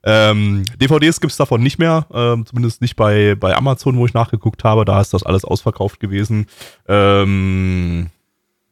Ähm, 0.03 0.65
DVDs 0.81 1.21
gibt's 1.21 1.37
davon 1.37 1.63
nicht 1.63 1.79
mehr. 1.79 2.07
Ähm, 2.13 2.47
zumindest 2.47 2.81
nicht 2.81 2.97
bei, 2.97 3.35
bei 3.35 3.55
Amazon, 3.55 3.97
wo 3.99 4.07
ich 4.07 4.15
nachgeguckt 4.15 4.65
habe. 4.65 4.85
Da 4.85 5.01
ist 5.01 5.13
das 5.13 5.23
alles 5.23 5.45
ausverkauft 5.45 6.01
gewesen. 6.01 6.47
Ähm, 6.89 8.09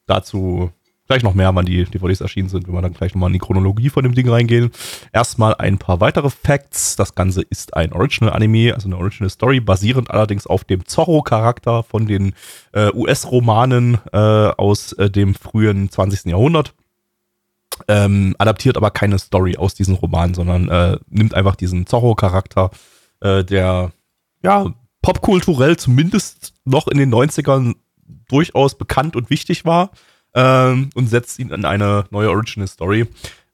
dazu 0.06 0.72
gleich 1.08 1.22
noch 1.22 1.34
mehr, 1.34 1.54
wann 1.54 1.64
die 1.64 1.84
DVDs 1.84 2.20
erschienen 2.20 2.50
sind, 2.50 2.68
wenn 2.68 2.74
wir 2.74 2.82
dann 2.82 2.92
gleich 2.92 3.14
nochmal 3.14 3.30
in 3.30 3.32
die 3.32 3.38
Chronologie 3.38 3.88
von 3.88 4.04
dem 4.04 4.14
Ding 4.14 4.28
reingehen. 4.28 4.70
Erstmal 5.12 5.54
ein 5.54 5.78
paar 5.78 6.00
weitere 6.00 6.28
Facts. 6.28 6.96
Das 6.96 7.14
Ganze 7.14 7.42
ist 7.42 7.74
ein 7.74 7.92
Original-Anime, 7.92 8.74
also 8.74 8.88
eine 8.88 8.98
Original-Story, 8.98 9.60
basierend 9.60 10.10
allerdings 10.10 10.46
auf 10.46 10.64
dem 10.64 10.84
Zorro-Charakter 10.84 11.82
von 11.82 12.06
den 12.06 12.34
äh, 12.72 12.92
US-Romanen 12.92 13.98
äh, 14.12 14.18
aus 14.18 14.92
äh, 14.92 15.10
dem 15.10 15.34
frühen 15.34 15.90
20. 15.90 16.26
Jahrhundert. 16.26 16.74
Ähm, 17.86 18.34
adaptiert 18.38 18.76
aber 18.76 18.90
keine 18.90 19.18
Story 19.18 19.56
aus 19.56 19.74
diesen 19.74 19.94
Romanen, 19.94 20.34
sondern 20.34 20.68
äh, 20.68 20.98
nimmt 21.08 21.32
einfach 21.32 21.56
diesen 21.56 21.86
Zorro-Charakter, 21.86 22.70
äh, 23.20 23.44
der 23.44 23.92
ja 24.42 24.74
popkulturell 25.00 25.76
zumindest 25.78 26.52
noch 26.64 26.86
in 26.88 26.98
den 26.98 27.14
90ern 27.14 27.76
durchaus 28.28 28.76
bekannt 28.76 29.16
und 29.16 29.30
wichtig 29.30 29.64
war 29.64 29.90
ähm, 30.38 30.90
und 30.94 31.08
setzt 31.08 31.38
ihn 31.38 31.50
in 31.50 31.64
eine 31.64 32.04
neue 32.10 32.30
Original 32.30 32.68
Story. 32.68 33.06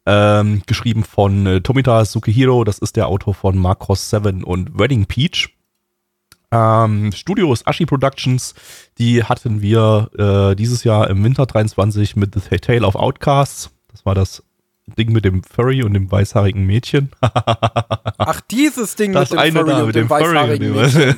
Ähm, 0.06 0.62
geschrieben 0.66 1.02
von 1.02 1.46
äh, 1.46 1.60
Tomita 1.62 2.04
Sukihiro, 2.04 2.64
das 2.64 2.78
ist 2.78 2.96
der 2.96 3.08
Autor 3.08 3.32
von 3.34 3.56
Macross 3.56 4.10
7 4.10 4.44
und 4.44 4.78
Wedding 4.78 5.06
Peach. 5.06 5.48
Ähm, 6.50 7.10
Studio 7.12 7.50
ist 7.54 7.66
Ashi 7.66 7.86
Productions, 7.86 8.54
die 8.98 9.24
hatten 9.24 9.62
wir 9.62 10.10
äh, 10.18 10.56
dieses 10.56 10.84
Jahr 10.84 11.08
im 11.08 11.24
Winter 11.24 11.46
23 11.46 12.16
mit 12.16 12.34
The 12.34 12.58
Tale 12.58 12.86
of 12.86 12.96
Outcasts. 12.96 13.70
Das 13.90 14.04
war 14.04 14.14
das 14.14 14.42
Ding 14.98 15.10
mit 15.10 15.24
dem 15.24 15.42
Furry 15.42 15.82
und 15.82 15.94
dem 15.94 16.12
weißhaarigen 16.12 16.66
Mädchen. 16.66 17.10
Ach, 17.22 18.42
dieses 18.42 18.96
Ding 18.96 19.14
Das 19.14 19.30
mit 19.30 19.40
dem 19.40 19.52
Furry 19.54 19.70
da 19.70 19.80
und 19.80 19.86
mit 19.86 19.96
dem 19.96 20.02
dem 20.02 20.10
weißhaarigen 20.10 20.74
Mädchen. 20.74 21.16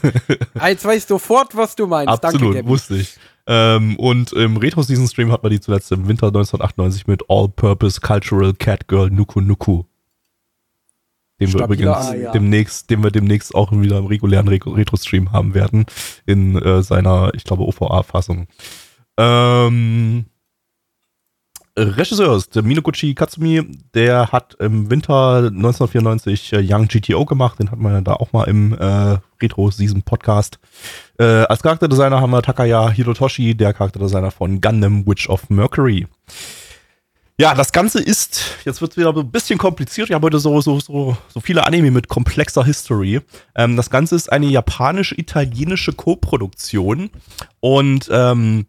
Jetzt 0.64 0.84
weiß 0.84 0.98
ich 0.98 1.06
sofort, 1.06 1.56
was 1.56 1.74
du 1.74 1.88
meinst. 1.88 2.08
Absolut, 2.08 2.54
Danke, 2.54 2.68
wusste 2.68 2.98
ich. 2.98 3.16
Ähm, 3.46 3.96
und 3.96 4.32
im 4.32 4.56
Retro-Season-Stream 4.56 5.30
hat 5.30 5.42
man 5.42 5.52
die 5.52 5.60
zuletzt 5.60 5.92
im 5.92 6.08
Winter 6.08 6.26
1998 6.28 7.06
mit 7.06 7.22
All-Purpose 7.28 8.00
Cultural 8.00 8.52
Catgirl 8.54 9.10
Nuku 9.10 9.40
Nuku. 9.40 9.84
Den 11.38 11.52
wir 11.52 11.64
übrigens 11.64 11.88
Anime. 12.08 12.30
demnächst, 12.32 12.88
den 12.90 13.02
wir 13.04 13.10
demnächst 13.10 13.54
auch 13.54 13.70
wieder 13.70 13.98
im 13.98 14.06
regulären 14.06 14.48
Re- 14.48 14.58
Retro-Stream 14.64 15.32
haben 15.32 15.54
werden. 15.54 15.84
In 16.24 16.56
äh, 16.56 16.82
seiner, 16.82 17.30
ich 17.34 17.44
glaube, 17.44 17.64
OVA-Fassung. 17.64 18.46
Ähm, 19.18 20.24
Regisseur 21.78 22.36
ist 22.36 22.54
der 22.54 22.62
Minoguchi 22.62 23.14
Katsumi, 23.14 23.62
der 23.92 24.32
hat 24.32 24.56
im 24.60 24.90
Winter 24.90 25.50
1994 25.52 26.52
äh, 26.54 26.64
Young 26.66 26.88
GTO 26.88 27.26
gemacht, 27.26 27.58
den 27.58 27.70
hat 27.70 27.78
man 27.78 27.92
ja 27.92 28.00
da 28.00 28.14
auch 28.14 28.32
mal 28.32 28.44
im 28.44 28.72
äh, 28.72 29.18
Retro-Season-Podcast. 29.42 30.58
Äh, 31.18 31.24
als 31.24 31.62
Charakterdesigner 31.62 32.18
haben 32.20 32.30
wir 32.30 32.40
Takaya 32.40 32.88
Hirotoshi, 32.88 33.54
der 33.54 33.74
Charakterdesigner 33.74 34.30
von 34.30 34.62
Gundam 34.62 35.06
Witch 35.06 35.28
of 35.28 35.50
Mercury. 35.50 36.06
Ja, 37.38 37.54
das 37.54 37.72
Ganze 37.72 38.00
ist, 38.02 38.40
jetzt 38.64 38.80
wird 38.80 38.92
es 38.92 38.96
wieder 38.96 39.14
ein 39.14 39.30
bisschen 39.30 39.58
kompliziert. 39.58 40.08
Ich 40.08 40.14
habe 40.14 40.24
heute 40.24 40.38
so, 40.38 40.58
so, 40.62 40.80
so, 40.80 41.18
so 41.28 41.40
viele 41.40 41.66
Anime 41.66 41.90
mit 41.90 42.08
komplexer 42.08 42.64
History. 42.64 43.20
Ähm, 43.54 43.76
das 43.76 43.90
Ganze 43.90 44.16
ist 44.16 44.32
eine 44.32 44.46
japanisch-italienische 44.46 45.92
Co-Produktion 45.92 47.10
und 47.60 48.08
ähm, 48.10 48.64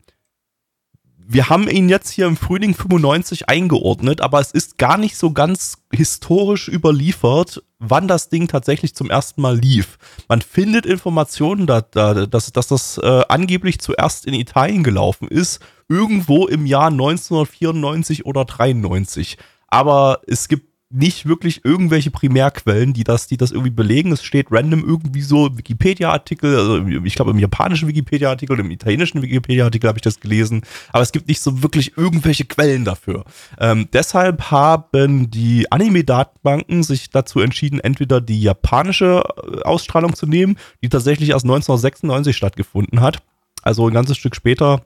wir 1.29 1.49
haben 1.49 1.67
ihn 1.67 1.89
jetzt 1.89 2.09
hier 2.09 2.25
im 2.25 2.37
Frühling 2.37 2.73
95 2.73 3.49
eingeordnet, 3.49 4.21
aber 4.21 4.39
es 4.39 4.51
ist 4.51 4.77
gar 4.77 4.97
nicht 4.97 5.17
so 5.17 5.31
ganz 5.31 5.79
historisch 5.91 6.69
überliefert, 6.69 7.63
wann 7.79 8.07
das 8.07 8.29
Ding 8.29 8.47
tatsächlich 8.47 8.95
zum 8.95 9.09
ersten 9.09 9.41
Mal 9.41 9.57
lief. 9.57 9.97
Man 10.29 10.41
findet 10.41 10.85
Informationen, 10.85 11.67
da, 11.67 11.81
da, 11.81 12.25
dass, 12.25 12.53
dass 12.53 12.67
das 12.67 12.97
äh, 12.99 13.23
angeblich 13.27 13.79
zuerst 13.79 14.25
in 14.25 14.33
Italien 14.33 14.83
gelaufen 14.83 15.27
ist, 15.27 15.59
irgendwo 15.89 16.47
im 16.47 16.65
Jahr 16.65 16.87
1994 16.87 18.25
oder 18.25 18.45
93. 18.45 19.37
Aber 19.67 20.21
es 20.27 20.47
gibt 20.47 20.66
nicht 20.89 21.27
wirklich 21.27 21.65
irgendwelche 21.65 22.11
Primärquellen, 22.11 22.93
die 22.93 23.03
das, 23.03 23.27
die 23.27 23.35
das 23.35 23.51
irgendwie 23.51 23.71
belegen. 23.71 24.13
Es 24.13 24.23
steht 24.23 24.47
random 24.51 24.85
irgendwie 24.87 25.21
so 25.21 25.57
Wikipedia-Artikel, 25.57 26.55
also 26.55 26.77
ich 27.03 27.15
glaube 27.15 27.31
im 27.31 27.39
japanischen 27.39 27.89
Wikipedia-Artikel, 27.89 28.59
im 28.59 28.71
italienischen 28.71 29.21
Wikipedia-Artikel 29.21 29.87
habe 29.87 29.97
ich 29.97 30.03
das 30.03 30.21
gelesen, 30.21 30.61
aber 30.93 31.03
es 31.03 31.11
gibt 31.11 31.27
nicht 31.27 31.41
so 31.41 31.61
wirklich 31.61 31.97
irgendwelche 31.97 32.45
Quellen 32.45 32.85
dafür. 32.85 33.25
Ähm, 33.59 33.89
deshalb 33.91 34.49
haben 34.49 35.29
die 35.29 35.69
Anime-Datenbanken 35.71 36.83
sich 36.83 37.09
dazu 37.09 37.41
entschieden, 37.41 37.81
entweder 37.81 38.21
die 38.21 38.41
japanische 38.41 39.23
äh, 39.25 39.61
Ausstrahlung 39.63 40.15
zu 40.15 40.25
nehmen, 40.25 40.57
die 40.81 40.89
tatsächlich 40.89 41.29
erst 41.29 41.45
1996 41.45 42.35
stattgefunden 42.35 43.01
hat, 43.01 43.17
also 43.61 43.87
ein 43.87 43.93
ganzes 43.93 44.15
Stück 44.17 44.37
später 44.37 44.83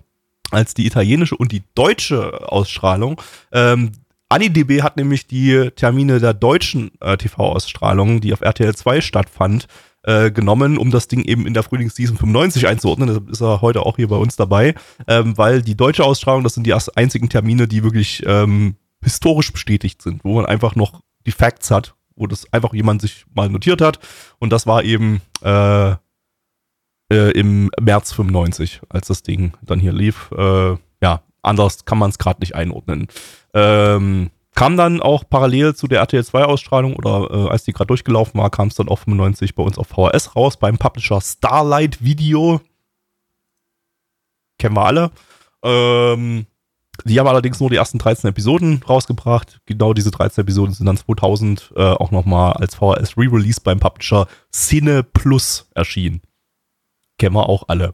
als 0.49 0.73
die 0.73 0.86
italienische 0.86 1.38
und 1.38 1.52
die 1.52 1.64
deutsche 1.76 2.52
Ausstrahlung. 2.52 3.22
Ähm, 3.52 3.91
AniDB 4.31 4.81
hat 4.81 4.97
nämlich 4.97 5.27
die 5.27 5.71
Termine 5.75 6.19
der 6.19 6.33
deutschen 6.33 6.91
äh, 7.01 7.17
TV-Ausstrahlung, 7.17 8.21
die 8.21 8.33
auf 8.33 8.41
RTL 8.41 8.73
2 8.73 9.01
stattfand, 9.01 9.67
äh, 10.03 10.31
genommen, 10.31 10.77
um 10.77 10.89
das 10.89 11.07
Ding 11.07 11.21
eben 11.23 11.45
in 11.45 11.53
der 11.53 11.63
Frühlingsseason 11.63 12.17
95 12.17 12.65
einzuordnen. 12.67 13.07
Deshalb 13.07 13.29
ist 13.29 13.41
er 13.41 13.61
heute 13.61 13.85
auch 13.85 13.97
hier 13.97 14.07
bei 14.07 14.15
uns 14.15 14.35
dabei, 14.35 14.73
ähm, 15.07 15.37
weil 15.37 15.61
die 15.61 15.75
deutsche 15.75 16.03
Ausstrahlung, 16.03 16.43
das 16.43 16.55
sind 16.55 16.65
die 16.65 16.73
einzigen 16.73 17.29
Termine, 17.29 17.67
die 17.67 17.83
wirklich 17.83 18.23
ähm, 18.25 18.77
historisch 19.03 19.51
bestätigt 19.51 20.01
sind, 20.01 20.23
wo 20.23 20.35
man 20.35 20.45
einfach 20.45 20.75
noch 20.75 21.01
die 21.25 21.31
Facts 21.31 21.69
hat, 21.69 21.93
wo 22.15 22.25
das 22.25 22.51
einfach 22.53 22.73
jemand 22.73 23.01
sich 23.01 23.25
mal 23.33 23.49
notiert 23.49 23.81
hat. 23.81 23.99
Und 24.39 24.51
das 24.51 24.65
war 24.65 24.83
eben 24.83 25.21
äh, 25.43 25.91
äh, 27.11 27.31
im 27.31 27.69
März 27.79 28.13
95, 28.13 28.81
als 28.89 29.07
das 29.07 29.23
Ding 29.23 29.53
dann 29.61 29.79
hier 29.79 29.93
lief. 29.93 30.31
Äh, 30.31 30.77
ja, 31.03 31.21
anders 31.41 31.85
kann 31.85 31.97
man 31.97 32.09
es 32.09 32.17
gerade 32.17 32.39
nicht 32.39 32.55
einordnen. 32.55 33.07
Ähm, 33.53 34.32
kam 34.53 34.78
dann 34.78 35.02
auch 35.02 35.23
parallel 35.30 35.76
zu 35.76 35.88
der 35.88 35.99
RTL 35.99 36.23
2 36.23 36.45
Ausstrahlung 36.45 36.95
oder 36.95 37.30
äh, 37.32 37.49
als 37.49 37.64
die 37.64 37.73
gerade 37.73 37.88
durchgelaufen 37.88 38.40
war, 38.40 38.49
kam 38.49 38.68
es 38.68 38.76
dann 38.76 38.90
auch 38.90 38.99
95 38.99 39.56
bei 39.56 39.64
uns 39.64 39.78
auf 39.78 39.88
VHS 39.88 40.36
raus 40.36 40.57
beim 40.57 40.78
Publisher 40.78 41.22
Starlight 41.22 42.03
Video. 42.03 42.61
Kennen 44.60 44.76
wir 44.76 44.86
alle. 44.86 45.11
Ähm, 45.64 46.45
die 47.06 47.19
haben 47.19 47.28
allerdings 47.28 47.60
nur 47.60 47.69
die 47.69 47.78
ersten 47.78 47.98
13 47.98 48.30
Episoden 48.30 48.84
rausgebracht. 48.88 49.61
Genau 49.65 49.94
diese 49.94 50.11
13 50.11 50.44
Episoden 50.44 50.73
sind 50.73 50.86
dann 50.86 50.98
2000 50.98 51.73
äh, 51.76 51.82
auch 51.82 52.11
nochmal 52.11 52.53
als 52.53 52.76
VHS 52.76 53.18
Re-Release 53.18 53.61
beim 53.64 53.80
Publisher 53.80 54.28
Cine 54.52 55.03
Plus 55.03 55.68
erschienen. 55.73 56.22
Kennen 57.18 57.36
wir 57.36 57.49
auch 57.49 57.64
alle. 57.68 57.94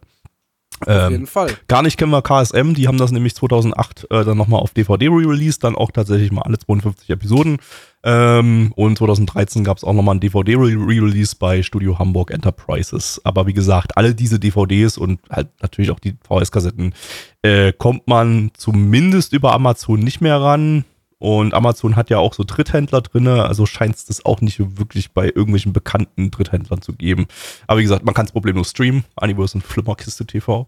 Auf 0.82 0.88
Ähm, 0.88 1.12
jeden 1.12 1.28
Fall. 1.28 1.50
Gar 1.68 1.82
nicht 1.82 1.98
kennen 1.98 2.12
wir 2.12 2.22
KSM, 2.22 2.74
die 2.74 2.88
haben 2.88 2.98
das 2.98 3.12
nämlich 3.12 3.36
2008 3.36 4.08
äh, 4.12 4.24
dann 4.24 4.38
nochmal 4.38 4.60
auf 4.60 4.72
DVD 4.72 5.08
re-released, 5.08 5.64
dann 5.64 5.76
auch 5.76 5.92
tatsächlich 5.92 6.32
mal 6.32 6.44
alle 6.44 6.58
52 6.60 7.10
Episoden. 7.10 7.58
Ähm, 8.04 8.72
und 8.76 8.98
2013 8.98 9.64
gab 9.64 9.78
es 9.78 9.84
auch 9.84 9.94
nochmal 9.94 10.16
ein 10.16 10.20
DVD-Re-Release 10.20 11.36
bei 11.38 11.64
Studio 11.64 12.00
Hamburg 12.00 12.32
Enterprises. 12.32 13.20
Aber 13.24 13.48
wie 13.48 13.54
gesagt, 13.54 13.98
alle 13.98 14.14
diese 14.14 14.40
DVDs 14.40 14.98
und 14.98 15.20
halt 15.30 15.50
natürlich 15.62 15.92
auch 15.92 16.00
die 16.00 16.16
VHS-Kassetten 16.28 16.94
äh, 17.42 17.74
kommt 17.74 18.08
man 18.08 18.52
zumindest 18.56 19.34
über 19.34 19.54
Amazon 19.54 20.00
nicht 20.00 20.22
mehr 20.22 20.40
ran. 20.40 20.86
Und 21.20 21.54
Amazon 21.54 21.96
hat 21.96 22.10
ja 22.10 22.20
auch 22.20 22.34
so 22.34 22.44
Dritthändler 22.46 23.02
drinne, 23.02 23.46
also 23.46 23.66
scheint 23.66 23.96
es 23.96 24.06
das 24.06 24.24
auch 24.24 24.42
nicht 24.42 24.60
wirklich 24.78 25.12
bei 25.12 25.26
irgendwelchen 25.26 25.74
bekannten 25.74 26.30
Dritthändlern 26.30 26.82
zu 26.82 26.94
geben. 26.94 27.28
Aber 27.66 27.80
wie 27.80 27.84
gesagt, 27.84 28.06
man 28.06 28.14
kann 28.14 28.26
es 28.26 28.32
problemlos 28.32 28.70
streamen. 28.70 29.04
Universe 29.20 29.58
und 29.58 29.64
Flimmerkiste 29.64 30.26
TV. 30.26 30.68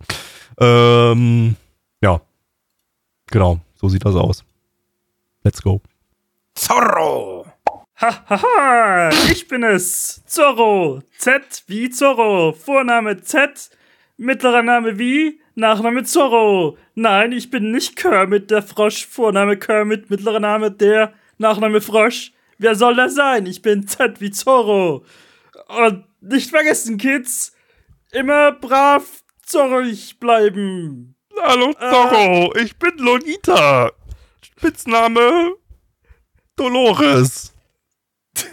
Ähm, 0.60 1.56
ja. 2.02 2.22
Genau, 3.28 3.60
so 3.76 3.90
sieht 3.90 4.06
das 4.06 4.16
aus. 4.16 4.44
Let's 5.44 5.62
go. 5.62 5.82
Zorro! 6.56 7.46
Hahaha, 7.96 9.10
ich 9.30 9.48
bin 9.48 9.64
es. 9.64 10.24
Zorro. 10.26 11.02
Z 11.18 11.64
wie 11.68 11.90
Zorro. 11.90 12.54
Vorname 12.54 13.22
Z. 13.22 13.70
Mittlerer 14.18 14.64
Name 14.64 14.98
wie? 14.98 15.42
Nachname 15.60 16.04
Zorro. 16.04 16.78
Nein, 16.96 17.32
ich 17.32 17.50
bin 17.52 17.72
nicht 17.72 17.96
Kermit 17.96 18.50
der 18.50 18.64
Frosch. 18.64 19.06
Vorname 19.06 19.58
Kermit, 19.58 20.10
mittlerer 20.10 20.40
Name 20.40 20.72
der, 20.72 21.14
Nachname 21.38 21.82
Frosch. 21.82 22.32
Wer 22.58 22.76
soll 22.76 22.96
das 22.96 23.16
sein? 23.16 23.46
Ich 23.46 23.62
bin 23.62 23.88
Z 23.88 24.20
wie 24.22 24.32
Zorro. 24.32 25.06
Und 25.68 26.06
nicht 26.22 26.50
vergessen, 26.50 26.98
Kids, 26.98 27.56
immer 28.12 28.54
brav 28.54 29.06
zorrig 29.46 30.20
bleiben. 30.20 31.16
Hallo 31.42 31.74
Zorro, 31.74 32.54
ich 32.56 32.78
bin 32.78 32.98
Lolita. 32.98 33.92
Spitzname 34.42 35.56
Dolores. 36.56 37.54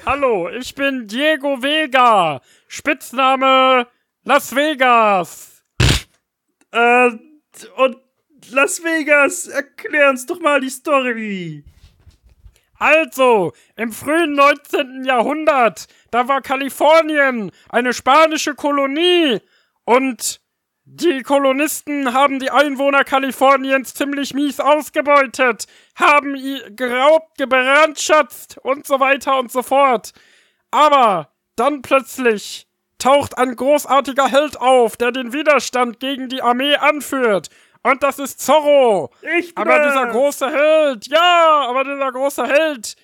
Hallo, 0.04 0.48
ich 0.50 0.74
bin 0.74 1.06
Diego 1.06 1.60
Vega. 1.62 2.40
Spitzname 2.68 3.86
Las 4.24 4.54
Vegas. 4.54 5.55
Äh, 6.76 7.18
und 7.76 7.96
Las 8.50 8.84
Vegas, 8.84 9.46
erklär 9.46 10.10
uns 10.10 10.26
doch 10.26 10.40
mal 10.40 10.60
die 10.60 10.68
Story. 10.68 11.64
Also, 12.78 13.54
im 13.76 13.92
frühen 13.92 14.34
19. 14.34 15.04
Jahrhundert, 15.04 15.86
da 16.10 16.28
war 16.28 16.42
Kalifornien 16.42 17.50
eine 17.70 17.94
spanische 17.94 18.54
Kolonie 18.54 19.40
und 19.84 20.42
die 20.84 21.22
Kolonisten 21.22 22.12
haben 22.12 22.38
die 22.38 22.50
Einwohner 22.50 23.04
Kaliforniens 23.04 23.94
ziemlich 23.94 24.34
mies 24.34 24.60
ausgebeutet, 24.60 25.66
haben 25.96 26.36
geraubt, 26.76 27.38
gebrandschatzt 27.38 28.58
und 28.58 28.86
so 28.86 29.00
weiter 29.00 29.38
und 29.38 29.50
so 29.50 29.62
fort. 29.62 30.12
Aber 30.70 31.32
dann 31.56 31.80
plötzlich 31.80 32.65
taucht 32.98 33.38
ein 33.38 33.56
großartiger 33.56 34.28
Held 34.28 34.60
auf, 34.60 34.96
der 34.96 35.12
den 35.12 35.32
Widerstand 35.32 36.00
gegen 36.00 36.28
die 36.28 36.42
Armee 36.42 36.76
anführt. 36.76 37.50
Und 37.82 38.02
das 38.02 38.18
ist 38.18 38.40
Zorro. 38.40 39.12
Ich 39.38 39.56
aber 39.56 39.78
dieser 39.78 40.06
große 40.06 40.50
Held, 40.50 41.06
ja, 41.06 41.66
aber 41.68 41.84
dieser 41.84 42.10
große 42.10 42.46
Held 42.46 42.96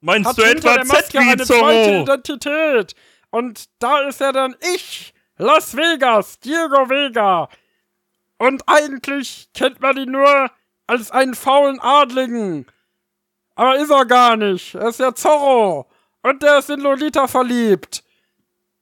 Meinst 0.00 0.28
hat 0.28 0.38
du 0.38 0.44
hinter 0.44 0.72
etwa 0.72 0.74
der 0.74 0.84
Maske 0.86 1.18
eine 1.18 1.36
zweite 1.44 1.46
Zorro? 1.46 2.02
Identität. 2.02 2.94
Und 3.30 3.64
da 3.78 4.00
ist 4.00 4.20
er 4.20 4.32
dann 4.32 4.56
ich, 4.74 5.14
Las 5.38 5.76
Vegas, 5.76 6.38
Diego 6.40 6.88
Vega. 6.88 7.48
Und 8.38 8.62
eigentlich 8.66 9.48
kennt 9.54 9.80
man 9.80 9.96
ihn 9.96 10.12
nur 10.12 10.50
als 10.86 11.10
einen 11.10 11.34
faulen 11.34 11.80
Adligen. 11.80 12.66
Aber 13.54 13.76
ist 13.76 13.90
er 13.90 14.04
gar 14.04 14.36
nicht. 14.36 14.74
Er 14.74 14.88
ist 14.88 15.00
ja 15.00 15.14
Zorro. 15.14 15.86
Und 16.22 16.42
der 16.42 16.58
ist 16.58 16.70
in 16.70 16.80
Lolita 16.80 17.26
verliebt. 17.26 18.04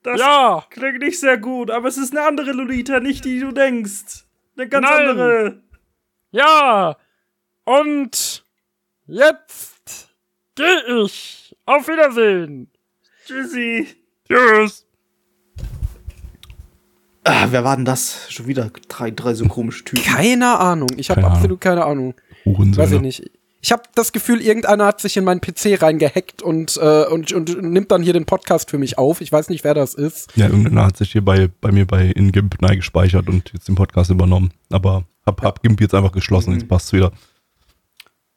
Das 0.05 0.19
ja. 0.19 0.63
klingt 0.69 0.99
nicht 0.99 1.19
sehr 1.19 1.39
gut, 1.39 1.71
aber 1.71 1.87
es 1.87 1.97
ist 1.97 2.15
eine 2.15 2.27
andere 2.27 2.51
Lolita, 2.51 2.99
nicht 2.99 3.25
die 3.25 3.39
du 3.39 3.51
denkst. 3.51 4.25
Eine 4.55 4.69
ganz 4.69 4.87
Nein. 4.87 5.09
andere. 5.09 5.63
Ja. 6.29 6.95
Und 7.63 8.45
jetzt 9.07 10.09
gehe 10.53 11.03
ich. 11.03 11.55
Auf 11.65 11.87
Wiedersehen. 11.87 12.69
Tschüssi. 13.25 13.87
Tschüss. 14.27 14.85
Ah, 17.23 17.47
wer 17.49 17.63
war 17.63 17.75
denn 17.75 17.85
das? 17.85 18.31
Schon 18.31 18.45
wieder 18.45 18.69
drei, 18.87 19.09
drei 19.09 19.33
so 19.33 19.47
komische 19.47 19.85
Typen. 19.85 20.03
Keine 20.03 20.59
Ahnung. 20.59 20.89
Ich 20.97 21.09
habe 21.09 21.23
absolut 21.23 21.59
keine 21.59 21.83
Ahnung. 21.83 22.13
Weiß 22.45 22.91
ich 22.91 23.01
nicht. 23.01 23.31
Ich 23.65 23.71
habe 23.71 23.81
das 23.95 24.11
Gefühl, 24.11 24.43
irgendeiner 24.43 24.85
hat 24.85 25.01
sich 25.01 25.17
in 25.17 25.23
meinen 25.23 25.41
PC 25.41 25.81
reingehackt 25.81 26.43
und, 26.43 26.77
äh, 26.77 27.05
und, 27.05 27.33
und 27.33 27.63
nimmt 27.63 27.89
dann 27.89 28.03
hier 28.03 28.13
den 28.13 28.27
Podcast 28.27 28.69
für 28.69 28.77
mich 28.77 28.99
auf. 28.99 29.21
Ich 29.21 29.31
weiß 29.31 29.49
nicht, 29.49 29.63
wer 29.63 29.73
das 29.73 29.95
ist. 29.95 30.31
Ja, 30.35 30.45
irgendeiner 30.45 30.85
hat 30.85 30.97
sich 30.97 31.11
hier 31.11 31.25
bei, 31.25 31.49
bei 31.61 31.71
mir 31.71 31.87
bei 31.87 32.05
InGimp 32.11 32.61
neu 32.61 32.75
gespeichert 32.75 33.27
und 33.27 33.51
jetzt 33.53 33.67
den 33.67 33.73
Podcast 33.73 34.11
übernommen. 34.11 34.53
Aber 34.69 35.05
hab, 35.25 35.41
hab 35.41 35.63
GIMP 35.63 35.81
jetzt 35.81 35.95
einfach 35.95 36.11
geschlossen, 36.11 36.51
Mhm. 36.53 36.59
jetzt 36.59 36.67
passt's 36.69 36.93
wieder. 36.93 37.11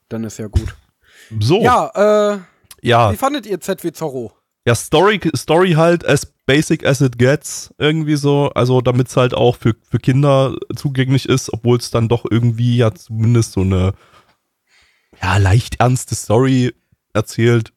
Dann 0.09 0.25
ist 0.25 0.39
ja 0.39 0.47
gut. 0.47 0.75
So, 1.41 1.61
ja, 1.61 2.33
äh, 2.33 2.39
ja, 2.81 3.13
wie 3.13 3.17
fandet 3.17 3.45
ihr 3.45 3.61
ZW 3.61 3.93
Zorro? 3.93 4.33
ja 4.67 4.75
Story, 4.75 5.21
Story 5.37 5.73
halt 5.73 6.07
as 6.09 6.25
basic 6.47 6.87
as 6.87 7.03
it 7.03 7.19
gets, 7.19 7.75
irgendwie 7.77 8.17
so. 8.17 8.49
Also 8.55 8.81
damit's 8.81 9.15
halt 9.15 9.35
auch 9.35 9.57
für, 9.57 9.75
für 9.91 9.99
Kinder 9.99 10.57
zugänglich 10.75 11.29
ist, 11.29 11.53
obwohl 11.53 11.77
es 11.77 11.91
dann 11.91 12.09
doch 12.09 12.25
irgendwie 12.31 12.79
ja 12.79 12.95
zumindest 12.95 13.53
so 13.53 13.61
eine 13.61 13.93
ja, 15.23 15.37
leicht 15.39 15.81
ernste 15.81 16.15
Story 16.15 16.75
erzählt. 17.13 17.73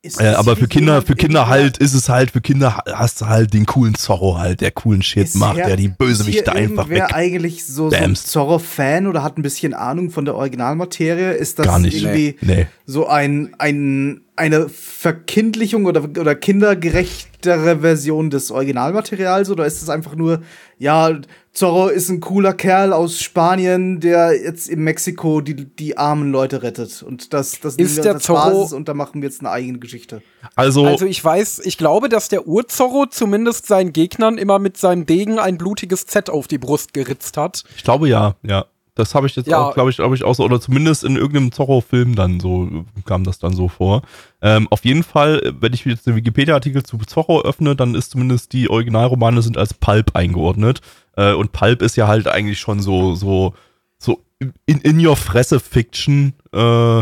Ist 0.00 0.20
Äh, 0.20 0.28
aber 0.28 0.54
für 0.54 0.68
Kinder, 0.68 1.02
für 1.02 1.12
in 1.12 1.18
Kinder 1.18 1.40
der- 1.40 1.48
halt 1.48 1.78
ist 1.78 1.92
es 1.92 2.08
halt, 2.08 2.30
für 2.30 2.40
Kinder 2.40 2.76
ha- 2.76 2.84
hast 2.94 3.20
du 3.20 3.26
halt 3.26 3.52
den 3.52 3.66
coolen 3.66 3.96
Zorro 3.96 4.38
halt, 4.38 4.60
der 4.60 4.70
coolen 4.70 5.02
Shit 5.02 5.34
macht, 5.34 5.56
der 5.58 5.74
die 5.76 5.88
Bösewichte 5.88 6.52
einfach 6.52 6.88
weg. 6.88 7.12
eigentlich 7.12 7.66
so, 7.66 7.90
so 7.90 7.96
ein. 7.96 8.14
Zorro-Fan 8.14 9.08
oder 9.08 9.24
hat 9.24 9.38
ein 9.38 9.42
bisschen 9.42 9.74
Ahnung 9.74 10.10
von 10.10 10.24
der 10.24 10.36
Originalmaterie? 10.36 11.36
Ist 11.36 11.58
das 11.58 11.66
Gar 11.66 11.80
nicht. 11.80 12.00
irgendwie 12.00 12.36
Nee. 12.42 12.66
so 12.86 13.08
ein, 13.08 13.54
ein, 13.58 14.20
eine 14.38 14.68
Verkindlichung 14.68 15.84
oder, 15.86 16.04
oder 16.04 16.34
kindergerechtere 16.34 17.80
Version 17.80 18.30
des 18.30 18.50
Originalmaterials? 18.50 19.50
Oder 19.50 19.66
ist 19.66 19.82
es 19.82 19.88
einfach 19.88 20.14
nur, 20.14 20.40
ja, 20.78 21.10
Zorro 21.52 21.88
ist 21.88 22.08
ein 22.08 22.20
cooler 22.20 22.52
Kerl 22.52 22.92
aus 22.92 23.20
Spanien, 23.20 24.00
der 24.00 24.32
jetzt 24.40 24.68
in 24.68 24.80
Mexiko 24.84 25.40
die, 25.40 25.54
die 25.54 25.98
armen 25.98 26.30
Leute 26.32 26.62
rettet? 26.62 27.02
Und 27.02 27.32
das, 27.32 27.60
das 27.60 27.74
Ist 27.74 27.78
nehmen 27.78 27.96
wir 27.96 28.02
der 28.04 28.20
Zorro- 28.20 28.60
Basis 28.60 28.72
und 28.72 28.88
da 28.88 28.94
machen 28.94 29.20
wir 29.22 29.28
jetzt 29.28 29.40
eine 29.40 29.50
eigene 29.50 29.78
Geschichte. 29.78 30.22
Also, 30.54 30.86
Also 30.86 31.04
ich 31.06 31.22
weiß, 31.24 31.60
ich 31.64 31.76
glaube, 31.78 32.08
dass 32.08 32.28
der 32.28 32.46
Urzorro 32.46 33.06
zumindest 33.06 33.66
seinen 33.66 33.92
Gegnern 33.92 34.38
immer 34.38 34.58
mit 34.58 34.76
seinem 34.76 35.04
Degen 35.06 35.38
ein 35.38 35.58
blutiges 35.58 36.06
Z 36.06 36.30
auf 36.30 36.46
die 36.48 36.58
Brust 36.58 36.92
geritzt 36.94 37.36
hat. 37.36 37.64
ich 37.76 37.84
glaube 37.84 38.08
ja, 38.08 38.36
ja. 38.42 38.66
Das 38.98 39.14
habe 39.14 39.26
ich 39.28 39.36
jetzt 39.36 39.46
Ja. 39.46 39.68
auch, 39.68 39.74
glaube 39.74 39.90
ich, 39.90 39.96
glaube 39.96 40.14
ich 40.16 40.24
auch 40.24 40.34
so, 40.34 40.44
oder 40.44 40.60
zumindest 40.60 41.04
in 41.04 41.16
irgendeinem 41.16 41.52
Zorro-Film 41.52 42.14
dann 42.16 42.40
so, 42.40 42.68
kam 43.04 43.22
das 43.24 43.38
dann 43.38 43.54
so 43.54 43.68
vor. 43.68 44.02
Ähm, 44.42 44.66
auf 44.70 44.84
jeden 44.84 45.02
Fall, 45.04 45.54
wenn 45.60 45.72
ich 45.72 45.84
jetzt 45.84 46.06
den 46.06 46.16
Wikipedia-Artikel 46.16 46.82
zu 46.82 46.98
Zorro 46.98 47.42
öffne, 47.42 47.76
dann 47.76 47.94
ist 47.94 48.10
zumindest 48.10 48.52
die 48.52 48.68
Originalromane 48.68 49.40
sind 49.42 49.56
als 49.56 49.72
Pulp 49.74 50.16
eingeordnet. 50.16 50.80
Äh, 51.16 51.32
und 51.34 51.52
Pulp 51.52 51.80
ist 51.82 51.96
ja 51.96 52.08
halt 52.08 52.26
eigentlich 52.28 52.58
schon 52.58 52.80
so, 52.80 53.14
so, 53.14 53.54
so 53.98 54.20
in, 54.66 54.80
in 54.80 55.04
your 55.06 55.16
Fresse 55.16 55.60
Fiction, 55.60 56.32
äh, 56.52 56.98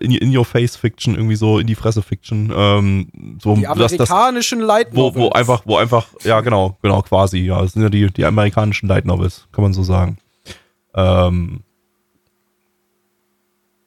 in, 0.00 0.12
in 0.12 0.34
your 0.34 0.46
face 0.46 0.76
Fiction, 0.76 1.14
irgendwie 1.14 1.36
so 1.36 1.58
in 1.58 1.66
die 1.66 1.74
Fresse 1.74 2.00
Fiction, 2.00 2.50
ähm, 2.56 3.08
so, 3.42 3.54
Die 3.54 3.62
dass 3.62 3.94
das, 3.96 4.10
amerikanischen 4.10 4.60
Light 4.60 4.88
wo, 4.92 5.14
wo 5.14 5.18
Novels. 5.24 5.34
einfach, 5.34 5.62
wo 5.66 5.76
einfach, 5.76 6.06
ja 6.24 6.40
genau, 6.40 6.78
genau, 6.80 7.02
quasi, 7.02 7.40
ja, 7.40 7.60
das 7.60 7.72
sind 7.74 7.82
ja 7.82 7.90
die, 7.90 8.06
die 8.10 8.24
amerikanischen 8.24 8.88
Light 8.88 9.04
Novels, 9.04 9.46
kann 9.52 9.62
man 9.62 9.74
so 9.74 9.82
sagen. 9.82 10.16
Ähm, 10.94 11.60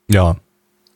ja, 0.10 0.38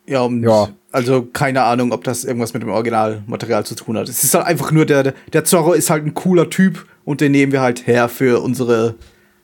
Ja, 0.07 0.21
und 0.21 0.43
Ja. 0.43 0.69
also 0.91 1.23
keine 1.23 1.63
Ahnung, 1.63 1.91
ob 1.91 2.03
das 2.03 2.23
irgendwas 2.25 2.53
mit 2.53 2.63
dem 2.63 2.69
Originalmaterial 2.69 3.65
zu 3.65 3.75
tun 3.75 3.97
hat. 3.97 4.09
Es 4.09 4.23
ist 4.23 4.33
halt 4.33 4.45
einfach 4.45 4.71
nur 4.71 4.85
der, 4.85 5.13
der 5.31 5.45
Zorro 5.45 5.73
ist 5.73 5.89
halt 5.89 6.05
ein 6.05 6.13
cooler 6.13 6.49
Typ 6.49 6.85
und 7.05 7.21
den 7.21 7.31
nehmen 7.31 7.51
wir 7.51 7.61
halt 7.61 7.87
her 7.87 8.09
für 8.09 8.41
unsere, 8.41 8.95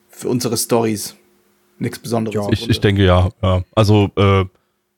für 0.08 0.28
unsere 0.28 0.56
Stories. 0.56 1.14
Nichts 1.78 2.00
Besonderes. 2.00 2.46
im 2.46 2.52
ich, 2.52 2.68
ich 2.68 2.80
denke 2.80 3.04
ja, 3.04 3.28
ja. 3.40 3.62
Also, 3.74 4.10
äh, 4.16 4.44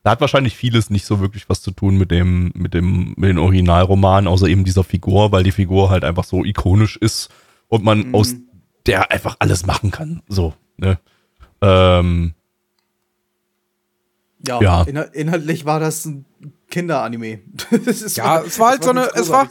da 0.02 0.10
hat 0.12 0.20
wahrscheinlich 0.22 0.56
vieles 0.56 0.88
nicht 0.88 1.04
so 1.04 1.20
wirklich 1.20 1.48
was 1.50 1.60
zu 1.60 1.72
tun 1.72 1.98
mit 1.98 2.10
dem, 2.10 2.50
mit 2.54 2.72
dem, 2.72 3.12
mit 3.18 3.28
den 3.28 3.38
Originalromanen, 3.38 4.26
außer 4.26 4.46
eben 4.48 4.64
dieser 4.64 4.82
Figur, 4.82 5.30
weil 5.30 5.42
die 5.44 5.52
Figur 5.52 5.90
halt 5.90 6.04
einfach 6.04 6.24
so 6.24 6.42
ikonisch 6.42 6.96
ist 6.96 7.28
und 7.68 7.84
man 7.84 8.08
Mhm. 8.08 8.14
aus 8.14 8.34
der 8.86 9.10
einfach 9.10 9.36
alles 9.40 9.66
machen 9.66 9.90
kann. 9.90 10.22
So, 10.26 10.54
ne? 10.78 10.98
Ähm, 11.62 12.34
Ja, 14.46 14.58
Ja. 14.62 14.82
inhal- 14.84 15.12
inhaltlich 15.12 15.66
war 15.66 15.80
das 15.80 16.06
ein 16.06 16.24
Kinderanime. 16.70 17.40
Ja, 18.14 18.40
es 18.40 18.58
war 18.58 18.70
halt 18.70 18.82
so 18.84 18.90
eine- 18.90 19.10
es 19.14 19.28
war-. 19.28 19.48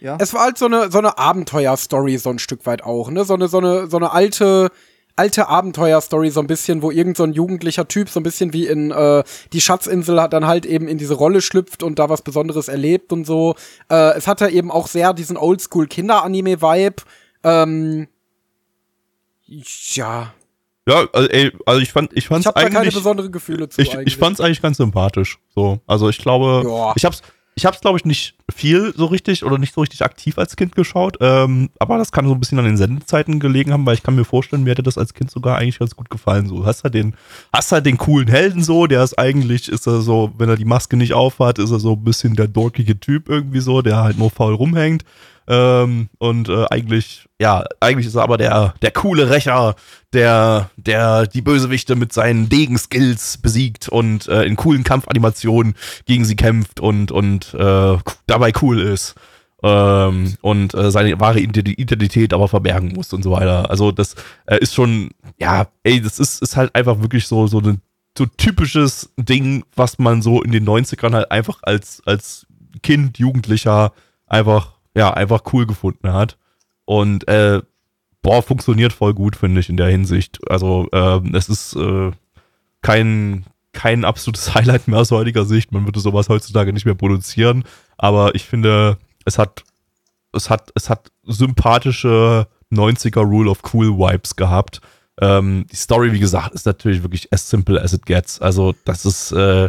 Ja. 0.00 0.16
Es 0.20 0.32
war 0.32 0.42
halt 0.44 0.56
so 0.58 0.66
eine, 0.66 0.90
so 0.90 0.98
eine 0.98 1.18
Abenteuerstory 1.18 2.16
so 2.18 2.30
ein 2.30 2.38
Stück 2.38 2.64
weit 2.66 2.82
auch, 2.82 3.10
ne? 3.10 3.24
So 3.24 3.34
eine, 3.34 3.48
so 3.48 3.58
eine, 3.58 3.88
so 3.88 3.96
eine 3.98 4.12
alte, 4.12 4.70
alte 5.16 5.48
Abenteuerstory 5.48 6.30
so 6.30 6.40
ein 6.40 6.46
bisschen, 6.46 6.80
wo 6.82 6.90
irgend 6.90 7.16
so 7.18 7.24
ein 7.24 7.32
jugendlicher 7.34 7.88
Typ 7.88 8.08
so 8.08 8.20
ein 8.20 8.22
bisschen 8.22 8.52
wie 8.54 8.66
in 8.66 8.90
äh, 8.90 9.22
die 9.52 9.60
Schatzinsel 9.60 10.20
hat 10.20 10.32
dann 10.32 10.46
halt 10.46 10.64
eben 10.66 10.88
in 10.88 10.96
diese 10.98 11.14
Rolle 11.14 11.40
schlüpft 11.42 11.82
und 11.82 11.98
da 11.98 12.08
was 12.08 12.22
Besonderes 12.22 12.68
erlebt 12.68 13.12
und 13.12 13.26
so. 13.26 13.54
Äh, 13.90 14.14
es 14.16 14.26
hatte 14.26 14.48
eben 14.48 14.70
auch 14.70 14.86
sehr 14.86 15.12
diesen 15.14 15.36
Oldschool-Kinder-Anime-Vibe. 15.36 17.02
Ähm, 17.42 18.08
ja, 19.46 20.32
ja, 20.88 21.04
also, 21.12 21.28
ey, 21.28 21.52
also 21.66 21.80
ich 21.80 21.92
fand, 21.92 22.12
ich 22.16 22.28
fand's 22.28 22.44
ich 22.44 22.46
habe 22.46 22.60
da 22.60 22.66
keine 22.68 22.78
eigentlich, 22.80 22.94
besonderen 22.94 23.32
Gefühle 23.32 23.68
zu 23.68 23.80
ich, 23.80 23.92
eigentlich. 23.92 24.08
ich 24.14 24.16
fand's 24.16 24.40
eigentlich 24.40 24.62
ganz 24.62 24.76
sympathisch. 24.76 25.38
So, 25.54 25.80
also 25.86 26.08
ich 26.08 26.18
glaube, 26.18 26.62
Ja. 26.66 26.92
ich 26.96 27.04
hab's, 27.04 27.22
ich 27.58 27.64
hab's 27.64 27.80
glaube 27.80 27.96
ich 27.98 28.04
nicht 28.04 28.34
viel 28.54 28.92
so 28.94 29.06
richtig 29.06 29.42
oder 29.44 29.56
nicht 29.56 29.74
so 29.74 29.80
richtig 29.80 30.02
aktiv 30.02 30.38
als 30.38 30.56
Kind 30.56 30.74
geschaut, 30.76 31.16
ähm, 31.20 31.70
aber 31.78 31.96
das 31.96 32.12
kann 32.12 32.26
so 32.28 32.34
ein 32.34 32.38
bisschen 32.40 32.58
an 32.58 32.66
den 32.66 32.76
Sendezeiten 32.76 33.40
gelegen 33.40 33.72
haben, 33.72 33.86
weil 33.86 33.94
ich 33.94 34.02
kann 34.02 34.14
mir 34.14 34.24
vorstellen, 34.26 34.62
mir 34.62 34.70
hätte 34.72 34.82
das 34.82 34.98
als 34.98 35.14
Kind 35.14 35.30
sogar 35.30 35.56
eigentlich 35.56 35.78
ganz 35.78 35.96
gut 35.96 36.10
gefallen. 36.10 36.46
So, 36.48 36.66
hast 36.66 36.84
halt 36.84 36.92
den, 36.94 37.14
hast 37.52 37.72
halt 37.72 37.86
den 37.86 37.96
coolen 37.96 38.28
Helden 38.28 38.62
so, 38.62 38.86
der 38.86 39.02
ist 39.02 39.18
eigentlich, 39.18 39.68
ist 39.68 39.86
er 39.86 40.02
so, 40.02 40.32
wenn 40.36 40.50
er 40.50 40.56
die 40.56 40.64
Maske 40.66 40.96
nicht 40.98 41.14
aufhat, 41.14 41.58
ist 41.58 41.70
er 41.70 41.80
so 41.80 41.94
ein 41.94 42.04
bisschen 42.04 42.36
der 42.36 42.46
dorkige 42.48 43.00
Typ 43.00 43.28
irgendwie 43.30 43.60
so, 43.60 43.80
der 43.82 43.96
halt 44.02 44.18
nur 44.18 44.30
faul 44.30 44.54
rumhängt. 44.54 45.04
Ähm, 45.48 46.08
und 46.18 46.48
äh, 46.48 46.66
eigentlich, 46.70 47.26
ja, 47.40 47.64
eigentlich 47.80 48.06
ist 48.06 48.16
er 48.16 48.22
aber 48.22 48.36
der, 48.36 48.74
der 48.82 48.90
coole 48.90 49.30
Rächer, 49.30 49.76
der, 50.12 50.70
der 50.76 51.26
die 51.26 51.42
Bösewichte 51.42 51.94
mit 51.94 52.12
seinen 52.12 52.48
Degen-Skills 52.48 53.38
besiegt 53.38 53.88
und 53.88 54.28
äh, 54.28 54.44
in 54.44 54.56
coolen 54.56 54.84
Kampfanimationen 54.84 55.74
gegen 56.04 56.24
sie 56.24 56.36
kämpft 56.36 56.80
und, 56.80 57.12
und 57.12 57.54
äh, 57.54 57.96
dabei 58.26 58.52
cool 58.60 58.80
ist. 58.80 59.14
Ähm, 59.62 60.34
und 60.42 60.74
äh, 60.74 60.90
seine 60.90 61.18
wahre 61.18 61.38
Ident- 61.38 61.78
Identität 61.78 62.34
aber 62.34 62.48
verbergen 62.48 62.92
muss 62.92 63.12
und 63.12 63.22
so 63.22 63.30
weiter. 63.30 63.70
Also 63.70 63.90
das 63.92 64.14
äh, 64.46 64.58
ist 64.58 64.74
schon, 64.74 65.10
ja, 65.38 65.68
ey, 65.82 66.00
das 66.00 66.18
ist, 66.18 66.42
ist 66.42 66.56
halt 66.56 66.74
einfach 66.74 67.00
wirklich 67.00 67.26
so, 67.26 67.46
so 67.46 67.60
ein 67.60 67.80
so 68.16 68.26
typisches 68.26 69.12
Ding, 69.18 69.64
was 69.74 69.98
man 69.98 70.22
so 70.22 70.42
in 70.42 70.52
den 70.52 70.66
90ern 70.66 71.12
halt 71.14 71.30
einfach 71.30 71.58
als, 71.62 72.02
als 72.06 72.46
Kind, 72.82 73.18
Jugendlicher 73.18 73.92
einfach, 74.26 74.75
ja, 74.96 75.12
einfach 75.12 75.42
cool 75.52 75.66
gefunden 75.66 76.12
hat. 76.12 76.38
Und 76.86 77.28
äh, 77.28 77.60
boah, 78.22 78.42
funktioniert 78.42 78.92
voll 78.92 79.12
gut, 79.14 79.36
finde 79.36 79.60
ich, 79.60 79.68
in 79.68 79.76
der 79.76 79.88
Hinsicht. 79.88 80.40
Also, 80.50 80.88
ähm, 80.92 81.34
es 81.34 81.48
ist 81.48 81.76
äh, 81.76 82.12
kein, 82.80 83.44
kein 83.72 84.04
absolutes 84.06 84.54
Highlight 84.54 84.88
mehr 84.88 85.00
aus 85.00 85.10
heutiger 85.10 85.44
Sicht. 85.44 85.70
Man 85.70 85.84
würde 85.84 86.00
sowas 86.00 86.30
heutzutage 86.30 86.72
nicht 86.72 86.86
mehr 86.86 86.94
produzieren. 86.94 87.64
Aber 87.98 88.34
ich 88.34 88.44
finde, 88.44 88.96
es 89.26 89.38
hat, 89.38 89.64
es 90.32 90.48
hat, 90.48 90.72
es 90.74 90.88
hat 90.88 91.12
sympathische 91.24 92.48
90er 92.72 93.20
Rule 93.20 93.50
of 93.50 93.60
Cool 93.72 93.98
Vibes 93.98 94.34
gehabt. 94.34 94.80
Ähm, 95.20 95.66
die 95.70 95.76
Story, 95.76 96.12
wie 96.12 96.20
gesagt, 96.20 96.54
ist 96.54 96.66
natürlich 96.66 97.02
wirklich 97.02 97.30
as 97.34 97.48
simple 97.48 97.80
as 97.80 97.92
it 97.92 98.06
gets. 98.06 98.40
Also, 98.40 98.74
das 98.86 99.04
ist, 99.04 99.32
äh, 99.32 99.66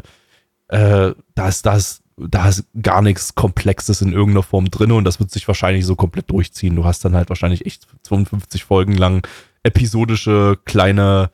äh, 0.69 1.13
da 1.35 1.47
ist, 1.47 2.01
da 2.17 2.49
ist, 2.49 2.65
gar 2.81 3.01
nichts 3.01 3.35
Komplexes 3.35 4.01
in 4.01 4.11
irgendeiner 4.11 4.43
Form 4.43 4.69
drin 4.71 4.91
und 4.91 5.03
das 5.03 5.19
wird 5.19 5.31
sich 5.31 5.47
wahrscheinlich 5.47 5.85
so 5.85 5.95
komplett 5.95 6.29
durchziehen. 6.31 6.75
Du 6.75 6.85
hast 6.85 7.05
dann 7.05 7.15
halt 7.15 7.29
wahrscheinlich 7.29 7.65
echt 7.65 7.87
52 8.03 8.63
Folgen 8.63 8.93
lang 8.95 9.25
episodische 9.63 10.57
kleine 10.65 11.29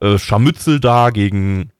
äh, 0.00 0.18
Scharmützel 0.18 0.78
da 0.78 1.10
gegen, 1.10 1.72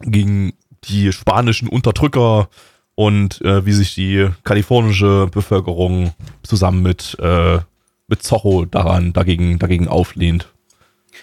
gegen 0.00 0.52
die 0.84 1.12
spanischen 1.12 1.68
Unterdrücker 1.68 2.48
und 2.94 3.42
äh, 3.42 3.66
wie 3.66 3.72
sich 3.72 3.94
die 3.94 4.28
kalifornische 4.44 5.28
Bevölkerung 5.30 6.14
zusammen 6.42 6.82
mit, 6.82 7.16
äh, 7.20 7.58
mit 8.06 8.22
Zorro 8.22 8.64
daran, 8.64 9.12
dagegen, 9.12 9.58
dagegen 9.58 9.88
auflehnt. 9.88 10.52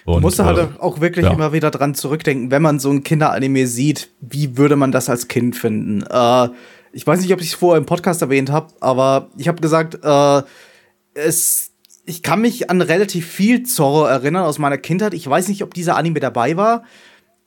Du 0.05 0.13
Und, 0.13 0.21
musst 0.21 0.39
äh, 0.39 0.43
halt 0.43 0.79
auch 0.79 0.99
wirklich 0.99 1.25
ja. 1.25 1.31
immer 1.31 1.53
wieder 1.53 1.71
dran 1.71 1.95
zurückdenken, 1.95 2.51
wenn 2.51 2.61
man 2.61 2.79
so 2.79 2.89
ein 2.89 3.03
Kinderanime 3.03 3.67
sieht, 3.67 4.09
wie 4.19 4.57
würde 4.57 4.75
man 4.75 4.91
das 4.91 5.09
als 5.09 5.27
Kind 5.27 5.55
finden? 5.55 6.03
Äh, 6.09 6.49
ich 6.91 7.07
weiß 7.07 7.21
nicht, 7.21 7.33
ob 7.33 7.41
ich 7.41 7.47
es 7.47 7.53
vorher 7.53 7.79
im 7.79 7.85
Podcast 7.85 8.21
erwähnt 8.21 8.51
habe, 8.51 8.67
aber 8.79 9.29
ich 9.37 9.47
habe 9.47 9.61
gesagt, 9.61 9.99
äh, 10.03 10.43
es, 11.13 11.71
ich 12.05 12.21
kann 12.21 12.41
mich 12.41 12.69
an 12.69 12.81
relativ 12.81 13.27
viel 13.27 13.63
Zorro 13.63 14.05
erinnern 14.05 14.43
aus 14.43 14.59
meiner 14.59 14.77
Kindheit. 14.77 15.13
Ich 15.13 15.27
weiß 15.27 15.47
nicht, 15.47 15.63
ob 15.63 15.73
dieser 15.73 15.95
Anime 15.95 16.19
dabei 16.19 16.57
war, 16.57 16.83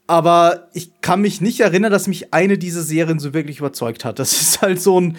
aber 0.07 0.69
ich 0.73 1.01
kann 1.01 1.21
mich 1.21 1.41
nicht 1.41 1.59
erinnern, 1.59 1.91
dass 1.91 2.07
mich 2.07 2.33
eine 2.33 2.57
dieser 2.57 2.81
Serien 2.81 3.19
so 3.19 3.33
wirklich 3.33 3.59
überzeugt 3.59 4.03
hat. 4.03 4.19
Das 4.19 4.31
ist 4.41 4.61
halt 4.61 4.81
so 4.81 4.99
ein, 4.99 5.17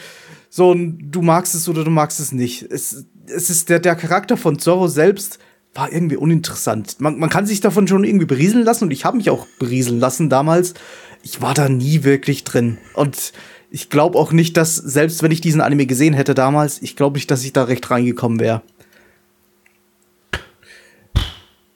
so 0.51 0.73
ein, 0.73 1.10
du 1.10 1.23
magst 1.23 1.55
es 1.55 1.69
oder 1.69 1.85
du 1.85 1.90
magst 1.90 2.20
es 2.20 2.32
nicht. 2.32 2.62
Es, 2.62 3.06
es 3.27 3.48
ist 3.48 3.69
der, 3.69 3.78
der 3.78 3.94
Charakter 3.94 4.36
von 4.36 4.59
Zorro 4.59 4.89
selbst 4.89 5.39
war 5.74 5.93
irgendwie 5.93 6.16
uninteressant. 6.16 7.01
Man, 7.01 7.19
man 7.19 7.31
kann 7.31 7.47
sich 7.47 7.61
davon 7.61 7.86
schon 7.86 8.05
irgendwie 8.05 8.27
berieseln 8.27 8.65
lassen 8.65 8.85
und 8.85 8.90
ich 8.90 9.05
habe 9.05 9.16
mich 9.16 9.31
auch 9.31 9.47
berieseln 9.59 10.01
lassen 10.01 10.28
damals. 10.28 10.74
Ich 11.23 11.40
war 11.40 11.55
da 11.55 11.69
nie 11.69 12.05
wirklich 12.05 12.45
drin. 12.45 12.78
Und 12.95 13.32
ich 13.70 13.90
glaube 13.90 14.19
auch 14.19 14.32
nicht, 14.32 14.57
dass, 14.57 14.77
selbst 14.77 15.23
wenn 15.23 15.31
ich 15.31 15.40
diesen 15.40 15.61
Anime 15.61 15.86
gesehen 15.86 16.15
hätte 16.15 16.35
damals, 16.35 16.81
ich 16.82 16.97
glaube 16.97 17.16
nicht, 17.16 17.31
dass 17.31 17.45
ich 17.45 17.53
da 17.53 17.65
recht 17.65 17.90
reingekommen 17.90 18.40
wäre. 18.40 18.62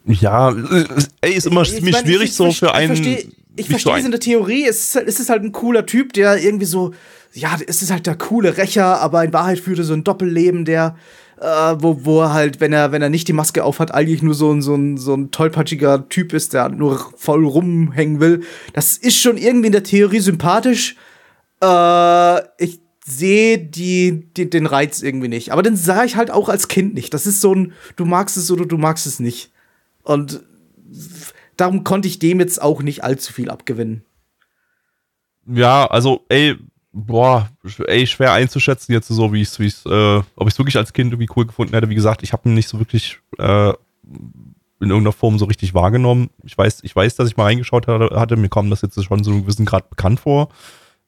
Ja, 0.04 0.54
ey, 1.20 1.34
ist 1.34 1.46
immer 1.46 1.62
Ich 1.62 1.74
ziemlich 1.74 1.94
mein, 1.94 2.04
schwierig 2.04 2.30
ich 2.30 2.34
so 2.34 2.50
für 2.50 2.74
einen. 2.74 2.92
Ich 2.92 2.98
verstehe 2.98 3.32
ich 3.54 3.68
nicht 3.68 3.68
versteh 3.68 3.90
so 3.90 3.96
es 3.96 4.04
in 4.04 4.10
der 4.10 4.20
Theorie. 4.20 4.66
Es 4.66 4.80
ist, 4.80 4.94
halt, 4.96 5.08
es 5.08 5.20
ist 5.20 5.28
halt 5.28 5.42
ein 5.42 5.52
cooler 5.52 5.86
Typ, 5.86 6.12
der 6.14 6.42
irgendwie 6.42 6.64
so, 6.64 6.92
ja, 7.34 7.56
es 7.66 7.82
ist 7.82 7.90
halt 7.90 8.06
der 8.06 8.16
coole 8.16 8.56
Rächer, 8.56 9.00
aber 9.00 9.24
in 9.24 9.32
Wahrheit 9.32 9.60
führt 9.60 9.78
er 9.78 9.84
so 9.84 9.92
ein 9.92 10.04
Doppelleben, 10.04 10.64
der, 10.64 10.96
äh, 11.42 11.76
wo, 11.82 12.04
wo 12.04 12.20
er 12.20 12.32
halt, 12.32 12.60
wenn 12.60 12.72
er, 12.72 12.92
wenn 12.92 13.02
er 13.02 13.08
nicht 13.08 13.26
die 13.26 13.32
Maske 13.32 13.64
aufhat, 13.64 13.92
eigentlich 13.92 14.22
nur 14.22 14.34
so 14.34 14.52
ein, 14.52 14.62
so 14.62 14.74
ein, 14.74 14.96
so 14.96 15.14
ein 15.14 15.32
tollpatschiger 15.32 16.08
Typ 16.08 16.32
ist, 16.32 16.52
der 16.52 16.68
nur 16.68 17.12
voll 17.16 17.44
rumhängen 17.44 18.20
will. 18.20 18.44
Das 18.72 18.96
ist 18.96 19.18
schon 19.18 19.36
irgendwie 19.36 19.66
in 19.66 19.72
der 19.72 19.82
Theorie 19.82 20.20
sympathisch. 20.20 20.96
Äh, 21.60 22.40
ich 22.58 22.80
sehe 23.04 23.58
die, 23.58 24.30
die, 24.36 24.48
den 24.48 24.66
Reiz 24.66 25.02
irgendwie 25.02 25.28
nicht. 25.28 25.50
Aber 25.50 25.64
den 25.64 25.76
sah 25.76 26.04
ich 26.04 26.14
halt 26.14 26.30
auch 26.30 26.48
als 26.48 26.68
Kind 26.68 26.94
nicht. 26.94 27.12
Das 27.12 27.26
ist 27.26 27.40
so 27.40 27.54
ein, 27.54 27.72
du 27.96 28.04
magst 28.04 28.36
es 28.36 28.50
oder 28.50 28.64
du 28.64 28.78
magst 28.78 29.06
es 29.06 29.18
nicht. 29.18 29.50
Und 30.04 30.42
darum 31.56 31.82
konnte 31.82 32.06
ich 32.06 32.20
dem 32.20 32.38
jetzt 32.38 32.62
auch 32.62 32.82
nicht 32.82 33.02
allzu 33.02 33.32
viel 33.32 33.50
abgewinnen. 33.50 34.04
Ja, 35.46 35.86
also, 35.86 36.24
ey, 36.28 36.56
boah, 36.92 37.48
ey, 37.86 38.06
schwer 38.06 38.32
einzuschätzen 38.32 38.92
jetzt 38.92 39.08
so, 39.08 39.32
wie 39.32 39.42
ich 39.42 39.58
es, 39.58 39.86
äh, 39.86 40.22
ob 40.36 40.48
ich 40.48 40.54
es 40.54 40.58
wirklich 40.58 40.76
als 40.76 40.92
Kind 40.92 41.12
irgendwie 41.12 41.32
cool 41.36 41.46
gefunden 41.46 41.74
hätte. 41.74 41.88
Wie 41.88 41.94
gesagt, 41.94 42.22
ich 42.22 42.32
habe 42.32 42.48
ihn 42.48 42.54
nicht 42.54 42.68
so 42.68 42.78
wirklich 42.78 43.18
äh, 43.38 43.70
in 43.70 44.90
irgendeiner 44.90 45.12
Form 45.12 45.38
so 45.38 45.46
richtig 45.46 45.74
wahrgenommen. 45.74 46.30
Ich 46.44 46.56
weiß, 46.56 46.80
ich 46.82 46.94
weiß, 46.94 47.14
dass 47.16 47.28
ich 47.28 47.36
mal 47.36 47.44
reingeschaut 47.44 47.86
hatte, 47.86 48.36
mir 48.36 48.48
kommt 48.48 48.70
das 48.70 48.82
jetzt 48.82 49.02
schon 49.02 49.24
so 49.24 49.30
einem 49.30 49.42
gewissen 49.42 49.64
Grad 49.64 49.90
bekannt 49.90 50.20
vor. 50.20 50.48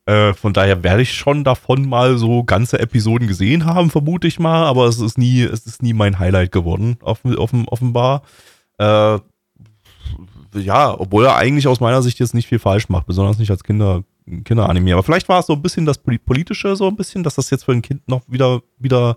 Äh, 0.07 0.35
von 0.35 0.53
daher 0.53 0.83
werde 0.85 1.03
ich 1.03 1.15
schon 1.15 1.45
davon 1.45 1.89
mal 1.89 2.19
so 2.19 2.45
ganze 2.45 2.79
Episoden 2.79 3.27
gesehen 3.27 3.65
haben, 3.65 3.91
vermute 3.91 4.29
ich 4.29 4.39
mal, 4.39 4.65
aber 4.65 4.87
es 4.87 5.01
ist 5.01 5.19
nie, 5.19 5.43
es 5.43 5.67
ist 5.67 5.83
nie 5.83 5.95
mein 5.95 6.19
Highlight 6.19 6.53
geworden, 6.53 6.99
offen, 7.03 7.37
offen, 7.37 7.67
offenbar. 7.67 8.23
Äh, 8.79 9.19
ja, 10.55 10.99
obwohl 10.99 11.25
er 11.25 11.37
eigentlich 11.37 11.67
aus 11.67 11.81
meiner 11.81 12.03
Sicht 12.03 12.21
jetzt 12.21 12.35
nicht 12.35 12.49
viel 12.49 12.59
falsch 12.59 12.89
macht, 12.89 13.07
besonders 13.07 13.39
nicht 13.39 13.51
als 13.51 13.65
Kinder, 13.65 14.05
Kinderanime. 14.45 14.93
Aber 14.95 15.03
vielleicht 15.03 15.29
war 15.29 15.41
es 15.41 15.47
so 15.47 15.53
ein 15.53 15.63
bisschen 15.63 15.87
das 15.87 15.99
Poli- 15.99 16.19
Politische, 16.19 16.77
so 16.77 16.89
ein 16.89 16.97
bisschen, 16.97 17.23
dass 17.23 17.35
das 17.35 17.51
jetzt 17.51 17.65
für 17.65 17.73
ein 17.73 17.83
Kind 17.83 18.09
noch 18.09 18.23
wieder, 18.29 18.63
wieder 18.79 19.17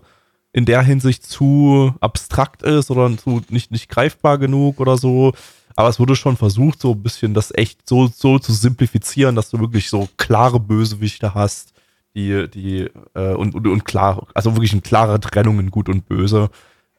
in 0.52 0.64
der 0.64 0.82
Hinsicht 0.82 1.24
zu 1.24 1.94
abstrakt 2.00 2.62
ist 2.62 2.90
oder 2.90 3.16
zu 3.16 3.42
nicht, 3.50 3.70
nicht 3.70 3.88
greifbar 3.88 4.38
genug 4.38 4.80
oder 4.80 4.96
so. 4.96 5.32
Aber 5.76 5.88
es 5.88 6.00
wurde 6.00 6.16
schon 6.16 6.36
versucht, 6.36 6.80
so 6.80 6.92
ein 6.92 7.02
bisschen 7.02 7.34
das 7.34 7.52
echt 7.54 7.88
so, 7.88 8.08
so 8.08 8.38
zu 8.38 8.52
simplifizieren, 8.52 9.36
dass 9.36 9.50
du 9.50 9.60
wirklich 9.60 9.88
so 9.88 10.08
klare 10.16 10.58
Bösewichte 10.58 11.34
hast, 11.34 11.72
die, 12.14 12.48
die, 12.50 12.90
äh, 13.14 13.34
und, 13.34 13.54
und, 13.54 13.66
und 13.66 13.84
klar, 13.84 14.26
also 14.34 14.56
wirklich 14.56 14.72
eine 14.72 14.80
klare 14.80 15.20
Trennung 15.20 15.60
in 15.60 15.70
Gut 15.70 15.88
und 15.88 16.06
Böse. 16.08 16.50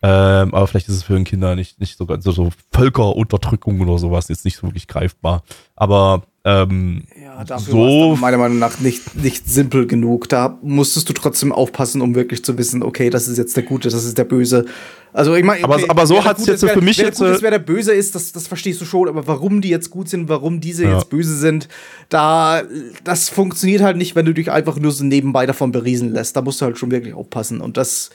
Ähm, 0.02 0.54
aber 0.54 0.66
vielleicht 0.68 0.88
ist 0.88 0.96
es 0.96 1.04
für 1.04 1.16
den 1.16 1.26
Kinder 1.26 1.58
nicht, 1.58 1.82
nicht 1.82 1.98
so 1.98 2.06
ganz 2.06 2.24
so, 2.24 2.32
so 2.32 2.52
Völkerunterdrückung 2.72 3.82
oder 3.82 3.98
sowas 3.98 4.30
jetzt 4.30 4.46
nicht 4.46 4.56
so 4.56 4.68
wirklich 4.68 4.88
greifbar. 4.88 5.44
Aber 5.76 6.24
ähm, 6.46 7.06
Ja, 7.40 7.46
dafür 7.46 7.72
So- 7.72 8.14
es 8.16 8.20
meiner 8.20 8.38
Meinung 8.38 8.60
nach 8.60 8.80
nicht, 8.82 9.16
nicht 9.16 9.50
simpel 9.50 9.88
genug. 9.88 10.28
Da 10.28 10.60
musstest 10.62 11.08
du 11.08 11.14
trotzdem 11.14 11.54
aufpassen, 11.54 12.02
um 12.02 12.14
wirklich 12.14 12.44
zu 12.44 12.58
wissen, 12.58 12.84
okay, 12.84 13.10
das 13.10 13.30
ist 13.30 13.38
jetzt 13.38 13.56
der 13.56 13.64
Gute, 13.64 13.88
das 13.90 14.04
ist 14.04 14.18
der 14.18 14.26
Böse. 14.26 14.66
Also 15.14 15.34
ich 15.36 15.44
meine, 15.46 15.64
Aber- 15.64 15.76
okay, 15.76 15.86
aber 15.88 16.06
so 16.06 16.16
wer 16.16 16.22
der 16.22 16.30
hat's 16.32 16.40
Gute 16.42 16.52
jetzt 16.52 16.64
ist, 16.64 16.70
für 16.70 16.76
wer- 16.76 16.84
mich 16.84 16.98
wer 16.98 17.06
jetzt, 17.06 17.18
Gute 17.18 17.30
äh, 17.32 17.36
ist, 17.36 17.42
wer 17.42 17.52
der 17.52 17.60
Böse 17.60 17.94
ist, 17.94 18.14
das, 18.14 18.34
das 18.34 18.48
verstehst 18.48 18.82
du 18.82 18.86
schon. 18.86 19.08
Aber 19.08 19.26
warum 19.26 19.62
die 19.62 19.70
jetzt 19.70 19.90
gut 19.90 20.10
sind, 20.10 20.28
warum 20.28 20.60
diese 20.60 20.84
Ja. 20.84 20.96
jetzt 20.96 21.10
böse 21.10 21.38
sind, 21.38 21.70
da 22.10 22.62
das 23.06 23.30
funktioniert 23.30 23.82
halt 23.84 23.96
nicht, 23.96 24.16
wenn 24.16 24.26
du 24.26 24.34
dich 24.34 24.52
einfach 24.52 24.78
nur 24.78 24.92
so 24.92 25.06
nebenbei 25.06 25.46
davon 25.46 25.72
beriesen 25.72 26.12
lässt. 26.12 26.36
Da 26.36 26.42
musst 26.42 26.60
du 26.60 26.66
halt 26.66 26.78
schon 26.78 26.92
wirklich 26.92 27.14
aufpassen. 27.14 27.62
Und 27.62 27.78
das 27.78 28.10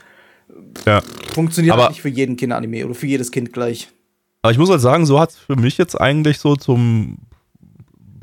ja. 0.85 1.01
funktioniert 1.33 1.73
Aber- 1.73 1.85
halt 1.85 1.93
nicht 1.93 2.03
für 2.03 2.11
jeden 2.11 2.37
Kinderanime 2.37 2.85
oder 2.85 2.95
für 2.95 3.07
jedes 3.07 3.31
Kind 3.31 3.55
gleich. 3.55 3.89
Aber 4.43 4.53
ich 4.53 4.59
muss 4.59 4.69
halt 4.69 4.83
sagen, 4.83 5.07
so 5.07 5.19
hat 5.19 5.31
es 5.31 5.37
für 5.39 5.57
mich 5.57 5.79
jetzt 5.79 5.99
eigentlich 5.99 6.39
so 6.39 6.55
zum 6.57 7.17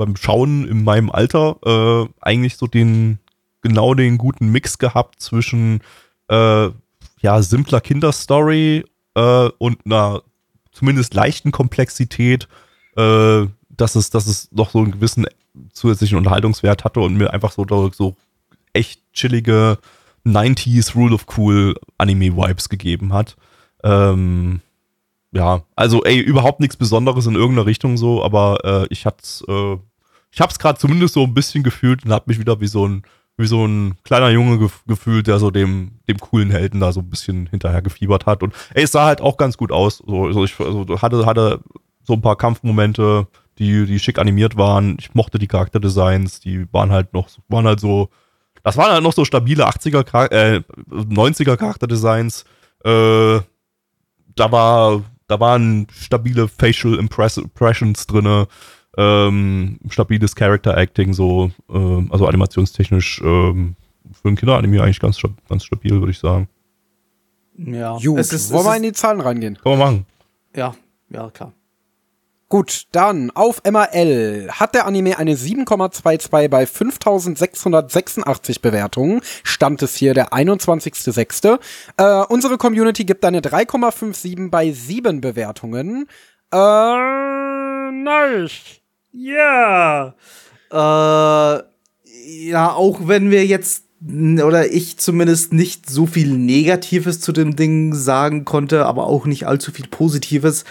beim 0.01 0.15
Schauen 0.15 0.67
in 0.67 0.83
meinem 0.83 1.11
Alter 1.11 1.57
äh, 1.63 2.09
eigentlich 2.21 2.57
so 2.57 2.65
den 2.67 3.19
genau 3.61 3.93
den 3.93 4.17
guten 4.17 4.51
Mix 4.51 4.79
gehabt 4.79 5.21
zwischen 5.21 5.81
äh, 6.27 6.69
ja 7.21 7.41
simpler 7.41 7.81
Kinderstory 7.81 8.83
äh, 9.15 9.49
und 9.59 9.85
einer 9.85 10.23
zumindest 10.71 11.13
leichten 11.13 11.51
Komplexität, 11.51 12.47
äh, 12.97 13.45
dass 13.69 13.95
es 13.95 14.09
dass 14.09 14.25
es 14.25 14.51
noch 14.51 14.71
so 14.71 14.79
einen 14.79 14.91
gewissen 14.91 15.27
zusätzlichen 15.71 16.17
Unterhaltungswert 16.17 16.83
hatte 16.83 17.01
und 17.01 17.15
mir 17.15 17.31
einfach 17.31 17.51
so 17.51 17.65
so 17.91 18.15
echt 18.73 19.01
chillige 19.13 19.77
90s 20.25 20.95
Rule 20.95 21.13
of 21.13 21.25
Cool 21.37 21.75
Anime 21.99 22.35
Vibes 22.35 22.69
gegeben 22.69 23.13
hat. 23.13 23.35
Ähm, 23.83 24.61
ja, 25.31 25.63
also 25.75 26.03
ey, 26.03 26.19
überhaupt 26.19 26.59
nichts 26.59 26.75
Besonderes 26.75 27.25
in 27.25 27.35
irgendeiner 27.35 27.65
Richtung 27.65 27.97
so, 27.97 28.23
aber 28.23 28.59
äh, 28.63 28.87
ich 28.89 29.05
hab's, 29.05 29.43
äh, 29.47 29.77
ich 30.31 30.41
hab's 30.41 30.59
gerade 30.59 30.79
zumindest 30.79 31.13
so 31.13 31.23
ein 31.23 31.33
bisschen 31.33 31.63
gefühlt 31.63 32.05
und 32.05 32.11
hab 32.11 32.27
mich 32.27 32.39
wieder 32.39 32.59
wie 32.61 32.67
so 32.67 32.87
ein, 32.87 33.03
wie 33.37 33.47
so 33.47 33.65
ein 33.65 33.95
kleiner 34.03 34.29
Junge 34.29 34.59
gef 34.59 34.83
gefühlt, 34.87 35.27
der 35.27 35.39
so 35.39 35.51
dem, 35.51 35.99
dem 36.07 36.17
coolen 36.19 36.51
Helden 36.51 36.79
da 36.79 36.91
so 36.91 37.01
ein 37.01 37.09
bisschen 37.09 37.47
hinterher 37.47 37.81
gefiebert 37.81 38.25
hat. 38.25 38.43
Und 38.43 38.53
ey, 38.73 38.83
es 38.83 38.91
sah 38.91 39.05
halt 39.05 39.21
auch 39.21 39.37
ganz 39.37 39.57
gut 39.57 39.71
aus. 39.71 39.97
So, 40.05 40.25
also 40.25 40.43
ich 40.43 40.59
also 40.59 40.85
hatte, 41.01 41.25
hatte 41.25 41.59
so 42.03 42.13
ein 42.13 42.21
paar 42.21 42.35
Kampfmomente, 42.37 43.27
die, 43.57 43.85
die 43.85 43.99
schick 43.99 44.19
animiert 44.19 44.57
waren. 44.57 44.97
Ich 44.99 45.13
mochte 45.13 45.37
die 45.39 45.47
Charakterdesigns, 45.47 46.39
die 46.39 46.71
waren 46.73 46.91
halt 46.91 47.13
noch, 47.13 47.29
waren 47.47 47.65
halt 47.67 47.79
so, 47.79 48.09
das 48.63 48.77
waren 48.77 48.91
halt 48.91 49.03
noch 49.03 49.13
so 49.13 49.25
stabile 49.25 49.67
80er, 49.67 50.03
Char- 50.09 50.31
äh, 50.31 50.61
90er 50.89 51.57
Charakterdesigns. 51.57 52.45
Äh, 52.83 53.39
da 54.35 54.51
war, 54.51 55.03
da 55.27 55.39
waren 55.39 55.87
stabile 55.91 56.47
Facial 56.47 56.95
Impress 56.95 57.37
Impressions 57.37 58.07
drinne, 58.07 58.47
ähm, 58.97 59.79
stabiles 59.89 60.35
Character 60.35 60.77
Acting, 60.77 61.13
so, 61.13 61.51
ähm, 61.69 62.09
also 62.11 62.27
animationstechnisch 62.27 63.21
ähm, 63.23 63.75
für 64.11 64.29
ein 64.29 64.35
Kinderanime 64.35 64.83
eigentlich 64.83 64.99
ganz, 64.99 65.19
ganz 65.47 65.63
stabil, 65.63 65.91
würde 65.91 66.11
ich 66.11 66.19
sagen. 66.19 66.49
Ja, 67.57 67.97
Gut, 67.97 68.19
es 68.19 68.33
ist, 68.33 68.51
wollen 68.51 68.65
es 68.65 68.71
wir 68.71 68.77
in 68.77 68.83
die 68.83 68.93
Zahlen 68.93 69.21
reingehen? 69.21 69.57
Kann 69.61 69.77
man 69.77 69.79
machen. 69.79 70.05
ja, 70.55 70.73
ja, 71.09 71.29
klar. 71.29 71.53
Gut, 72.51 72.87
dann 72.91 73.31
auf 73.31 73.61
MRL 73.63 74.49
hat 74.51 74.75
der 74.75 74.85
Anime 74.85 75.17
eine 75.17 75.35
7,22 75.35 76.49
bei 76.49 76.65
5686 76.67 78.61
Bewertungen. 78.61 79.21
Stand 79.43 79.81
es 79.83 79.95
hier 79.95 80.13
der 80.13 80.33
21.06. 80.33 81.59
Äh, 81.95 82.25
unsere 82.27 82.57
Community 82.57 83.05
gibt 83.05 83.23
eine 83.23 83.39
3,57 83.39 84.49
bei 84.49 84.69
7 84.69 85.21
Bewertungen. 85.21 86.09
Äh, 86.51 87.91
nice. 87.93 88.80
Ja. 89.11 90.15
Äh, 90.71 90.75
ja, 90.75 92.73
auch 92.73 93.07
wenn 93.07 93.31
wir 93.31 93.45
jetzt 93.45 93.85
oder 94.03 94.71
ich 94.71 94.97
zumindest 94.97 95.53
nicht 95.53 95.87
so 95.87 96.07
viel 96.07 96.35
Negatives 96.35 97.21
zu 97.21 97.31
dem 97.31 97.55
Ding 97.55 97.93
sagen 97.93 98.45
konnte, 98.45 98.87
aber 98.87 99.05
auch 99.05 99.27
nicht 99.27 99.45
allzu 99.45 99.71
viel 99.71 99.87
Positives. 99.87 100.63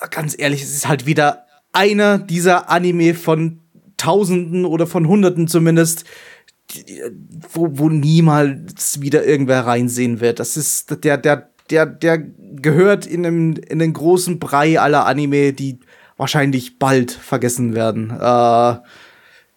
Äh, 0.00 0.08
Ganz 0.10 0.34
ehrlich, 0.38 0.62
es 0.62 0.74
ist 0.74 0.88
halt 0.88 1.04
wieder 1.06 1.44
einer 1.72 2.18
dieser 2.18 2.70
Anime 2.70 3.14
von 3.14 3.60
Tausenden 3.96 4.64
oder 4.64 4.86
von 4.86 5.06
Hunderten 5.06 5.46
zumindest, 5.46 6.04
wo, 7.52 7.68
wo 7.72 7.88
niemals 7.88 9.00
wieder 9.00 9.24
irgendwer 9.24 9.66
reinsehen 9.66 10.20
wird. 10.20 10.40
Das 10.40 10.56
ist 10.56 11.04
der, 11.04 11.18
der, 11.18 11.50
der, 11.70 11.86
der 11.86 12.18
gehört 12.18 13.06
in, 13.06 13.26
einem, 13.26 13.54
in 13.54 13.78
den 13.78 13.92
großen 13.92 14.38
Brei 14.38 14.80
aller 14.80 15.06
Anime, 15.06 15.52
die 15.52 15.80
wahrscheinlich 16.16 16.78
bald 16.78 17.12
vergessen 17.12 17.74
werden. 17.74 18.10
Äh, 18.10 18.78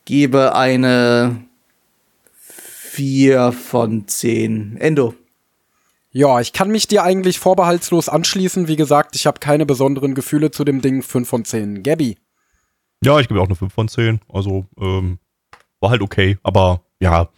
gebe 0.05 0.55
eine 0.55 1.43
4 2.97 3.51
von 3.51 4.07
10. 4.07 4.77
Endo. 4.77 5.13
Ja, 6.11 6.39
ich 6.39 6.53
kann 6.53 6.69
mich 6.71 6.87
dir 6.87 7.03
eigentlich 7.03 7.37
vorbehaltslos 7.37 8.09
anschließen. 8.09 8.67
Wie 8.67 8.75
gesagt, 8.75 9.15
ich 9.15 9.27
habe 9.27 9.39
keine 9.39 9.65
besonderen 9.65 10.15
Gefühle 10.15 10.49
zu 10.51 10.63
dem 10.63 10.81
Ding. 10.81 11.03
5 11.03 11.29
von 11.29 11.45
10. 11.45 11.83
Gabby. 11.83 12.17
Ja, 13.03 13.19
ich 13.19 13.27
gebe 13.27 13.39
auch 13.39 13.45
eine 13.45 13.55
5 13.55 13.73
von 13.73 13.87
10. 13.87 14.21
Also, 14.27 14.65
ähm, 14.79 15.19
war 15.79 15.91
halt 15.91 16.01
okay, 16.01 16.37
aber 16.41 16.81
ja, 16.99 17.29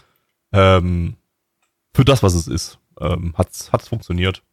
ähm, 0.53 1.15
für 1.93 2.05
das, 2.05 2.23
was 2.23 2.33
es 2.33 2.47
ist, 2.47 2.79
ähm, 3.01 3.33
hat's, 3.37 3.71
hat's 3.73 3.89
funktioniert. 3.89 4.43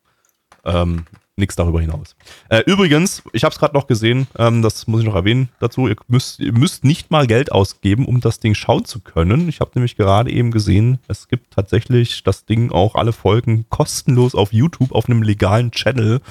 Ähm, 0.65 1.05
Nichts 1.39 1.55
darüber 1.55 1.83
hinaus. 1.83 2.17
Äh, 2.49 2.63
übrigens, 2.65 3.23
ich 3.33 3.45
habe 3.45 3.53
es 3.53 3.59
gerade 3.59 3.75
noch 3.75 3.87
gesehen, 3.87 4.27
ähm, 4.39 4.63
das 4.63 4.87
muss 4.87 5.01
ich 5.01 5.07
noch 5.07 5.15
erwähnen 5.15 5.51
dazu, 5.61 5.87
ihr 5.87 5.97
müsst, 6.09 6.41
ihr 6.41 6.55
müsst 6.55 6.83
nicht 6.83 7.11
mal 7.11 7.27
Geld 7.27 7.53
ausgeben, 7.53 8.07
um 8.07 8.23
das 8.23 8.41
Ding 8.41 8.55
schauen 8.55 8.87
zu 8.87 9.01
können. 9.01 9.47
Ich 9.51 9.61
habe 9.61 9.73
nämlich 9.75 9.97
gerade 9.97 10.31
eben 10.31 10.51
gesehen, 10.51 10.99
es 11.09 11.29
gibt 11.29 11.53
tatsächlich 11.53 12.23
das 12.23 12.47
Ding 12.47 12.73
auch 12.73 12.95
alle 12.95 13.13
Folgen 13.13 13.67
kostenlos 13.69 14.35
auf 14.35 14.55
YouTube 14.55 14.93
auf 14.93 15.11
einem 15.11 15.23
legalen 15.23 15.73
Channel, 15.73 16.23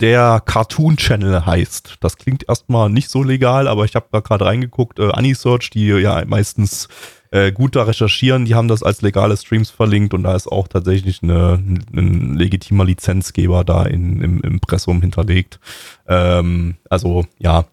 der 0.00 0.42
Cartoon 0.44 0.98
Channel 0.98 1.46
heißt. 1.46 1.96
Das 2.00 2.18
klingt 2.18 2.46
erstmal 2.46 2.90
nicht 2.90 3.08
so 3.08 3.22
legal, 3.22 3.68
aber 3.68 3.86
ich 3.86 3.94
habe 3.94 4.08
da 4.12 4.20
gerade 4.20 4.44
reingeguckt, 4.44 4.98
äh, 4.98 5.12
Anisearch, 5.12 5.70
die 5.70 5.86
ja 5.86 6.22
meistens 6.26 6.88
äh, 7.32 7.50
gut 7.50 7.74
da 7.76 7.84
recherchieren, 7.84 8.44
die 8.44 8.54
haben 8.54 8.68
das 8.68 8.82
als 8.82 9.00
legale 9.00 9.36
Streams 9.36 9.70
verlinkt 9.70 10.12
und 10.12 10.22
da 10.22 10.36
ist 10.36 10.46
auch 10.46 10.68
tatsächlich 10.68 11.22
eine, 11.22 11.54
ein 11.94 12.34
legitimer 12.36 12.84
Lizenzgeber 12.84 13.64
da 13.64 13.84
in, 13.84 14.20
im 14.20 14.40
Impressum 14.42 15.00
hinterlegt. 15.00 15.58
Ähm, 16.06 16.76
also 16.90 17.24
ja, 17.38 17.64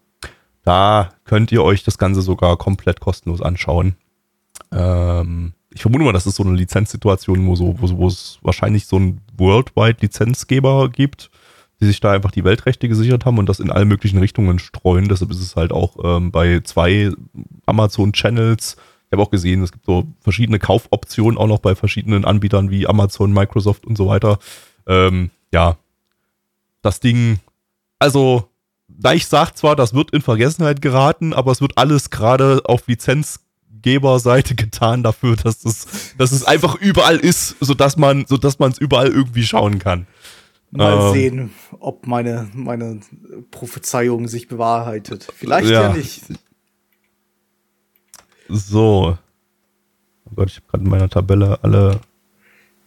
da 0.64 1.10
könnt 1.26 1.52
ihr 1.52 1.62
euch 1.62 1.84
das 1.84 1.98
Ganze 1.98 2.22
sogar 2.22 2.56
komplett 2.56 3.02
kostenlos 3.02 3.42
anschauen. 3.42 3.96
Ähm, 4.72 5.54
ich 5.74 5.82
vermute 5.82 6.06
mal, 6.06 6.14
das 6.14 6.26
ist 6.26 6.36
so 6.36 6.44
eine 6.44 6.56
Lizenzsituation, 6.56 7.46
wo, 7.46 7.56
so, 7.56 7.76
wo, 7.80 7.98
wo 7.98 8.08
es 8.08 8.40
wahrscheinlich 8.42 8.88
so 8.88 8.96
einen 8.96 9.20
Worldwide 9.38 9.98
Lizenzgeber 10.00 10.88
gibt, 10.88 11.32
die 11.82 11.86
sich 11.86 12.00
da 12.00 12.14
einfach 12.14 12.32
die 12.32 12.46
Weltrechte 12.46 12.88
gesichert 12.88 13.26
haben 13.26 13.38
und 13.38 13.50
das 13.50 13.60
in 13.60 13.72
alle 13.72 13.86
möglichen 13.86 14.20
Richtungen 14.20 14.58
streuen. 14.58 15.10
Deshalb 15.10 15.32
ist 15.32 15.42
es 15.42 15.58
halt 15.58 15.74
auch 15.74 15.98
ähm, 16.02 16.32
bei 16.32 16.62
zwei 16.62 17.12
Amazon-Channels. 17.66 18.78
Ich 19.10 19.14
habe 19.14 19.24
auch 19.24 19.32
gesehen, 19.32 19.64
es 19.64 19.72
gibt 19.72 19.86
so 19.86 20.06
verschiedene 20.22 20.60
Kaufoptionen 20.60 21.38
auch 21.40 21.48
noch 21.48 21.60
bei 21.60 21.74
verschiedenen 21.74 22.26
Anbietern 22.26 22.70
wie 22.70 22.86
Amazon, 22.86 23.34
Microsoft 23.34 23.88
und 23.88 23.98
so 23.98 24.08
weiter. 24.08 24.38
Ähm, 24.86 25.32
ja, 25.52 25.78
das 26.84 27.00
Ding, 27.00 27.40
also, 27.98 28.50
da 28.88 29.14
ich 29.14 29.26
sag 29.26 29.58
zwar, 29.58 29.76
das 29.76 29.96
wird 29.96 30.12
in 30.12 30.22
Vergessenheit 30.22 30.82
geraten, 30.84 31.34
aber 31.34 31.52
es 31.52 31.60
wird 31.60 31.78
alles 31.80 32.12
gerade 32.12 32.62
auf 32.66 32.88
Lizenzgeberseite 32.88 34.54
getan 34.56 35.02
dafür, 35.02 35.36
dass 35.36 35.66
es, 35.66 36.14
dass 36.20 36.32
es 36.32 36.44
einfach 36.44 36.76
überall 36.76 37.18
ist, 37.18 37.56
sodass 37.60 37.98
man, 37.98 38.28
sodass 38.28 38.60
man 38.60 38.72
es 38.72 38.78
überall 38.78 39.08
irgendwie 39.08 39.44
schauen 39.44 39.80
kann. 39.80 40.06
Mal 40.72 41.08
Ähm. 41.08 41.14
sehen, 41.14 41.50
ob 41.80 42.06
meine, 42.06 42.48
meine 42.54 43.00
Prophezeiung 43.50 44.28
sich 44.28 44.48
bewahrheitet. 44.48 45.28
Vielleicht 45.36 45.70
ja, 45.70 45.90
Ja. 45.90 45.94
nicht. 45.94 46.26
So. 48.50 49.18
Oh 50.26 50.32
Gott, 50.36 50.50
ich 50.50 50.58
habe 50.58 50.68
gerade 50.68 50.84
in 50.84 50.90
meiner 50.90 51.10
Tabelle 51.10 51.60
alle. 51.62 52.02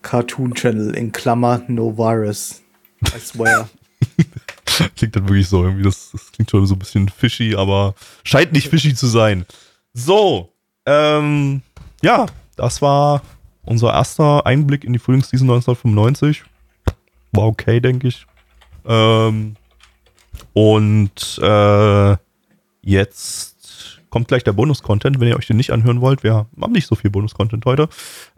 Cartoon 0.03 0.55
Channel 0.55 0.95
in 0.95 1.13
Klammer 1.13 1.63
No 1.69 1.97
Virus. 1.97 2.63
I 3.15 3.19
swear. 3.19 3.69
Klingt 4.97 5.17
dann 5.17 5.29
wirklich 5.29 5.49
so 5.49 5.65
irgendwie, 5.65 5.85
das, 5.85 6.11
das 6.13 6.33
klingt 6.33 6.51
schon 6.51 6.67
so 6.67 6.75
ein 6.75 6.79
bisschen 6.79 7.09
fishy, 7.09 7.55
aber 7.55 7.95
scheint 8.25 8.53
nicht 8.53 8.69
fishy 8.69 8.95
zu 8.95 9.07
sein. 9.07 9.45
So, 9.93 10.53
ähm, 10.87 11.63
ja, 12.03 12.27
das 12.57 12.83
war 12.83 13.23
unser 13.65 13.93
erster 13.93 14.47
Einblick 14.47 14.85
in 14.85 14.93
die 14.93 14.99
Frühlingsseason 14.99 15.49
1995. 15.49 16.43
War 17.33 17.47
okay, 17.47 17.81
denke 17.81 18.09
ich. 18.09 18.27
Ähm, 18.87 19.57
und 20.53 21.39
äh, 21.43 22.17
jetzt 22.83 23.52
kommt 24.13 24.29
gleich 24.29 24.45
der 24.45 24.53
Bonus-Content, 24.53 25.19
wenn 25.19 25.29
ihr 25.29 25.37
euch 25.37 25.47
den 25.47 25.57
nicht 25.57 25.73
anhören 25.73 26.03
wollt. 26.03 26.23
Wir 26.23 26.47
haben 26.61 26.73
nicht 26.73 26.87
so 26.87 26.95
viel 26.95 27.11
Bonus-Content 27.11 27.65
heute. 27.65 27.89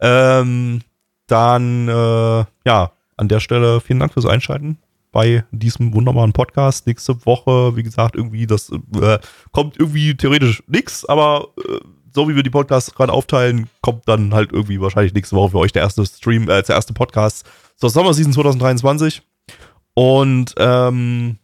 Ähm, 0.01 0.83
dann, 1.27 1.89
äh, 1.89 2.45
ja, 2.65 2.93
an 3.17 3.29
der 3.29 3.41
Stelle 3.41 3.81
vielen 3.81 3.99
Dank 3.99 4.13
fürs 4.15 4.25
Einschalten. 4.25 4.79
bei 5.11 5.45
diesem 5.53 5.95
wunderbaren 5.95 6.33
Podcast. 6.33 6.89
Nächste 6.89 7.25
Woche, 7.25 7.77
wie 7.77 7.85
gesagt, 7.85 8.17
irgendwie, 8.17 8.49
das 8.49 8.71
äh, 9.01 9.19
kommt 9.53 9.79
irgendwie 9.79 10.17
theoretisch 10.17 10.63
nichts, 10.67 11.05
aber 11.05 11.49
äh, 11.59 11.79
so 12.13 12.29
wie 12.29 12.35
wir 12.35 12.43
die 12.43 12.51
Podcasts 12.51 12.93
gerade 12.95 13.13
aufteilen, 13.13 13.69
kommt 13.81 14.09
dann 14.09 14.35
halt 14.35 14.53
irgendwie 14.53 14.81
wahrscheinlich 14.81 15.15
nächste 15.15 15.37
Woche 15.37 15.51
für 15.51 15.59
euch 15.59 15.73
der 15.73 15.83
erste 15.83 16.05
Stream, 16.05 16.45
äh, 16.49 16.63
der 16.63 16.75
erste 16.75 16.95
Podcast 16.95 17.47
zur 17.77 17.91
Sommerseason 17.91 18.33
2023. 18.33 19.23
Und 19.95 20.55
ähm, 20.59 21.39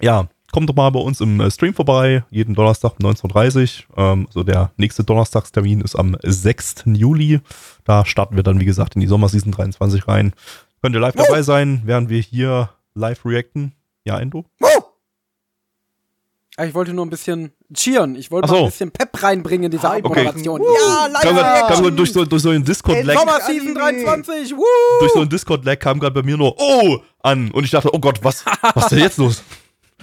ja, 0.00 0.28
kommt 0.56 0.70
doch 0.70 0.74
mal 0.74 0.88
bei 0.88 1.00
uns 1.00 1.20
im 1.20 1.38
äh, 1.38 1.50
Stream 1.50 1.74
vorbei, 1.74 2.24
jeden 2.30 2.54
Donnerstag 2.54 2.92
um 2.98 3.04
19.30 3.10 3.82
Uhr. 3.90 3.98
Ähm, 3.98 4.26
so 4.30 4.42
der 4.42 4.70
nächste 4.78 5.04
Donnerstagstermin 5.04 5.82
ist 5.82 5.94
am 5.96 6.16
6. 6.22 6.84
Juli. 6.94 7.40
Da 7.84 8.06
starten 8.06 8.36
wir 8.36 8.42
dann, 8.42 8.58
wie 8.58 8.64
gesagt, 8.64 8.94
in 8.94 9.02
die 9.02 9.06
Sommerseason 9.06 9.52
23 9.52 10.08
rein. 10.08 10.32
Könnt 10.80 10.96
ihr 10.96 11.00
live 11.02 11.14
dabei 11.14 11.42
sein, 11.42 11.82
während 11.84 12.08
wir 12.08 12.22
hier 12.22 12.70
live 12.94 13.26
reacten. 13.26 13.74
Ja, 14.06 14.18
Endo? 14.18 14.46
Ah, 16.56 16.64
Ich 16.64 16.72
wollte 16.72 16.94
nur 16.94 17.04
ein 17.04 17.10
bisschen 17.10 17.52
cheeren. 17.74 18.16
Ich 18.16 18.30
wollte 18.30 18.46
Ach 18.48 18.52
mal 18.52 18.56
so. 18.60 18.64
ein 18.64 18.70
bisschen 18.70 18.90
Pep 18.92 19.22
reinbringen 19.22 19.64
in 19.66 19.70
diese 19.72 19.86
Okay. 19.86 19.98
Abmoderation. 19.98 20.58
Okay. 20.62 20.70
Ja, 20.88 21.06
live 21.08 21.20
Kam 21.22 21.36
grad, 21.36 21.68
kam 21.68 21.82
grad 21.82 21.98
durch, 21.98 22.12
so, 22.14 22.24
durch 22.24 22.40
so 22.42 22.48
einen 22.48 22.64
Discord-Lag. 22.64 23.18
Sommer 23.18 23.40
Season 23.42 23.76
Anime. 23.76 24.04
23. 24.04 24.56
Woo! 24.56 24.62
Durch 25.00 25.12
so 25.12 25.20
einen 25.20 25.28
Discord-Lag 25.28 25.78
kam 25.78 26.00
gerade 26.00 26.14
bei 26.14 26.22
mir 26.22 26.38
nur 26.38 26.54
Oh 26.58 26.96
an. 27.22 27.50
Und 27.50 27.64
ich 27.64 27.72
dachte, 27.72 27.90
oh 27.92 27.98
Gott, 27.98 28.20
was, 28.24 28.42
was 28.46 28.84
ist 28.84 28.92
denn 28.92 29.00
jetzt 29.00 29.18
los? 29.18 29.42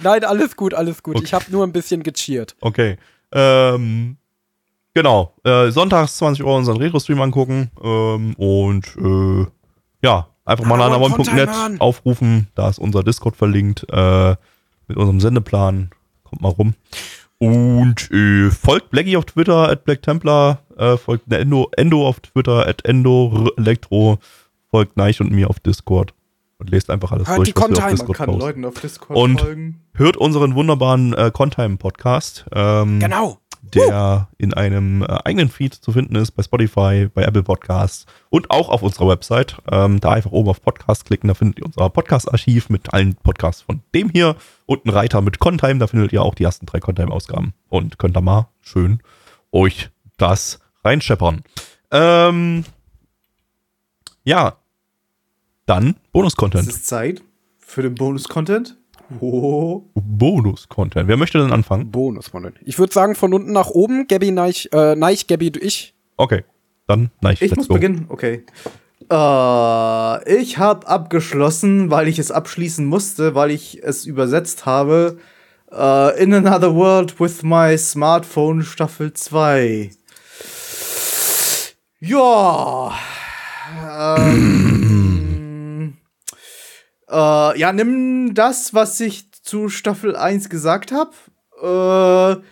Nein, 0.04 0.24
alles 0.24 0.54
gut, 0.54 0.74
alles 0.74 1.02
gut. 1.02 1.16
Okay. 1.16 1.24
Ich 1.24 1.34
habe 1.34 1.46
nur 1.48 1.64
ein 1.66 1.72
bisschen 1.72 2.02
gecheert. 2.02 2.54
Okay. 2.60 2.98
Ähm, 3.32 4.16
genau. 4.92 5.34
Äh, 5.44 5.70
sonntags 5.70 6.18
20 6.18 6.44
Uhr 6.44 6.54
unseren 6.54 6.76
Retro-Stream 6.76 7.20
angucken. 7.20 7.70
Ähm, 7.82 8.34
und 8.34 8.86
äh, 8.96 9.46
ja, 10.02 10.28
einfach 10.44 10.66
mal 10.66 11.10
Content, 11.10 11.80
aufrufen. 11.80 12.48
Da 12.54 12.68
ist 12.68 12.78
unser 12.78 13.02
Discord 13.02 13.34
verlinkt. 13.34 13.86
Äh, 13.90 14.36
mit 14.86 14.96
unserem 14.98 15.20
Sendeplan. 15.20 15.90
Kommt 16.24 16.42
mal 16.42 16.50
rum. 16.50 16.74
Und 17.38 18.10
äh, 18.10 18.50
folgt 18.50 18.90
Blackie 18.90 19.16
auf 19.16 19.24
Twitter, 19.24 19.68
at 19.68 19.84
Black 19.84 20.02
Templar. 20.02 20.60
Äh, 20.76 20.96
folgt 20.96 21.32
Endo, 21.32 21.70
Endo 21.76 22.06
auf 22.06 22.20
Twitter, 22.20 22.66
at 22.66 22.84
Endo 22.84 23.50
Elektro. 23.56 24.18
Folgt 24.70 24.96
Neich 24.96 25.20
und 25.20 25.30
mir 25.32 25.50
auf 25.50 25.60
Discord. 25.60 26.12
Und 26.58 26.70
lest 26.70 26.88
einfach 26.90 27.12
alles 27.12 27.28
Hört 27.28 27.38
durch, 27.38 27.48
die 27.48 27.52
Contime. 27.52 27.94
Man 27.96 28.12
kann 28.12 28.26
posten. 28.26 28.40
Leuten 28.40 28.64
auf 28.64 28.74
Discord 28.74 29.18
Und- 29.18 29.40
folgen. 29.40 29.80
Hört 29.94 30.16
unseren 30.16 30.54
wunderbaren 30.54 31.12
äh, 31.14 31.30
Contime-Podcast. 31.32 32.46
Ähm, 32.52 33.00
Genau. 33.00 33.38
der 33.72 34.28
in 34.38 34.54
einem 34.54 35.02
äh, 35.02 35.06
eigenen 35.24 35.48
Feed 35.48 35.74
zu 35.74 35.90
finden 35.90 36.14
ist, 36.16 36.32
bei 36.32 36.42
Spotify, 36.44 37.08
bei 37.12 37.22
Apple 37.24 37.42
Podcasts 37.42 38.06
und 38.30 38.50
auch 38.50 38.68
auf 38.68 38.82
unserer 38.82 39.08
Website. 39.08 39.56
Ähm, 39.70 39.98
da 40.00 40.10
einfach 40.12 40.30
oben 40.30 40.48
auf 40.50 40.62
Podcast 40.62 41.06
klicken, 41.06 41.28
da 41.28 41.34
findet 41.34 41.58
ihr 41.58 41.66
unser 41.66 41.88
Podcast-Archiv 41.90 42.68
mit 42.68 42.92
allen 42.92 43.16
Podcasts 43.16 43.62
von 43.62 43.82
dem 43.94 44.10
hier 44.10 44.36
und 44.66 44.84
einen 44.86 44.94
Reiter 44.94 45.22
mit 45.22 45.38
Contime, 45.40 45.78
da 45.78 45.86
findet 45.88 46.12
ihr 46.12 46.22
auch 46.22 46.34
die 46.34 46.44
ersten 46.44 46.66
drei 46.66 46.78
Contime-Ausgaben 46.78 47.52
und 47.68 47.98
könnt 47.98 48.14
da 48.14 48.20
mal 48.20 48.48
schön 48.60 49.00
euch 49.50 49.90
das 50.18 50.60
reinscheppern. 50.84 51.42
Ähm, 51.90 52.64
ja, 54.24 54.56
dann 55.66 55.88
Es 55.90 55.94
Bonus-Content. 56.12 56.68
ist 56.68 56.86
Zeit 56.86 57.22
für 57.58 57.82
den 57.82 57.94
Bonus-Content. 57.94 58.76
Oh. 59.20 59.82
Bonus-Content. 59.94 61.08
Wer 61.08 61.16
möchte 61.16 61.38
denn 61.38 61.52
anfangen? 61.52 61.90
Bonus, 61.90 62.32
Mann. 62.32 62.52
Ich 62.64 62.78
würde 62.78 62.92
sagen, 62.92 63.14
von 63.14 63.34
unten 63.34 63.52
nach 63.52 63.68
oben. 63.70 64.06
Gabby, 64.08 64.30
Neich, 64.30 64.68
äh, 64.72 64.94
Neich, 64.96 65.26
Gabby, 65.26 65.50
du, 65.50 65.60
ich. 65.60 65.94
Okay, 66.16 66.44
dann 66.86 67.10
nein, 67.20 67.36
Ich 67.40 67.54
muss 67.54 67.68
beginnen. 67.68 68.06
Okay. 68.08 68.44
Äh, 69.10 70.34
ich 70.40 70.58
habe 70.58 70.86
abgeschlossen, 70.88 71.90
weil 71.90 72.08
ich 72.08 72.18
es 72.18 72.30
abschließen 72.30 72.84
musste, 72.86 73.34
weil 73.34 73.50
ich 73.50 73.82
es 73.82 74.06
übersetzt 74.06 74.64
habe. 74.64 75.18
Äh, 75.70 76.22
In 76.22 76.32
Another 76.32 76.74
World 76.74 77.20
with 77.20 77.42
My 77.42 77.76
Smartphone 77.76 78.62
Staffel 78.62 79.12
2. 79.12 79.90
Ja. 82.00 82.92
Ähm, 84.16 84.73
äh, 87.14 87.58
ja, 87.58 87.72
nimm 87.72 88.34
das, 88.34 88.74
was 88.74 88.98
ich 89.00 89.30
zu 89.30 89.68
Staffel 89.68 90.16
1 90.16 90.48
gesagt 90.48 90.92
habe. 90.92 91.12
Äh, 91.62 92.42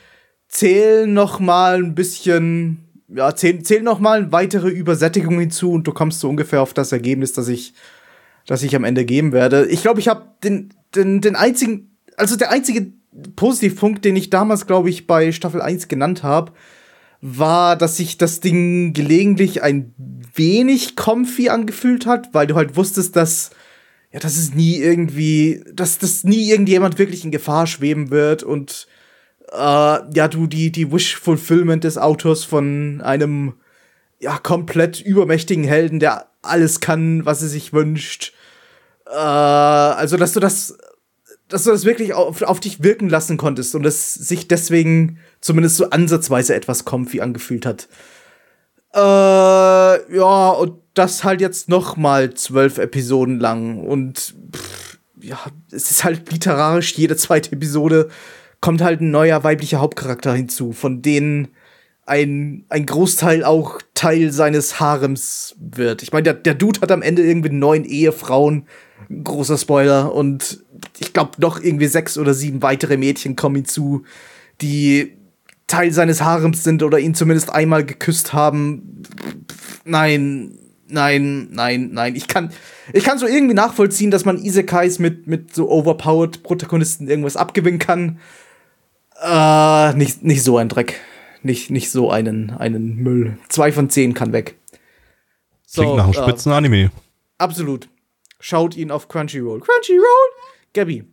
zähl 0.49 1.07
noch 1.09 1.41
mal 1.41 1.83
ein 1.83 1.95
bisschen, 1.95 3.03
ja, 3.09 3.35
zähl, 3.35 3.63
zähl 3.63 3.83
noch 3.83 3.99
mal 3.99 4.31
weitere 4.31 4.69
Übersättigung 4.69 5.41
hinzu 5.41 5.73
und 5.73 5.87
du 5.87 5.93
kommst 5.93 6.21
so 6.21 6.29
ungefähr 6.29 6.63
auf 6.63 6.75
das 6.75 6.93
Ergebnis, 6.93 7.33
das 7.33 7.49
ich, 7.49 7.75
das 8.47 8.63
ich 8.63 8.77
am 8.77 8.85
Ende 8.85 9.05
geben 9.05 9.33
werde. 9.33 9.67
Ich 9.67 9.83
glaube, 9.83 9.99
ich 9.99 10.09
habe 10.09 10.27
den, 10.45 10.73
den, 10.95 11.21
den 11.21 11.35
einzigen, 11.35 11.97
also 12.17 12.37
der 12.37 12.53
einzige 12.53 12.93
Positivpunkt, 13.35 14.05
den 14.05 14.17
ich 14.17 14.31
damals, 14.31 14.67
glaube 14.67 14.91
ich, 14.91 15.07
bei 15.07 15.33
Staffel 15.33 15.61
1 15.61 15.89
genannt 15.89 16.23
habe, 16.23 16.53
war, 17.21 17.77
dass 17.77 17.97
sich 17.97 18.17
das 18.17 18.41
Ding 18.41 18.93
gelegentlich 18.93 19.63
ein 19.63 19.95
wenig 20.35 20.97
comfy 20.97 21.49
angefühlt 21.49 22.07
hat, 22.07 22.33
weil 22.33 22.47
du 22.47 22.55
halt 22.55 22.77
wusstest, 22.77 23.17
dass 23.17 23.51
ja, 24.13 24.21
dass 24.21 24.37
es 24.37 24.55
nie 24.55 24.77
irgendwie, 24.77 25.65
dass 25.73 25.99
das 25.99 26.25
nie 26.25 26.51
irgendjemand 26.51 26.99
wirklich 26.99 27.25
in 27.25 27.31
Gefahr 27.31 27.67
schweben 27.67 28.11
wird 28.11 28.43
und 28.43 28.87
äh, 29.51 29.57
ja, 29.57 30.29
du 30.29 30.47
die 30.47 30.71
die 30.71 30.93
Wish 30.93 31.17
Fulfillment 31.17 31.85
des 31.85 31.99
Autors 31.99 32.45
von 32.45 33.01
einem 33.03 33.55
ja 34.21 34.39
komplett 34.39 35.01
übermächtigen 35.01 35.65
Helden, 35.65 35.99
der 35.99 36.29
alles 36.43 36.81
kann, 36.81 37.25
was 37.25 37.43
er 37.43 37.49
sich 37.49 37.73
wünscht. 37.73 38.35
Äh, 39.07 39.17
also, 39.17 40.17
dass 40.17 40.33
du 40.33 40.41
das 40.41 40.77
dass 41.49 41.65
du 41.65 41.71
das 41.71 41.85
wirklich 41.85 42.15
auf, 42.15 42.41
auf 42.43 42.61
dich 42.61 42.83
wirken 42.83 43.11
lassen 43.11 43.37
konntest 43.37 43.75
und 43.75 43.85
es 43.85 44.15
sich 44.15 44.49
deswegen 44.49 45.19
zumindest 45.41 45.77
so 45.77 45.91
ansatzweise 45.91 46.55
etwas 46.55 46.87
comfy 46.87 47.21
angefühlt 47.21 47.67
hat. 47.67 47.89
Äh, 48.95 48.99
ja, 50.17 50.51
und 50.51 50.75
das 50.95 51.25
halt 51.25 51.41
jetzt 51.41 51.69
noch 51.69 51.97
mal 51.97 52.35
zwölf 52.35 52.79
Episoden 52.79 53.41
lang. 53.41 53.79
Und 53.85 54.35
pff, 54.55 54.99
ja, 55.21 55.39
es 55.71 55.91
ist 55.91 56.05
halt 56.05 56.31
literarisch, 56.31 56.95
jede 56.95 57.17
zweite 57.17 57.53
Episode 57.53 58.09
kommt 58.61 58.83
halt 58.83 59.01
ein 59.01 59.11
neuer 59.11 59.43
weiblicher 59.45 59.81
Hauptcharakter 59.81 60.35
hinzu, 60.35 60.73
von 60.73 61.03
denen 61.03 61.49
ein, 62.05 62.65
ein 62.69 62.87
Großteil 62.87 63.45
auch 63.45 63.81
Teil 63.95 64.33
seines 64.33 64.81
Harems 64.81 65.55
wird. 65.59 66.03
Ich 66.03 66.13
meine, 66.13 66.25
der, 66.25 66.35
der 66.35 66.55
Dude 66.55 66.81
hat 66.81 66.91
am 66.91 67.03
Ende 67.03 67.23
irgendwie 67.23 67.51
neun 67.51 67.85
Ehefrauen. 67.85 68.67
Großer 69.09 69.59
Spoiler. 69.59 70.15
Und 70.15 70.65
ich 70.99 71.13
glaube, 71.13 71.33
noch 71.39 71.61
irgendwie 71.61 71.87
sechs 71.87 72.19
oder 72.19 72.35
sieben 72.35 72.63
weitere 72.63 72.97
Mädchen 72.97 73.37
kommen 73.37 73.57
hinzu, 73.57 74.05
die 74.61 75.17
Teil 75.73 75.91
seines 75.91 76.23
Harems 76.23 76.63
sind 76.63 76.83
oder 76.83 76.99
ihn 76.99 77.15
zumindest 77.15 77.51
einmal 77.51 77.85
geküsst 77.85 78.35
haben. 78.35 79.03
Nein, 79.85 80.59
nein, 80.87 81.49
nein, 81.51 81.91
nein. 81.93 82.15
Ich 82.15 82.29
kann, 82.29 82.53
ich 82.93 83.05
kann 83.05 83.19
so 83.19 83.27
irgendwie 83.27 83.55
nachvollziehen, 83.55 84.11
dass 84.11 84.27
man 84.27 84.37
Isekais 84.37 84.99
mit, 84.99 85.27
mit 85.27 85.55
so 85.55 85.71
overpowered 85.71 86.43
Protagonisten 86.43 87.09
irgendwas 87.09 87.39
abgewinnen 87.39 87.79
kann. 87.79 88.19
Äh, 89.23 89.95
nicht, 89.95 90.23
nicht 90.23 90.43
so 90.43 90.59
ein 90.59 90.69
Dreck. 90.69 91.01
Nicht, 91.43 91.71
nicht 91.71 91.91
so 91.91 92.11
einen, 92.11 92.51
einen 92.51 92.97
Müll. 92.97 93.39
Zwei 93.49 93.73
von 93.73 93.89
zehn 93.89 94.13
kann 94.13 94.33
weg. 94.33 94.57
Klingt 95.73 95.97
nach 95.97 96.05
einem 96.05 96.13
äh, 96.13 96.23
spitzen 96.23 96.53
Anime. 96.53 96.91
Absolut. 97.39 97.89
Schaut 98.41 98.77
ihn 98.77 98.91
auf 98.91 99.09
Crunchyroll. 99.09 99.61
Crunchyroll? 99.61 100.29
Gabby. 100.75 101.05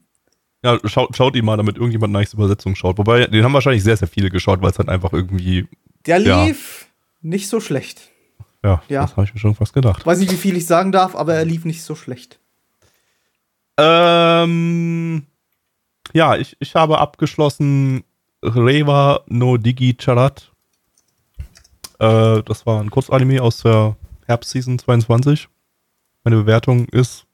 Ja, 0.64 0.77
schaut, 0.86 1.15
schaut 1.15 1.36
ihn 1.36 1.45
mal, 1.45 1.56
damit 1.57 1.77
irgendjemand 1.77 2.11
eine 2.14 2.22
nice 2.22 2.34
Übersetzung 2.34 2.76
schaut. 2.76 2.98
Wobei, 2.98 3.26
den 3.27 3.44
haben 3.45 3.53
wahrscheinlich 3.53 3.84
sehr, 3.84 3.95
sehr 3.98 4.07
viele 4.10 4.30
geschaut, 4.30 4.61
weil 4.61 4.72
es 4.72 4.77
halt 4.80 4.90
einfach 4.90 5.14
irgendwie, 5.14 5.68
Der 6.06 6.19
Ja. 6.22 6.44
lief 6.45 6.88
nicht 7.22 7.48
so 7.48 7.60
schlecht. 7.61 8.10
ja, 8.64 8.81
Ja. 8.90 9.02
das 9.03 9.11
habe 9.11 9.23
ich 9.26 9.34
mir 9.34 9.40
schon 9.40 9.56
fast 9.56 9.73
gedacht. 9.73 10.06
Weiß 10.06 10.19
nicht, 10.19 10.31
wie 10.31 10.38
viel 10.38 10.57
ich 10.57 10.65
sagen 10.65 10.91
darf, 10.91 11.15
aber 11.15 11.34
er 11.36 11.45
lief 11.45 11.64
nicht 11.65 11.84
so 11.84 11.95
schlecht. 11.95 12.40
Ähm, 13.77 15.26
ja, 16.14 16.36
ich, 16.36 16.57
ich 16.60 16.76
habe 16.76 16.98
abgeschlossen 16.99 18.03
Reva 18.44 19.22
no 19.27 19.56
Digi 19.57 19.95
Charat. 19.98 20.52
Äh, 21.99 22.44
das 22.44 22.65
war 22.65 22.81
ein 22.81 22.90
Kurzanime 22.90 23.41
aus 23.41 23.61
der 23.61 23.95
Herbstseason 24.26 24.80
22. 24.80 25.48
Meine 26.26 26.36
Bewertung 26.38 26.86
ist. 26.90 27.26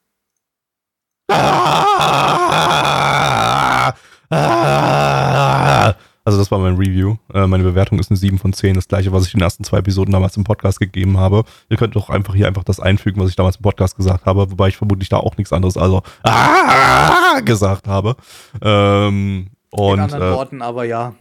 Also 6.28 6.40
das 6.40 6.50
war 6.50 6.58
mein 6.58 6.76
Review. 6.76 7.18
Äh, 7.34 7.46
meine 7.46 7.64
Bewertung 7.64 8.00
ist 8.00 8.10
eine 8.10 8.18
7 8.18 8.40
von 8.40 8.52
10, 8.52 8.74
das 8.74 8.88
gleiche, 8.88 9.12
was 9.12 9.28
ich 9.28 9.34
in 9.36 9.40
den 9.40 9.44
ersten 9.44 9.64
zwei 9.64 9.78
Episoden 9.78 10.12
damals 10.12 10.36
im 10.38 10.44
Podcast 10.44 10.80
gegeben 10.80 11.18
habe. 11.20 11.44
Ihr 11.70 11.78
könnt 11.78 11.96
doch 11.96 12.10
einfach 12.10 12.34
hier 12.34 12.48
einfach 12.48 12.64
das 12.64 12.80
einfügen, 12.80 13.22
was 13.22 13.30
ich 13.30 13.36
damals 13.36 13.58
im 13.58 13.62
Podcast 13.62 13.96
gesagt 13.96 14.26
habe, 14.26 14.50
wobei 14.50 14.70
ich 14.70 14.78
vermutlich 14.78 15.10
da 15.10 15.18
auch 15.18 15.38
nichts 15.38 15.54
anderes 15.54 15.78
also 15.78 16.02
ah, 16.24 17.40
gesagt 17.46 17.88
habe. 17.88 18.16
Ähm, 18.62 19.48
und 19.70 19.94
In 19.96 20.00
anderen 20.00 20.24
äh, 20.24 20.32
Worten, 20.36 20.62
aber 20.64 20.86
ja. 20.86 21.14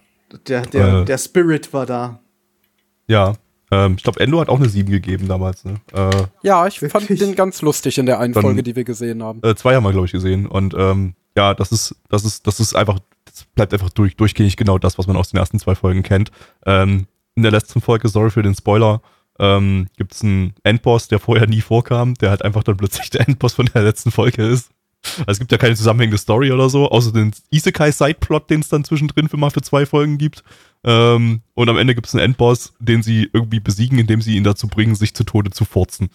Der, 0.49 0.63
der, 0.63 1.01
äh, 1.01 1.05
der 1.05 1.19
Spirit 1.19 1.73
war 1.75 1.85
da. 1.87 2.19
ja, 3.07 3.35
Ähm, 3.71 3.95
ich 3.99 4.03
glaube, 4.05 4.21
Endo 4.21 4.41
hat 4.41 4.49
auch 4.49 4.59
eine 4.59 4.69
7 4.71 4.91
gegeben 4.91 5.29
damals. 5.29 5.65
Ne? 5.67 5.75
Äh, 5.93 6.11
Ja, 6.43 6.67
ich 6.67 6.81
fand 6.81 6.95
Wirklich? 6.95 7.19
den 7.19 7.35
ganz 7.35 7.61
lustig 7.61 7.99
in 7.99 8.07
der 8.07 8.21
einen 8.21 8.33
Dann- 8.33 8.43
Folge, 8.43 8.63
die 8.63 8.75
wir 8.75 8.85
gesehen 8.85 9.23
haben. 9.23 9.41
äh, 9.43 9.55
zwei 9.55 9.75
haben 9.77 9.85
wir, 9.85 9.93
glaube 9.93 10.07
ich, 10.07 10.13
gesehen. 10.13 10.47
Und 10.47 10.75
ähm, 10.79 11.15
ja, 11.37 11.55
das 11.55 11.73
ist, 11.73 11.97
das 12.09 12.25
ist, 12.25 12.47
das 12.47 12.61
ist 12.61 12.75
einfach, 12.75 12.99
das 13.25 13.45
bleibt 13.55 13.73
einfach 13.73 13.91
durch, 13.91 14.17
durchgängig 14.17 14.57
genau 14.57 14.79
das, 14.79 14.99
was 14.99 15.07
man 15.07 15.17
aus 15.17 15.31
den 15.31 15.39
ersten 15.39 15.59
zwei 15.59 15.75
Folgen 15.75 16.03
kennt. 16.03 16.31
Ähm, 16.67 17.07
in 17.35 17.43
der 17.43 17.53
letzten 17.53 17.81
Folge, 17.81 18.09
sorry 18.09 18.31
für 18.31 18.43
den 18.43 18.55
Spoiler, 18.55 19.03
ähm, 19.39 19.89
gibt 19.97 20.15
es 20.15 20.23
einen 20.23 20.55
Endboss, 20.63 21.09
der 21.09 21.19
vorher 21.19 21.49
nie 21.49 21.61
vorkam, 21.61 22.15
der 22.15 22.31
halt 22.31 22.45
einfach 22.45 22.63
dann 22.63 22.77
plötzlich 22.77 23.11
der 23.11 23.29
Endboss 23.29 23.55
von 23.55 23.67
der 23.67 23.83
letzten 23.83 24.11
Folge 24.11 24.47
ist. 24.47 24.71
Also 25.19 25.33
es 25.33 25.39
gibt 25.39 25.53
ja 25.53 25.59
keine 25.59 25.77
zusammenhängende 25.77 26.19
Story 26.19 26.51
oder 26.51 26.71
so, 26.71 26.91
außer 26.91 27.13
den 27.13 27.33
Isekai-Sideplot, 27.51 28.49
den 28.49 28.61
es 28.61 28.69
dann 28.69 28.85
zwischendrin 28.85 29.29
für 29.29 29.37
mal 29.37 29.51
für 29.51 29.61
zwei 29.61 29.85
Folgen 29.85 30.17
gibt. 30.17 30.43
Ähm, 30.83 31.43
und 31.55 31.69
am 31.69 31.77
Ende 31.77 31.95
gibt 31.95 32.07
es 32.07 32.15
einen 32.15 32.25
Endboss, 32.25 32.73
den 32.79 33.03
sie 33.03 33.29
irgendwie 33.33 33.61
besiegen, 33.61 33.99
indem 33.99 34.23
sie 34.23 34.37
ihn 34.37 34.45
dazu 34.45 34.67
bringen, 34.67 34.95
sich 34.95 35.15
zu 35.15 35.25
Tode 35.25 35.51
zu 35.51 35.65
furzen. 35.65 36.09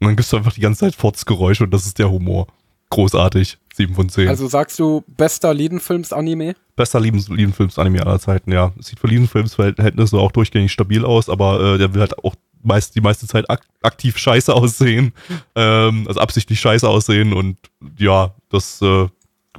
Und 0.00 0.06
dann 0.06 0.16
gibst 0.16 0.32
du 0.32 0.38
einfach 0.38 0.54
die 0.54 0.62
ganze 0.62 0.80
Zeit 0.80 0.94
Furzgeräusche 0.94 1.64
und 1.64 1.70
das 1.74 1.86
ist 1.86 1.98
der 1.98 2.10
Humor. 2.10 2.46
Großartig. 2.90 3.58
7 3.74 3.94
von 3.94 4.08
10. 4.08 4.28
Also 4.28 4.46
sagst 4.48 4.78
du, 4.78 5.02
bester 5.06 5.54
Liedenfilms-Anime? 5.54 6.54
Bester 6.76 7.00
Liebens 7.00 7.28
Liebenfilms-Anime 7.28 8.04
aller 8.04 8.18
Zeiten, 8.18 8.52
ja. 8.52 8.72
Sieht 8.80 8.98
für 8.98 9.06
Liebenfilms-Verhältnisse 9.06 10.18
auch 10.18 10.32
durchgängig 10.32 10.72
stabil 10.72 11.04
aus, 11.04 11.28
aber 11.28 11.60
äh, 11.60 11.78
der 11.78 11.94
will 11.94 12.00
halt 12.00 12.18
auch 12.22 12.34
meist, 12.62 12.94
die 12.94 13.00
meiste 13.00 13.26
Zeit 13.26 13.48
ak 13.48 13.62
aktiv 13.82 14.18
scheiße 14.18 14.52
aussehen. 14.54 15.12
Ähm, 15.54 16.04
also 16.08 16.20
absichtlich 16.20 16.60
scheiße 16.60 16.88
aussehen 16.88 17.32
und 17.32 17.56
ja, 17.96 18.34
das 18.50 18.82
äh, 18.82 19.08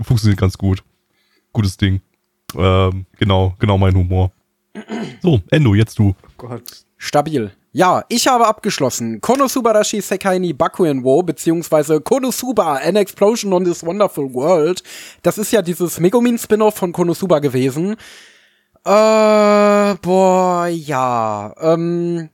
funktioniert 0.02 0.40
ganz 0.40 0.58
gut. 0.58 0.84
Gutes 1.54 1.78
Ding. 1.78 2.02
Ähm, 2.56 3.06
genau, 3.18 3.56
genau 3.60 3.78
mein 3.78 3.96
Humor. 3.96 4.32
So, 5.22 5.42
Endo, 5.50 5.74
jetzt 5.74 5.98
du. 5.98 6.16
Gott. 6.38 6.86
Stabil. 6.98 7.52
Ja, 7.74 8.04
ich 8.10 8.28
habe 8.28 8.48
abgeschlossen. 8.48 9.22
Konosubarashi 9.22 10.02
Sekai 10.02 10.40
ni 10.40 10.52
Bakuen 10.52 11.06
wo, 11.06 11.24
beziehungsweise 11.24 12.02
Konosuba, 12.02 12.76
An 12.76 12.98
Explosion 12.98 13.54
on 13.54 13.64
this 13.64 13.86
Wonderful 13.86 14.34
World. 14.34 14.84
Das 15.24 15.38
ist 15.38 15.54
ja 15.54 15.62
dieses 15.62 15.98
Megumin-Spin-Off 15.98 16.76
von 16.76 16.92
Konosuba 16.92 17.40
gewesen. 17.40 17.96
Äh, 18.84 19.96
boah, 20.02 20.68
ja. 20.68 21.54
Ähm, 21.62 22.30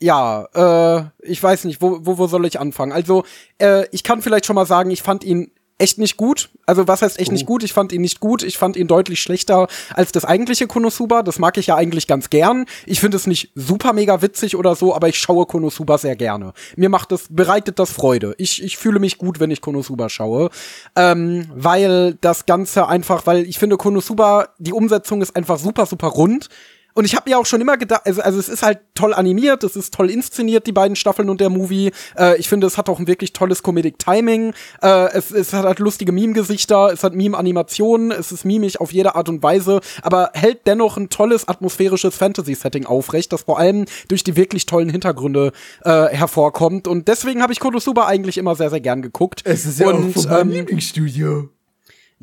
ja, 0.00 0.44
äh, 0.54 1.04
ich 1.20 1.40
weiß 1.40 1.64
nicht, 1.66 1.80
wo, 1.80 1.98
wo, 2.02 2.18
wo 2.18 2.26
soll 2.26 2.44
ich 2.44 2.58
anfangen? 2.58 2.90
Also, 2.90 3.22
äh, 3.58 3.86
ich 3.92 4.02
kann 4.02 4.22
vielleicht 4.22 4.44
schon 4.44 4.56
mal 4.56 4.66
sagen, 4.66 4.90
ich 4.90 5.04
fand 5.04 5.22
ihn 5.22 5.52
echt 5.78 5.98
nicht 5.98 6.16
gut. 6.16 6.50
Also, 6.66 6.86
was 6.88 7.02
heißt 7.02 7.18
echt 7.18 7.32
nicht 7.32 7.46
gut? 7.46 7.62
Ich 7.62 7.72
fand 7.72 7.92
ihn 7.92 8.00
nicht 8.00 8.20
gut. 8.20 8.42
Ich 8.42 8.58
fand 8.58 8.76
ihn 8.76 8.86
deutlich 8.86 9.20
schlechter 9.20 9.68
als 9.94 10.12
das 10.12 10.24
eigentliche 10.24 10.66
Konosuba. 10.66 11.22
Das 11.22 11.38
mag 11.38 11.58
ich 11.58 11.66
ja 11.66 11.76
eigentlich 11.76 12.06
ganz 12.06 12.30
gern. 12.30 12.66
Ich 12.86 13.00
finde 13.00 13.16
es 13.16 13.26
nicht 13.26 13.50
super 13.54 13.92
mega 13.92 14.22
witzig 14.22 14.56
oder 14.56 14.74
so, 14.76 14.94
aber 14.94 15.08
ich 15.08 15.18
schaue 15.18 15.46
Konosuba 15.46 15.98
sehr 15.98 16.16
gerne. 16.16 16.52
Mir 16.76 16.88
macht 16.88 17.12
das, 17.12 17.26
bereitet 17.28 17.78
das 17.78 17.90
Freude. 17.90 18.34
Ich, 18.38 18.62
ich 18.62 18.76
fühle 18.76 19.00
mich 19.00 19.18
gut, 19.18 19.40
wenn 19.40 19.50
ich 19.50 19.60
Konosuba 19.60 20.08
schaue. 20.08 20.50
Ähm, 20.96 21.50
weil 21.54 22.14
das 22.20 22.46
Ganze 22.46 22.88
einfach, 22.88 23.26
weil 23.26 23.44
ich 23.44 23.58
finde 23.58 23.76
Konosuba, 23.76 24.48
die 24.58 24.72
Umsetzung 24.72 25.22
ist 25.22 25.34
einfach 25.34 25.58
super, 25.58 25.86
super 25.86 26.08
rund. 26.08 26.48
Und 26.94 27.04
ich 27.04 27.16
habe 27.16 27.28
mir 27.28 27.38
auch 27.38 27.46
schon 27.46 27.60
immer 27.60 27.76
gedacht, 27.76 28.02
also, 28.04 28.22
also 28.22 28.38
es 28.38 28.48
ist 28.48 28.62
halt 28.62 28.78
toll 28.94 29.12
animiert, 29.12 29.64
es 29.64 29.74
ist 29.74 29.92
toll 29.92 30.10
inszeniert, 30.10 30.66
die 30.66 30.72
beiden 30.72 30.94
Staffeln 30.94 31.28
und 31.28 31.40
der 31.40 31.50
Movie. 31.50 31.90
Äh, 32.16 32.38
ich 32.38 32.48
finde, 32.48 32.68
es 32.68 32.78
hat 32.78 32.88
auch 32.88 33.00
ein 33.00 33.08
wirklich 33.08 33.32
tolles 33.32 33.64
Comedic 33.64 33.98
Timing. 33.98 34.54
Äh, 34.80 35.12
es, 35.12 35.32
es 35.32 35.52
hat 35.52 35.64
halt 35.64 35.80
lustige 35.80 36.12
Meme-Gesichter, 36.12 36.92
es 36.92 37.02
hat 37.02 37.14
Meme-Animationen, 37.14 38.12
es 38.12 38.30
ist 38.30 38.44
mimisch 38.44 38.80
auf 38.80 38.92
jede 38.92 39.16
Art 39.16 39.28
und 39.28 39.42
Weise, 39.42 39.80
aber 40.02 40.30
hält 40.34 40.66
dennoch 40.66 40.96
ein 40.96 41.08
tolles 41.08 41.48
atmosphärisches 41.48 42.14
Fantasy-Setting 42.14 42.86
aufrecht, 42.86 43.32
das 43.32 43.42
vor 43.42 43.58
allem 43.58 43.86
durch 44.08 44.22
die 44.22 44.36
wirklich 44.36 44.66
tollen 44.66 44.88
Hintergründe 44.88 45.52
äh, 45.82 46.06
hervorkommt. 46.08 46.86
Und 46.86 47.08
deswegen 47.08 47.42
habe 47.42 47.52
ich 47.52 47.58
Konosuba 47.58 48.06
eigentlich 48.06 48.38
immer 48.38 48.54
sehr, 48.54 48.70
sehr 48.70 48.80
gern 48.80 49.02
geguckt. 49.02 49.42
Es 49.44 49.66
ist 49.66 49.80
ja 49.80 49.88
und, 49.88 50.10
auch 50.10 50.22
von 50.22 50.30
meinem 50.30 50.50
ähm, 50.50 50.50
Lieblingsstudio. 50.50 51.48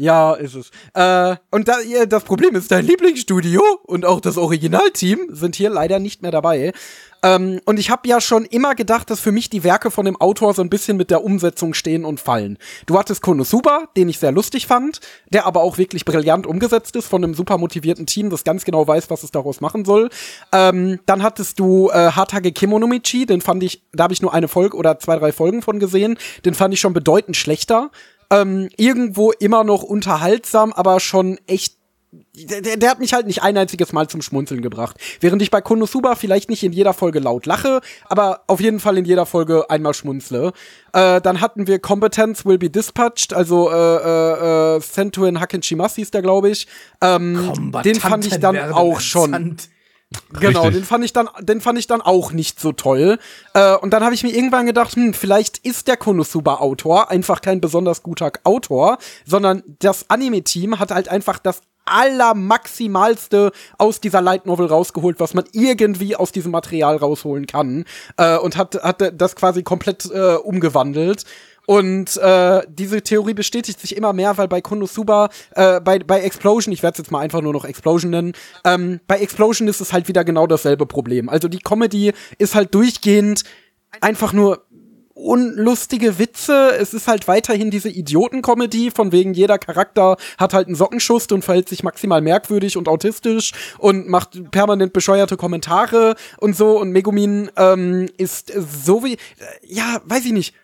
Ja, 0.02 0.34
ist 0.34 0.56
es. 0.56 0.72
Äh, 0.95 1.36
und 1.52 1.68
da, 1.68 1.80
ja, 1.82 2.07
das 2.07 2.23
Problem 2.23 2.56
ist, 2.56 2.72
dein 2.72 2.86
Lieblingsstudio 2.86 3.61
und 3.84 4.03
auch 4.03 4.19
das 4.19 4.36
Originalteam 4.38 5.28
sind 5.30 5.56
hier 5.56 5.69
leider 5.69 5.99
nicht 5.99 6.23
mehr 6.23 6.32
dabei. 6.32 6.73
Ähm, 7.23 7.61
und 7.65 7.78
ich 7.78 7.91
habe 7.91 8.07
ja 8.07 8.19
schon 8.19 8.45
immer 8.45 8.73
gedacht, 8.73 9.11
dass 9.11 9.19
für 9.19 9.32
mich 9.32 9.52
die 9.52 9.64
Werke 9.64 9.91
von 9.91 10.06
dem 10.06 10.19
Autor 10.19 10.56
so 10.56 10.64
ein 10.64 10.72
bisschen 10.72 10.98
mit 10.98 11.11
der 11.11 11.23
Umsetzung 11.23 11.76
stehen 11.76 12.03
und 12.03 12.19
fallen. 12.19 12.57
Du 12.88 12.98
hattest 12.98 13.22
Konosuba, 13.22 13.90
den 13.95 14.10
ich 14.10 14.18
sehr 14.18 14.32
lustig 14.32 14.65
fand, 14.65 15.02
der 15.32 15.45
aber 15.45 15.61
auch 15.61 15.78
wirklich 15.78 16.03
brillant 16.03 16.48
umgesetzt 16.48 16.95
ist 16.95 17.07
von 17.07 17.23
einem 17.23 17.36
super 17.36 17.60
motivierten 17.60 18.07
Team, 18.07 18.32
das 18.32 18.44
ganz 18.44 18.65
genau 18.65 18.88
weiß, 18.88 19.11
was 19.11 19.22
es 19.22 19.30
daraus 19.30 19.61
machen 19.61 19.86
soll. 19.86 20.10
Ähm, 20.52 20.99
dann 21.06 21.22
hattest 21.22 21.60
du 21.60 21.90
äh, 21.90 22.11
Hatage 22.11 22.52
Kimonomichi, 22.52 23.28
den 23.28 23.41
fand 23.41 23.61
ich, 23.61 23.84
da 23.94 24.06
habe 24.06 24.14
ich 24.14 24.22
nur 24.23 24.34
eine 24.34 24.48
Folge 24.48 24.76
oder 24.76 24.98
zwei, 24.98 25.18
drei 25.18 25.32
Folgen 25.32 25.61
von 25.61 25.80
gesehen, 25.80 26.18
den 26.44 26.56
fand 26.56 26.73
ich 26.73 26.80
schon 26.80 26.94
bedeutend 26.94 27.38
schlechter 27.38 27.91
ähm, 28.32 28.70
irgendwo 28.78 29.32
immer 29.32 29.64
noch 29.64 29.84
unterhaltsam, 29.84 30.74
aber 30.74 30.99
schon 30.99 31.38
echt. 31.45 31.76
Der, 32.34 32.62
der, 32.76 32.90
hat 32.90 32.99
mich 32.99 33.14
halt 33.14 33.26
nicht 33.26 33.41
ein 33.41 33.58
einziges 33.58 33.94
Mal 33.94 34.10
zum 34.10 34.22
Schmunzeln 34.22 34.62
gebracht. 34.62 34.98
Während 35.22 35.41
ich 35.41 35.49
bei 35.49 35.62
Konosuba 35.62 36.16
vielleicht 36.16 36.49
nicht 36.49 36.62
in 36.62 36.74
jeder 36.74 36.94
Folge 36.94 37.20
laut 37.20 37.45
lache, 37.45 37.80
aber 38.10 38.41
auf 38.48 38.60
jeden 38.60 38.82
Fall 38.82 38.98
in 38.98 39.06
jeder 39.06 39.26
Folge 39.26 39.70
einmal 39.70 39.94
schmunzle. 39.94 40.52
Äh, 40.91 41.22
dann 41.22 41.40
hatten 41.40 41.68
wir 41.68 41.80
Competence 41.80 42.45
Will 42.45 42.58
Be 42.58 42.70
Dispatched, 42.70 43.34
also 43.34 43.72
äh, 43.72 43.76
äh, 43.76 44.76
äh, 44.76 44.82
Sentuen 44.82 45.40
Hakenshimasi 45.40 46.02
ist 46.02 46.14
der, 46.14 46.22
glaube 46.22 46.49
ich. 46.49 46.68
Ähm, 46.99 47.72
den 47.86 47.95
fand 47.95 48.26
ich 48.26 48.40
dann 48.40 48.58
auch 48.74 48.99
schon. 48.99 49.56
Genau, 50.33 50.63
Richtig. 50.63 50.81
den 50.81 50.83
fand 50.83 51.05
ich 51.05 51.13
dann, 51.13 51.29
den 51.39 51.61
fand 51.61 51.79
ich 51.79 51.88
dann 51.88 52.01
auch 52.01 52.31
nicht 52.31 52.59
so 52.59 52.71
toll. 52.73 53.17
Äh, 53.53 53.75
und 53.77 53.91
dann 53.91 54.03
habe 54.03 54.13
ich 54.13 54.23
mir 54.23 54.33
irgendwann 54.33 54.65
gedacht, 54.65 54.95
hm, 54.95 55.13
vielleicht 55.13 55.59
ist 55.59 55.88
der 55.88 55.97
Konosuba-Autor 55.97 57.09
einfach 57.09 57.41
kein 57.41 57.61
besonders 57.61 58.03
guter 58.03 58.31
Autor, 58.43 58.97
sondern 59.25 59.63
das 59.79 60.09
Anime-Team 60.09 60.79
hat 60.79 60.91
halt 60.91 61.07
einfach 61.07 61.39
das 61.39 61.61
allermaximalste 61.85 63.51
aus 63.77 63.99
dieser 63.99 64.21
Light 64.21 64.45
Novel 64.45 64.67
rausgeholt, 64.67 65.19
was 65.19 65.33
man 65.33 65.45
irgendwie 65.51 66.15
aus 66.15 66.31
diesem 66.31 66.51
Material 66.51 66.97
rausholen 66.97 67.47
kann 67.47 67.85
äh, 68.17 68.38
und 68.38 68.57
hat, 68.57 68.81
hat 68.83 69.13
das 69.19 69.35
quasi 69.35 69.63
komplett 69.63 70.09
äh, 70.11 70.35
umgewandelt. 70.35 71.25
Und 71.65 72.17
äh, 72.17 72.61
diese 72.67 73.01
Theorie 73.01 73.33
bestätigt 73.33 73.79
sich 73.79 73.95
immer 73.95 74.13
mehr, 74.13 74.38
weil 74.38 74.47
bei 74.47 74.61
Konosuba, 74.61 75.29
äh, 75.55 75.79
bei, 75.79 75.99
bei 75.99 76.21
Explosion, 76.21 76.73
ich 76.73 76.83
werde 76.83 76.93
es 76.93 76.97
jetzt 76.99 77.11
mal 77.11 77.19
einfach 77.19 77.41
nur 77.41 77.53
noch 77.53 77.65
Explosion 77.65 78.11
nennen, 78.11 78.33
ähm, 78.65 78.99
bei 79.07 79.19
Explosion 79.19 79.67
ist 79.67 79.81
es 79.81 79.93
halt 79.93 80.07
wieder 80.07 80.23
genau 80.23 80.47
dasselbe 80.47 80.85
Problem. 80.85 81.29
Also 81.29 81.47
die 81.47 81.59
Comedy 81.59 82.13
ist 82.38 82.55
halt 82.55 82.73
durchgehend 82.73 83.43
einfach 83.99 84.33
nur 84.33 84.65
unlustige 85.13 86.17
Witze. 86.17 86.71
Es 86.79 86.93
ist 86.93 87.07
halt 87.07 87.27
weiterhin 87.27 87.69
diese 87.69 87.89
Idioten-Comedy, 87.89 88.91
von 88.91 89.11
wegen 89.11 89.33
jeder 89.33 89.59
Charakter 89.59 90.17
hat 90.38 90.53
halt 90.53 90.67
einen 90.67 90.75
Sockenschuss 90.75 91.27
und 91.27 91.43
verhält 91.43 91.69
sich 91.69 91.83
maximal 91.83 92.21
merkwürdig 92.21 92.75
und 92.75 92.88
autistisch 92.88 93.51
und 93.77 94.07
macht 94.07 94.51
permanent 94.51 94.93
bescheuerte 94.93 95.38
Kommentare 95.38 96.15
und 96.39 96.55
so. 96.55 96.79
Und 96.79 96.91
Megumin 96.91 97.51
ähm, 97.55 98.09
ist 98.17 98.51
so 98.55 99.03
wie, 99.03 99.17
ja, 99.63 100.01
weiß 100.05 100.25
ich 100.25 100.31
nicht 100.31 100.55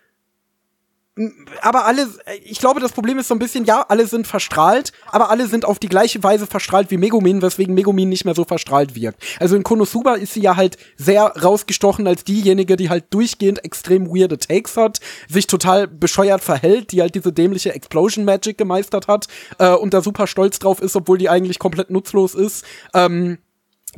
aber 1.62 1.86
alle, 1.86 2.06
ich 2.44 2.58
glaube, 2.58 2.80
das 2.80 2.92
Problem 2.92 3.18
ist 3.18 3.28
so 3.28 3.34
ein 3.34 3.38
bisschen, 3.38 3.64
ja, 3.64 3.84
alle 3.88 4.06
sind 4.06 4.26
verstrahlt, 4.26 4.92
aber 5.06 5.30
alle 5.30 5.46
sind 5.46 5.64
auf 5.64 5.78
die 5.78 5.88
gleiche 5.88 6.22
Weise 6.22 6.46
verstrahlt 6.46 6.90
wie 6.90 6.96
Megumin, 6.96 7.42
weswegen 7.42 7.74
Megumin 7.74 8.08
nicht 8.08 8.24
mehr 8.24 8.34
so 8.34 8.44
verstrahlt 8.44 8.94
wirkt. 8.94 9.22
Also 9.40 9.56
in 9.56 9.62
Konosuba 9.62 10.14
ist 10.14 10.34
sie 10.34 10.40
ja 10.40 10.56
halt 10.56 10.76
sehr 10.96 11.22
rausgestochen 11.22 12.06
als 12.06 12.24
diejenige, 12.24 12.76
die 12.76 12.90
halt 12.90 13.06
durchgehend 13.10 13.64
extrem 13.64 14.08
weirde 14.08 14.38
Takes 14.38 14.76
hat, 14.76 15.00
sich 15.28 15.46
total 15.46 15.88
bescheuert 15.88 16.42
verhält, 16.42 16.92
die 16.92 17.00
halt 17.00 17.14
diese 17.14 17.32
dämliche 17.32 17.74
Explosion 17.74 18.24
Magic 18.24 18.58
gemeistert 18.58 19.08
hat 19.08 19.26
äh, 19.58 19.72
und 19.72 19.94
da 19.94 20.02
super 20.02 20.26
stolz 20.26 20.58
drauf 20.58 20.80
ist, 20.80 20.94
obwohl 20.96 21.18
die 21.18 21.28
eigentlich 21.28 21.58
komplett 21.58 21.90
nutzlos 21.90 22.34
ist. 22.34 22.64
Ähm, 22.94 23.38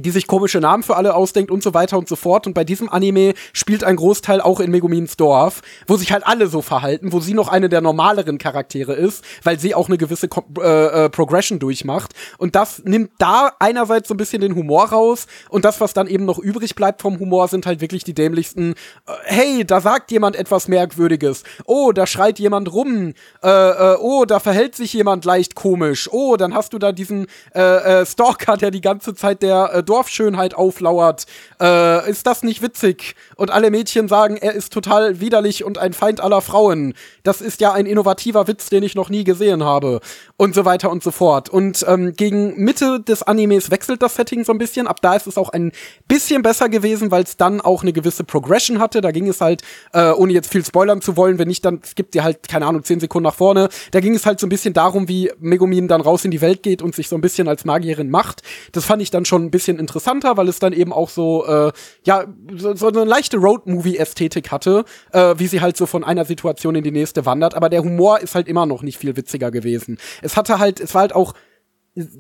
die 0.03 0.11
sich 0.11 0.27
komische 0.27 0.61
Namen 0.61 0.83
für 0.83 0.97
alle 0.97 1.15
ausdenkt 1.15 1.51
und 1.51 1.63
so 1.63 1.75
weiter 1.75 1.99
und 1.99 2.09
so 2.09 2.17
fort. 2.17 2.47
Und 2.47 2.55
bei 2.55 2.65
diesem 2.65 2.89
Anime 2.89 3.35
spielt 3.53 3.85
ein 3.85 3.97
Großteil 3.97 4.41
auch 4.41 4.61
in 4.61 4.71
Megumins 4.71 5.17
Dorf, 5.17 5.63
wo 5.87 5.97
sich 5.97 6.13
halt 6.13 6.27
alle 6.27 6.47
so 6.47 6.63
verhalten, 6.63 7.13
wo 7.13 7.21
sie 7.21 7.35
noch 7.35 7.49
eine 7.49 7.69
der 7.69 7.81
normaleren 7.81 8.39
Charaktere 8.39 8.95
ist, 8.95 9.25
weil 9.43 9.59
sie 9.59 9.75
auch 9.75 9.89
eine 9.89 9.99
gewisse 9.99 10.29
Ko 10.29 10.45
äh, 10.59 11.05
äh, 11.05 11.11
Progression 11.11 11.59
durchmacht. 11.59 12.13
Und 12.39 12.55
das 12.55 12.83
nimmt 12.85 13.11
da 13.19 13.53
einerseits 13.59 14.09
so 14.09 14.15
ein 14.15 14.17
bisschen 14.17 14.41
den 14.41 14.55
Humor 14.55 14.89
raus 14.91 15.27
und 15.49 15.65
das, 15.65 15.81
was 15.81 15.93
dann 15.93 16.07
eben 16.07 16.25
noch 16.25 16.39
übrig 16.39 16.75
bleibt 16.75 17.03
vom 17.03 17.19
Humor, 17.19 17.49
sind 17.49 17.67
halt 17.67 17.81
wirklich 17.81 18.05
die 18.05 18.15
dämlichsten, 18.15 18.73
äh, 19.07 19.13
hey, 19.25 19.65
da 19.65 19.81
sagt 19.81 20.11
jemand 20.11 20.37
etwas 20.37 20.69
Merkwürdiges. 20.69 21.43
Oh, 21.65 21.93
da 21.93 22.07
schreit 22.07 22.39
jemand 22.39 22.73
rum. 22.73 23.15
Äh, 23.43 23.49
äh, 23.49 23.97
oh, 24.01 24.25
da 24.25 24.41
verhält 24.41 24.75
sich 24.75 24.93
jemand 24.93 25.25
leicht 25.25 25.55
komisch. 25.55 26.09
Oh, 26.13 26.37
dann 26.37 26.55
hast 26.55 26.73
du 26.73 26.79
da 26.79 26.93
diesen 26.93 27.27
äh, 27.55 27.61
äh, 28.01 28.07
Stalker, 28.07 28.57
der 28.57 28.71
die 28.71 28.81
ganze 28.81 29.15
Zeit 29.15 29.43
der 29.43 29.71
äh, 29.75 29.83
Dorfschönheit 29.91 30.55
auflauert. 30.55 31.27
Äh, 31.61 32.09
ist 32.09 32.25
das 32.25 32.45
nicht 32.45 32.63
witzig? 32.63 33.17
Und 33.35 33.51
alle 33.51 33.73
Mädchen 33.73 34.07
sagen, 34.07 34.37
er 34.37 34.53
ist 34.53 34.73
total 34.73 35.19
widerlich 35.19 35.65
und 35.65 35.79
ein 35.79 35.93
Feind 35.93 36.21
aller 36.21 36.43
Frauen. 36.43 36.95
Das 37.25 37.41
ist 37.41 37.61
ja 37.61 37.73
ein 37.73 37.87
innovativer 37.87 38.47
Witz, 38.47 38.69
den 38.69 38.85
ich 38.85 38.95
noch 38.95 39.11
nie 39.11 39.25
gesehen 39.25 39.65
habe. 39.65 39.99
Und 40.37 40.55
so 40.55 40.65
weiter 40.65 40.93
und 40.93 41.03
so 41.03 41.11
fort. 41.11 41.49
Und 41.49 41.85
ähm, 41.89 42.13
gegen 42.13 42.55
Mitte 42.63 43.01
des 43.01 43.25
Animes 43.25 43.73
wechselt 43.73 44.01
das 44.01 44.15
Setting 44.15 44.45
so 44.45 44.53
ein 44.53 44.59
bisschen. 44.59 44.87
Ab 44.87 45.01
da 45.03 45.17
ist 45.17 45.27
es 45.27 45.37
auch 45.37 45.49
ein 45.49 45.73
bisschen 46.07 46.43
besser 46.43 46.69
gewesen, 46.69 47.11
weil 47.11 47.25
es 47.25 47.37
dann 47.37 47.61
auch 47.61 47.83
eine 47.83 47.93
gewisse 47.93 48.23
Progression 48.23 48.79
hatte. 48.79 49.01
Da 49.01 49.11
ging 49.11 49.27
es 49.27 49.41
halt, 49.41 49.63
äh, 49.93 50.13
ohne 50.13 50.33
jetzt 50.33 50.53
viel 50.53 50.65
spoilern 50.65 51.01
zu 51.03 51.17
wollen, 51.17 51.41
wenn 51.41 51.49
nicht, 51.49 51.65
dann 51.65 51.81
gibt 51.97 52.15
ihr 52.15 52.23
halt, 52.23 52.49
keine 52.49 52.67
Ahnung, 52.67 52.85
zehn 52.85 53.01
Sekunden 53.01 53.25
nach 53.25 53.35
vorne. 53.35 53.69
Da 53.91 53.99
ging 53.99 54.15
es 54.15 54.25
halt 54.25 54.39
so 54.39 54.47
ein 54.47 54.51
bisschen 54.51 54.73
darum, 54.73 55.09
wie 55.09 55.33
Megumin 55.41 55.89
dann 55.89 56.01
raus 56.01 56.25
in 56.25 56.31
die 56.31 56.41
Welt 56.41 56.63
geht 56.63 56.81
und 56.81 56.95
sich 56.95 57.09
so 57.09 57.17
ein 57.17 57.21
bisschen 57.21 57.49
als 57.49 57.65
Magierin 57.65 58.09
macht. 58.09 58.43
Das 58.71 58.85
fand 58.85 59.03
ich 59.03 59.11
dann 59.11 59.25
schon 59.25 59.45
ein 59.45 59.51
bisschen 59.51 59.80
interessanter, 59.81 60.37
weil 60.37 60.49
es 60.49 60.61
dann 60.61 60.73
eben 60.73 60.93
auch 60.93 61.09
so, 61.09 61.45
äh, 61.47 61.73
ja, 62.05 62.27
so, 62.55 62.77
so 62.77 62.89
eine 62.89 63.05
leichte 63.05 63.39
Road-Movie-Ästhetik 63.39 64.53
hatte, 64.53 64.85
äh, 65.13 65.35
wie 65.39 65.49
sie 65.49 65.61
halt 65.61 65.77
so 65.77 65.87
von 65.87 66.05
einer 66.05 66.25
Situation 66.25 66.77
in 66.77 66.85
die 66.85 66.93
nächste 66.93 67.27
wandert. 67.27 67.55
Aber 67.55 67.69
der 67.69 67.83
Humor 67.83 68.21
ist 68.21 68.35
halt 68.37 68.47
immer 68.47 68.67
noch 68.67 68.83
nicht 68.83 68.99
viel 68.99 69.17
witziger 69.17 69.51
gewesen. 69.51 69.99
Es 70.23 70.37
hatte 70.37 70.61
halt, 70.61 70.79
es 70.79 70.95
war 70.95 71.01
halt 71.01 71.15
auch 71.15 71.35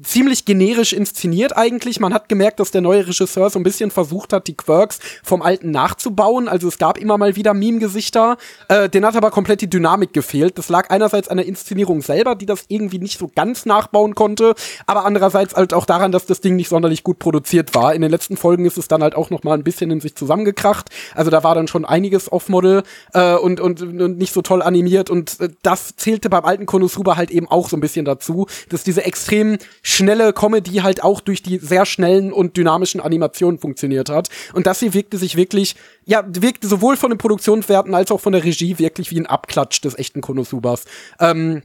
ziemlich 0.03 0.45
generisch 0.45 0.93
inszeniert 0.93 1.57
eigentlich. 1.57 2.01
Man 2.01 2.13
hat 2.13 2.29
gemerkt, 2.29 2.59
dass 2.59 2.73
der 2.73 2.81
neue 2.81 3.07
Regisseur 3.07 3.51
so 3.51 3.59
ein 3.59 3.63
bisschen 3.63 3.93
versucht 3.93 4.33
hat, 4.33 4.49
die 4.49 4.57
Quirks 4.57 4.99
vom 5.23 5.43
alten 5.43 5.71
nachzubauen. 5.71 6.49
Also 6.49 6.67
es 6.67 6.79
gab 6.79 6.99
immer 6.99 7.17
mal 7.19 7.37
wieder 7.37 7.55
Meme-Gesichter. 7.55 8.37
Äh, 8.69 8.89
den 8.89 9.07
hat 9.07 9.15
aber 9.15 9.31
komplett 9.31 9.61
die 9.61 9.71
Dynamik 9.71 10.13
gefehlt. 10.13 10.59
Das 10.59 10.69
lag 10.69 10.91
einerseits 10.91 11.29
an 11.29 11.37
der 11.37 11.47
Inszenierung 11.47 12.03
selber, 12.03 12.35
die 12.35 12.47
das 12.47 12.65
irgendwie 12.67 12.99
nicht 12.99 13.19
so 13.19 13.31
ganz 13.33 13.65
nachbauen 13.65 14.17
konnte, 14.17 14.55
aber 14.87 15.05
andererseits 15.05 15.55
halt 15.55 15.73
auch 15.73 15.87
daran, 15.87 16.11
dass 16.11 16.27
das 16.27 16.41
Ding 16.41 16.57
nicht 16.57 16.69
sonderlich 16.69 17.05
gut 17.05 17.21
produziert 17.21 17.75
war. 17.75 17.95
In 17.95 18.03
den 18.03 18.11
letzten 18.11 18.37
Folgen 18.37 18.65
ist 18.65 18.77
es 18.77 18.89
dann 18.89 19.03
halt 19.03 19.15
auch 19.15 19.31
noch 19.31 19.45
mal 19.45 19.55
ein 19.55 19.65
bisschen 19.65 19.91
in 19.93 20.01
sich 20.01 20.17
zusammengekracht. 20.17 20.91
Also 21.15 21.31
da 21.31 21.45
war 21.45 21.55
dann 21.55 21.69
schon 21.69 21.85
einiges 21.85 22.31
off-Model 22.31 22.83
äh, 23.15 23.37
und, 23.37 23.61
und, 23.61 23.83
und 23.83 24.19
nicht 24.19 24.35
so 24.35 24.43
toll 24.43 24.63
animiert 24.63 25.11
und 25.11 25.39
äh, 25.39 25.49
das 25.63 25.95
zählte 25.95 26.29
beim 26.29 26.45
alten 26.45 26.67
Konosuba 26.67 27.17
halt 27.17 27.31
eben 27.31 27.47
auch 27.47 27.69
so 27.69 27.77
ein 27.77 27.81
bisschen 27.81 28.05
dazu, 28.05 28.47
dass 28.69 28.83
diese 28.83 29.05
extrem 29.05 29.60
schnelle 29.82 30.32
Comedy 30.32 30.77
halt 30.77 31.03
auch 31.03 31.20
durch 31.20 31.43
die 31.43 31.59
sehr 31.59 31.87
schnellen 31.87 32.32
und 32.32 32.57
dynamischen 32.57 33.01
Animationen 33.01 33.59
funktioniert 33.59 34.09
hat. 34.09 34.28
Und 34.53 34.66
das 34.66 34.81
hier 34.81 34.95
wirkte 34.95 35.19
sich 35.19 35.37
wirklich, 35.37 35.77
ja, 36.05 36.24
wirkte 36.27 36.66
sowohl 36.69 36.97
von 36.97 37.11
den 37.11 37.19
Produktionswerten 37.19 37.95
als 37.95 38.11
auch 38.11 38.20
von 38.20 38.32
der 38.32 38.45
Regie 38.45 38.78
wirklich 38.78 39.11
wie 39.11 39.20
ein 39.20 39.27
Abklatsch 39.27 39.81
des 39.82 39.99
echten 39.99 40.20
Konosubas. 40.20 40.85
Ähm, 41.19 41.62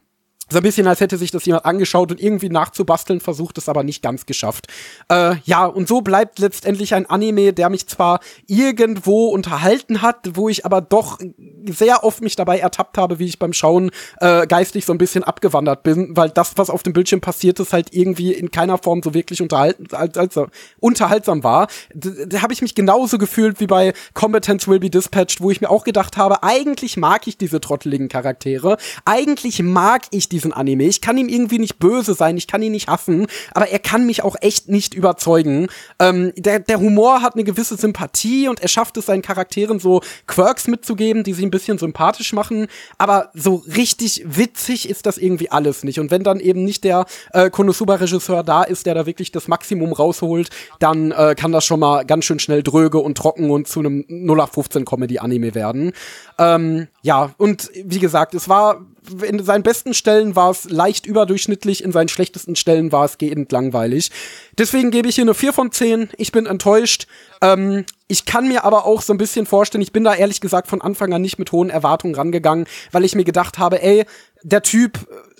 so 0.49 0.57
ein 0.57 0.63
bisschen, 0.63 0.87
als 0.87 0.99
hätte 0.99 1.17
sich 1.17 1.31
das 1.31 1.45
jemand 1.45 1.65
angeschaut 1.65 2.11
und 2.11 2.21
irgendwie 2.21 2.49
nachzubasteln 2.49 3.19
versucht, 3.19 3.57
es 3.57 3.67
aber 3.67 3.83
nicht 3.83 4.03
ganz 4.03 4.25
geschafft. 4.25 4.67
Äh, 5.09 5.35
ja, 5.45 5.65
und 5.65 5.87
so 5.87 6.01
bleibt 6.01 6.39
letztendlich 6.39 6.93
ein 6.93 7.07
Anime, 7.07 7.51
der 7.51 7.69
mich 7.69 7.87
zwar 7.87 8.19
irgendwo 8.47 9.29
unterhalten 9.29 10.01
hat, 10.01 10.35
wo 10.35 10.47
ich 10.47 10.65
aber 10.65 10.81
doch 10.81 11.19
sehr 11.67 12.03
oft 12.03 12.21
mich 12.21 12.35
dabei 12.35 12.59
ertappt 12.59 12.97
habe, 12.97 13.17
wie 13.17 13.25
ich 13.25 13.39
beim 13.39 13.53
Schauen 13.53 13.89
äh, 14.19 14.45
geistig 14.45 14.85
so 14.85 14.93
ein 14.93 14.99
bisschen 14.99 15.23
abgewandert 15.23 15.81
bin, 15.81 16.15
weil 16.15 16.29
das, 16.29 16.53
was 16.57 16.69
auf 16.69 16.83
dem 16.83 16.93
Bildschirm 16.93 17.21
passiert 17.21 17.59
ist, 17.59 17.73
halt 17.73 17.93
irgendwie 17.93 18.31
in 18.33 18.51
keiner 18.51 18.77
Form 18.77 19.01
so 19.03 19.13
wirklich 19.13 19.41
unterhalten, 19.41 19.87
als, 19.95 20.17
als, 20.17 20.39
unterhaltsam 20.79 21.43
war. 21.43 21.67
Da, 21.93 22.09
da 22.27 22.41
habe 22.43 22.53
ich 22.53 22.61
mich 22.61 22.75
genauso 22.75 23.17
gefühlt 23.17 23.59
wie 23.59 23.67
bei 23.67 23.93
Competence 24.13 24.67
Will 24.67 24.79
Be 24.79 24.91
Dispatched, 24.91 25.41
wo 25.41 25.49
ich 25.49 25.61
mir 25.61 25.71
auch 25.71 25.83
gedacht 25.83 26.17
habe, 26.17 26.43
eigentlich 26.43 26.97
mag 26.97 27.25
ich 27.27 27.37
diese 27.37 27.59
trotteligen 27.59 28.09
Charaktere, 28.09 28.77
eigentlich 29.05 29.61
mag 29.63 30.03
ich 30.11 30.29
diesen 30.35 30.51
Anime, 30.51 30.83
ich 30.83 30.99
kann 30.99 31.17
ihm 31.17 31.29
irgendwie 31.29 31.59
nicht 31.59 31.79
böse 31.79 32.13
sein, 32.13 32.35
ich 32.35 32.47
kann 32.47 32.61
ihn 32.61 32.73
nicht 32.73 32.89
hassen, 32.89 33.27
aber 33.53 33.69
er 33.69 33.79
kann 33.79 34.05
mich 34.05 34.21
auch 34.21 34.35
echt 34.41 34.67
nicht 34.67 34.93
überzeugen. 34.93 35.67
Ähm, 35.97 36.33
der, 36.35 36.59
der 36.59 36.79
Humor 36.79 37.21
hat 37.21 37.35
eine 37.35 37.45
gewisse 37.45 37.77
Sympathie 37.77 38.49
und 38.49 38.59
er 38.59 38.67
schafft 38.67 38.97
es 38.97 39.05
seinen 39.05 39.21
Charakteren 39.21 39.79
so 39.79 40.01
Quirks 40.27 40.67
mitzugeben, 40.67 41.23
die 41.23 41.33
sie 41.33 41.45
ein 41.45 41.51
bisschen 41.51 41.77
sympathisch 41.77 42.33
machen, 42.33 42.67
aber 42.97 43.29
so 43.33 43.63
richtig 43.75 44.23
witzig 44.25 44.89
ist 44.89 45.05
das 45.05 45.17
irgendwie 45.17 45.49
alles 45.49 45.83
nicht. 45.83 45.99
Und 45.99 46.11
wenn 46.11 46.23
dann 46.23 46.41
eben 46.41 46.65
nicht 46.65 46.83
der 46.83 47.05
äh, 47.31 47.49
Konosuba-Regisseur 47.49 48.43
da 48.43 48.63
ist, 48.63 48.85
der 48.85 48.93
da 48.93 49.05
wirklich 49.05 49.31
das 49.31 49.47
Maximum 49.47 49.93
rausholt, 49.93 50.49
dann 50.79 51.11
äh, 51.11 51.35
kann 51.35 51.53
das 51.53 51.63
schon 51.63 51.79
mal 51.79 52.05
ganz 52.05 52.25
schön 52.25 52.39
schnell 52.39 52.61
dröge 52.61 52.97
und 52.97 53.17
trocken 53.17 53.49
und 53.51 53.69
zu 53.69 53.79
einem 53.79 54.05
0815 54.09 54.83
Comedy-Anime 54.83 55.55
werden. 55.55 55.93
Ähm, 56.37 56.87
ja, 57.01 57.33
und 57.37 57.71
wie 57.73 57.99
gesagt, 57.99 58.33
es 58.33 58.49
war 58.49 58.81
in 59.21 59.43
seinen 59.43 59.63
besten 59.63 59.93
Stellen 59.93 60.35
war 60.35 60.51
es 60.51 60.69
leicht 60.69 61.05
überdurchschnittlich, 61.05 61.83
in 61.83 61.91
seinen 61.91 62.09
schlechtesten 62.09 62.55
Stellen 62.55 62.91
war 62.91 63.05
es 63.05 63.17
gehend 63.17 63.51
langweilig. 63.51 64.11
Deswegen 64.57 64.91
gebe 64.91 65.07
ich 65.07 65.15
hier 65.15 65.23
eine 65.23 65.33
4 65.33 65.53
von 65.53 65.71
10. 65.71 66.09
Ich 66.17 66.31
bin 66.31 66.45
enttäuscht. 66.45 67.07
Ähm, 67.41 67.85
ich 68.07 68.25
kann 68.25 68.47
mir 68.47 68.63
aber 68.63 68.85
auch 68.85 69.01
so 69.01 69.13
ein 69.13 69.17
bisschen 69.17 69.45
vorstellen, 69.45 69.81
ich 69.81 69.91
bin 69.91 70.03
da 70.03 70.13
ehrlich 70.13 70.41
gesagt 70.41 70.67
von 70.67 70.81
Anfang 70.81 71.13
an 71.13 71.21
nicht 71.21 71.39
mit 71.39 71.51
hohen 71.51 71.69
Erwartungen 71.69 72.15
rangegangen, 72.15 72.67
weil 72.91 73.03
ich 73.03 73.15
mir 73.15 73.23
gedacht 73.23 73.57
habe, 73.57 73.81
ey, 73.81 74.05
der 74.43 74.61
Typ 74.61 74.99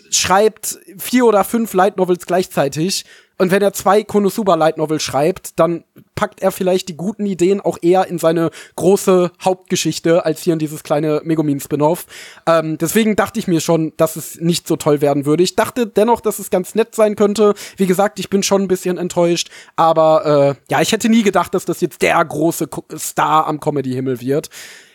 schreibt 0.09 0.79
vier 0.97 1.25
oder 1.25 1.43
fünf 1.43 1.73
Light 1.73 1.97
Novels 1.97 2.25
gleichzeitig 2.25 3.05
und 3.37 3.51
wenn 3.51 3.61
er 3.61 3.73
zwei 3.73 4.03
Konosuba 4.03 4.55
Light 4.55 4.77
Novel 4.77 4.99
schreibt, 4.99 5.59
dann 5.59 5.83
packt 6.15 6.41
er 6.41 6.51
vielleicht 6.51 6.87
die 6.87 6.95
guten 6.95 7.25
Ideen 7.25 7.59
auch 7.59 7.77
eher 7.81 8.07
in 8.07 8.17
seine 8.17 8.49
große 8.77 9.31
Hauptgeschichte 9.43 10.25
als 10.25 10.41
hier 10.41 10.53
in 10.53 10.59
dieses 10.59 10.83
kleine 10.83 11.21
Megumin 11.25 11.59
Spin-off. 11.59 12.05
Ähm, 12.47 12.77
deswegen 12.77 13.17
dachte 13.17 13.39
ich 13.39 13.47
mir 13.47 13.59
schon, 13.59 13.91
dass 13.97 14.15
es 14.15 14.39
nicht 14.39 14.67
so 14.67 14.77
toll 14.77 15.01
werden 15.01 15.25
würde. 15.25 15.43
Ich 15.43 15.55
dachte 15.55 15.85
dennoch, 15.85 16.21
dass 16.21 16.39
es 16.39 16.49
ganz 16.49 16.75
nett 16.75 16.95
sein 16.95 17.17
könnte. 17.17 17.55
Wie 17.75 17.87
gesagt, 17.87 18.19
ich 18.19 18.29
bin 18.29 18.41
schon 18.41 18.63
ein 18.63 18.67
bisschen 18.69 18.97
enttäuscht, 18.97 19.49
aber 19.75 20.55
äh, 20.57 20.71
ja, 20.71 20.81
ich 20.81 20.93
hätte 20.93 21.09
nie 21.09 21.23
gedacht, 21.23 21.53
dass 21.53 21.65
das 21.65 21.81
jetzt 21.81 22.01
der 22.01 22.23
große 22.23 22.69
Star 22.97 23.47
am 23.47 23.59
Comedy-Himmel 23.59 24.21
wird. 24.21 24.49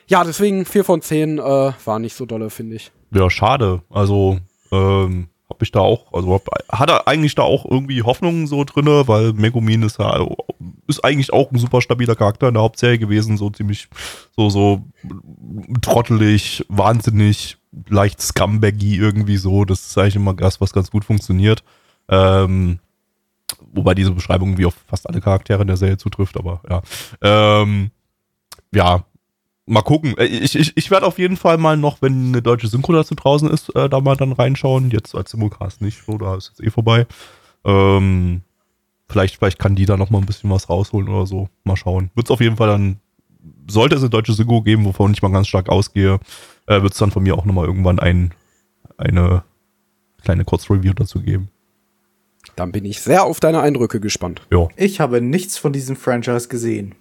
Ja, 0.07 0.25
deswegen 0.25 0.65
vier 0.65 0.85
von 0.85 1.03
zehn 1.03 1.39
äh, 1.39 1.73
war 1.85 1.99
nicht 1.99 2.17
so 2.17 2.25
dolle, 2.25 2.49
finde 2.49 2.77
ich. 2.77 2.91
Ja, 3.13 3.29
schade. 3.29 3.83
Also, 3.91 4.39
ähm, 4.73 5.29
habe 5.49 5.65
ich 5.65 5.73
da 5.73 5.81
auch, 5.81 6.13
also 6.13 6.33
hab, 6.33 6.47
hat 6.71 6.91
er 6.91 7.09
eigentlich 7.09 7.35
da 7.35 7.43
auch 7.43 7.65
irgendwie 7.69 8.03
Hoffnungen 8.03 8.47
so 8.47 8.65
drinne, 8.65 9.09
weil 9.09 9.33
Megumin 9.33 9.83
ist 9.83 9.99
ja 9.99 10.27
ist 10.87 11.05
eigentlich 11.05 11.33
auch 11.33 11.51
ein 11.51 11.59
super 11.59 11.81
stabiler 11.81 12.15
Charakter 12.15 12.49
in 12.49 12.55
der 12.55 12.63
Hauptserie 12.63 12.99
gewesen, 12.99 13.37
so 13.37 13.51
ziemlich 13.51 13.89
so 14.37 14.49
so 14.49 14.85
trottelig, 15.83 16.65
wahnsinnig, 16.69 17.59
leicht 17.89 18.23
scumbaggy 18.23 18.97
irgendwie 18.97 19.37
so. 19.37 19.65
Das 19.65 19.87
ist 19.87 19.99
eigentlich 19.99 20.17
immer 20.17 20.35
das, 20.35 20.61
was 20.61 20.73
ganz 20.73 20.91
gut 20.91 21.05
funktioniert. 21.05 21.65
Ähm, 22.09 22.79
wobei 23.73 23.95
diese 23.95 24.13
Beschreibung 24.13 24.57
wie 24.59 24.67
auf 24.67 24.75
fast 24.87 25.09
alle 25.09 25.21
Charaktere 25.21 25.63
in 25.63 25.69
der 25.69 25.77
Serie 25.77 25.97
zutrifft, 25.97 26.37
aber 26.37 26.63
ja. 26.69 26.83
Ähm, 27.23 27.91
ja, 28.73 29.05
mal 29.71 29.83
gucken. 29.83 30.17
Äh, 30.19 30.27
ich, 30.27 30.57
ich, 30.57 30.77
ich 30.77 30.91
werde 30.91 31.07
auf 31.07 31.19
jeden 31.19 31.37
Fall 31.37 31.57
mal 31.57 31.77
noch, 31.77 32.03
wenn 32.03 32.29
eine 32.29 32.43
deutsche 32.43 32.67
Synchro 32.67 32.93
dazu 32.93 33.15
draußen 33.15 33.49
ist, 33.49 33.75
äh, 33.75 33.89
da 33.89 34.01
mal 34.01 34.17
dann 34.17 34.33
reinschauen. 34.33 34.91
Jetzt 34.91 35.15
als 35.15 35.31
Simulcast 35.31 35.81
nicht, 35.81 36.03
so, 36.05 36.19
da 36.19 36.37
ist 36.37 36.49
jetzt 36.49 36.67
eh 36.67 36.71
vorbei. 36.71 37.07
Ähm, 37.65 38.43
vielleicht, 39.09 39.37
vielleicht 39.37 39.59
kann 39.59 39.77
die 39.77 39.87
da 39.87 39.97
noch 39.97 40.11
mal 40.11 40.19
ein 40.19 40.27
bisschen 40.27 40.51
was 40.51 40.69
rausholen 40.69 41.09
oder 41.09 41.27
so. 41.27 41.49
Mal 41.65 41.77
schauen. 41.77 42.11
Wird 42.15 42.27
es 42.27 42.31
auf 42.31 42.41
jeden 42.41 42.57
Fall 42.57 42.69
dann, 42.69 43.01
sollte 43.69 43.95
es 43.95 44.03
eine 44.03 44.11
deutsche 44.11 44.33
Synchro 44.33 44.63
geben, 44.63 44.85
wovon 44.85 45.13
ich 45.13 45.23
mal 45.23 45.33
ganz 45.33 45.49
stark 45.49 45.69
ausgehe, 45.69 46.19
äh, 46.67 46.83
wird 46.83 46.93
es 46.93 46.99
dann 46.99 47.11
von 47.11 47.23
mir 47.23 47.37
auch 47.37 47.45
noch 47.45 47.55
mal 47.55 47.67
irgendwann 47.67 47.99
ein, 47.99 48.35
eine 48.99 49.45
kleine 50.23 50.45
Kurzreview 50.45 50.93
dazu 50.93 51.23
geben. 51.23 51.49
Dann 52.57 52.73
bin 52.73 52.85
ich 52.85 53.01
sehr 53.01 53.25
auf 53.25 53.39
deine 53.39 53.61
Eindrücke 53.61 54.01
gespannt. 54.01 54.43
Ja. 54.51 54.69
Ich 54.77 55.01
habe 55.01 55.21
nichts 55.21 55.57
von 55.57 55.73
diesem 55.73 55.95
Franchise 55.97 56.49
gesehen. 56.49 56.95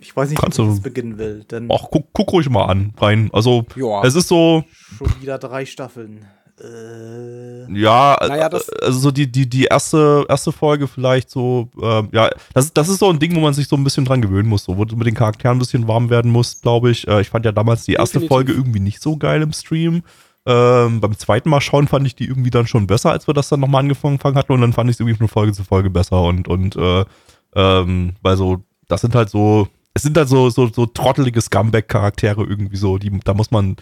Ich 0.00 0.16
weiß 0.16 0.30
nicht, 0.30 0.40
Kannst 0.40 0.58
wie 0.58 0.62
ich 0.62 0.68
jetzt 0.68 0.82
beginnen 0.82 1.18
will. 1.18 1.44
Denn 1.50 1.68
Ach, 1.70 1.84
guck, 1.90 2.06
guck 2.12 2.32
ruhig 2.32 2.48
mal 2.48 2.64
an, 2.66 2.92
rein. 2.98 3.28
Also, 3.32 3.64
Ja. 3.76 4.02
es 4.02 4.14
ist 4.14 4.28
so, 4.28 4.64
schon 4.96 5.08
wieder 5.20 5.38
drei 5.38 5.66
Staffeln. 5.66 6.24
Äh, 6.62 7.72
Ja, 7.72 8.18
Naja, 8.20 8.46
äh, 8.46 8.50
das- 8.50 8.68
also 8.68 8.98
so 8.98 9.10
die, 9.10 9.30
die, 9.30 9.48
die 9.48 9.64
erste, 9.64 10.24
erste 10.28 10.52
Folge 10.52 10.88
vielleicht 10.88 11.30
so, 11.30 11.68
ähm, 11.80 12.08
ja, 12.12 12.30
das, 12.54 12.72
das 12.72 12.88
ist 12.88 12.98
so 12.98 13.08
ein 13.10 13.18
Ding, 13.18 13.34
wo 13.36 13.40
man 13.40 13.54
sich 13.54 13.68
so 13.68 13.76
ein 13.76 13.84
bisschen 13.84 14.04
dran 14.04 14.20
gewöhnen 14.22 14.48
muss, 14.48 14.64
so, 14.64 14.76
wo 14.76 14.84
du 14.84 14.96
mit 14.96 15.06
den 15.06 15.14
Charakteren 15.14 15.56
ein 15.56 15.60
bisschen 15.60 15.86
warm 15.88 16.10
werden 16.10 16.30
musst, 16.32 16.62
glaube 16.62 16.90
ich. 16.90 17.06
Äh, 17.06 17.20
ich 17.20 17.28
fand 17.30 17.44
ja 17.44 17.52
damals 17.52 17.84
die 17.84 17.92
erste 17.94 18.14
Definitiv. 18.20 18.28
Folge 18.28 18.52
irgendwie 18.52 18.80
nicht 18.80 19.00
so 19.02 19.16
geil 19.16 19.42
im 19.42 19.52
Stream. 19.52 20.02
Ähm, 20.46 21.00
beim 21.00 21.16
zweiten 21.16 21.50
Mal 21.50 21.60
schauen 21.60 21.86
fand 21.86 22.06
ich 22.06 22.16
die 22.16 22.24
irgendwie 22.24 22.50
dann 22.50 22.66
schon 22.66 22.86
besser, 22.86 23.10
als 23.12 23.26
wir 23.26 23.34
das 23.34 23.48
dann 23.50 23.60
nochmal 23.60 23.80
angefangen 23.82 24.18
hatten 24.22 24.52
und 24.52 24.60
dann 24.62 24.72
fand 24.72 24.88
ich 24.90 24.96
es 24.96 25.00
irgendwie 25.00 25.16
von 25.18 25.28
Folge 25.28 25.52
zu 25.52 25.64
Folge 25.64 25.90
besser 25.90 26.22
und, 26.22 26.48
und 26.48 26.76
äh, 26.76 27.04
ähm, 27.54 28.14
weil 28.22 28.36
so, 28.36 28.64
das 28.88 29.02
sind 29.02 29.14
halt 29.14 29.28
so, 29.28 29.68
es 29.94 30.02
sind 30.02 30.16
halt 30.16 30.28
so, 30.28 30.50
so, 30.50 30.68
so 30.68 30.86
trottelige 30.86 31.40
Scumbag-Charaktere 31.40 32.44
irgendwie 32.44 32.76
so, 32.76 32.98
die, 32.98 33.10
da 33.24 33.34
muss 33.34 33.50
man, 33.50 33.76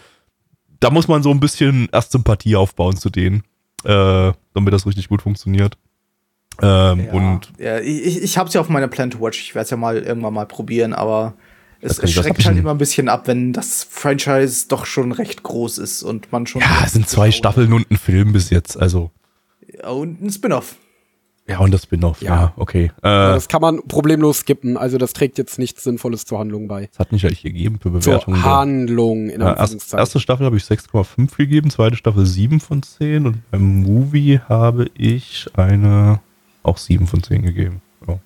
da 0.79 0.89
muss 0.89 1.07
man 1.07 1.23
so 1.23 1.31
ein 1.31 1.39
bisschen 1.39 1.87
erst 1.91 2.11
Sympathie 2.11 2.55
aufbauen 2.55 2.97
zu 2.97 3.09
denen, 3.09 3.43
äh, 3.83 4.31
damit 4.53 4.73
das 4.73 4.85
richtig 4.85 5.09
gut 5.09 5.21
funktioniert. 5.21 5.77
Ähm, 6.61 7.05
ja. 7.05 7.13
Und 7.13 7.53
ja, 7.57 7.79
ich, 7.79 8.21
ich 8.21 8.37
habe 8.37 8.47
es 8.47 8.53
ja 8.53 8.61
auf 8.61 8.69
meiner 8.69 8.87
Plan 8.87 9.11
to 9.11 9.21
Watch. 9.21 9.39
Ich 9.39 9.55
werde 9.55 9.63
es 9.63 9.69
ja 9.69 9.77
mal 9.77 9.97
irgendwann 9.97 10.33
mal 10.33 10.45
probieren, 10.45 10.93
aber 10.93 11.35
es, 11.81 11.97
schreckt 12.11 12.43
halt 12.43 12.57
immer 12.57 12.71
ein 12.71 12.77
bisschen 12.77 13.07
ab, 13.07 13.27
wenn 13.27 13.53
das 13.53 13.83
Franchise 13.89 14.67
doch 14.67 14.85
schon 14.85 15.13
recht 15.13 15.43
groß 15.43 15.77
ist 15.77 16.03
und 16.03 16.31
man 16.31 16.45
schon. 16.45 16.61
ja, 16.61 16.81
es 16.83 16.93
sind 16.93 17.07
zwei 17.07 17.31
Staffeln 17.31 17.71
und 17.71 17.89
ein 17.89 17.97
Film 17.97 18.33
bis 18.33 18.49
jetzt, 18.49 18.77
also 18.77 19.11
Und 19.89 20.21
ein 20.21 20.29
Spin-off. 20.29 20.75
Ja, 21.49 21.59
und 21.59 21.71
das 21.73 21.83
Spin-off, 21.83 22.21
ja. 22.21 22.35
Ja. 22.35 22.53
okay. 22.57 22.85
Äh, 22.97 23.01
Das 23.01 23.47
kann 23.47 23.61
man 23.61 23.81
problemlos 23.87 24.41
skippen. 24.41 24.77
Also 24.77 24.99
das 24.99 25.13
trägt 25.13 25.37
jetzt 25.39 25.57
nichts 25.57 25.83
Sinnvolles 25.83 26.23
zur 26.25 26.37
Handlung 26.39 26.67
bei. 26.67 26.87
das 26.91 26.99
hat 26.99 27.11
nicht 27.11 27.25
eigentlich 27.25 27.41
gegeben 27.41 27.77
für 27.81 27.89
Zur 27.99 28.13
Bewertungen. 28.13 28.43
Handlung, 28.43 29.29
in 29.29 29.41
Ja, 29.41 29.47
erst, 29.49 29.59
Anführungszeichen. 29.61 29.99
erste 29.99 30.19
Staffel 30.19 30.45
habe 30.45 30.57
ich 30.57 30.63
6,5 30.63 31.35
gegeben, 31.37 31.71
zweite 31.71 31.95
Staffel 31.95 32.25
7 32.25 32.59
von 32.59 32.83
10 32.83 33.25
und 33.25 33.49
beim 33.49 33.81
Movie 33.81 34.39
habe 34.47 34.91
ich 34.93 35.47
eine 35.55 36.19
auch 36.61 36.77
7 36.77 37.07
von 37.07 37.23
10 37.23 37.41
gegeben. 37.41 37.81
Ja. 38.07 38.19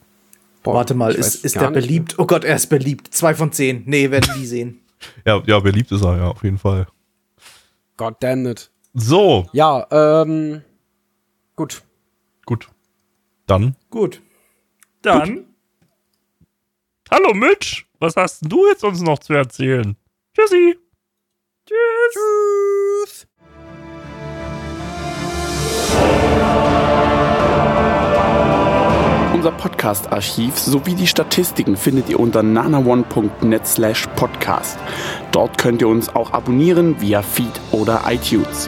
Boah, 0.63 0.73
Warte 0.75 0.93
mal, 0.93 1.13
ist, 1.13 1.45
ist 1.45 1.55
der 1.55 1.69
nicht. 1.71 1.81
beliebt? 1.87 2.15
Oh 2.19 2.25
Gott, 2.25 2.43
er 2.43 2.55
ist 2.57 2.67
beliebt. 2.67 3.13
Zwei 3.13 3.33
von 3.35 3.51
zehn. 3.53 3.83
Nee, 3.85 4.11
werden 4.11 4.29
die 4.37 4.45
sehen. 4.45 4.79
ja, 5.25 5.41
ja, 5.45 5.59
beliebt 5.59 5.91
ist 5.93 6.03
er, 6.03 6.17
ja, 6.17 6.27
auf 6.29 6.43
jeden 6.43 6.57
Fall. 6.57 6.87
God 7.97 8.15
damn 8.19 8.45
it. 8.47 8.69
So, 8.93 9.47
Ja, 9.53 9.85
ähm, 9.91 10.61
gut. 11.55 11.83
gut. 12.45 12.67
Dann 13.53 13.75
Gut. 13.91 14.19
Dann. 15.03 15.45
Hallo 17.11 17.35
Mitch, 17.35 17.85
was 17.99 18.15
hast 18.15 18.41
denn 18.41 18.49
du 18.49 18.65
jetzt 18.65 18.83
uns 18.83 18.99
noch 19.01 19.19
zu 19.19 19.33
erzählen? 19.33 19.95
Tschüssi. 20.35 20.75
Tschüss. 21.67 23.27
Unser 29.35 29.51
Podcast-Archiv 29.51 30.57
sowie 30.57 30.95
die 30.95 31.05
Statistiken 31.05 31.77
findet 31.77 32.09
ihr 32.09 32.19
unter 32.19 32.41
nanaone.net 32.41 33.67
slash 33.67 34.07
podcast. 34.15 34.79
Dort 35.31 35.59
könnt 35.59 35.81
ihr 35.81 35.89
uns 35.89 36.09
auch 36.09 36.33
abonnieren 36.33 36.99
via 36.99 37.21
Feed 37.21 37.61
oder 37.71 38.01
iTunes. 38.07 38.67